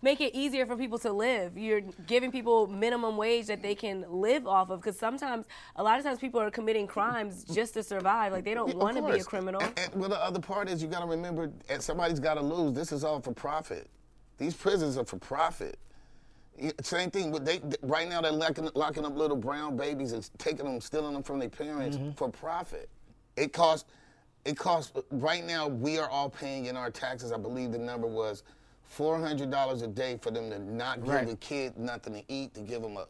make 0.03 0.19
it 0.21 0.35
easier 0.35 0.65
for 0.65 0.75
people 0.75 0.99
to 0.99 1.11
live. 1.11 1.57
You're 1.57 1.81
giving 2.05 2.31
people 2.31 2.67
minimum 2.67 3.15
wage 3.17 3.47
that 3.47 3.61
they 3.61 3.73
can 3.73 4.05
live 4.09 4.45
off 4.45 4.69
of 4.69 4.81
because 4.81 4.99
sometimes 4.99 5.45
a 5.77 5.83
lot 5.83 5.97
of 5.97 6.03
times 6.05 6.19
people 6.19 6.39
are 6.41 6.51
committing 6.51 6.85
crimes 6.85 7.43
just 7.45 7.73
to 7.75 7.81
survive. 7.83 8.33
Like 8.33 8.43
they 8.43 8.53
don't 8.53 8.69
Of 8.71 8.75
want 8.75 8.97
to 8.97 9.03
be 9.03 9.19
a 9.19 9.23
criminal. 9.23 9.61
And, 9.61 9.79
and 9.79 9.95
well, 9.95 10.09
the 10.09 10.21
other 10.21 10.39
part 10.41 10.69
is 10.69 10.81
you 10.83 10.89
got 10.89 10.99
to 10.99 11.07
remember, 11.07 11.49
somebody's 11.79 12.19
got 12.19 12.33
to 12.35 12.41
lose. 12.41 12.73
This 12.73 12.91
is 12.91 13.03
all 13.03 13.21
for 13.21 13.31
profit. 13.33 13.87
These 14.37 14.53
prisons 14.55 14.97
are 14.97 15.05
for 15.05 15.17
profit. 15.17 15.79
Same 16.81 17.09
thing. 17.09 17.31
With 17.31 17.45
they 17.45 17.61
right 17.81 18.07
now 18.07 18.21
they're 18.21 18.31
locking, 18.31 18.69
locking 18.75 19.05
up 19.05 19.15
little 19.15 19.37
brown 19.37 19.75
babies 19.75 20.11
and 20.11 20.29
taking 20.37 20.65
them, 20.65 20.79
stealing 20.81 21.13
them 21.13 21.23
from 21.23 21.39
their 21.39 21.49
parents 21.49 21.97
Mm-hmm. 21.97 22.11
for 22.11 22.29
profit. 22.29 22.89
It 23.37 23.53
costs. 23.53 23.89
It 24.45 24.57
costs. 24.57 24.91
Right 25.11 25.43
now 25.43 25.67
we 25.67 25.97
are 25.97 26.09
all 26.09 26.29
paying 26.29 26.65
in 26.65 26.75
our 26.77 26.91
taxes. 26.91 27.31
I 27.31 27.37
believe 27.37 27.71
the 27.71 27.79
number 27.79 28.05
was 28.05 28.43
four 28.93 29.19
hundred 29.19 29.49
dollars 29.49 29.81
a 29.81 29.87
day 29.87 30.19
for 30.21 30.29
them 30.29 30.49
to 30.51 30.59
not 30.59 31.03
give 31.03 31.13
Right. 31.13 31.29
a 31.29 31.35
kid 31.37 31.77
nothing 31.77 32.13
to 32.13 32.23
eat, 32.27 32.53
to 32.53 32.61
give 32.61 32.81
them 32.81 32.97
a 32.97 33.07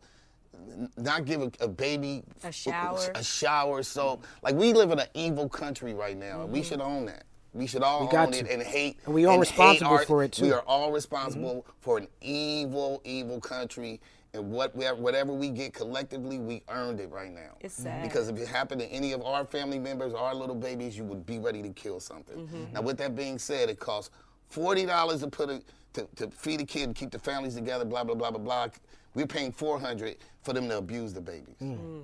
not 0.98 1.26
give 1.26 1.42
a, 1.42 1.52
a 1.62 1.68
baby 1.68 2.24
A 2.44 2.52
shower. 2.52 3.12
a 3.16 3.24
shower. 3.24 3.82
So, 3.82 4.20
like, 4.44 4.54
we 4.56 4.72
live 4.72 4.92
in 4.92 5.00
an 5.00 5.08
evil 5.16 5.50
country 5.50 5.96
right 5.96 6.16
now. 6.16 6.44
and 6.44 6.52
We 6.52 6.60
mm-hmm. 6.60 6.70
should 6.70 6.80
own 6.82 7.06
that. 7.08 7.24
We 7.54 7.66
should 7.66 7.82
all 7.82 8.06
We 8.06 8.12
got 8.12 8.28
own 8.28 8.34
it 8.36 8.46
to. 8.46 8.54
and 8.54 8.62
hate. 8.62 9.00
And 9.06 9.16
we 9.16 9.26
all 9.26 9.34
hate 9.34 9.40
responsible 9.42 9.92
our- 9.92 10.06
for 10.06 10.24
it, 10.24 10.32
too. 10.32 10.44
We 10.46 10.52
are 10.52 10.62
all 10.62 10.92
responsible 10.92 11.56
mm-hmm. 11.56 11.72
for 11.82 11.98
an 11.98 12.08
evil, 12.22 13.02
evil 13.04 13.42
country. 13.42 14.00
And 14.36 14.52
what 14.52 14.76
we 14.76 14.84
have, 14.86 15.00
whatever 15.00 15.34
we 15.34 15.50
get 15.50 15.74
collectively, 15.74 16.38
we 16.40 16.62
earned 16.70 17.00
it 17.00 17.10
right 17.10 17.32
now. 17.32 17.56
It's 17.60 17.76
mm-hmm. 17.76 17.84
sad. 17.84 18.04
Because 18.04 18.30
if 18.30 18.38
it 18.38 18.48
happened 18.48 18.82
to 18.82 18.88
any 18.88 19.12
of 19.12 19.24
our 19.24 19.46
family 19.46 19.80
members, 19.80 20.14
our 20.14 20.36
little 20.36 20.56
babies, 20.56 20.96
you 20.96 21.04
would 21.04 21.26
be 21.26 21.40
ready 21.40 21.64
to 21.64 21.70
kill 21.70 22.00
something. 22.00 22.38
Mm-hmm. 22.38 22.74
Now, 22.74 22.82
with 22.82 22.98
that 23.00 23.16
being 23.16 23.40
said, 23.40 23.70
it 23.70 23.80
costs 23.80 24.12
forty 24.54 24.86
dollars 24.86 25.22
to 25.22 25.28
put 25.28 25.50
a 25.50 25.62
to, 25.94 26.08
to 26.16 26.30
feed 26.30 26.62
a 26.62 26.66
kid 26.66 26.84
and 26.84 26.96
keep 26.96 27.12
the 27.12 27.20
families 27.20 27.56
together. 27.56 27.86
Blah 27.86 28.04
blah 28.04 28.16
blah 28.16 28.32
blah 28.32 28.40
blah. 28.40 28.68
We're 29.16 29.28
paying 29.28 29.52
four 29.52 29.80
hundred 29.80 30.18
for 30.44 30.54
them 30.54 30.70
to 30.70 30.78
abuse 30.78 31.14
the 31.14 31.22
babies. 31.22 31.56
Mm. 31.62 31.78
Mm. 31.78 32.04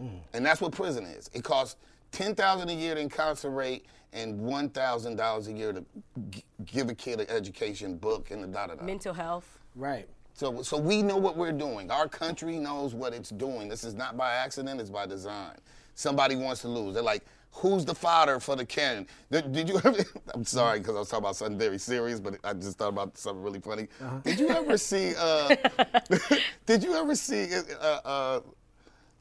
Mm. 0.00 0.18
And 0.34 0.46
that's 0.46 0.60
what 0.60 0.72
prison 0.72 1.04
is. 1.04 1.30
It 1.34 1.44
costs 1.44 1.76
ten 2.12 2.34
thousand 2.34 2.70
a 2.70 2.74
year 2.74 2.94
to 2.94 3.00
incarcerate 3.00 3.86
and 4.12 4.38
one 4.38 4.70
thousand 4.70 5.16
dollars 5.16 5.48
a 5.48 5.52
year 5.52 5.72
to 5.72 5.84
g- 6.30 6.44
give 6.64 6.88
a 6.88 6.94
kid 6.94 7.20
an 7.20 7.28
education, 7.28 7.96
book, 7.96 8.30
and 8.30 8.42
the 8.42 8.46
da 8.48 8.68
da 8.68 8.74
da. 8.76 8.84
Mental 8.84 9.12
health. 9.12 9.58
Right. 9.74 10.08
So, 10.32 10.62
so 10.62 10.76
we 10.78 11.02
know 11.02 11.16
what 11.16 11.36
we're 11.36 11.52
doing. 11.52 11.90
Our 11.90 12.08
country 12.08 12.58
knows 12.58 12.94
what 12.94 13.14
it's 13.14 13.30
doing. 13.30 13.68
This 13.68 13.84
is 13.84 13.94
not 13.94 14.16
by 14.16 14.32
accident. 14.34 14.80
It's 14.80 14.90
by 14.90 15.06
design. 15.06 15.56
Somebody 15.94 16.36
wants 16.36 16.60
to 16.60 16.68
lose. 16.68 16.92
They're 16.92 17.02
like, 17.02 17.24
"Who's 17.56 17.84
the 17.84 17.94
fodder 17.94 18.40
for 18.40 18.56
the 18.56 18.64
cannon?" 18.66 19.06
Did, 19.30 19.52
did 19.52 19.68
you 19.68 19.76
ever? 19.78 19.98
I'm 20.34 20.44
sorry 20.44 20.78
because 20.80 20.96
I 20.96 20.98
was 21.00 21.08
talking 21.08 21.24
about 21.24 21.36
something 21.36 21.58
very 21.58 21.78
serious, 21.78 22.20
but 22.20 22.36
I 22.44 22.52
just 22.54 22.78
thought 22.78 22.88
about 22.88 23.16
something 23.18 23.42
really 23.42 23.60
funny. 23.60 23.88
Did 24.24 24.38
you 24.40 24.48
ever 24.48 24.76
see? 24.90 25.14
Uh, 25.18 25.54
did 26.66 26.82
you 26.82 26.94
ever 26.94 27.14
see 27.14 27.48
uh, 27.80 27.84
uh, 28.04 28.40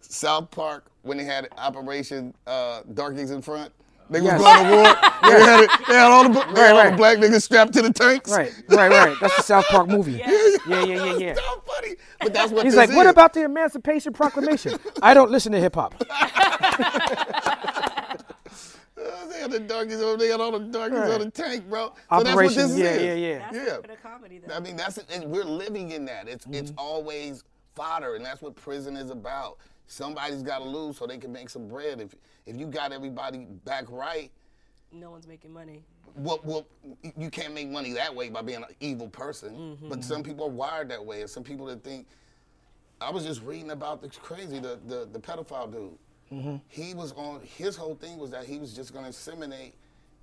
South 0.01 0.51
Park 0.51 0.91
when 1.03 1.17
they 1.17 1.23
had 1.25 1.47
Operation 1.57 2.33
uh, 2.47 2.81
Darkies 2.93 3.31
in 3.31 3.41
front? 3.41 3.71
They 4.07 4.19
Yes. 4.19 4.39
was 4.39 4.43
going 4.43 4.65
to 4.65 4.71
war. 4.75 4.83
They 5.23 5.41
had, 5.43 5.63
it, 5.63 5.69
they 5.87 5.93
had 5.95 6.11
all 6.11 6.23
the, 6.29 6.29
they 6.53 6.61
had 6.61 6.71
all 6.73 6.77
right. 6.77 6.91
the 6.91 6.95
black 6.97 7.17
niggas 7.17 7.41
strapped 7.41 7.73
to 7.73 7.81
the 7.81 7.91
tanks. 7.91 8.29
Right. 8.29 8.53
Right. 8.69 8.91
Right. 8.91 9.17
That's 9.19 9.35
the 9.37 9.41
South 9.41 9.65
Park 9.65 9.87
movie. 9.87 10.11
Yeah. 10.11 10.27
Yeah. 10.67 10.83
Yeah. 10.85 11.17
Yeah. 11.17 11.31
It's 11.31 11.41
so 11.41 11.61
funny. 11.65 11.95
But 12.19 12.31
that's 12.31 12.51
what 12.51 12.65
He's 12.65 12.75
like, 12.75 12.91
what 12.91 13.07
is. 13.07 13.11
about 13.11 13.33
the 13.33 13.45
Emancipation 13.45 14.13
Proclamation? 14.13 14.77
I 15.01 15.15
don't 15.15 15.31
listen 15.31 15.53
to 15.53 15.59
hip 15.59 15.73
hop. 15.73 15.95
They 19.47 19.53
had 19.57 19.67
the 19.67 19.67
darkies 19.73 20.01
over 20.01 20.17
there, 20.17 20.37
all 20.39 20.51
the 20.51 20.59
darkies 20.59 20.99
Right. 20.99 21.11
on 21.11 21.19
the 21.21 21.31
tank, 21.31 21.69
bro. 21.69 21.93
So 22.09 22.23
that's 22.23 22.35
what 22.35 22.55
this 22.55 22.77
yeah, 22.77 22.85
is. 22.85 23.01
yeah, 23.03 23.13
yeah. 23.13 23.51
That's 23.51 23.55
Yeah. 23.87 23.93
a 23.93 23.97
comedy 23.97 24.39
though. 24.39 24.55
I 24.55 24.59
mean, 24.59 24.75
that's 24.75 24.97
and 24.97 25.25
we're 25.31 25.43
living 25.43 25.91
in 25.91 26.05
that. 26.05 26.27
It's 26.27 26.45
it's 26.51 26.71
Mm-hmm. 26.71 26.79
always 26.79 27.43
fodder, 27.75 28.15
and 28.15 28.25
that's 28.25 28.41
what 28.41 28.55
prison 28.55 28.95
is 28.97 29.09
about. 29.09 29.57
Somebody's 29.87 30.41
got 30.41 30.59
to 30.59 30.63
lose 30.65 30.97
so 30.97 31.05
they 31.05 31.17
can 31.17 31.31
make 31.31 31.49
some 31.49 31.67
bread. 31.67 32.01
If 32.01 32.15
if 32.45 32.57
you 32.57 32.67
got 32.67 32.91
everybody 32.91 33.45
back 33.65 33.85
right, 33.89 34.31
no 34.91 35.11
one's 35.11 35.27
making 35.27 35.51
money. 35.53 35.83
well, 36.15 36.39
well, 36.43 36.65
you 37.17 37.29
can't 37.29 37.53
make 37.53 37.69
money 37.69 37.91
that 37.93 38.13
way 38.15 38.29
by 38.29 38.41
being 38.41 38.59
an 38.63 38.75
evil 38.79 39.09
person. 39.09 39.77
But 39.89 40.03
some 40.03 40.23
people 40.23 40.45
are 40.45 40.49
wired 40.51 40.89
that 40.89 41.05
way, 41.05 41.21
and 41.21 41.29
some 41.29 41.43
people 41.43 41.65
that 41.67 41.83
think. 41.83 42.07
I 43.01 43.11
was 43.11 43.25
just 43.25 43.41
reading 43.43 43.71
about 43.71 44.01
this 44.01 44.15
crazy 44.17 44.57
the 44.59 44.79
the, 44.87 45.07
the 45.11 45.19
pedophile 45.19 45.71
dude. 45.71 45.97
Mm-hmm. 46.31 46.55
He 46.67 46.93
was 46.93 47.11
on 47.13 47.41
his 47.43 47.75
whole 47.75 47.95
thing 47.95 48.17
was 48.17 48.31
that 48.31 48.45
he 48.45 48.57
was 48.57 48.73
just 48.73 48.93
going 48.93 49.05
to 49.05 49.11
inseminate. 49.11 49.73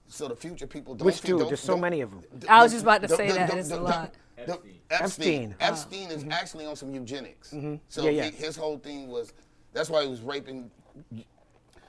So 0.09 0.29
the 0.29 0.37
future 0.37 0.67
people 0.67 0.95
don't. 0.95 1.07
Which 1.07 1.21
feel- 1.21 1.37
dude? 1.37 1.41
don't- 1.41 1.49
There's 1.49 1.61
so 1.61 1.77
many 1.77 2.01
of 2.01 2.11
them. 2.11 2.19
of 2.19 2.43
'em. 2.45 2.49
I 2.51 2.63
was 2.63 2.73
just 2.73 2.83
about 2.83 3.03
to 3.03 3.07
the- 3.09 3.17
say 3.17 3.29
the- 3.29 3.35
that, 3.35 3.51
the- 3.51 3.59
it's 3.59 3.71
a 3.71 3.75
the- 3.77 3.81
lot. 3.81 4.15
the- 4.37 4.43
Epstein. 4.43 4.75
Epstein. 4.91 4.91
Epstein. 4.91 5.45
Uh-huh. 5.45 5.53
Mm-hmm. 5.53 5.63
Epstein 5.63 6.11
is 6.11 6.25
actually 6.31 6.67
on 6.67 6.77
some 6.77 6.93
eugenics. 6.95 7.51
Mm-hmm. 7.53 7.77
So 7.89 8.03
Yeah, 8.05 8.11
yeah. 8.11 8.25
he- 8.25 8.37
his 8.37 8.57
whole 8.57 8.79
thing 8.79 9.09
was 9.09 9.33
that's 9.73 9.89
why 9.89 10.03
he 10.03 10.09
was 10.09 10.21
raping 10.21 10.71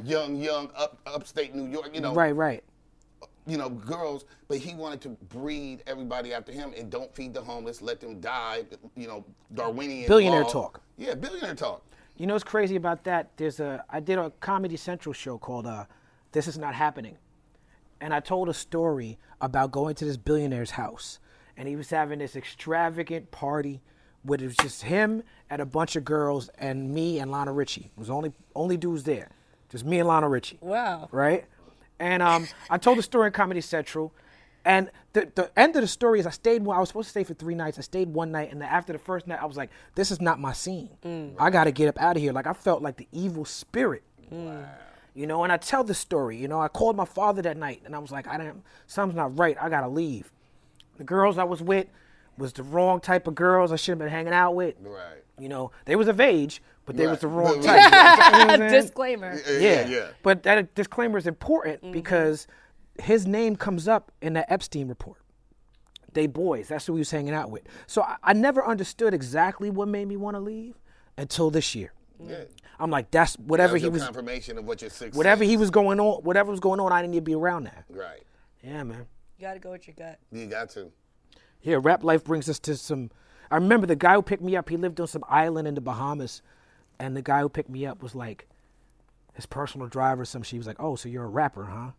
young, 0.04 0.36
young 0.36 0.70
up 0.76 0.98
upstate 1.06 1.56
New 1.56 1.66
York. 1.68 1.90
You 1.94 2.02
know, 2.02 2.14
Right, 2.14 2.36
right. 2.36 2.64
you 3.48 3.58
know, 3.58 3.70
girls. 3.70 4.26
But 4.48 4.60
he 4.60 4.74
wanted 4.76 5.02
to 5.02 5.10
breed 5.36 5.84
everybody 5.88 6.34
after 6.34 6.52
him 6.52 6.74
and 6.78 6.90
don't 6.90 7.14
feed 7.16 7.34
the 7.34 7.42
homeless, 7.42 7.82
let 7.82 8.00
them 8.00 8.20
die. 8.20 8.64
You 8.96 9.08
know, 9.08 9.26
Darwinian 9.54 10.08
Billionaire 10.08 10.44
law. 10.44 10.50
talk. 10.50 10.82
Yeah, 10.98 11.16
billionaire 11.16 11.56
talk. 11.56 11.84
You 12.18 12.28
know 12.28 12.34
what's 12.36 12.44
crazy 12.44 12.76
about 12.76 13.04
that? 13.06 13.32
There's 13.38 13.60
a 13.60 13.84
I 13.90 14.00
did 14.00 14.18
a 14.20 14.32
Comedy 14.40 14.78
Central 14.78 15.14
show 15.14 15.38
called 15.38 15.66
uh, 15.66 15.86
"This 16.32 16.48
Is 16.48 16.58
Not 16.58 16.76
Happening," 16.76 17.18
and 18.00 18.14
I 18.14 18.20
told 18.20 18.50
a 18.50 18.54
story 18.54 19.18
about 19.42 19.72
going 19.72 19.96
to 19.96 20.06
this 20.06 20.18
billionaire's 20.18 20.72
house, 20.72 21.20
and 21.58 21.68
he 21.68 21.76
was 21.76 21.90
having 21.90 22.20
this 22.20 22.36
extravagant 22.36 23.32
party, 23.32 23.82
where 24.22 24.40
it 24.40 24.46
was 24.46 24.56
just 24.58 24.84
him 24.84 25.24
and 25.50 25.62
a 25.62 25.66
bunch 25.66 25.96
of 25.96 26.06
girls 26.06 26.50
and 26.60 26.94
me 26.94 27.20
and 27.20 27.32
Lionel 27.32 27.56
Richie. 27.56 27.92
It 27.96 28.00
was 28.00 28.10
only 28.12 28.32
only 28.56 28.78
dudes 28.78 29.04
there, 29.04 29.30
just 29.70 29.84
me 29.84 29.98
and 30.00 30.08
Lionel 30.08 30.30
Richie 30.30 30.60
Wow. 30.62 31.10
right? 31.12 31.46
And 32.00 32.22
um, 32.22 32.48
I 32.70 32.78
told 32.78 32.98
the 32.98 33.04
story 33.04 33.28
in 33.28 33.34
Comedy 33.34 33.62
Central, 33.62 34.14
and 34.66 34.90
the 35.14 35.30
the 35.36 35.52
end 35.58 35.76
of 35.76 35.82
the 35.82 35.88
story 35.88 36.20
is 36.20 36.28
I 36.28 36.32
stayed. 36.32 36.62
I 36.62 36.80
was 36.80 36.90
supposed 36.90 37.08
to 37.08 37.12
stay 37.12 37.24
for 37.24 37.34
three 37.34 37.56
nights. 37.56 37.78
I 37.78 37.82
stayed 37.82 38.10
one 38.10 38.32
night, 38.32 38.52
and 38.52 38.62
then 38.62 38.70
after 38.70 38.94
the 38.94 39.00
first 39.00 39.28
night, 39.28 39.40
I 39.42 39.46
was 39.46 39.58
like, 39.58 39.70
"This 39.96 40.12
is 40.12 40.22
not 40.22 40.40
my 40.40 40.54
scene. 40.54 40.90
Mm. 41.04 41.36
I 41.40 41.50
got 41.50 41.66
to 41.66 41.72
get 41.72 41.88
up 41.88 42.02
out 42.02 42.16
of 42.16 42.22
here." 42.22 42.34
Like 42.34 42.48
I 42.48 42.54
felt 42.54 42.82
like 42.82 42.98
the 42.98 43.08
evil 43.12 43.46
spirit. 43.46 44.04
Mm. 44.32 44.66
You 45.14 45.28
know, 45.28 45.44
and 45.44 45.52
I 45.52 45.58
tell 45.58 45.84
the 45.84 45.94
story. 45.94 46.38
You 46.38 46.48
know, 46.48 46.60
I 46.60 46.68
called 46.68 46.96
my 46.96 47.06
father 47.06 47.42
that 47.44 47.58
night, 47.58 47.82
and 47.86 47.96
I 47.96 48.00
was 48.00 48.12
like, 48.12 48.28
"I 48.28 48.38
didn't. 48.38 48.64
Something's 48.88 49.18
not 49.18 49.38
right. 49.38 49.58
I 49.60 49.70
gotta 49.70 49.90
leave." 49.90 50.32
The 50.98 51.04
girls 51.04 51.38
I 51.38 51.44
was 51.44 51.62
with 51.62 51.88
was 52.38 52.54
the 52.54 52.64
wrong 52.64 53.00
type 53.00 53.28
of 53.28 53.36
girls 53.36 53.72
I 53.72 53.76
should 53.76 53.92
have 53.92 54.00
been 54.00 54.10
hanging 54.10 54.34
out 54.34 54.56
with. 54.56 54.76
Right. 54.82 55.24
You 55.40 55.50
know, 55.50 55.72
they 55.86 55.96
was 55.96 56.08
of 56.08 56.20
age, 56.20 56.62
but 56.86 56.96
they 56.96 57.08
was 57.08 57.20
the 57.20 57.28
wrong 57.28 57.62
type. 57.62 57.84
You 57.84 58.40
know 58.40 58.46
what 58.46 58.62
I'm 58.62 58.70
saying? 58.70 58.82
Disclaimer. 58.84 59.40
Yeah, 59.48 59.60
Yeah, 59.60 59.88
yeah. 59.88 60.08
But 60.22 60.44
that 60.44 60.74
disclaimer 60.76 61.18
is 61.18 61.28
important 61.28 61.82
mm-hmm. 61.82 61.92
because 61.92 62.48
his 63.02 63.26
name 63.28 63.56
comes 63.56 63.88
up 63.88 64.12
in 64.22 64.34
the 64.34 64.52
Epstein 64.52 64.88
report. 64.88 65.20
They 66.14 66.28
boys. 66.28 66.68
That's 66.68 66.86
who 66.86 66.94
he 66.94 67.00
was 67.00 67.10
hanging 67.12 67.34
out 67.34 67.50
with. 67.50 67.64
So 67.88 68.04
I, 68.04 68.18
I 68.24 68.34
never 68.34 68.64
understood 68.66 69.14
exactly 69.14 69.70
what 69.70 69.88
made 69.88 70.08
me 70.08 70.16
want 70.16 70.36
to 70.36 70.40
leave 70.40 70.76
until 71.18 71.50
this 71.50 71.74
year. 71.74 71.92
Yeah. 72.20 72.44
I'm 72.80 72.92
like, 72.92 73.10
that's 73.12 73.36
That 73.36 73.46
whatever 73.46 73.74
was 73.74 73.82
he 73.82 73.90
was, 73.90 74.04
confirmation 74.04 74.58
of 74.58 74.66
what 74.66 74.82
your 74.82 74.90
six. 74.92 75.16
whatever 75.18 75.44
he 75.44 75.58
was 75.58 75.72
going 75.72 76.00
on, 76.00 76.22
whatever 76.24 76.52
was 76.52 76.60
going 76.60 76.80
on. 76.80 76.92
I 76.92 77.02
didn't 77.02 77.12
need 77.12 77.20
to 77.20 77.24
be 77.24 77.36
around 77.36 77.64
that. 77.66 77.86
Right. 77.90 78.22
Yeah, 78.64 78.84
man. 78.84 79.08
You 79.40 79.48
gotta 79.48 79.60
go 79.60 79.72
with 79.72 79.88
your 79.88 79.96
gut. 79.98 80.20
You 80.32 80.46
got 80.46 80.70
to. 80.72 80.92
Yeah, 81.62 81.80
rap 81.82 82.04
life 82.04 82.24
brings 82.24 82.48
us 82.50 82.60
to 82.60 82.76
some. 82.78 83.10
I 83.50 83.56
remember 83.56 83.88
the 83.88 83.96
guy 83.96 84.14
who 84.16 84.22
picked 84.22 84.44
me 84.44 84.56
up. 84.56 84.70
He 84.70 84.78
lived 84.78 85.00
on 85.00 85.08
some 85.08 85.24
island 85.28 85.68
in 85.68 85.76
the 85.76 85.82
Bahamas, 85.82 86.42
and 87.00 87.16
the 87.18 87.22
guy 87.22 87.42
who 87.42 87.50
picked 87.50 87.70
me 87.70 87.86
up 87.86 88.02
was 88.04 88.16
like 88.16 88.48
his 89.34 89.46
personal 89.46 89.88
driver. 89.88 90.26
Some 90.26 90.44
she 90.44 90.58
was 90.58 90.68
like, 90.68 90.78
"Oh, 90.80 90.96
so 90.96 91.10
you're 91.10 91.24
a 91.26 91.28
rapper, 91.30 91.66
huh?" 91.66 91.92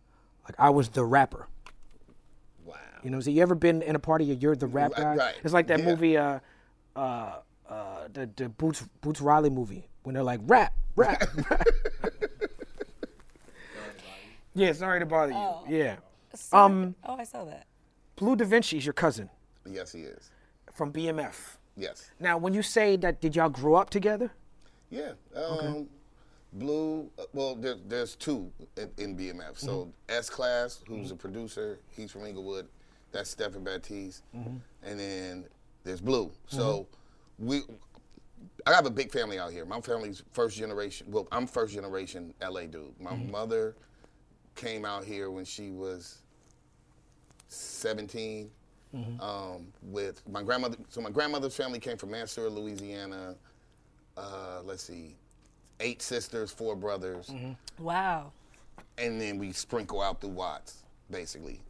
Like 0.44 0.54
I 0.58 0.70
was 0.70 0.88
the 0.90 1.04
rapper. 1.04 1.46
Wow. 2.64 2.74
You 3.02 3.10
know, 3.10 3.20
so 3.20 3.30
you 3.30 3.42
ever 3.42 3.54
been 3.54 3.82
in 3.82 3.96
a 3.96 3.98
party 3.98 4.26
where 4.26 4.36
you're 4.36 4.56
the 4.56 4.66
rap 4.66 4.92
guy? 4.96 5.14
right. 5.16 5.34
It's 5.42 5.54
like 5.54 5.66
that 5.68 5.80
Yeah. 5.80 5.84
movie, 5.86 6.16
uh, 6.16 6.38
uh, 6.96 7.36
uh, 7.68 8.08
the 8.12 8.28
the 8.36 8.48
Boots 8.48 8.84
Boots 9.00 9.20
Riley 9.20 9.50
movie 9.50 9.88
when 10.02 10.14
they're 10.14 10.22
like 10.22 10.40
rap, 10.44 10.74
rap. 10.96 11.22
rap. 11.50 11.66
yeah, 14.54 14.72
sorry 14.72 15.00
to 15.00 15.06
bother 15.06 15.32
you. 15.32 15.76
Yeah, 15.78 15.96
Um, 16.52 16.94
oh, 17.04 17.16
I 17.16 17.24
saw 17.24 17.44
that. 17.44 17.66
Bleu 18.16 18.36
DaVinci 18.36 18.78
is 18.78 18.86
your 18.86 18.92
cousin 18.92 19.28
Yes, 19.66 19.92
he 19.92 20.00
is. 20.02 20.30
from 20.72 20.92
BMF. 20.92 21.56
Yes. 21.76 22.10
Now, 22.20 22.38
when 22.38 22.54
you 22.54 22.62
say 22.62 22.96
that, 22.98 23.20
did 23.20 23.34
y'all 23.34 23.48
grow 23.48 23.74
up 23.74 23.90
together? 23.90 24.30
Yeah. 24.90 25.12
Um, 25.34 25.88
Blue. 26.54 27.10
uh, 27.18 27.24
Well, 27.32 27.54
there, 27.56 27.76
there's 27.86 28.14
two 28.16 28.50
in, 28.76 28.90
in 28.98 29.16
BMF. 29.16 29.58
So 29.58 29.92
S 30.08 30.30
Class, 30.30 30.80
who's 30.88 31.10
a 31.10 31.16
producer, 31.16 31.78
he's 31.90 32.10
from 32.12 32.24
Inglewood. 32.24 32.66
That's 33.12 33.30
Stephen 33.30 33.62
Baptiste. 33.64 34.22
And 34.32 34.98
then 35.00 35.44
there's 35.84 36.00
Blue. 36.00 36.32
So 36.46 36.86
we. 37.38 37.62
I 38.66 38.72
have 38.72 38.86
a 38.86 38.90
big 38.90 39.10
family 39.10 39.38
out 39.38 39.52
here. 39.52 39.64
My 39.64 39.80
family's 39.80 40.22
first 40.32 40.56
generation. 40.56 41.06
Well, 41.10 41.26
I'm 41.32 41.46
first 41.46 41.74
generation 41.74 42.34
LA 42.42 42.62
dude. 42.62 42.98
My 43.00 43.14
mother 43.14 43.74
came 44.54 44.84
out 44.84 45.04
here 45.04 45.30
when 45.30 45.44
she 45.44 45.70
was 45.70 46.18
17 47.48 48.50
um, 49.20 49.66
with 49.82 50.22
my 50.28 50.42
grandmother. 50.42 50.76
So 50.88 51.00
my 51.00 51.10
grandmother's 51.10 51.56
family 51.56 51.78
came 51.80 51.96
from 51.96 52.10
Mansura, 52.10 52.50
Louisiana. 52.50 53.34
Uh, 54.16 54.60
let's 54.64 54.82
see, 54.84 55.16
eight 55.80 56.02
sisters, 56.02 56.50
four 56.50 56.76
brothers, 56.76 57.28
mm-hmm. 57.28 57.84
Wow. 57.84 58.32
and 58.98 59.20
then 59.20 59.38
we 59.38 59.52
sprinkle 59.52 60.00
out 60.00 60.20
through 60.20 60.30
Watts, 60.30 60.84
basically. 61.10 61.60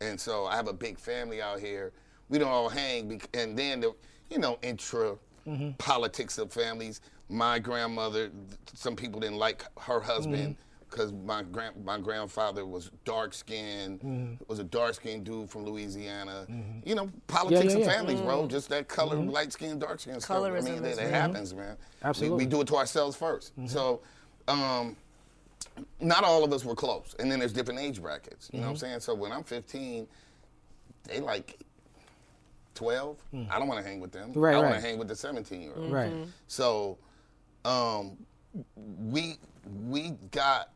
And 0.00 0.20
so 0.20 0.46
I 0.46 0.56
have 0.56 0.68
a 0.68 0.72
big 0.72 0.98
family 0.98 1.40
out 1.40 1.60
here. 1.60 1.92
We 2.28 2.38
don't 2.38 2.48
all 2.48 2.68
hang, 2.68 3.08
bec- 3.08 3.28
and 3.34 3.58
then 3.58 3.80
the, 3.80 3.94
you 4.30 4.38
know, 4.38 4.58
intra 4.62 5.16
mm-hmm. 5.46 5.70
politics 5.78 6.38
of 6.38 6.52
families. 6.52 7.00
My 7.28 7.58
grandmother, 7.58 8.30
some 8.74 8.94
people 8.94 9.20
didn't 9.20 9.38
like 9.38 9.64
her 9.80 10.00
husband 10.00 10.56
mm-hmm. 10.56 10.62
Because 10.88 11.12
my 11.12 11.42
grand 11.42 11.84
my 11.84 11.98
grandfather 11.98 12.64
was 12.64 12.90
dark 13.04 13.34
skinned, 13.34 14.00
mm-hmm. 14.00 14.34
was 14.48 14.58
a 14.58 14.64
dark 14.64 14.94
skinned 14.94 15.24
dude 15.24 15.50
from 15.50 15.64
Louisiana. 15.64 16.46
Mm-hmm. 16.50 16.88
You 16.88 16.94
know, 16.94 17.10
politics 17.26 17.72
yeah, 17.72 17.80
of 17.80 17.86
yeah. 17.86 17.92
families, 17.92 18.20
bro. 18.20 18.40
Mm-hmm. 18.40 18.48
Just 18.48 18.68
that 18.70 18.88
color, 18.88 19.16
light 19.16 19.52
skin, 19.52 19.78
dark 19.78 20.00
skin 20.00 20.20
stuff. 20.20 20.42
I 20.42 20.48
Colorism 20.48 20.64
mean, 20.64 20.82
that, 20.82 20.96
that 20.96 21.10
happens, 21.10 21.54
man. 21.54 21.76
We- 21.76 22.08
Absolutely. 22.08 22.44
We, 22.44 22.50
do 22.50 22.60
it 22.60 22.68
to 22.68 22.76
ourselves 22.76 23.16
1st 23.16 23.68
So. 23.68 24.00
Um, 24.48 24.96
not 26.00 26.24
all 26.24 26.44
of 26.44 26.52
us 26.52 26.64
were 26.64 26.74
close. 26.74 27.14
And 27.18 27.30
then 27.30 27.38
there's 27.38 27.52
different 27.52 27.80
age 27.80 28.00
brackets. 28.00 28.48
You 28.52 28.60
know 28.60 28.66
what 28.66 28.70
I'm 28.72 28.76
saying? 28.76 29.00
So 29.00 29.14
when 29.14 29.32
I'm 29.32 29.42
15, 29.42 30.06
they 31.04 31.20
like 31.20 31.58
12. 32.74 33.16
Mm. 33.34 33.50
I 33.50 33.58
don't 33.58 33.68
want 33.68 33.82
to 33.82 33.88
hang 33.88 34.00
with 34.00 34.12
them. 34.12 34.32
Right, 34.32 34.54
I 34.54 34.58
want 34.58 34.70
right. 34.70 34.80
to 34.80 34.86
hang 34.86 34.98
with 34.98 35.08
the 35.08 35.16
17 35.16 35.60
year 35.60 35.72
old. 35.76 35.90
Right. 35.90 36.12
So 36.46 36.98
um, 37.64 38.16
we 38.76 39.38
we 39.86 40.12
got 40.30 40.70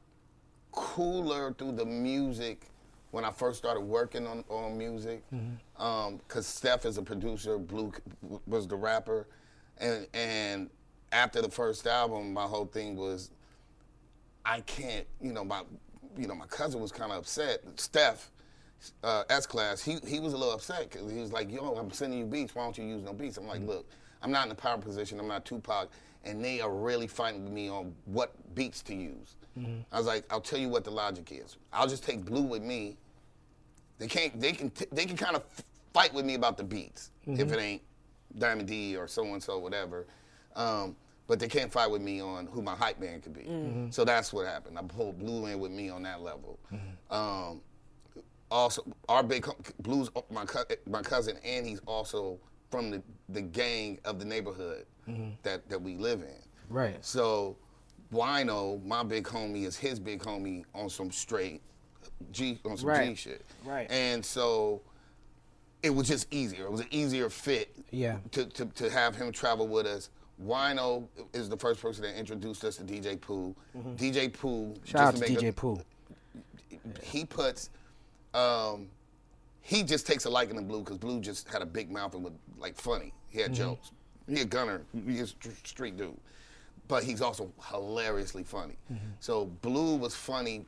cooler 0.73 1.53
through 1.53 1.73
the 1.73 1.85
music 1.85 2.67
when 3.11 3.25
I 3.25 3.31
first 3.31 3.59
started 3.59 3.81
working 3.81 4.27
on, 4.27 4.45
on 4.49 4.79
music. 4.79 5.23
Mm-hmm. 5.33 5.83
Um, 5.83 6.17
because 6.19 6.47
Steph 6.47 6.85
is 6.85 6.99
a 6.99 7.03
producer, 7.03 7.59
Blue 7.59 7.93
was 8.47 8.67
the 8.67 8.77
rapper. 8.77 9.27
And, 9.79 10.07
and 10.15 10.71
after 11.13 11.43
the 11.43 11.51
first 11.51 11.87
album, 11.87 12.33
my 12.33 12.45
whole 12.45 12.67
thing 12.67 12.97
was 12.97 13.31
I 14.45 14.61
can't, 14.61 15.07
you 15.21 15.33
know, 15.33 15.45
my 15.45 15.63
you 16.19 16.27
know, 16.27 16.35
my 16.35 16.47
cousin 16.47 16.81
was 16.81 16.93
kind 16.93 17.13
of 17.13 17.19
upset. 17.19 17.63
Steph, 17.77 18.31
uh, 19.05 19.25
S 19.31 19.47
class, 19.47 19.83
he 19.83 19.99
he 20.07 20.21
was 20.21 20.33
a 20.33 20.37
little 20.37 20.55
upset 20.55 20.91
because 20.91 21.11
he 21.11 21.19
was 21.19 21.33
like, 21.33 21.51
"Yo, 21.51 21.75
I'm 21.75 21.91
sending 21.91 22.19
you 22.19 22.25
beats. 22.27 22.55
Why 22.55 22.65
don't 22.65 22.77
you 22.77 22.85
use 22.85 23.03
no 23.03 23.13
beats?" 23.13 23.37
I'm 23.37 23.47
like, 23.47 23.61
mm-hmm. 23.61 23.71
"Look, 23.71 23.89
I'm 24.23 24.31
not 24.31 24.45
in 24.45 24.49
the 24.49 24.55
power 24.55 24.79
position. 24.79 25.21
I'm 25.21 25.29
not 25.29 25.45
Tupac, 25.45 25.91
and 26.25 26.45
they 26.45 26.61
are 26.61 26.73
really 26.73 27.07
fighting 27.07 27.45
with 27.45 27.53
me 27.53 27.69
on 27.69 27.95
what 28.07 28.33
beats 28.55 28.83
to 28.85 28.95
use." 28.95 29.37
Mm-hmm. 29.59 29.81
I 29.93 29.99
was 29.99 30.07
like, 30.07 30.25
"I'll 30.33 30.41
tell 30.41 30.59
you 30.59 30.69
what 30.69 30.85
the 30.85 30.91
logic 30.91 31.31
is. 31.33 31.57
I'll 31.73 31.89
just 31.89 32.05
take 32.05 32.25
Blue 32.25 32.43
with 32.43 32.63
me. 32.63 32.97
They 33.99 34.07
can't. 34.07 34.41
They 34.41 34.53
can. 34.53 34.71
T- 34.71 34.87
they 34.93 35.05
can 35.05 35.17
kind 35.17 35.37
of 35.37 35.45
fight 35.93 36.15
with 36.15 36.25
me 36.25 36.35
about 36.35 36.57
the 36.57 36.65
beats 36.65 37.11
if 37.27 37.39
mm-hmm. 37.39 37.55
it 37.55 37.61
ain't 37.61 37.83
Diamond 38.39 38.69
D 38.69 38.97
or 38.97 39.09
so 39.09 39.25
and 39.25 39.43
so 39.43 39.59
whatever." 39.59 40.07
Um, 40.57 40.97
but 41.27 41.39
they 41.39 41.49
can't 41.49 41.71
fight 41.71 41.89
with 41.89 42.03
me 42.03 42.21
on 42.21 42.47
who 42.47 42.61
my 42.61 42.75
hype 42.75 42.99
man 42.99 43.21
could 43.21 43.33
be. 43.33 43.43
Mm-hmm. 43.43 43.91
So 43.91 44.05
that's 44.05 44.33
what 44.33 44.47
happened. 44.47 44.77
I 44.77 44.83
pulled 44.83 45.19
Blue 45.19 45.47
in 45.47 45.61
with 45.61 45.71
me 45.71 45.89
on 45.89 46.03
that 46.03 46.23
level. 46.23 46.59
Um, 47.09 47.61
also, 48.51 48.85
our 49.09 49.23
big 49.23 49.45
co- 49.45 49.57
Blue's 49.81 50.11
my 50.31 50.45
co- 50.45 50.65
my 50.89 51.03
cousin, 51.03 51.37
and 51.45 51.65
he's 51.65 51.81
also 51.87 52.39
from 52.71 52.91
the, 52.91 53.03
the 53.29 53.43
gang 53.43 53.99
of 54.05 54.19
the 54.19 54.25
neighborhood 54.25 54.87
that, 55.43 55.69
that 55.69 55.81
we 55.81 55.97
live 55.97 56.23
in. 56.23 56.43
Right. 56.69 57.05
So, 57.05 57.57
Wino, 58.13 58.85
my 58.85 59.03
big 59.03 59.25
homie, 59.25 59.65
is 59.65 59.77
his 59.77 59.99
big 60.01 60.21
homie 60.21 60.65
on 60.75 60.89
some 60.89 61.11
straight 61.11 61.63
G 62.33 62.59
on 62.65 62.77
some 62.77 62.95
G 62.95 63.15
shit. 63.15 63.45
Right. 63.65 63.91
And 63.91 64.25
so 64.25 64.83
it 65.83 65.91
was 65.91 66.09
just 66.09 66.33
easier. 66.33 66.65
It 66.65 66.73
was 66.73 66.81
an 66.81 66.89
easier 66.91 67.31
fit. 67.31 67.75
Yeah. 67.91 68.19
To, 68.33 68.47
to, 68.47 68.67
to 68.67 68.91
have 68.91 69.17
him 69.17 69.33
travel 69.33 69.67
with 69.69 69.87
us. 69.87 70.11
Wino 70.45 71.07
is 71.33 71.49
the 71.49 71.57
first 71.57 71.83
person 71.83 72.03
that 72.03 72.19
introduced 72.19 72.65
us 72.65 72.77
to 72.77 72.83
DJ 72.83 73.21
Pooh. 73.21 73.55
DJ 73.97 74.33
Pooh. 74.33 74.73
Mm-hmm. 74.73 74.85
Shout 74.85 75.01
out 75.01 75.17
to 75.17 75.25
DJ 75.25 75.55
Pooh. 75.55 75.79
he 77.03 77.25
puts 77.25 77.71
um 78.33 78.89
he 79.61 79.83
just 79.83 80.07
takes 80.07 80.25
a 80.25 80.31
liking 80.31 80.57
to 80.57 80.63
blue 80.63 80.81
because 80.81 80.97
blue 80.99 81.21
just 81.21 81.49
had 81.49 81.63
a 81.63 81.67
big 81.67 81.91
mouth 81.91 82.15
and 82.15 82.25
was 82.25 82.33
like 82.59 82.75
funny 82.77 83.13
he 83.29 83.41
had 83.41 83.53
jokes 83.53 83.91
he 84.29 84.41
a 84.41 84.45
gunner 84.45 84.83
he's 85.07 85.21
a 85.21 85.67
street 85.67 85.97
dude 85.97 86.17
but 86.91 87.03
he's 87.05 87.23
also 87.23 87.51
hilariously 87.71 88.43
funny 88.43 88.77
mm-hmm. 88.93 89.07
so 89.21 89.47
blue 89.63 89.97
was 89.97 90.15
funny 90.15 90.67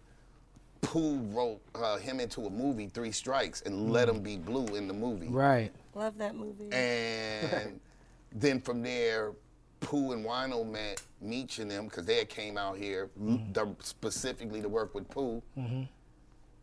Pooh 0.82 1.19
wrote 1.31 1.61
uh, 1.77 1.97
him 1.99 2.19
into 2.19 2.47
a 2.47 2.51
movie 2.51 2.89
Three 2.89 3.12
Strikes 3.12 3.62
and 3.62 3.93
let 3.93 4.09
him 4.09 4.16
mm. 4.16 4.24
be 4.24 4.36
blue 4.36 4.66
in 4.74 4.89
the 4.89 4.94
movie 4.94 5.28
Right. 5.28 5.73
Love 5.94 6.19
that 6.19 6.35
movie. 6.35 6.73
and 6.73 7.78
then 8.35 8.61
from 8.61 8.82
there, 8.82 9.32
Pooh 9.81 10.12
and 10.12 10.24
Wino 10.24 10.69
met 10.69 11.03
Meech 11.20 11.59
and 11.59 11.70
them 11.70 11.85
because 11.85 12.05
they 12.05 12.16
had 12.16 12.28
came 12.28 12.57
out 12.57 12.77
here 12.77 13.11
mm-hmm. 13.20 13.53
the- 13.53 13.74
specifically 13.81 14.62
to 14.62 14.69
work 14.69 14.94
with 14.94 15.09
Pooh. 15.09 15.43
Mm-hmm. 15.59 15.82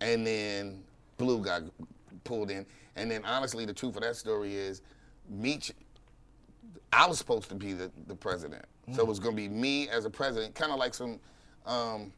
And 0.02 0.26
then 0.26 0.84
Blue 1.18 1.44
got 1.44 1.64
pulled 2.23 2.49
in. 2.49 2.65
And 2.95 3.11
then 3.11 3.23
honestly, 3.26 3.65
the 3.65 3.73
truth 3.73 3.95
of 3.95 4.02
that 4.02 4.15
story 4.15 4.56
is 4.56 4.81
Meech, 5.30 5.72
I 6.91 7.06
was 7.07 7.18
supposed 7.18 7.49
to 7.49 7.56
be 7.56 7.73
the, 7.73 7.91
the 8.07 8.15
president. 8.15 8.65
So 8.94 9.02
it 9.02 9.07
was 9.07 9.20
going 9.20 9.36
to 9.36 9.41
be 9.41 9.48
me 9.49 9.88
as 9.90 10.06
a 10.06 10.10
president, 10.10 10.56
kind 10.56 10.72
of 10.72 10.80
like 10.80 10.94
some, 10.94 11.20
um, 11.66 12.11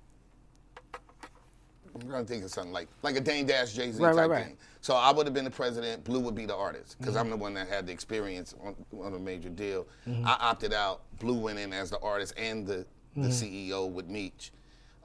I'm 1.94 2.08
trying 2.08 2.26
to 2.26 2.32
think 2.32 2.44
of 2.46 2.52
something 2.52 2.72
like 2.72 2.88
like 3.04 3.18
a 3.18 3.20
Dame 3.20 3.46
Dash 3.46 3.74
Jay 3.74 3.92
Z 3.92 4.02
Right, 4.02 4.12
type 4.12 4.18
right, 4.18 4.30
right. 4.30 4.46
thing. 4.46 4.58
So 4.80 4.96
I 4.96 5.12
would 5.12 5.26
have 5.28 5.34
been 5.34 5.44
the 5.44 5.52
president. 5.52 6.04
Blue 6.06 6.22
would 6.22 6.36
be 6.36 6.46
the 6.46 6.56
artist 6.56 6.96
because 7.00 7.16
I'm 7.18 7.30
the 7.30 7.36
one 7.36 7.54
that 7.56 7.68
had 7.68 7.86
the 7.86 7.92
experience 7.92 8.56
on, 8.64 8.76
on 9.04 9.14
a 9.14 9.20
major 9.20 9.50
deal. 9.50 9.86
I 10.26 10.38
opted 10.40 10.74
out. 10.74 11.02
Blue 11.20 11.38
went 11.38 11.60
in 11.60 11.74
as 11.74 11.90
the 11.90 12.00
artist 12.00 12.34
and 12.38 12.66
the, 12.66 12.86
the 13.18 13.28
CEO 13.28 13.92
with 13.92 14.08
Meech. 14.08 14.52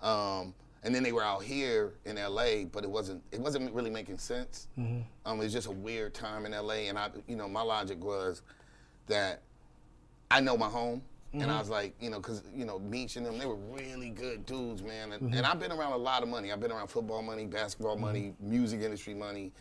Um, 0.01 0.55
and 0.85 0.95
then 0.95 1.03
they 1.03 1.11
were 1.11 1.25
out 1.25 1.43
here 1.43 1.95
in 2.05 2.15
LA, 2.17 2.65
but 2.71 2.85
it 2.85 2.91
wasn't 2.91 3.21
it 3.33 3.41
wasn't 3.41 3.73
really 3.75 3.91
making 3.91 4.19
sense. 4.19 4.69
Um, 4.79 5.41
it 5.41 5.45
was 5.45 5.53
just 5.53 5.67
a 5.67 5.73
weird 5.73 6.15
time 6.15 6.47
in 6.47 6.53
LA, 6.53 6.87
and 6.89 6.97
I 6.97 7.11
you 7.27 7.35
know 7.35 7.49
my 7.49 7.63
logic 7.63 8.03
was 8.05 8.43
that 9.09 9.43
I 10.31 10.41
know 10.41 10.57
my 10.57 10.69
home. 10.69 11.03
And 11.43 11.51
I 11.51 11.55
mm-hmm. 11.55 11.59
was 11.61 11.71
like, 11.71 11.95
you 12.01 12.11
know, 12.11 12.19
because, 12.19 12.43
you 12.55 12.65
know, 12.65 12.79
Meech 12.79 13.17
and 13.17 13.27
them, 13.27 13.39
they 13.39 13.47
were 13.47 13.57
really 13.57 14.11
good 14.11 14.47
dudes, 14.47 14.83
man. 14.83 15.13
And, 15.13 15.23
and 15.23 15.35
mm-hmm. 15.35 15.45
I've 15.45 15.61
been 15.61 15.73
around 15.73 15.93
a 15.93 15.99
lot 15.99 16.23
of 16.23 16.29
money. 16.29 16.53
I've 16.53 16.61
been 16.61 16.73
around 16.73 16.89
football 16.89 17.23
money, 17.23 17.47
basketball 17.47 17.97
money, 17.97 18.35
mm-hmm. 18.41 18.51
music 18.51 18.83
industry 18.83 19.15
money. 19.15 19.53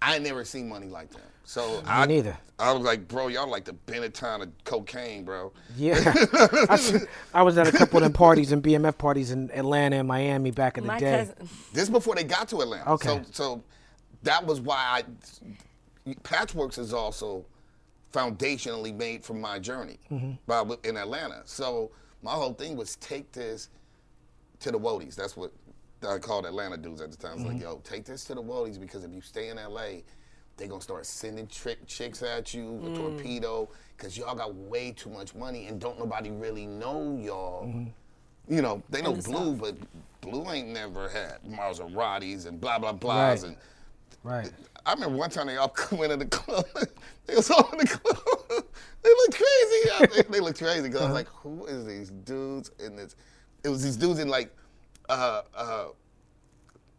I 0.00 0.14
ain't 0.14 0.24
never 0.24 0.44
seen 0.44 0.68
money 0.68 0.88
like 0.88 1.10
that. 1.10 1.30
So 1.44 1.82
I 1.86 2.06
neither. 2.06 2.36
I 2.58 2.72
was 2.72 2.82
like, 2.82 3.08
bro, 3.08 3.28
y'all 3.28 3.48
like 3.48 3.64
the 3.64 3.74
Benetton 3.86 4.42
of 4.42 4.64
cocaine, 4.64 5.24
bro. 5.24 5.52
Yeah. 5.76 5.96
I 7.34 7.42
was 7.42 7.58
at 7.58 7.66
a 7.66 7.72
couple 7.72 7.96
of 7.96 8.02
them 8.04 8.12
parties 8.12 8.52
and 8.52 8.62
BMF 8.62 8.98
parties 8.98 9.30
in 9.30 9.50
Atlanta 9.52 9.96
and 9.96 10.06
Miami 10.06 10.50
back 10.50 10.78
in 10.78 10.84
the 10.84 10.88
My 10.88 11.00
day. 11.00 11.26
cousin. 11.26 11.48
This 11.72 11.88
before 11.88 12.14
they 12.14 12.24
got 12.24 12.48
to 12.48 12.60
Atlanta. 12.60 12.90
Okay. 12.92 13.08
So, 13.08 13.24
so 13.32 13.64
that 14.22 14.44
was 14.44 14.60
why 14.60 15.02
I, 15.02 16.10
Patchwerks 16.22 16.78
is 16.78 16.92
also 16.92 17.44
foundationally 18.12 18.94
made 18.94 19.24
from 19.24 19.40
my 19.40 19.58
journey 19.58 19.98
mm-hmm. 20.10 20.32
by, 20.46 20.64
in 20.84 20.96
Atlanta. 20.96 21.42
So 21.44 21.90
my 22.22 22.32
whole 22.32 22.54
thing 22.54 22.76
was 22.76 22.96
take 22.96 23.30
this 23.32 23.68
to 24.60 24.70
the 24.70 24.78
Wodies. 24.78 25.14
That's 25.14 25.36
what 25.36 25.52
I 26.08 26.18
called 26.18 26.46
Atlanta 26.46 26.76
dudes 26.76 27.00
at 27.00 27.10
the 27.10 27.16
time. 27.16 27.34
It's 27.34 27.42
like, 27.42 27.56
mm-hmm. 27.56 27.62
yo, 27.62 27.80
take 27.84 28.04
this 28.04 28.24
to 28.24 28.34
the 28.34 28.42
Wodies 28.42 28.80
because 28.80 29.04
if 29.04 29.12
you 29.12 29.20
stay 29.20 29.48
in 29.48 29.56
LA, 29.56 30.02
they're 30.56 30.68
gonna 30.68 30.80
start 30.80 31.06
sending 31.06 31.46
trick 31.46 31.86
chicks 31.86 32.22
at 32.22 32.52
you, 32.52 32.66
a 32.66 32.88
mm. 32.88 32.96
torpedo, 32.96 33.68
because 33.96 34.18
y'all 34.18 34.34
got 34.34 34.54
way 34.54 34.90
too 34.90 35.10
much 35.10 35.34
money 35.34 35.66
and 35.68 35.80
don't 35.80 35.98
nobody 35.98 36.30
really 36.30 36.66
know 36.66 37.16
y'all. 37.22 37.66
Mm-hmm. 37.66 38.54
You 38.54 38.62
know, 38.62 38.82
they 38.88 39.02
know 39.02 39.12
Blue, 39.12 39.54
but 39.54 39.76
Blue 40.20 40.50
ain't 40.50 40.68
never 40.68 41.08
had 41.08 41.38
Maseratis 41.48 42.46
and 42.46 42.60
blah 42.60 42.78
blah 42.78 42.92
blahs 42.92 43.42
Right. 43.42 43.44
and 43.44 43.56
Right. 44.24 44.50
I 44.86 44.92
remember 44.94 45.16
one 45.18 45.30
time 45.30 45.46
they 45.46 45.56
all 45.56 45.74
went 45.92 46.12
in 46.12 46.18
the 46.18 46.26
club. 46.26 46.64
they 47.26 47.34
was 47.34 47.50
all 47.50 47.68
in 47.72 47.78
the 47.78 47.86
club. 47.86 48.18
they 49.02 49.10
looked 49.10 49.36
crazy. 49.36 49.90
out 49.92 50.10
there. 50.12 50.22
they 50.30 50.40
looked 50.40 50.58
crazy 50.58 50.82
because 50.82 51.00
I 51.02 51.04
was 51.04 51.14
like, 51.14 51.28
who 51.28 51.66
is 51.66 51.84
these 51.86 52.10
dudes 52.10 52.70
in 52.84 52.96
this? 52.96 53.16
It 53.64 53.68
was 53.68 53.82
these 53.82 53.96
dudes 53.96 54.18
in 54.20 54.28
like 54.28 54.54
uh 55.08 55.42
uh 55.54 55.84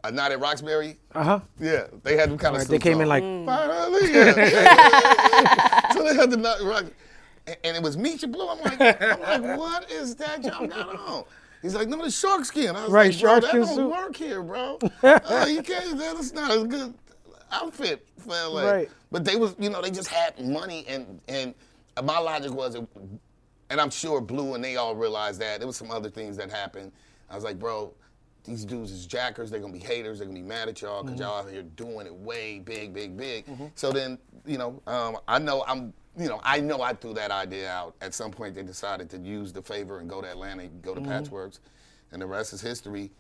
a 0.04 0.12
night 0.12 0.32
at 0.32 0.40
Roxbury. 0.40 0.98
Uh 1.14 1.24
huh. 1.24 1.40
Yeah, 1.60 1.88
they 2.04 2.16
had 2.16 2.30
them 2.30 2.38
kind 2.38 2.56
of. 2.56 2.62
Right, 2.62 2.68
they 2.70 2.80
came 2.80 3.02
in 3.02 3.08
like, 3.10 3.22
Finally, 3.24 4.14
yeah. 4.14 5.92
so 5.94 6.04
they 6.04 6.16
had 6.16 6.32
the 6.32 6.38
night 6.38 6.62
rock, 6.62 6.86
and, 7.48 7.58
and 7.64 7.78
it 7.78 7.84
was 7.84 7.98
Meech 7.98 8.24
and 8.24 8.32
Blue. 8.32 8.48
I'm 8.48 8.60
like, 8.62 8.80
I'm 9.02 9.42
like, 9.42 9.58
what 9.60 9.92
is 9.92 10.16
that 10.16 10.44
y'all 10.44 10.68
got 10.68 10.96
on? 11.00 11.24
He's 11.62 11.76
like, 11.76 11.90
no, 11.90 12.02
the 12.02 12.10
shark 12.10 12.46
skin. 12.46 12.74
I 12.76 12.84
was 12.84 12.92
Right, 12.92 13.12
like, 13.12 13.20
bro, 13.22 13.30
shark 13.30 13.42
that 13.42 13.50
skin 13.50 13.62
don't 13.62 13.76
suit. 13.76 13.90
work 13.92 14.16
here, 14.16 14.42
bro. 14.42 14.80
uh, 15.04 15.46
you 15.50 15.62
can't. 15.62 15.98
That's 15.98 16.32
not 16.32 16.52
a 16.58 16.64
good 16.66 16.94
outfit 17.52 18.08
for 18.18 18.30
LA. 18.30 18.70
Right. 18.70 18.90
But 19.12 19.26
they 19.26 19.36
was, 19.36 19.56
you 19.60 19.70
know, 19.70 19.82
they 19.82 19.92
just 19.92 20.10
had 20.10 20.40
money, 20.46 20.86
and 20.88 21.20
and 21.28 21.54
my 22.04 22.20
logic 22.20 22.52
was, 22.52 22.76
and 22.76 23.82
I'm 23.82 23.90
sure 23.90 24.22
Blue 24.22 24.56
and 24.56 24.64
they 24.64 24.76
all 24.76 24.96
realized 24.96 25.42
that 25.42 25.60
there 25.60 25.68
was 25.68 25.78
some 25.78 25.92
other 25.92 26.10
things 26.10 26.38
that 26.38 26.50
happened. 26.52 26.92
I 27.30 27.36
was 27.36 27.44
like, 27.44 27.60
bro, 27.60 27.94
these 28.44 28.66
dudes 28.66 28.92
is 28.92 29.06
jackers. 29.06 29.52
They're 29.52 29.60
gonna 29.60 29.74
be 29.74 29.80
haters. 29.80 30.20
They're 30.20 30.28
gonna 30.28 30.40
be 30.40 30.46
mad 30.46 30.70
at 30.70 30.82
y'all 30.82 31.04
because 31.04 31.20
y'all 31.20 31.40
out 31.46 31.52
here 31.52 31.64
doing 31.64 32.08
it 32.08 32.14
way 32.14 32.60
big, 32.60 32.94
big, 32.94 33.16
big. 33.18 33.46
So 33.76 33.92
then, 33.92 34.18
you 34.46 34.58
know, 34.58 34.82
um, 34.88 35.18
I 35.28 35.40
know 35.40 35.64
I'm, 35.68 35.94
you 36.18 36.28
know, 36.28 36.40
I 36.44 36.60
know 36.60 36.82
I 36.82 36.94
threw 36.94 37.14
that 37.14 37.32
idea 37.32 37.70
out. 37.70 37.96
At 38.02 38.14
some 38.14 38.32
point, 38.32 38.56
they 38.56 38.64
decided 38.64 39.10
to 39.12 39.18
use 39.18 39.54
the 39.54 39.62
favor 39.62 40.00
and 40.00 40.10
go 40.10 40.22
to 40.22 40.28
Atlanta, 40.30 40.68
go 40.68 40.96
to 40.96 41.02
Patchwerks, 41.02 41.60
and 42.12 42.22
the 42.22 42.26
rest 42.26 42.54
is 42.54 42.62
history. 42.62 43.12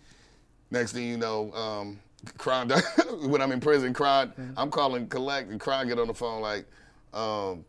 Next 0.71 0.93
thing 0.93 1.07
you 1.07 1.17
know, 1.17 1.51
um, 1.53 1.99
Kron, 2.37 2.69
when 3.23 3.41
I'm 3.41 3.51
in 3.51 3.59
prison, 3.59 3.93
Kron, 3.93 4.33
I'm 4.57 4.69
calling 4.69 5.07
collect, 5.07 5.49
and 5.51 5.59
Kron 5.59 5.87
get 5.87 5.99
on 5.99 6.07
the 6.07 6.13
phone 6.13 6.41
like, 6.41 6.65
um, 7.13 7.63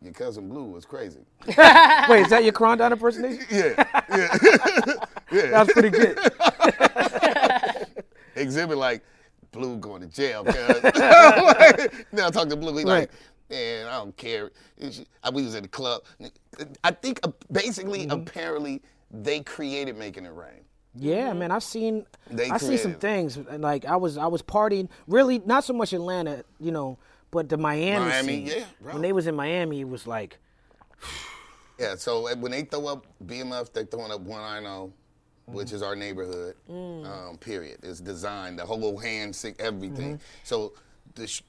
your 0.00 0.12
cousin 0.12 0.48
Blue 0.48 0.64
was 0.64 0.84
crazy. 0.84 1.20
wait, 1.46 1.56
is 1.56 2.28
that 2.30 2.44
your 2.44 2.52
Krondon 2.52 2.92
impersonation? 2.92 3.44
Yeah, 3.50 3.84
yeah. 5.32 5.50
That 5.50 5.66
was 5.66 5.72
pretty 5.72 5.90
good. 5.90 6.18
exhibit 8.36 8.78
like 8.78 9.02
Blue 9.52 9.76
going 9.78 10.02
to 10.02 10.06
jail. 10.08 10.44
cuz. 10.44 10.82
Like, 10.82 11.94
now 12.12 12.26
I 12.28 12.30
talk 12.30 12.48
to 12.48 12.56
Blue. 12.56 12.76
He 12.76 12.84
like, 12.84 13.10
man, 13.50 13.86
I 13.86 13.92
don't 13.98 14.16
care. 14.16 14.50
I- 15.24 15.30
We 15.30 15.42
was 15.42 15.54
at 15.54 15.62
the 15.62 15.68
club. 15.68 16.02
I 16.84 16.90
think 16.92 17.20
uh, 17.22 17.30
basically, 17.50 18.06
Mm-hmm. 18.06 18.20
apparently, 18.20 18.82
they 19.10 19.40
created 19.40 19.96
making 19.96 20.24
it 20.26 20.32
rain. 20.34 20.62
Yeah, 20.98 21.32
man, 21.32 21.50
I've 21.50 21.62
seen 21.62 22.06
They 22.30 22.48
I 22.50 22.58
see 22.58 22.76
some 22.76 22.94
things 22.94 23.36
like 23.36 23.84
I 23.84 23.96
was 23.96 24.16
I 24.16 24.26
was 24.26 24.42
partying 24.42 24.88
really 25.06 25.38
not 25.40 25.64
so 25.64 25.72
much 25.72 25.92
Atlanta, 25.92 26.44
you 26.58 26.72
know, 26.72 26.98
but 27.30 27.48
the 27.48 27.56
Miami, 27.56 28.06
Miami, 28.06 28.46
scene. 28.46 28.46
yeah, 28.46 28.64
bro. 28.80 28.92
When 28.94 29.02
they 29.02 29.12
was 29.12 29.26
in 29.26 29.34
Miami, 29.34 29.80
it 29.80 29.88
was 29.88 30.06
like 30.06 30.38
Yeah. 31.78 31.96
So 31.96 32.28
uh, 32.28 32.36
when 32.36 32.52
they 32.52 32.62
throw 32.62 32.86
up 32.86 33.06
BMF, 33.24 33.72
they 33.72 33.84
throwing 33.84 34.12
up 34.12 34.20
one 34.20 34.40
I 34.40 34.60
know. 34.60 34.92
Which 35.48 35.72
is 35.72 35.80
our 35.80 35.94
neighborhood, 35.94 36.56
um, 36.68 37.38
period. 37.38 37.78
It's 37.84 38.00
designed, 38.00 38.58
the 38.58 38.66
whole 38.66 38.98
hand, 38.98 39.36
sick, 39.36 39.54
everything. 39.60 40.18
So 40.42 40.72
the, 41.14 41.40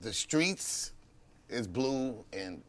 the 0.00 0.12
streets 0.12 0.90
is 1.48 1.68
blue 1.68 2.24
and 2.32 2.62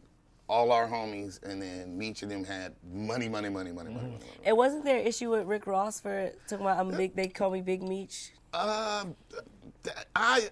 all 0.50 0.72
our 0.72 0.88
homies, 0.88 1.44
and 1.44 1.62
then 1.62 1.98
Meech 1.98 2.22
and 2.22 2.32
them 2.32 2.44
had 2.44 2.74
money, 2.92 3.28
money, 3.28 3.50
money, 3.50 3.72
money, 3.72 3.90
money, 3.90 3.96
money, 3.96 4.10
money. 4.10 4.26
And 4.46 4.56
wasn't 4.56 4.86
there 4.86 4.98
an 4.98 5.06
issue 5.06 5.30
with 5.30 5.46
Rick 5.46 5.68
Ross 5.68 6.00
for 6.00 6.32
talking 6.48 6.66
about 6.66 6.80
I'm 6.80 6.96
big? 6.96 7.16
They 7.16 7.28
call 7.28 7.52
me 7.52 7.62
Big 7.62 7.84
Meech. 7.84 8.32
Um, 8.54 9.16
th- 9.84 9.96
I, 10.16 10.50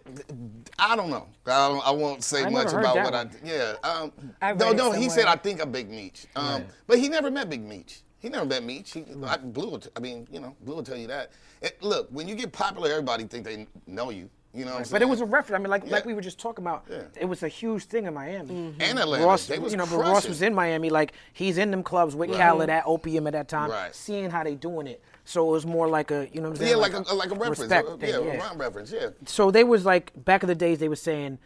I 0.78 0.96
don't 0.96 1.10
know. 1.10 1.28
I, 1.46 1.70
don't, 1.70 1.88
I 1.88 1.92
won't 1.92 2.24
say 2.24 2.44
I 2.44 2.50
much 2.50 2.66
never 2.66 2.78
heard 2.78 2.80
about 2.82 2.96
that 2.96 3.04
what 3.06 3.14
one. 3.14 3.32
I. 3.44 3.48
Yeah. 3.48 3.74
Um, 3.84 4.12
I 4.42 4.52
read 4.52 4.60
no, 4.60 4.72
it 4.72 4.78
no. 4.78 4.92
He 4.92 5.10
said. 5.10 5.26
I 5.26 5.36
think 5.36 5.62
I'm 5.62 5.72
Big 5.72 5.90
Meech. 5.90 6.26
Um, 6.36 6.66
but 6.88 7.00
he 7.00 7.08
never 7.08 7.32
met 7.32 7.50
Big 7.50 7.64
Meech. 7.64 8.02
He 8.20 8.30
never 8.30 8.46
met 8.46 8.64
Meech. 8.64 8.92
He, 8.92 9.06
I, 9.26 9.38
Blue. 9.38 9.70
Will 9.70 9.80
t- 9.80 9.90
I 9.96 10.00
mean, 10.00 10.28
you 10.32 10.40
know, 10.40 10.56
Blue 10.62 10.76
will 10.76 10.84
tell 10.84 10.98
you 10.98 11.08
that. 11.08 11.32
It, 11.62 11.82
look, 11.82 12.10
when 12.12 12.28
you 12.28 12.36
get 12.36 12.52
popular, 12.52 12.90
everybody 12.90 13.24
think 13.26 13.46
they 13.46 13.68
know 13.88 14.10
you. 14.10 14.30
You 14.56 14.65
know 14.65 14.72
what 14.72 14.77
I'm 14.80 14.86
saying? 14.86 14.91
But 14.94 15.02
it 15.02 15.10
was 15.10 15.22
a 15.22 15.26
reference. 15.26 15.60
I 15.60 15.61
mean, 15.61 15.69
like 15.69 15.86
like 15.90 16.06
we 16.06 16.14
were 16.14 16.22
just 16.22 16.40
talking 16.40 16.64
about. 16.64 16.86
Yeah. 16.90 17.02
It 17.19 17.26
was 17.26 17.44
a 17.44 17.48
huge 17.48 17.84
thing 17.86 18.06
in 18.06 18.14
Miami. 18.14 18.53
Mm-hmm. 18.53 18.82
and 18.82 18.99
Atlanta. 18.99 19.26
Ross, 19.26 19.48
they 19.48 19.60
was 19.60 19.73
you 19.73 19.77
know, 19.77 19.86
but. 19.86 19.98
Ross 19.98 20.27
was 20.27 20.41
in 20.41 20.53
Miami. 20.56 20.90
Like 20.90 21.14
he's 21.34 21.57
in 21.57 21.72
them 21.72 21.84
clubs 21.84 22.15
with 22.15 22.32
Khaled 22.32 22.69
at 22.69 22.84
Opium 22.86 23.27
at 23.27 23.34
that 23.34 23.48
time, 23.49 23.69
Right. 23.69 23.94
seeing 23.94 24.30
how 24.30 24.44
they 24.44 24.56
doing 24.56 24.88
it. 24.88 25.02
So 25.26 25.48
it 25.49 25.52
was 25.52 25.65
more 25.65 25.88
like 25.88 26.11
a, 26.11 26.30
you 26.32 26.40
know, 26.40 26.49
what 26.49 26.60
I'm 26.60 26.65
saying, 26.65 26.69
Yeah, 26.72 26.76
like 26.77 26.94
a, 26.94 27.14
like 27.15 27.32
a 27.32 27.36
reference. 27.36 27.60
respect 27.60 27.90
Uh, 27.90 27.98
thing, 27.98 28.10
yeah, 28.10 28.19
yeah. 28.19 28.34
a 28.34 28.40
rhyme 28.40 28.57
reference. 28.60 28.91
Yeah. 28.91 29.10
So 29.26 29.49
they 29.52 29.64
was 29.64 29.84
like 29.84 30.11
back 30.23 30.44
in 30.44 30.48
the 30.48 30.56
days. 30.56 30.80
They 30.80 30.88
were 30.90 30.95
saying, 30.95 31.40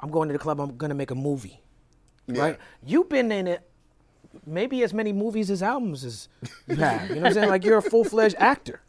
"I'm 0.00 0.10
going 0.10 0.28
to 0.28 0.32
the 0.32 0.38
club. 0.38 0.60
I'm 0.60 0.76
gonna 0.76 0.94
make 0.94 1.10
a 1.10 1.14
movie." 1.14 1.62
Yeah. 2.28 2.42
Right? 2.42 2.58
You've 2.84 3.08
been 3.08 3.32
in 3.32 3.46
it. 3.46 3.68
Maybe 4.44 4.82
as 4.82 4.92
many 4.92 5.14
movies 5.14 5.50
as 5.50 5.62
albums 5.62 6.04
as 6.04 6.28
you 6.68 6.76
have. 6.76 7.08
You 7.08 7.14
know 7.16 7.20
what 7.22 7.28
I'm 7.28 7.34
saying? 7.34 7.48
Like 7.48 7.64
you're 7.64 7.78
a 7.78 7.82
full 7.82 8.04
fledged 8.04 8.36
actor. 8.38 8.80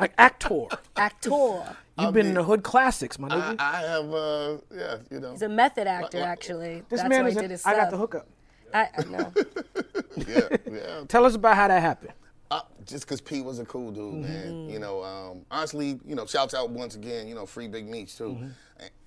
Like 0.00 0.12
actor. 0.18 0.64
Actor. 0.96 1.76
You've 2.02 2.14
been 2.14 2.26
in 2.26 2.34
the 2.34 2.42
hood 2.44 2.62
classics, 2.62 3.18
my 3.18 3.28
I, 3.28 3.30
nigga. 3.30 3.56
I 3.60 3.80
have, 3.82 4.12
uh, 4.12 4.56
yeah, 4.74 4.96
you 5.10 5.20
know. 5.20 5.30
He's 5.32 5.42
a 5.42 5.48
method 5.48 5.86
actor, 5.86 6.18
What- 6.18 6.22
what- 6.24 6.28
actually. 6.28 6.82
this 6.88 7.00
That's 7.00 7.08
man 7.08 7.22
why 7.22 7.28
is. 7.30 7.38
he 7.38 7.44
a- 7.44 7.48
his 7.48 7.66
I 7.66 7.74
got 7.76 7.90
the 7.90 7.96
hookup. 7.96 8.26
I, 8.72 8.88
I 8.98 9.04
know. 9.04 9.32
yeah, 10.16 10.40
yeah. 10.70 11.04
Tell 11.08 11.24
us 11.24 11.34
about 11.34 11.56
how 11.56 11.68
that 11.68 11.80
happened. 11.82 12.12
Uh, 12.52 12.60
just 12.84 13.04
because 13.04 13.20
P 13.20 13.42
was 13.42 13.58
a 13.60 13.64
cool 13.64 13.90
dude, 13.92 14.14
Mm-hmm. 14.14 14.22
man. 14.22 14.68
You 14.70 14.78
know, 14.78 15.02
um, 15.04 15.44
honestly, 15.50 15.98
you 16.06 16.14
know, 16.14 16.26
shouts 16.26 16.54
out 16.54 16.70
once 16.70 16.94
again, 16.96 17.26
you 17.28 17.34
know, 17.34 17.46
free 17.46 17.68
Big 17.68 17.88
Meech 17.88 18.16
too. 18.16 18.38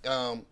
Mm-hmm. 0.06 0.10
Um, 0.10 0.46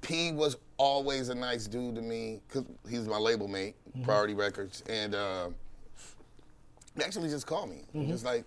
P 0.00 0.32
was 0.32 0.56
always 0.78 1.28
a 1.28 1.34
nice 1.34 1.66
dude 1.66 1.94
to 1.96 2.02
me 2.02 2.40
because 2.48 2.64
he's 2.88 3.06
my 3.06 3.18
label 3.18 3.46
mate, 3.48 3.74
Mm-hmm. 3.90 4.04
Priority 4.04 4.34
Records, 4.34 4.82
and 4.88 5.14
uh, 5.14 5.48
he 6.96 7.02
actually 7.02 7.28
just 7.28 7.46
called 7.46 7.70
me, 7.70 7.82
just 8.08 8.24
like, 8.24 8.44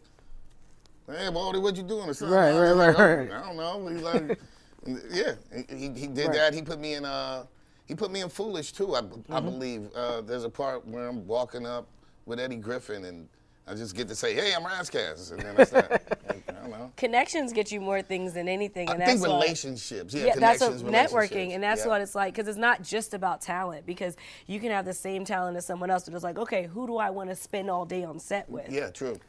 "Hey, 1.10 1.30
Baldy, 1.30 1.60
what 1.60 1.76
you 1.76 1.84
doing?" 1.84 2.10
Or 2.10 2.14
something. 2.14 2.36
Right, 2.38 2.54
I 2.54 2.72
right, 2.74 2.74
right, 2.74 2.96
"Oh, 2.98 3.16
right. 3.18 3.32
I 3.32 3.46
don't 3.46 3.58
know. 3.58 3.88
He's 3.88 4.02
like, 4.02 4.40
yeah, 5.12 5.34
he, 5.70 5.90
he 5.90 6.08
did 6.08 6.28
Right. 6.28 6.34
that. 6.36 6.54
He 6.54 6.62
put 6.62 6.80
me 6.80 6.94
in. 6.96 7.06
Uh, 7.06 7.46
he 7.86 7.96
put 7.96 8.12
me 8.12 8.22
in 8.22 8.30
Foolish 8.30 8.72
too. 8.72 8.96
I, 8.96 9.02
Mm-hmm. 9.02 9.34
I 9.34 9.40
believe 9.40 9.90
uh, 9.96 10.22
there's 10.22 10.44
a 10.44 10.50
part 10.50 10.88
where 10.88 11.08
I'm 11.08 11.26
walking 11.28 11.66
up 11.66 11.88
with 12.26 12.40
Eddie 12.40 12.56
Griffin 12.58 13.06
and. 13.06 13.28
I 13.68 13.76
just 13.76 13.96
get 13.96 14.08
to 14.08 14.16
say, 14.16 14.34
"Hey, 14.34 14.52
I'm 14.56 14.66
Ras 14.66 14.90
Kass," 14.90 15.30
and 15.30 15.40
then 15.42 15.54
that's 15.56 15.70
that. 15.70 15.92
Like, 16.28 16.44
I 16.50 16.54
don't 16.54 16.72
know. 16.72 16.92
Connections 16.98 17.54
get 17.54 17.72
you 17.72 17.80
more 17.80 18.02
things 18.02 18.34
than 18.34 18.48
anything, 18.48 18.90
and 18.90 18.96
I 19.04 19.06
that's 19.06 19.22
think 19.22 19.28
why- 19.32 19.44
relationships. 19.44 20.12
Yeah, 20.12 20.26
yeah, 20.26 20.36
that's 20.38 20.62
what 20.62 20.80
connections, 20.80 21.12
networking, 21.14 21.54
and 21.54 21.62
that's 21.62 21.84
Yeah. 21.84 21.90
what 21.90 22.02
it's 22.02 22.16
like. 22.16 22.34
Because 22.34 22.48
it's 22.48 22.58
not 22.58 22.82
just 22.82 23.14
about 23.14 23.42
talent. 23.42 23.86
Because 23.86 24.18
you 24.48 24.60
can 24.60 24.72
have 24.72 24.86
the 24.86 24.94
same 24.96 25.24
talent 25.24 25.56
as 25.56 25.68
someone 25.68 25.92
else, 25.92 26.06
but 26.06 26.16
it's 26.16 26.24
like, 26.24 26.40
okay, 26.40 26.66
who 26.66 26.88
do 26.88 26.98
I 26.98 27.12
want 27.12 27.30
to 27.30 27.36
spend 27.36 27.70
all 27.70 27.86
day 27.86 28.04
on 28.04 28.18
set 28.18 28.50
with? 28.50 28.72
Yeah, 28.72 28.90
true. 28.90 29.20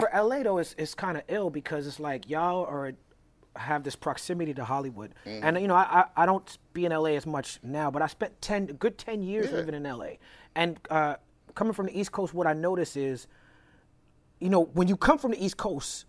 For 0.00 0.10
LA 0.14 0.42
though, 0.42 0.58
it's 0.58 0.74
it's 0.78 0.94
kind 0.94 1.16
of 1.16 1.22
ill 1.28 1.50
because 1.50 1.86
it's 1.86 2.00
like 2.00 2.28
y'all 2.28 2.64
are 2.64 2.92
have 3.56 3.82
this 3.82 3.96
proximity 3.96 4.54
to 4.54 4.64
Hollywood, 4.64 5.12
Mm. 5.26 5.40
and 5.42 5.60
you 5.60 5.68
know 5.68 5.74
I, 5.74 6.04
I 6.16 6.22
I 6.22 6.26
don't 6.26 6.58
be 6.72 6.84
in 6.86 6.92
LA 6.92 7.10
as 7.10 7.26
much 7.26 7.58
now, 7.62 7.90
but 7.90 8.00
I 8.02 8.06
spent 8.06 8.40
ten 8.40 8.68
a 8.70 8.72
good 8.72 8.96
ten 8.96 9.22
years 9.22 9.50
Yeah. 9.50 9.56
living 9.58 9.74
in 9.74 9.82
LA, 9.82 10.12
and 10.54 10.78
uh, 10.90 11.16
coming 11.54 11.72
from 11.72 11.86
the 11.86 11.98
East 11.98 12.12
Coast, 12.12 12.32
what 12.32 12.46
I 12.46 12.52
notice 12.52 12.96
is, 12.96 13.26
you 14.40 14.48
know, 14.48 14.64
when 14.64 14.88
you 14.88 14.96
come 14.96 15.18
from 15.18 15.32
the 15.32 15.44
East 15.44 15.56
Coast, 15.56 16.06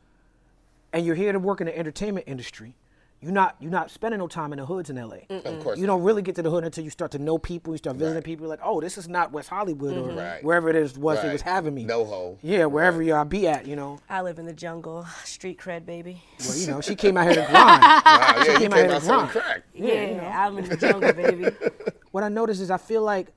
and 0.93 1.05
you're 1.05 1.15
here 1.15 1.31
to 1.31 1.39
work 1.39 1.61
in 1.61 1.67
the 1.67 1.77
entertainment 1.77 2.27
industry. 2.27 2.75
You're 3.21 3.31
not 3.31 3.55
you're 3.59 3.69
not 3.69 3.91
spending 3.91 4.17
no 4.17 4.27
time 4.27 4.51
in 4.51 4.57
the 4.57 4.65
hoods 4.65 4.89
in 4.89 4.95
LA. 4.95 5.17
Of 5.29 5.63
course 5.63 5.77
You 5.77 5.85
don't 5.85 6.01
really 6.01 6.23
get 6.23 6.33
to 6.35 6.41
the 6.41 6.49
hood 6.49 6.63
until 6.63 6.83
you 6.83 6.89
start 6.89 7.11
to 7.11 7.19
know 7.19 7.37
people. 7.37 7.71
You 7.73 7.77
start 7.77 7.95
visiting 7.97 8.15
Right. 8.15 8.23
people. 8.23 8.45
You're 8.45 8.49
like, 8.49 8.61
oh, 8.63 8.81
this 8.81 8.97
is 8.97 9.07
not 9.07 9.31
West 9.31 9.49
Hollywood 9.49 9.95
or 9.95 10.07
mm-hmm. 10.07 10.17
Right. 10.17 10.43
wherever 10.43 10.69
it 10.69 10.75
is 10.75 10.97
was 10.97 11.19
they 11.21 11.27
Right. 11.27 11.33
was 11.33 11.43
having 11.43 11.75
me. 11.75 11.85
NoHo. 11.85 12.37
Yeah, 12.41 12.65
wherever 12.65 13.01
y'all 13.03 13.23
be 13.25 13.47
at, 13.47 13.67
you 13.67 13.75
know. 13.75 13.99
I 14.09 14.21
live 14.21 14.39
in 14.39 14.47
the 14.47 14.53
jungle, 14.53 15.05
street 15.23 15.59
cred, 15.59 15.85
baby. 15.85 16.23
Well, 16.39 16.57
you 16.57 16.67
know, 16.67 16.81
she 16.81 16.95
came 16.95 17.15
out 17.15 17.25
here 17.31 17.45
to 17.45 17.51
grind. 17.51 17.81
Wow, 18.11 18.33
yeah, 18.37 18.51
you 18.53 18.57
came 18.57 18.73
out 18.73 18.79
came 18.79 18.89
here 18.89 18.99
to 18.99 19.05
grind. 19.05 19.29
crack. 19.29 19.63
Yeah, 19.75 20.45
I'm 20.47 20.57
in 20.57 20.67
the 20.69 20.77
jungle, 20.77 21.13
baby. 21.13 21.45
what 22.11 22.23
I 22.23 22.29
notice 22.29 22.59
is 22.59 22.71
I 22.71 22.77
feel 22.77 23.03
like 23.03 23.27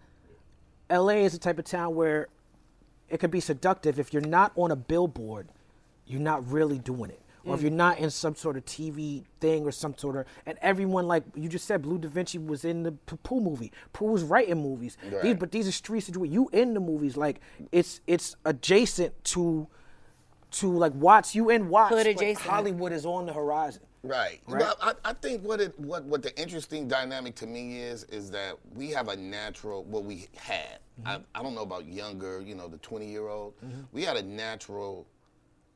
LA 0.90 1.24
is 1.24 1.32
the 1.32 1.38
type 1.38 1.58
of 1.58 1.66
town 1.66 1.94
where 1.94 2.28
it 3.10 3.18
could 3.20 3.30
be 3.30 3.40
seductive 3.40 3.98
if 3.98 4.12
you're 4.14 4.22
not 4.22 4.52
on 4.56 4.70
a 4.70 4.76
billboard, 4.76 5.48
you're 6.06 6.20
not 6.20 6.50
really 6.50 6.78
doing 6.78 7.10
it. 7.10 7.20
Or 7.44 7.54
if 7.54 7.60
mm. 7.60 7.64
you're 7.64 7.72
not 7.72 7.98
in 7.98 8.10
some 8.10 8.34
sort 8.34 8.56
of 8.56 8.64
TV 8.64 9.24
thing 9.40 9.64
or 9.64 9.72
some 9.72 9.96
sort 9.96 10.16
of, 10.16 10.26
and 10.46 10.58
everyone 10.62 11.06
like 11.06 11.24
you 11.34 11.48
just 11.48 11.66
said, 11.66 11.82
Bleu 11.82 11.98
DaVinci 11.98 12.44
was 12.44 12.64
in 12.64 12.82
the 12.82 12.92
Pooh 12.92 13.40
movie. 13.40 13.72
Pooh 13.92 14.06
was 14.06 14.22
writing 14.22 14.62
movies. 14.62 14.96
These, 15.22 15.36
but 15.36 15.50
these 15.50 15.68
are 15.68 15.72
streets 15.72 16.06
that 16.06 16.26
you 16.26 16.48
in 16.52 16.74
the 16.74 16.80
movies. 16.80 17.16
Like 17.16 17.40
it's 17.72 18.00
it's 18.06 18.36
adjacent 18.44 19.24
to 19.24 19.68
to 20.52 20.76
like 20.76 20.94
Watts. 20.94 21.34
You 21.34 21.50
in 21.50 21.68
Watts. 21.68 21.94
Hood 21.94 22.06
adjacent. 22.06 22.46
Hollywood 22.46 22.92
is 22.92 23.04
on 23.04 23.26
the 23.26 23.32
horizon. 23.32 23.82
Right. 24.04 24.40
Right. 24.46 24.60
Well, 24.60 24.76
I, 24.82 24.92
I 25.04 25.12
think 25.14 25.42
what 25.42 25.60
it 25.60 25.78
what 25.80 26.04
what 26.04 26.22
the 26.22 26.38
interesting 26.38 26.86
dynamic 26.86 27.34
to 27.36 27.46
me 27.46 27.80
is 27.80 28.04
is 28.04 28.30
that 28.32 28.58
we 28.74 28.90
have 28.90 29.08
a 29.08 29.16
natural 29.16 29.84
what 29.84 30.04
we 30.04 30.28
had. 30.36 30.78
Mm-hmm. 31.00 31.08
I, 31.08 31.20
I 31.34 31.42
don't 31.42 31.54
know 31.54 31.62
about 31.62 31.86
younger, 31.86 32.42
you 32.42 32.54
know, 32.54 32.68
the 32.68 32.76
twenty 32.78 33.10
year 33.10 33.28
old. 33.28 33.54
Mm-hmm. 33.64 33.80
We 33.92 34.02
had 34.02 34.16
a 34.16 34.22
natural 34.22 35.06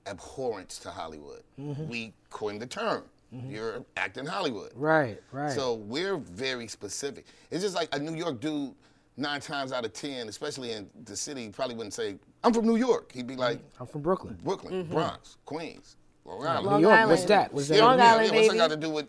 abhorrence 0.08 0.78
to 0.80 0.90
Hollywood. 0.90 1.42
Mm-hmm. 1.60 1.88
We 1.88 2.12
coined 2.30 2.60
the 2.60 2.66
term. 2.66 3.02
Mm-hmm. 3.34 3.50
You're 3.50 3.84
acting 3.96 4.24
Hollywood. 4.26 4.72
Right, 4.74 5.20
right. 5.32 5.50
So 5.52 5.74
we're 5.74 6.16
very 6.16 6.66
specific. 6.66 7.26
It's 7.50 7.62
just 7.62 7.74
like 7.74 7.94
a 7.94 7.98
New 7.98 8.14
York 8.14 8.40
dude, 8.40 8.74
nine 9.18 9.40
times 9.40 9.70
out 9.72 9.84
of 9.84 9.92
ten, 9.92 10.28
especially 10.28 10.72
in 10.72 10.88
the 11.04 11.14
city, 11.16 11.48
probably 11.50 11.74
wouldn't 11.74 11.92
say, 11.94 12.16
I'm 12.42 12.54
from 12.54 12.64
New 12.66 12.76
York. 12.76 13.12
He'd 13.12 13.26
be 13.26 13.36
like, 13.36 13.58
mm-hmm. 13.58 13.82
I'm 13.82 13.86
from 13.88 14.00
Brooklyn. 14.02 14.38
Brooklyn, 14.42 14.84
Bronx, 14.84 15.36
Queens, 15.44 15.96
Long 16.24 16.46
Island. 16.46 16.76
New 16.76 16.82
York. 16.88 16.94
Island. 16.94 17.10
What's 17.10 17.24
that? 17.24 17.52
What's 17.52 17.68
that? 17.68 17.76
Yeah, 17.76 17.84
Long 17.84 17.98
yeah, 17.98 18.12
Island, 18.12 18.28
yeah, 18.32 18.36
What's 18.36 18.48
that 18.48 18.56
got 18.56 18.70
to 18.70 18.76
do 18.76 18.90
with, 18.90 19.06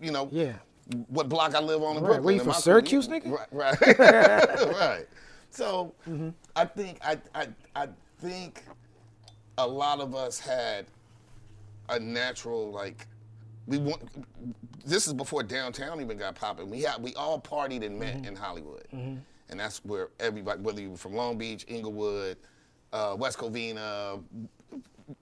you 0.00 0.10
know, 0.10 0.28
Yeah. 0.32 0.54
what 1.08 1.28
block 1.28 1.54
I 1.54 1.60
live 1.60 1.82
on 1.82 1.96
in 1.96 2.02
Right. 2.02 2.06
Brooklyn? 2.08 2.24
Where 2.24 2.34
you 2.34 2.40
from, 2.42 2.52
Syracuse, 2.54 3.06
nigga? 3.06 3.30
Right, 3.30 3.78
right, 3.78 3.78
right. 4.74 5.06
So 5.50 5.94
Mm-hmm. 6.08 6.30
I 6.56 6.64
think 6.64 6.98
I, 7.04 7.18
I 7.34 7.46
I 7.76 7.88
think 8.18 8.64
a 9.58 9.66
lot 9.66 10.00
of 10.00 10.14
us 10.14 10.38
had 10.38 10.86
a 11.88 11.98
natural 11.98 12.70
like 12.70 13.06
we 13.66 13.78
want. 13.78 14.02
This 14.84 15.06
is 15.06 15.12
before 15.12 15.42
downtown 15.42 16.00
even 16.00 16.16
got 16.16 16.34
popping. 16.34 16.70
We 16.70 16.82
had 16.82 17.02
we 17.02 17.14
all 17.14 17.40
partied 17.40 17.84
and 17.84 18.00
Mm-hmm. 18.00 18.20
met 18.20 18.26
in 18.26 18.34
Hollywood, 18.36 18.84
and 18.92 19.60
that's 19.60 19.84
where 19.84 20.08
everybody, 20.18 20.60
whether 20.62 20.80
you 20.80 20.90
were 20.90 20.96
from 20.96 21.14
Long 21.14 21.36
Beach, 21.36 21.64
Inglewood, 21.68 22.36
uh, 22.92 23.16
West 23.18 23.38
Covina, 23.38 24.22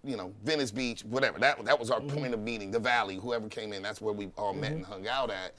you 0.05 0.17
know, 0.17 0.33
Venice 0.45 0.71
Beach, 0.71 1.05
whatever. 1.05 1.39
That 1.39 1.65
that 1.65 1.79
was 1.79 1.91
our 1.91 2.01
Mm-hmm. 2.01 2.17
point 2.17 2.35
of 2.35 2.41
meeting. 2.41 2.71
The 2.71 2.79
Valley, 2.79 3.17
whoever 3.17 3.49
came 3.49 3.73
in, 3.73 3.83
that's 3.83 4.01
where 4.01 4.15
we 4.15 4.31
all 4.39 4.55
met 4.55 4.73
and 4.73 4.85
hung 4.85 5.09
out 5.09 5.31
at, 5.31 5.55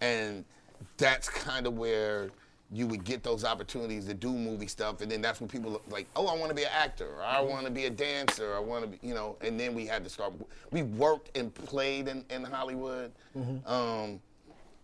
and 0.00 0.44
that's 0.98 1.28
kind 1.28 1.66
of 1.66 1.74
where 1.76 2.30
you 2.72 2.86
would 2.86 3.04
get 3.04 3.22
those 3.22 3.44
opportunities 3.44 4.06
to 4.06 4.14
do 4.14 4.32
movie 4.32 4.68
stuff, 4.68 5.00
and 5.00 5.10
then 5.10 5.20
that's 5.20 5.40
when 5.40 5.48
people 5.48 5.70
look 5.72 5.84
like, 5.88 6.06
oh, 6.14 6.26
I 6.26 6.36
want 6.36 6.50
to 6.50 6.54
be 6.54 6.62
an 6.62 6.70
actor, 6.72 7.08
or 7.16 7.22
I 7.22 7.36
mm-hmm. 7.36 7.50
want 7.50 7.64
to 7.66 7.72
be 7.72 7.86
a 7.86 7.90
dancer, 7.90 8.54
I 8.54 8.60
want 8.60 8.84
to 8.84 8.88
be, 8.88 9.06
you 9.06 9.14
know, 9.14 9.36
and 9.40 9.58
then 9.58 9.74
we 9.74 9.86
had 9.86 10.04
to 10.04 10.10
start. 10.10 10.32
We 10.70 10.82
worked 10.82 11.36
and 11.36 11.52
played 11.52 12.06
in, 12.08 12.24
in 12.30 12.44
Hollywood. 12.44 13.12
Mm-hmm. 13.36 13.68
Um, 13.70 14.20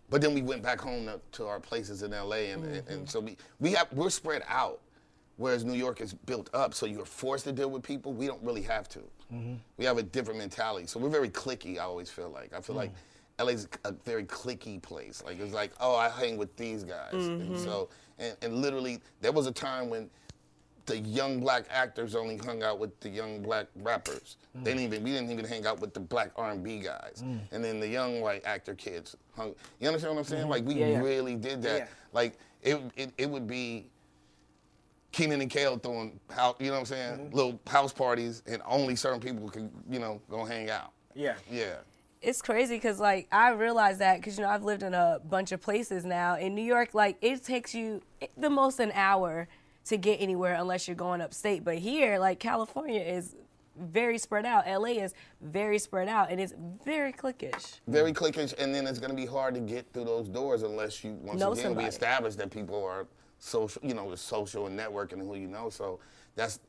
but 0.09 0.21
then 0.21 0.33
we 0.33 0.41
went 0.41 0.63
back 0.63 0.79
home 0.79 1.05
to, 1.05 1.19
to 1.33 1.47
our 1.47 1.59
places 1.59 2.03
in 2.03 2.11
LA, 2.11 2.35
and, 2.35 2.63
and, 2.63 2.75
and 2.75 2.87
mm-hmm. 2.87 3.05
so 3.05 3.19
we, 3.19 3.37
we 3.59 3.71
have 3.71 3.87
we're 3.93 4.09
spread 4.09 4.43
out, 4.47 4.81
whereas 5.37 5.63
New 5.63 5.73
York 5.73 6.01
is 6.01 6.13
built 6.13 6.49
up. 6.53 6.73
So 6.73 6.85
you're 6.85 7.05
forced 7.05 7.45
to 7.45 7.51
deal 7.51 7.69
with 7.69 7.83
people. 7.83 8.13
We 8.13 8.27
don't 8.27 8.43
really 8.43 8.63
have 8.63 8.89
to. 8.89 9.01
We 9.77 9.85
have 9.85 9.97
a 9.97 10.03
different 10.03 10.39
mentality. 10.39 10.87
So 10.87 10.99
we're 10.99 11.09
very 11.09 11.29
clicky. 11.29 11.77
I 11.77 11.83
always 11.83 12.09
feel 12.09 12.29
like 12.29 12.53
I 12.53 12.61
feel 12.61 12.75
mm. 12.75 12.79
like 12.79 12.91
LA's 13.39 13.67
a 13.85 13.91
very 13.91 14.23
clicky 14.23 14.81
place. 14.81 15.23
Like 15.25 15.39
it's 15.39 15.53
like 15.53 15.71
oh 15.79 15.95
I 15.95 16.09
hang 16.09 16.37
with 16.37 16.55
these 16.55 16.83
guys, 16.83 17.13
and 17.13 17.41
mm-hmm. 17.41 17.63
so 17.63 17.89
and, 18.19 18.35
and 18.41 18.61
literally 18.61 18.99
there 19.21 19.31
was 19.31 19.47
a 19.47 19.51
time 19.51 19.89
when 19.89 20.09
the 20.87 20.97
young 20.99 21.39
black 21.39 21.65
actors 21.69 22.15
only 22.15 22.37
hung 22.37 22.63
out 22.63 22.79
with 22.79 22.97
the 23.01 23.09
young 23.09 23.41
black 23.41 23.67
rappers. 23.75 24.37
They 24.55 24.71
didn't 24.71 24.85
even 24.85 25.03
we 25.03 25.11
didn't 25.11 25.29
even 25.29 25.45
hang 25.45 25.67
out 25.67 25.79
with 25.79 25.93
the 25.93 25.99
black 25.99 26.31
R 26.35 26.51
and 26.51 26.63
B 26.63 26.79
guys. 26.79 27.21
Mm. 27.23 27.39
And 27.51 27.63
then 27.63 27.79
the 27.79 27.87
young 27.87 28.21
white 28.21 28.43
actor 28.45 28.73
kids 28.73 29.15
hung. 29.35 29.53
You 29.79 29.87
understand 29.87 30.15
what 30.15 30.21
I'm 30.21 30.25
saying? 30.25 30.41
Mm-hmm. 30.43 30.49
Like 30.49 30.65
we 30.65 30.75
Yeah, 30.75 30.87
yeah. 30.87 30.99
really 31.01 31.35
did 31.35 31.61
that. 31.63 31.77
Yeah. 31.77 31.87
Like 32.13 32.39
it, 32.63 32.81
it 32.95 33.11
it 33.17 33.29
would 33.29 33.47
be 33.47 33.89
Kenan 35.11 35.41
and 35.41 35.49
Kel 35.49 35.77
throwing 35.77 36.19
house, 36.29 36.55
you 36.59 36.67
know 36.67 36.73
what 36.73 36.79
I'm 36.79 36.85
saying? 36.85 37.19
Mm-hmm. 37.19 37.35
Little 37.35 37.59
house 37.67 37.93
parties 37.93 38.41
and 38.47 38.61
only 38.65 38.95
certain 38.95 39.19
people 39.19 39.49
could 39.49 39.69
you 39.89 39.99
know 39.99 40.21
go 40.29 40.45
hang 40.45 40.69
out. 40.69 40.93
Yeah. 41.13 41.35
Yeah. 41.51 41.75
It's 42.21 42.41
crazy 42.41 42.75
because 42.75 42.99
like 42.99 43.27
I 43.31 43.51
realize 43.51 43.99
that 43.99 44.17
because 44.17 44.37
you 44.37 44.43
know 44.43 44.49
I've 44.49 44.63
lived 44.63 44.83
in 44.83 44.93
a 44.93 45.19
bunch 45.23 45.51
of 45.51 45.61
places 45.61 46.05
now 46.05 46.35
in 46.35 46.55
New 46.55 46.63
York. 46.63 46.93
Like 46.93 47.17
it 47.21 47.43
takes 47.43 47.75
you 47.75 48.01
eh, 48.21 48.27
the 48.37 48.49
most 48.49 48.79
an 48.79 48.91
hour 48.93 49.47
to 49.85 49.97
get 49.97 50.21
anywhere 50.21 50.55
unless 50.55 50.87
you're 50.87 50.95
going 50.95 51.21
upstate. 51.21 51.63
But 51.63 51.77
here, 51.77 52.19
like 52.19 52.39
California 52.39 53.01
is 53.01 53.35
very 53.79 54.17
spread 54.17 54.45
out. 54.45 54.65
LA 54.67 55.03
is 55.03 55.13
very 55.41 55.79
spread 55.79 56.07
out, 56.07 56.31
and 56.31 56.41
it's 56.41 56.53
very 56.83 57.13
cliquish. 57.13 57.79
very 57.87 58.11
cliquish, 58.11 58.53
and 58.57 58.73
then 58.73 58.87
it's 58.87 58.99
going 58.99 59.11
to 59.11 59.15
be 59.15 59.25
hard 59.25 59.53
to 59.53 59.59
get 59.59 59.85
through 59.93 60.05
those 60.05 60.27
doors 60.27 60.63
unless 60.63 61.03
you 61.03 61.13
once 61.21 61.39
Know 61.39 61.51
again 61.51 61.63
somebody. 61.63 61.85
we 61.85 61.89
establish 61.89 62.35
that 62.35 62.49
people 62.49 62.83
are 62.83 63.05
social, 63.39 63.81
you 63.83 63.93
know, 63.93 64.09
the 64.09 64.17
social 64.17 64.65
and 64.65 64.77
networking 64.77 65.13
and 65.13 65.23
who 65.23 65.35
you 65.35 65.47
know. 65.47 65.69
So 65.69 65.99
that's 66.35 66.59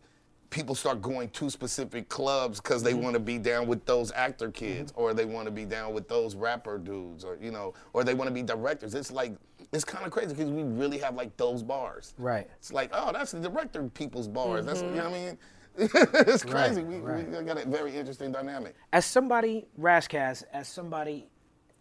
people 0.50 0.74
start 0.74 1.02
going 1.02 1.28
to 1.30 1.50
specific 1.50 2.08
clubs 2.08 2.60
because 2.60 2.82
Mm-hmm. 2.82 2.96
they 2.98 3.02
want 3.04 3.14
to 3.14 3.20
be 3.20 3.38
down 3.38 3.66
with 3.66 3.84
those 3.84 4.12
actor 4.12 4.50
kids, 4.50 4.92
or 4.96 5.12
they 5.14 5.24
want 5.24 5.46
to 5.46 5.50
be 5.50 5.64
down 5.64 5.92
with 5.92 6.08
those 6.08 6.34
rapper 6.34 6.78
dudes, 6.78 7.24
or 7.24 7.36
you 7.40 7.50
know, 7.50 7.74
or 7.92 8.04
they 8.04 8.14
want 8.14 8.28
to 8.28 8.34
be 8.34 8.42
directors. 8.42 8.94
It's 8.94 9.10
like 9.10 9.32
it's 9.72 9.84
kind 9.84 10.06
of 10.06 10.10
crazy 10.12 10.28
because 10.34 10.50
we 10.50 10.62
really 10.62 10.98
have 10.98 11.14
like 11.14 11.36
those 11.36 11.62
bars. 11.62 12.14
Right. 12.16 12.48
It's 12.58 12.72
like, 12.72 12.90
oh, 12.94 13.12
that's 13.12 13.32
the 13.32 13.40
director 13.40 13.82
people's 13.94 14.28
bars. 14.28 14.64
That's 14.64 14.80
Mm-hmm. 14.80 14.94
you 14.96 15.02
know 15.02 15.10
what 15.10 15.18
I 15.18 15.24
mean. 15.26 15.38
it's 16.26 16.42
crazy. 16.44 16.82
we, 16.82 16.96
right. 16.96 17.28
we 17.28 17.44
got 17.44 17.62
a 17.62 17.68
very 17.68 17.94
interesting 17.94 18.32
dynamic. 18.32 18.74
as 18.92 19.04
somebody, 19.06 19.66
Ras 19.76 20.08
Kass, 20.08 20.42
as 20.52 20.66
somebody 20.66 21.28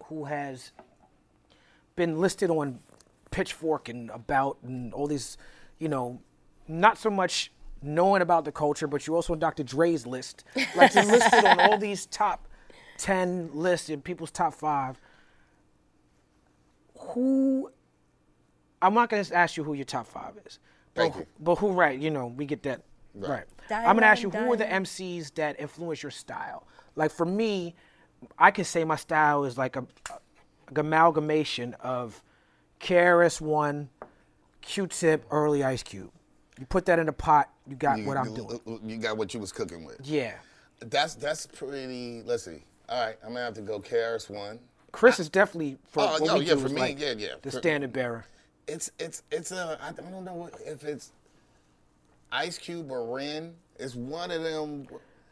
who 0.03 0.25
has 0.25 0.71
been 1.95 2.19
listed 2.19 2.49
on 2.49 2.79
Pitchfork 3.31 3.89
and 3.89 4.09
About 4.11 4.57
and 4.63 4.93
all 4.93 5.07
these, 5.07 5.37
you 5.79 5.87
know, 5.89 6.21
not 6.67 6.97
so 6.97 7.09
much 7.09 7.51
knowing 7.81 8.21
about 8.21 8.45
the 8.45 8.51
culture, 8.51 8.87
but 8.87 9.05
you're 9.05 9.15
also 9.15 9.33
on 9.33 9.39
Dr. 9.39 9.63
Dre's 9.63 10.05
list. 10.05 10.43
Like 10.75 10.93
you're 10.93 11.05
listed 11.05 11.45
on 11.45 11.59
all 11.59 11.77
these 11.79 12.05
top 12.07 12.47
ten 12.97 13.49
lists 13.53 13.89
and 13.89 14.03
people's 14.03 14.31
top 14.31 14.53
five. 14.53 14.99
Who? 16.99 17.71
I'm 18.81 18.93
not 18.93 19.09
gonna 19.09 19.25
ask 19.33 19.57
you 19.57 19.63
who 19.63 19.73
your 19.73 19.85
top 19.85 20.07
five 20.07 20.33
is. 20.45 20.59
But, 20.93 21.01
Thank 21.01 21.15
you. 21.15 21.25
But 21.39 21.55
who? 21.55 21.71
Right? 21.71 21.99
You 21.99 22.09
know, 22.09 22.27
we 22.27 22.45
get 22.45 22.63
that. 22.63 22.83
Right. 23.13 23.29
Right. 23.29 23.45
I'm 23.71 23.95
gonna 23.95 24.05
ask 24.05 24.23
you 24.23 24.29
Diamond, 24.29 24.47
who 24.47 24.53
are 24.53 24.57
the. 24.57 24.65
MCs 24.65 25.33
that 25.35 25.59
influence 25.59 26.03
your 26.03 26.11
style. 26.11 26.67
Like 26.95 27.11
for 27.11 27.25
me, 27.25 27.75
I 28.37 28.51
can 28.51 28.65
say 28.65 28.83
my 28.83 28.95
style 28.95 29.43
is 29.43 29.57
like 29.57 29.75
a, 29.75 29.85
a 30.09 30.79
amalgamation 30.79 31.75
of 31.75 32.21
KRS 32.79 33.41
One, 33.41 33.89
Q-Tip, 34.61 35.25
early 35.31 35.63
Ice 35.63 35.83
Cube. 35.83 36.11
You 36.59 36.65
put 36.65 36.85
that 36.85 36.99
in 36.99 37.07
a 37.09 37.13
pot, 37.13 37.49
you 37.67 37.75
got 37.75 37.99
what 38.01 38.17
I'm 38.17 38.29
you, 38.29 38.35
doing. 38.63 38.79
You 38.83 38.97
got 38.97 39.17
what 39.17 39.33
you 39.33 39.39
was 39.39 39.51
cooking 39.51 39.85
with. 39.85 39.99
Yeah. 40.03 40.33
That's 40.79 41.15
that's 41.15 41.45
pretty. 41.47 42.21
Let's 42.23 42.43
see. 42.45 42.63
All 42.89 43.05
right, 43.05 43.15
I'm 43.23 43.29
gonna 43.33 43.45
have 43.45 43.53
to 43.55 43.61
go. 43.61 43.79
KRS-One. 43.79 44.59
Chris 44.91 45.19
is 45.19 45.29
definitely 45.29 45.77
for 45.85 46.03
Oh, 46.03 46.17
no, 46.23 46.39
yeah, 46.39 46.55
for 46.55 46.69
me, 46.69 46.79
like 46.81 46.99
yeah, 46.99 47.13
yeah. 47.17 47.27
the 47.41 47.51
For- 47.51 47.57
standard 47.57 47.91
bearer. 47.93 48.25
It's 48.67 48.91
it's 48.99 49.23
it's 49.31 49.51
a. 49.51 49.77
I 49.81 49.91
don't 49.91 50.23
know 50.23 50.49
if 50.65 50.83
it's 50.83 51.11
Ice 52.31 52.57
Cube 52.57 52.91
or 52.91 53.15
Ren. 53.15 53.53
It's 53.79 53.95
one 53.95 54.31
of 54.31 54.43
them. 54.43 54.87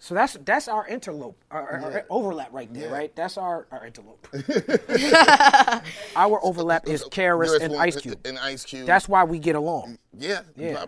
So 0.05 0.13
that's 0.13 0.37
that's 0.45 0.67
our 0.67 0.87
interlope, 0.87 1.33
our, 1.49 1.67
our- 1.67 1.91
our 1.93 2.05
overlap 2.11 2.53
right 2.53 2.71
there, 2.71 2.89
Yeah. 2.89 2.93
right? 2.93 3.15
That's 3.15 3.39
our, 3.39 3.65
our 3.71 3.89
interlope. 3.89 4.21
our 6.15 6.39
overlap 6.45 6.87
is 6.87 7.03
There's 7.11 7.53
and 7.63 7.75
Ice 7.75 7.95
Cube. 7.99 8.19
And 8.23 8.37
Ice 8.37 8.63
Cube. 8.63 8.85
That's 8.85 9.09
why 9.09 9.23
we 9.23 9.39
get 9.39 9.55
along. 9.55 9.97
yeah, 10.15 10.41
Yeah. 10.55 10.85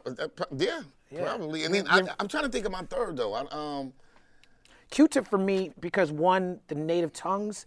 yeah, 0.56 0.84
probably. 1.24 1.64
And 1.64 1.74
then 1.74 1.88
I, 1.88 2.02
I'm 2.20 2.28
trying 2.28 2.44
to 2.44 2.50
think 2.50 2.68
of 2.68 2.72
my 2.72 2.84
third 2.84 3.18
though. 3.18 3.34
I, 3.34 3.48
um, 3.50 3.94
Q-Tip 4.92 5.28
for 5.28 5.40
me 5.40 5.72
because 5.80 6.12
one, 6.12 6.60
the 6.68 6.76
native 6.76 7.12
tongues, 7.12 7.66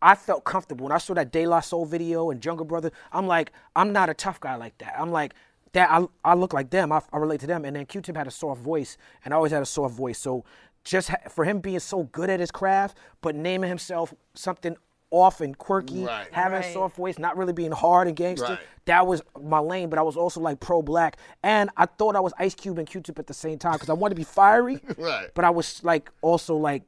I 0.00 0.14
felt 0.14 0.44
comfortable 0.44 0.84
when 0.84 0.92
I 0.92 0.98
saw 0.98 1.14
that 1.14 1.32
De 1.32 1.44
La 1.44 1.58
Soul 1.58 1.86
video 1.86 2.30
and 2.30 2.40
Jungle 2.40 2.66
Brother. 2.66 2.92
I'm 3.10 3.26
like, 3.26 3.50
I'm 3.74 3.92
not 3.92 4.10
a 4.10 4.14
tough 4.14 4.38
guy 4.38 4.54
like 4.54 4.78
that. 4.78 4.94
I'm 4.96 5.10
like 5.10 5.34
that. 5.72 5.90
I, 5.90 6.06
I 6.24 6.34
look 6.34 6.52
like 6.52 6.70
them. 6.70 6.92
I, 6.92 7.02
I 7.12 7.16
relate 7.16 7.40
to 7.40 7.48
them. 7.48 7.64
And 7.64 7.74
then 7.74 7.84
Q-Tip 7.84 8.16
had 8.16 8.28
a 8.28 8.30
soft 8.30 8.60
voice, 8.60 8.96
and 9.24 9.34
I 9.34 9.36
always 9.36 9.50
had 9.50 9.60
a 9.60 9.66
soft 9.66 9.96
voice. 9.96 10.20
So 10.20 10.44
just 10.84 11.08
ha- 11.08 11.28
for 11.30 11.44
him 11.44 11.60
being 11.60 11.80
so 11.80 12.04
good 12.04 12.30
at 12.30 12.40
his 12.40 12.50
craft, 12.50 12.96
but 13.22 13.34
naming 13.34 13.68
himself 13.68 14.14
something 14.34 14.76
off 15.10 15.40
and 15.40 15.56
quirky, 15.56 16.04
Right. 16.04 16.26
having 16.32 16.56
a 16.58 16.60
Right. 16.62 16.72
soft 16.72 16.96
voice, 16.96 17.18
not 17.18 17.36
really 17.36 17.52
being 17.52 17.70
hard 17.70 18.08
and 18.08 18.16
gangster. 18.16 18.46
Right. 18.54 18.58
That 18.86 19.06
was 19.06 19.22
my 19.40 19.60
lane, 19.60 19.88
but 19.88 19.98
I 19.98 20.02
was 20.02 20.16
also 20.16 20.40
like 20.40 20.58
pro 20.60 20.82
black, 20.82 21.16
and 21.42 21.70
I 21.76 21.86
thought 21.86 22.16
I 22.16 22.20
was 22.20 22.32
Ice 22.38 22.54
Cube 22.54 22.78
and 22.78 22.86
Q-Tip 22.88 23.18
at 23.18 23.26
the 23.28 23.34
same 23.34 23.58
time 23.58 23.74
because 23.74 23.88
I 23.90 23.92
wanted 23.92 24.14
to 24.14 24.20
be 24.20 24.24
fiery, 24.24 24.80
Right. 24.98 25.30
But 25.34 25.44
I 25.44 25.50
was 25.50 25.82
like 25.84 26.10
also 26.20 26.56
like 26.56 26.82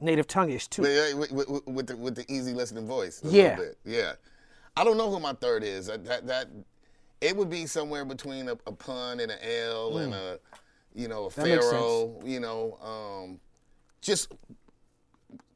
native 0.00 0.26
tongueish 0.26 0.66
too. 0.68 0.82
with, 0.82 1.30
with, 1.30 1.48
with, 1.48 1.66
with 1.68 1.86
the 1.86 1.96
with 1.96 2.14
the 2.16 2.24
easy 2.30 2.52
listening 2.52 2.86
voice. 2.88 3.22
A 3.24 3.28
Yeah. 3.28 3.42
Little 3.50 3.64
bit. 3.66 3.78
Yeah. 3.84 4.12
I 4.76 4.82
don't 4.84 4.96
know 4.96 5.08
who 5.10 5.20
my 5.20 5.34
third 5.34 5.62
is. 5.62 5.86
That 5.86 6.04
that, 6.06 6.26
that 6.26 6.48
it 7.20 7.36
would 7.36 7.48
be 7.48 7.66
somewhere 7.66 8.04
between 8.04 8.48
a, 8.48 8.52
a 8.66 8.72
pun 8.72 9.20
and 9.20 9.30
an 9.30 9.38
L 9.40 9.98
and 9.98 10.12
mm. 10.12 10.16
a 10.16 10.38
you 10.94 11.08
know 11.08 11.26
a. 11.26 11.30
That 11.30 11.46
Pharoahe. 11.46 12.26
You 12.26 12.40
know, 12.40 12.78
um, 12.82 13.40
just 14.00 14.32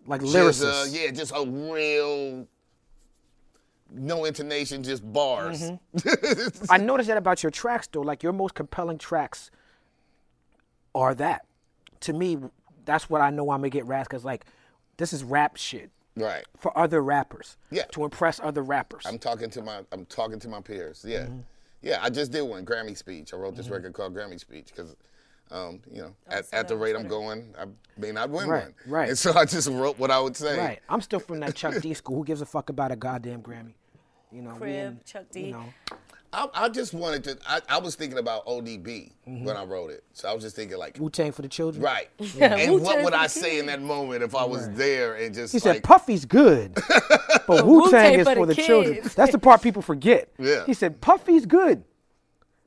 like 0.07 0.21
lyricist. 0.21 0.85
uh, 0.85 0.87
yeah, 0.91 1.11
just 1.11 1.33
a 1.35 1.45
real. 1.47 2.47
No 3.93 4.25
intonation, 4.25 4.83
just 4.83 5.11
bars. 5.13 5.71
Mm-hmm. 5.95 6.65
I 6.71 6.77
noticed 6.79 7.07
that 7.09 7.17
about 7.17 7.43
your 7.43 7.51
tracks 7.51 7.89
though. 7.91 8.01
Like 8.01 8.23
your 8.23 8.33
most 8.33 8.55
compelling 8.55 8.99
tracks 8.99 9.51
are 10.95 11.15
that. 11.15 11.47
To 12.01 12.13
me, 12.13 12.39
that's 12.85 13.09
what 13.09 13.21
I 13.21 13.31
know 13.31 13.51
I'm 13.51 13.61
gonna 13.61 13.71
get 13.71 13.87
rap 13.87 14.09
because 14.09 14.25
like 14.25 14.45
this 14.97 15.13
is 15.13 15.23
rap 15.23 15.57
shit 15.57 15.91
right. 16.17 16.45
for 16.59 16.77
other 16.77 17.01
rappers. 17.03 17.57
Yeah. 17.71 17.85
To 17.93 18.05
impress 18.05 18.41
other 18.41 18.63
rappers. 18.63 19.05
I'm 19.07 19.19
talking 19.19 19.51
to 19.51 19.63
my 19.63 19.81
I'm 19.93 20.05
talking 20.07 20.41
to 20.41 20.49
my 20.49 20.61
peers. 20.61 21.05
Yeah, 21.07 21.21
Mm-hmm. 21.27 21.39
yeah. 21.83 21.99
I 22.03 22.11
just 22.11 22.33
did 22.33 22.43
one 22.43 22.65
Grammy 22.67 22.97
speech. 22.97 23.33
I 23.33 23.37
wrote 23.37 23.57
this 23.57 23.69
record 23.69 23.93
called 23.93 24.15
Grammy 24.15 24.41
Speech 24.41 24.67
because, 24.75 24.97
um, 25.51 25.81
you 25.93 26.03
know, 26.03 26.15
at, 26.29 26.47
at 26.53 26.69
the 26.69 26.77
rate 26.77 26.97
I'm 26.97 27.07
going, 27.09 27.55
I 27.59 27.65
may 27.99 28.13
not 28.13 28.31
win 28.31 28.49
Right, 28.49 28.65
one. 28.65 28.75
right. 28.87 29.09
And 29.11 29.19
so 29.19 29.33
I 29.35 29.45
just 29.45 29.69
wrote 29.69 29.99
what 29.99 30.11
I 30.11 30.21
would 30.21 30.37
say. 30.37 30.59
right. 30.59 30.81
I'm 30.89 31.01
still 31.01 31.21
from 31.21 31.41
that 31.41 31.55
Chuck 31.55 31.81
D 31.81 31.95
school. 32.01 32.17
Who 32.17 32.25
gives 32.25 32.41
a 32.43 32.47
fuck 32.47 32.69
about 32.71 32.91
a 32.93 32.97
goddamn 32.97 33.43
Grammy? 33.43 33.75
You 34.33 34.43
know, 34.43 34.53
we 34.55 34.59
Crib, 34.59 34.75
in- 34.75 35.01
Chuck 35.05 35.25
D. 35.31 35.47
You 35.47 35.53
know, 35.53 35.65
I, 36.33 36.49
I 36.53 36.69
just 36.69 36.93
wanted 36.93 37.23
to. 37.25 37.39
I, 37.49 37.61
I 37.69 37.79
was 37.79 37.95
thinking 37.95 38.19
about 38.19 38.45
ODB 38.47 39.13
Mm-hmm. 39.29 39.45
when 39.45 39.57
I 39.57 39.65
wrote 39.65 39.91
it, 39.91 40.05
so 40.13 40.29
I 40.29 40.35
was 40.35 40.43
just 40.43 40.55
thinking 40.57 40.77
like, 40.79 40.99
Wu 40.99 41.09
Tang 41.11 41.33
for 41.33 41.43
the 41.43 41.49
children. 41.49 41.83
right. 41.83 42.09
And 42.41 42.73
what 42.75 42.83
Wu-Tang 42.83 43.05
would 43.05 43.15
I 43.15 43.27
say 43.29 43.59
in 43.59 43.67
that 43.67 43.81
moment 43.83 44.23
if 44.23 44.35
I 44.35 44.45
was 44.45 44.69
there 44.71 45.15
and 45.15 45.35
just 45.35 45.53
He 45.53 45.59
like, 45.59 45.77
said 45.77 45.83
Puffy's 45.85 46.25
good, 46.25 46.75
but 47.47 47.67
Wu 47.67 47.91
Tang 47.91 48.21
is 48.21 48.29
for 48.29 48.35
for 48.35 48.47
the 48.47 48.55
the 48.55 48.63
children. 48.63 49.01
That's 49.17 49.33
the 49.33 49.39
part 49.39 49.63
people 49.63 49.83
forget. 49.83 50.29
Yeah. 50.39 50.65
He 50.67 50.75
said 50.75 51.01
Puffy's 51.01 51.47
good. 51.47 51.83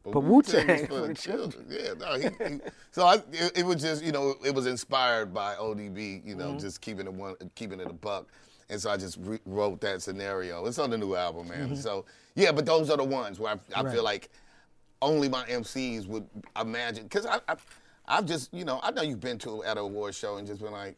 But 0.03 0.21
Wu-Tang 0.21 0.69
is 0.69 0.81
for 0.87 1.01
the 1.07 1.13
children. 1.13 1.65
Yeah, 1.69 1.93
no, 1.99 2.15
he, 2.15 2.29
he, 2.43 2.59
so 2.91 3.05
I, 3.05 3.15
it, 3.31 3.59
it 3.59 3.65
was 3.65 3.81
just, 3.81 4.03
you 4.03 4.11
know, 4.11 4.35
it 4.45 4.53
was 4.55 4.65
inspired 4.65 5.33
by 5.33 5.55
ODB, 5.55 6.25
you 6.25 6.35
Mm-hmm. 6.35 6.39
know, 6.39 6.55
just 6.57 6.81
keeping 6.81 7.05
it 7.05 7.13
one, 7.13 7.35
keeping 7.55 7.79
it 7.79 7.89
a 7.89 7.93
buck, 7.93 8.27
and 8.69 8.81
so 8.81 8.89
I 8.89 8.97
just 8.97 9.17
re- 9.21 9.39
wrote 9.45 9.81
that 9.81 10.01
scenario. 10.01 10.65
It's 10.65 10.79
on 10.79 10.89
the 10.89 10.97
new 10.97 11.15
album, 11.15 11.47
man. 11.49 11.75
So 11.75 12.05
yeah, 12.35 12.51
but 12.51 12.65
those 12.65 12.89
are 12.89 12.97
the 12.97 13.03
ones 13.03 13.39
where 13.39 13.53
I, 13.53 13.79
I 13.79 13.83
Mm-hmm. 13.83 13.85
Right. 13.85 13.93
feel 13.93 14.03
like 14.03 14.29
only 15.01 15.29
my 15.29 15.43
MCs 15.45 16.07
would 16.07 16.27
imagine, 16.59 17.03
because 17.03 17.25
I, 17.25 17.39
I, 17.47 17.55
I've 18.07 18.25
just, 18.25 18.53
you 18.53 18.65
know, 18.65 18.79
I 18.83 18.91
know 18.91 19.01
you've 19.01 19.19
been 19.19 19.37
to 19.39 19.63
at 19.63 19.77
an 19.77 19.83
award 19.83 20.15
show 20.15 20.37
and 20.37 20.47
just 20.47 20.61
been 20.61 20.71
like, 20.71 20.97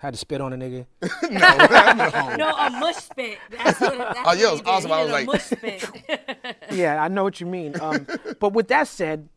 Had 0.00 0.14
to 0.14 0.18
spit 0.18 0.40
on 0.40 0.52
a 0.52 0.56
nigga. 0.56 0.86
No, 1.30 2.36
no, 2.36 2.56
a 2.56 2.70
mush 2.70 2.96
spit. 2.96 3.38
That's 3.50 3.80
what, 3.80 3.98
that's 3.98 4.18
Oh, 4.24 4.32
yeah, 4.32 4.48
it 4.48 4.52
was 4.52 4.62
awesome. 4.64 4.92
I 4.92 4.96
did 4.98 5.02
was 5.04 5.12
like- 5.12 5.26
mush 5.26 5.42
spit. 5.42 6.56
yeah, 6.72 7.02
I 7.02 7.08
know 7.08 7.24
what 7.24 7.40
you 7.40 7.46
mean. 7.46 7.78
Um, 7.80 8.06
but 8.40 8.52
with 8.52 8.68
that 8.68 8.86
said, 8.88 9.28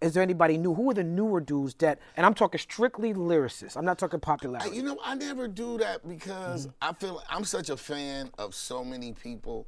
is 0.00 0.14
there 0.14 0.22
anybody 0.22 0.56
new? 0.58 0.74
Who 0.74 0.90
are 0.90 0.94
the 0.94 1.04
newer 1.04 1.40
dudes 1.40 1.74
that? 1.76 1.98
And 2.16 2.24
I'm 2.26 2.34
talking 2.34 2.58
strictly 2.58 3.12
lyricists. 3.14 3.76
I'm 3.76 3.84
not 3.84 3.98
talking 3.98 4.18
I- 4.22 4.26
popularity. 4.26 4.76
You 4.76 4.82
know, 4.82 4.98
I 5.04 5.14
never 5.14 5.46
do 5.48 5.78
that 5.78 6.06
because 6.08 6.66
Mm-hmm. 6.66 6.88
I 6.88 6.92
feel 6.94 7.22
I'm 7.28 7.44
such 7.44 7.68
a 7.70 7.76
fan 7.76 8.30
of 8.38 8.54
so 8.54 8.84
many 8.84 9.12
people, 9.12 9.66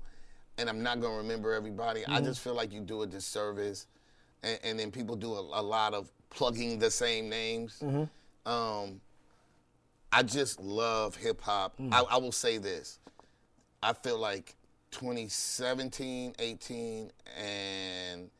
and 0.58 0.68
I'm 0.68 0.82
not 0.82 1.00
gonna 1.00 1.16
remember 1.16 1.52
everybody. 1.52 2.04
I 2.06 2.16
Mm-hmm. 2.16 2.24
just 2.24 2.40
feel 2.40 2.54
like 2.54 2.72
you 2.72 2.80
do 2.80 3.02
a 3.02 3.06
disservice, 3.06 3.86
and, 4.42 4.58
and 4.64 4.78
then 4.78 4.90
people 4.90 5.16
do 5.16 5.34
a, 5.34 5.40
a 5.60 5.62
lot 5.62 5.92
of 5.94 6.10
plugging 6.30 6.78
the 6.78 6.90
same 6.90 7.28
names. 7.28 7.78
Mm-hmm. 7.82 8.50
Um, 8.50 9.00
I 10.14 10.22
just 10.22 10.60
love 10.60 11.16
hip 11.16 11.40
hop. 11.40 11.76
Mm. 11.78 11.92
I, 11.92 12.02
I 12.14 12.16
will 12.18 12.32
say 12.32 12.58
this: 12.58 13.00
I 13.82 13.92
feel 13.92 14.18
like 14.18 14.54
2017, 14.92 16.34
18, 16.38 17.10
and 17.36 18.30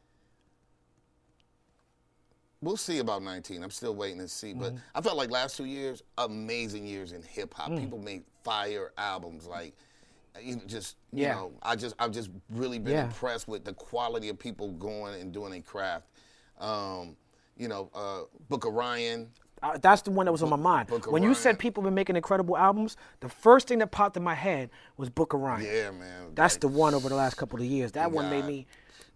We'll 2.65 2.79
see 2.79 2.99
about 3.01 3.23
19. 3.23 3.63
I'm 3.63 3.71
still 3.71 3.95
waiting 3.95 4.19
to 4.21 4.29
see. 4.29 4.55
But 4.55 4.73
I 4.95 5.03
felt 5.03 5.19
like 5.19 5.31
last 5.31 5.55
two 5.59 5.67
years, 5.67 6.03
amazing 6.17 6.87
years 6.87 7.13
in 7.13 7.23
hip 7.23 7.53
hop. 7.53 7.77
People 7.77 7.99
made 7.99 8.23
fire 8.43 8.93
albums. 8.97 9.47
Like, 9.47 9.75
you 10.41 10.57
know, 10.57 10.63
just, 10.67 10.97
you 11.13 11.25
Yeah. 11.25 11.35
know, 11.35 11.53
I 11.63 11.77
just, 11.77 11.95
I've 11.99 12.11
just 12.11 12.31
really 12.49 12.79
been 12.79 12.95
Yeah. 12.95 13.05
impressed 13.05 13.49
with 13.49 13.65
the 13.65 13.75
quality 13.75 14.31
of 14.31 14.39
people 14.39 14.71
going 14.73 15.21
and 15.21 15.31
doing 15.31 15.53
a 15.53 15.61
craft. 15.61 16.07
Um, 16.59 17.19
you 17.59 17.69
know, 17.69 17.91
uh, 17.95 18.23
Book 18.49 18.65
of 18.65 18.73
Ryan. 18.73 19.31
Uh, 19.65 19.79
that's 19.81 20.03
the 20.03 20.11
one 20.11 20.27
that 20.27 20.33
was 20.33 20.43
on 20.43 20.51
my 20.51 20.57
mind. 20.57 20.89
Book 20.89 21.07
of 21.07 21.13
When 21.13 21.23
you 21.23 21.31
Ryan. 21.31 21.41
said 21.43 21.59
people 21.59 21.83
been 21.83 21.95
making 21.95 22.17
incredible 22.17 22.55
albums, 22.57 22.99
the 23.21 23.31
first 23.31 23.67
thing 23.67 23.79
that 23.79 23.91
popped 23.91 24.15
in 24.15 24.23
my 24.23 24.35
head 24.35 24.69
was 24.99 25.09
Book 25.09 25.33
of 25.33 25.41
Ryan. 25.41 25.65
Yeah, 25.65 25.91
man. 25.91 26.33
That's 26.35 26.55
like, 26.57 26.61
the 26.61 26.69
one 26.69 26.93
over 26.93 27.09
the 27.09 27.15
last 27.15 27.37
couple 27.39 27.59
of 27.59 27.65
years. 27.65 27.93
That 27.93 28.11
He 28.11 28.15
one 28.15 28.29
made 28.29 28.45
me 28.45 28.67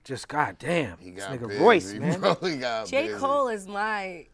just, 0.04 0.26
god 0.26 0.56
damn, 0.58 0.96
He 0.98 1.10
this 1.10 1.24
nigga 1.24 1.48
busy, 1.48 1.60
Royce, 1.62 1.92
man. 2.00 2.18
bro. 2.20 2.34
He 2.40 2.56
got 2.56 2.86
J. 2.86 3.08
busy. 3.08 3.18
Cole 3.20 3.48
is 3.48 3.68
my. 3.68 4.26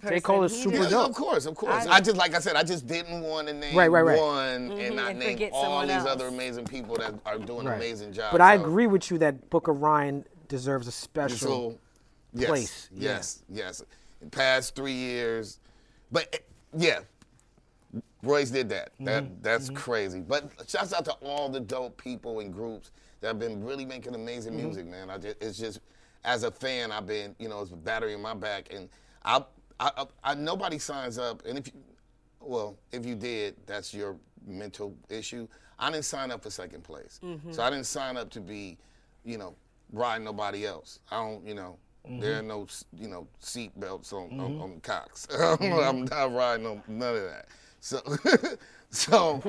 Person. 0.00 0.20
Cole 0.22 0.44
is 0.44 0.54
He 0.56 0.62
super 0.62 0.76
Yeah, 0.84 0.88
dope. 0.88 1.10
of 1.10 1.16
course, 1.16 1.44
of 1.44 1.54
course. 1.56 1.86
I- 1.86 1.96
I, 1.96 2.00
just 2.00 2.16
like 2.16 2.34
I 2.34 2.38
said, 2.38 2.54
I 2.56 2.62
just 2.62 2.86
didn't 2.86 3.20
want 3.20 3.48
to 3.48 3.52
name 3.52 3.76
Right, 3.76 3.90
right, 3.90 4.02
right. 4.02 4.18
one 4.18 4.48
and 4.48 4.70
Mhm, 4.70 4.94
not 4.94 5.10
and 5.10 5.18
name 5.18 5.50
all 5.52 5.82
these 5.82 5.90
else. 5.90 6.06
other 6.08 6.28
amazing 6.28 6.64
people 6.66 6.96
that 6.96 7.14
are 7.26 7.36
doing 7.36 7.66
Right. 7.66 7.76
amazing 7.76 8.12
jobs. 8.12 8.30
But 8.32 8.40
I 8.40 8.56
So, 8.56 8.62
agree 8.62 8.86
with 8.86 9.10
you 9.10 9.18
that 9.18 9.50
Book 9.50 9.66
of 9.68 9.82
Ryan 9.82 10.24
deserves 10.46 10.86
a 10.86 10.92
So, 10.92 10.96
special. 11.02 11.78
yes, 12.32 12.48
place, 12.48 12.88
yeah. 12.94 13.20
Yes, 13.50 13.82
Past 14.30 14.74
three 14.74 14.92
years, 14.94 15.60
but 16.10 16.28
eh, 16.32 16.38
yeah, 16.76 17.00
Royce 18.22 18.50
did 18.50 18.68
that. 18.70 18.92
Mm-hmm. 18.94 19.04
That 19.04 19.42
that's 19.42 19.70
crazy. 19.70 20.20
But 20.20 20.50
shouts 20.66 20.92
out 20.92 21.04
to 21.06 21.12
all 21.22 21.48
the 21.48 21.60
dope 21.60 22.02
people 22.02 22.40
and 22.40 22.52
groups 22.52 22.90
that 23.20 23.28
have 23.28 23.38
been 23.38 23.62
really 23.64 23.84
making 23.84 24.14
amazing 24.14 24.54
Mm-hmm. 24.54 24.64
music, 24.64 24.86
man. 24.86 25.08
I 25.10 25.18
just, 25.18 25.36
it's 25.40 25.58
just 25.58 25.80
as 26.24 26.42
a 26.42 26.50
fan, 26.50 26.90
I've 26.90 27.06
been 27.06 27.34
you 27.38 27.48
know 27.48 27.60
it's 27.62 27.70
a 27.70 27.76
battery 27.76 28.12
in 28.14 28.20
my 28.20 28.34
back, 28.34 28.72
and 28.74 28.88
I, 29.24 29.44
I, 29.78 29.90
I, 29.96 30.04
I 30.24 30.34
nobody 30.34 30.78
signs 30.78 31.16
up, 31.18 31.44
and 31.46 31.56
if 31.56 31.68
you, 31.68 31.72
well, 32.40 32.76
if 32.92 33.06
you 33.06 33.14
did, 33.14 33.54
that's 33.66 33.94
your 33.94 34.16
mental 34.46 34.94
issue. 35.08 35.46
I 35.78 35.92
didn't 35.92 36.06
sign 36.06 36.32
up 36.32 36.42
for 36.42 36.50
second 36.50 36.82
place, 36.82 37.20
Mm-hmm. 37.24 37.52
so 37.52 37.62
I 37.62 37.70
didn't 37.70 37.86
sign 37.86 38.16
up 38.16 38.30
to 38.30 38.40
be, 38.40 38.78
you 39.24 39.38
know, 39.38 39.54
riding 39.92 40.24
nobody 40.24 40.66
else. 40.66 40.98
I 41.10 41.16
don't, 41.24 41.46
you 41.46 41.54
know, 41.54 41.78
Mm-hmm. 42.06 42.20
There 42.20 42.38
are 42.38 42.42
no, 42.42 42.66
you 42.96 43.08
know, 43.08 43.26
seat 43.40 43.78
belts 43.78 44.12
on, 44.12 44.40
on, 44.40 44.50
mm-hmm. 44.50 44.62
on 44.62 44.80
cocks. 44.80 45.26
I'm 45.32 45.58
mm-hmm. 45.58 46.04
not 46.04 46.32
riding 46.32 46.66
on 46.66 46.82
none 46.88 47.16
of 47.16 47.22
that. 47.22 47.48
So, 47.80 48.00
so, 48.90 49.42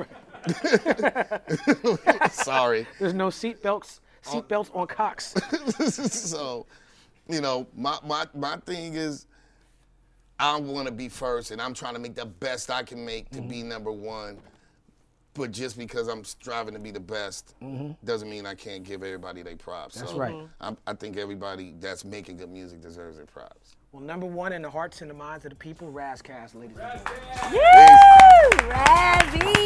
sorry. 2.31 2.87
There's 2.99 3.13
no 3.13 3.29
seat 3.29 3.61
belts. 3.61 4.01
Oh. 4.27 4.31
Seat 4.33 4.47
belts 4.47 4.69
on 4.73 4.87
cocks. 4.87 5.33
so, 5.89 6.65
you 7.27 7.41
know, 7.41 7.67
my, 7.75 7.97
my, 8.05 8.25
my 8.33 8.57
thing 8.57 8.95
is 8.95 9.25
I 10.39 10.57
want 10.57 10.87
to 10.87 10.93
be 10.93 11.09
first 11.09 11.51
and 11.51 11.61
I'm 11.61 11.73
trying 11.73 11.93
to 11.93 11.99
make 11.99 12.15
the 12.15 12.25
best 12.25 12.69
I 12.71 12.83
can 12.83 13.05
make 13.05 13.29
to 13.31 13.41
be 13.41 13.63
number 13.63 13.91
one. 13.91 14.37
But 15.39 15.53
just 15.53 15.77
because 15.77 16.09
I'm 16.09 16.25
striving 16.25 16.73
to 16.73 16.81
be 16.81 16.91
the 16.91 16.99
best 16.99 17.55
mm-hmm. 17.63 17.93
doesn't 18.03 18.29
mean 18.29 18.45
I 18.45 18.55
can't 18.55 18.83
give 18.83 19.03
everybody 19.03 19.41
their 19.41 19.55
props. 19.55 19.95
That's 19.95 20.11
so 20.11 20.17
right. 20.17 20.35
I'm, 20.59 20.75
i 20.85 20.93
think 20.93 21.15
everybody 21.15 21.75
that's 21.79 22.03
making 22.03 22.35
good 22.35 22.51
music 22.51 22.81
deserves 22.81 23.15
their 23.15 23.25
props. 23.25 23.77
Well, 23.93 24.03
number 24.03 24.25
one 24.25 24.51
in 24.51 24.61
the 24.61 24.69
hearts 24.69 25.01
and 25.01 25.09
the 25.09 25.15
minds 25.15 25.45
of 25.45 25.51
the 25.51 25.55
people, 25.55 25.89
Ras 25.89 26.21
Kass, 26.21 26.53
ladies 26.55 26.77
and 26.77 26.91
gentlemen. 26.91 27.21
Razzie! 28.69 29.59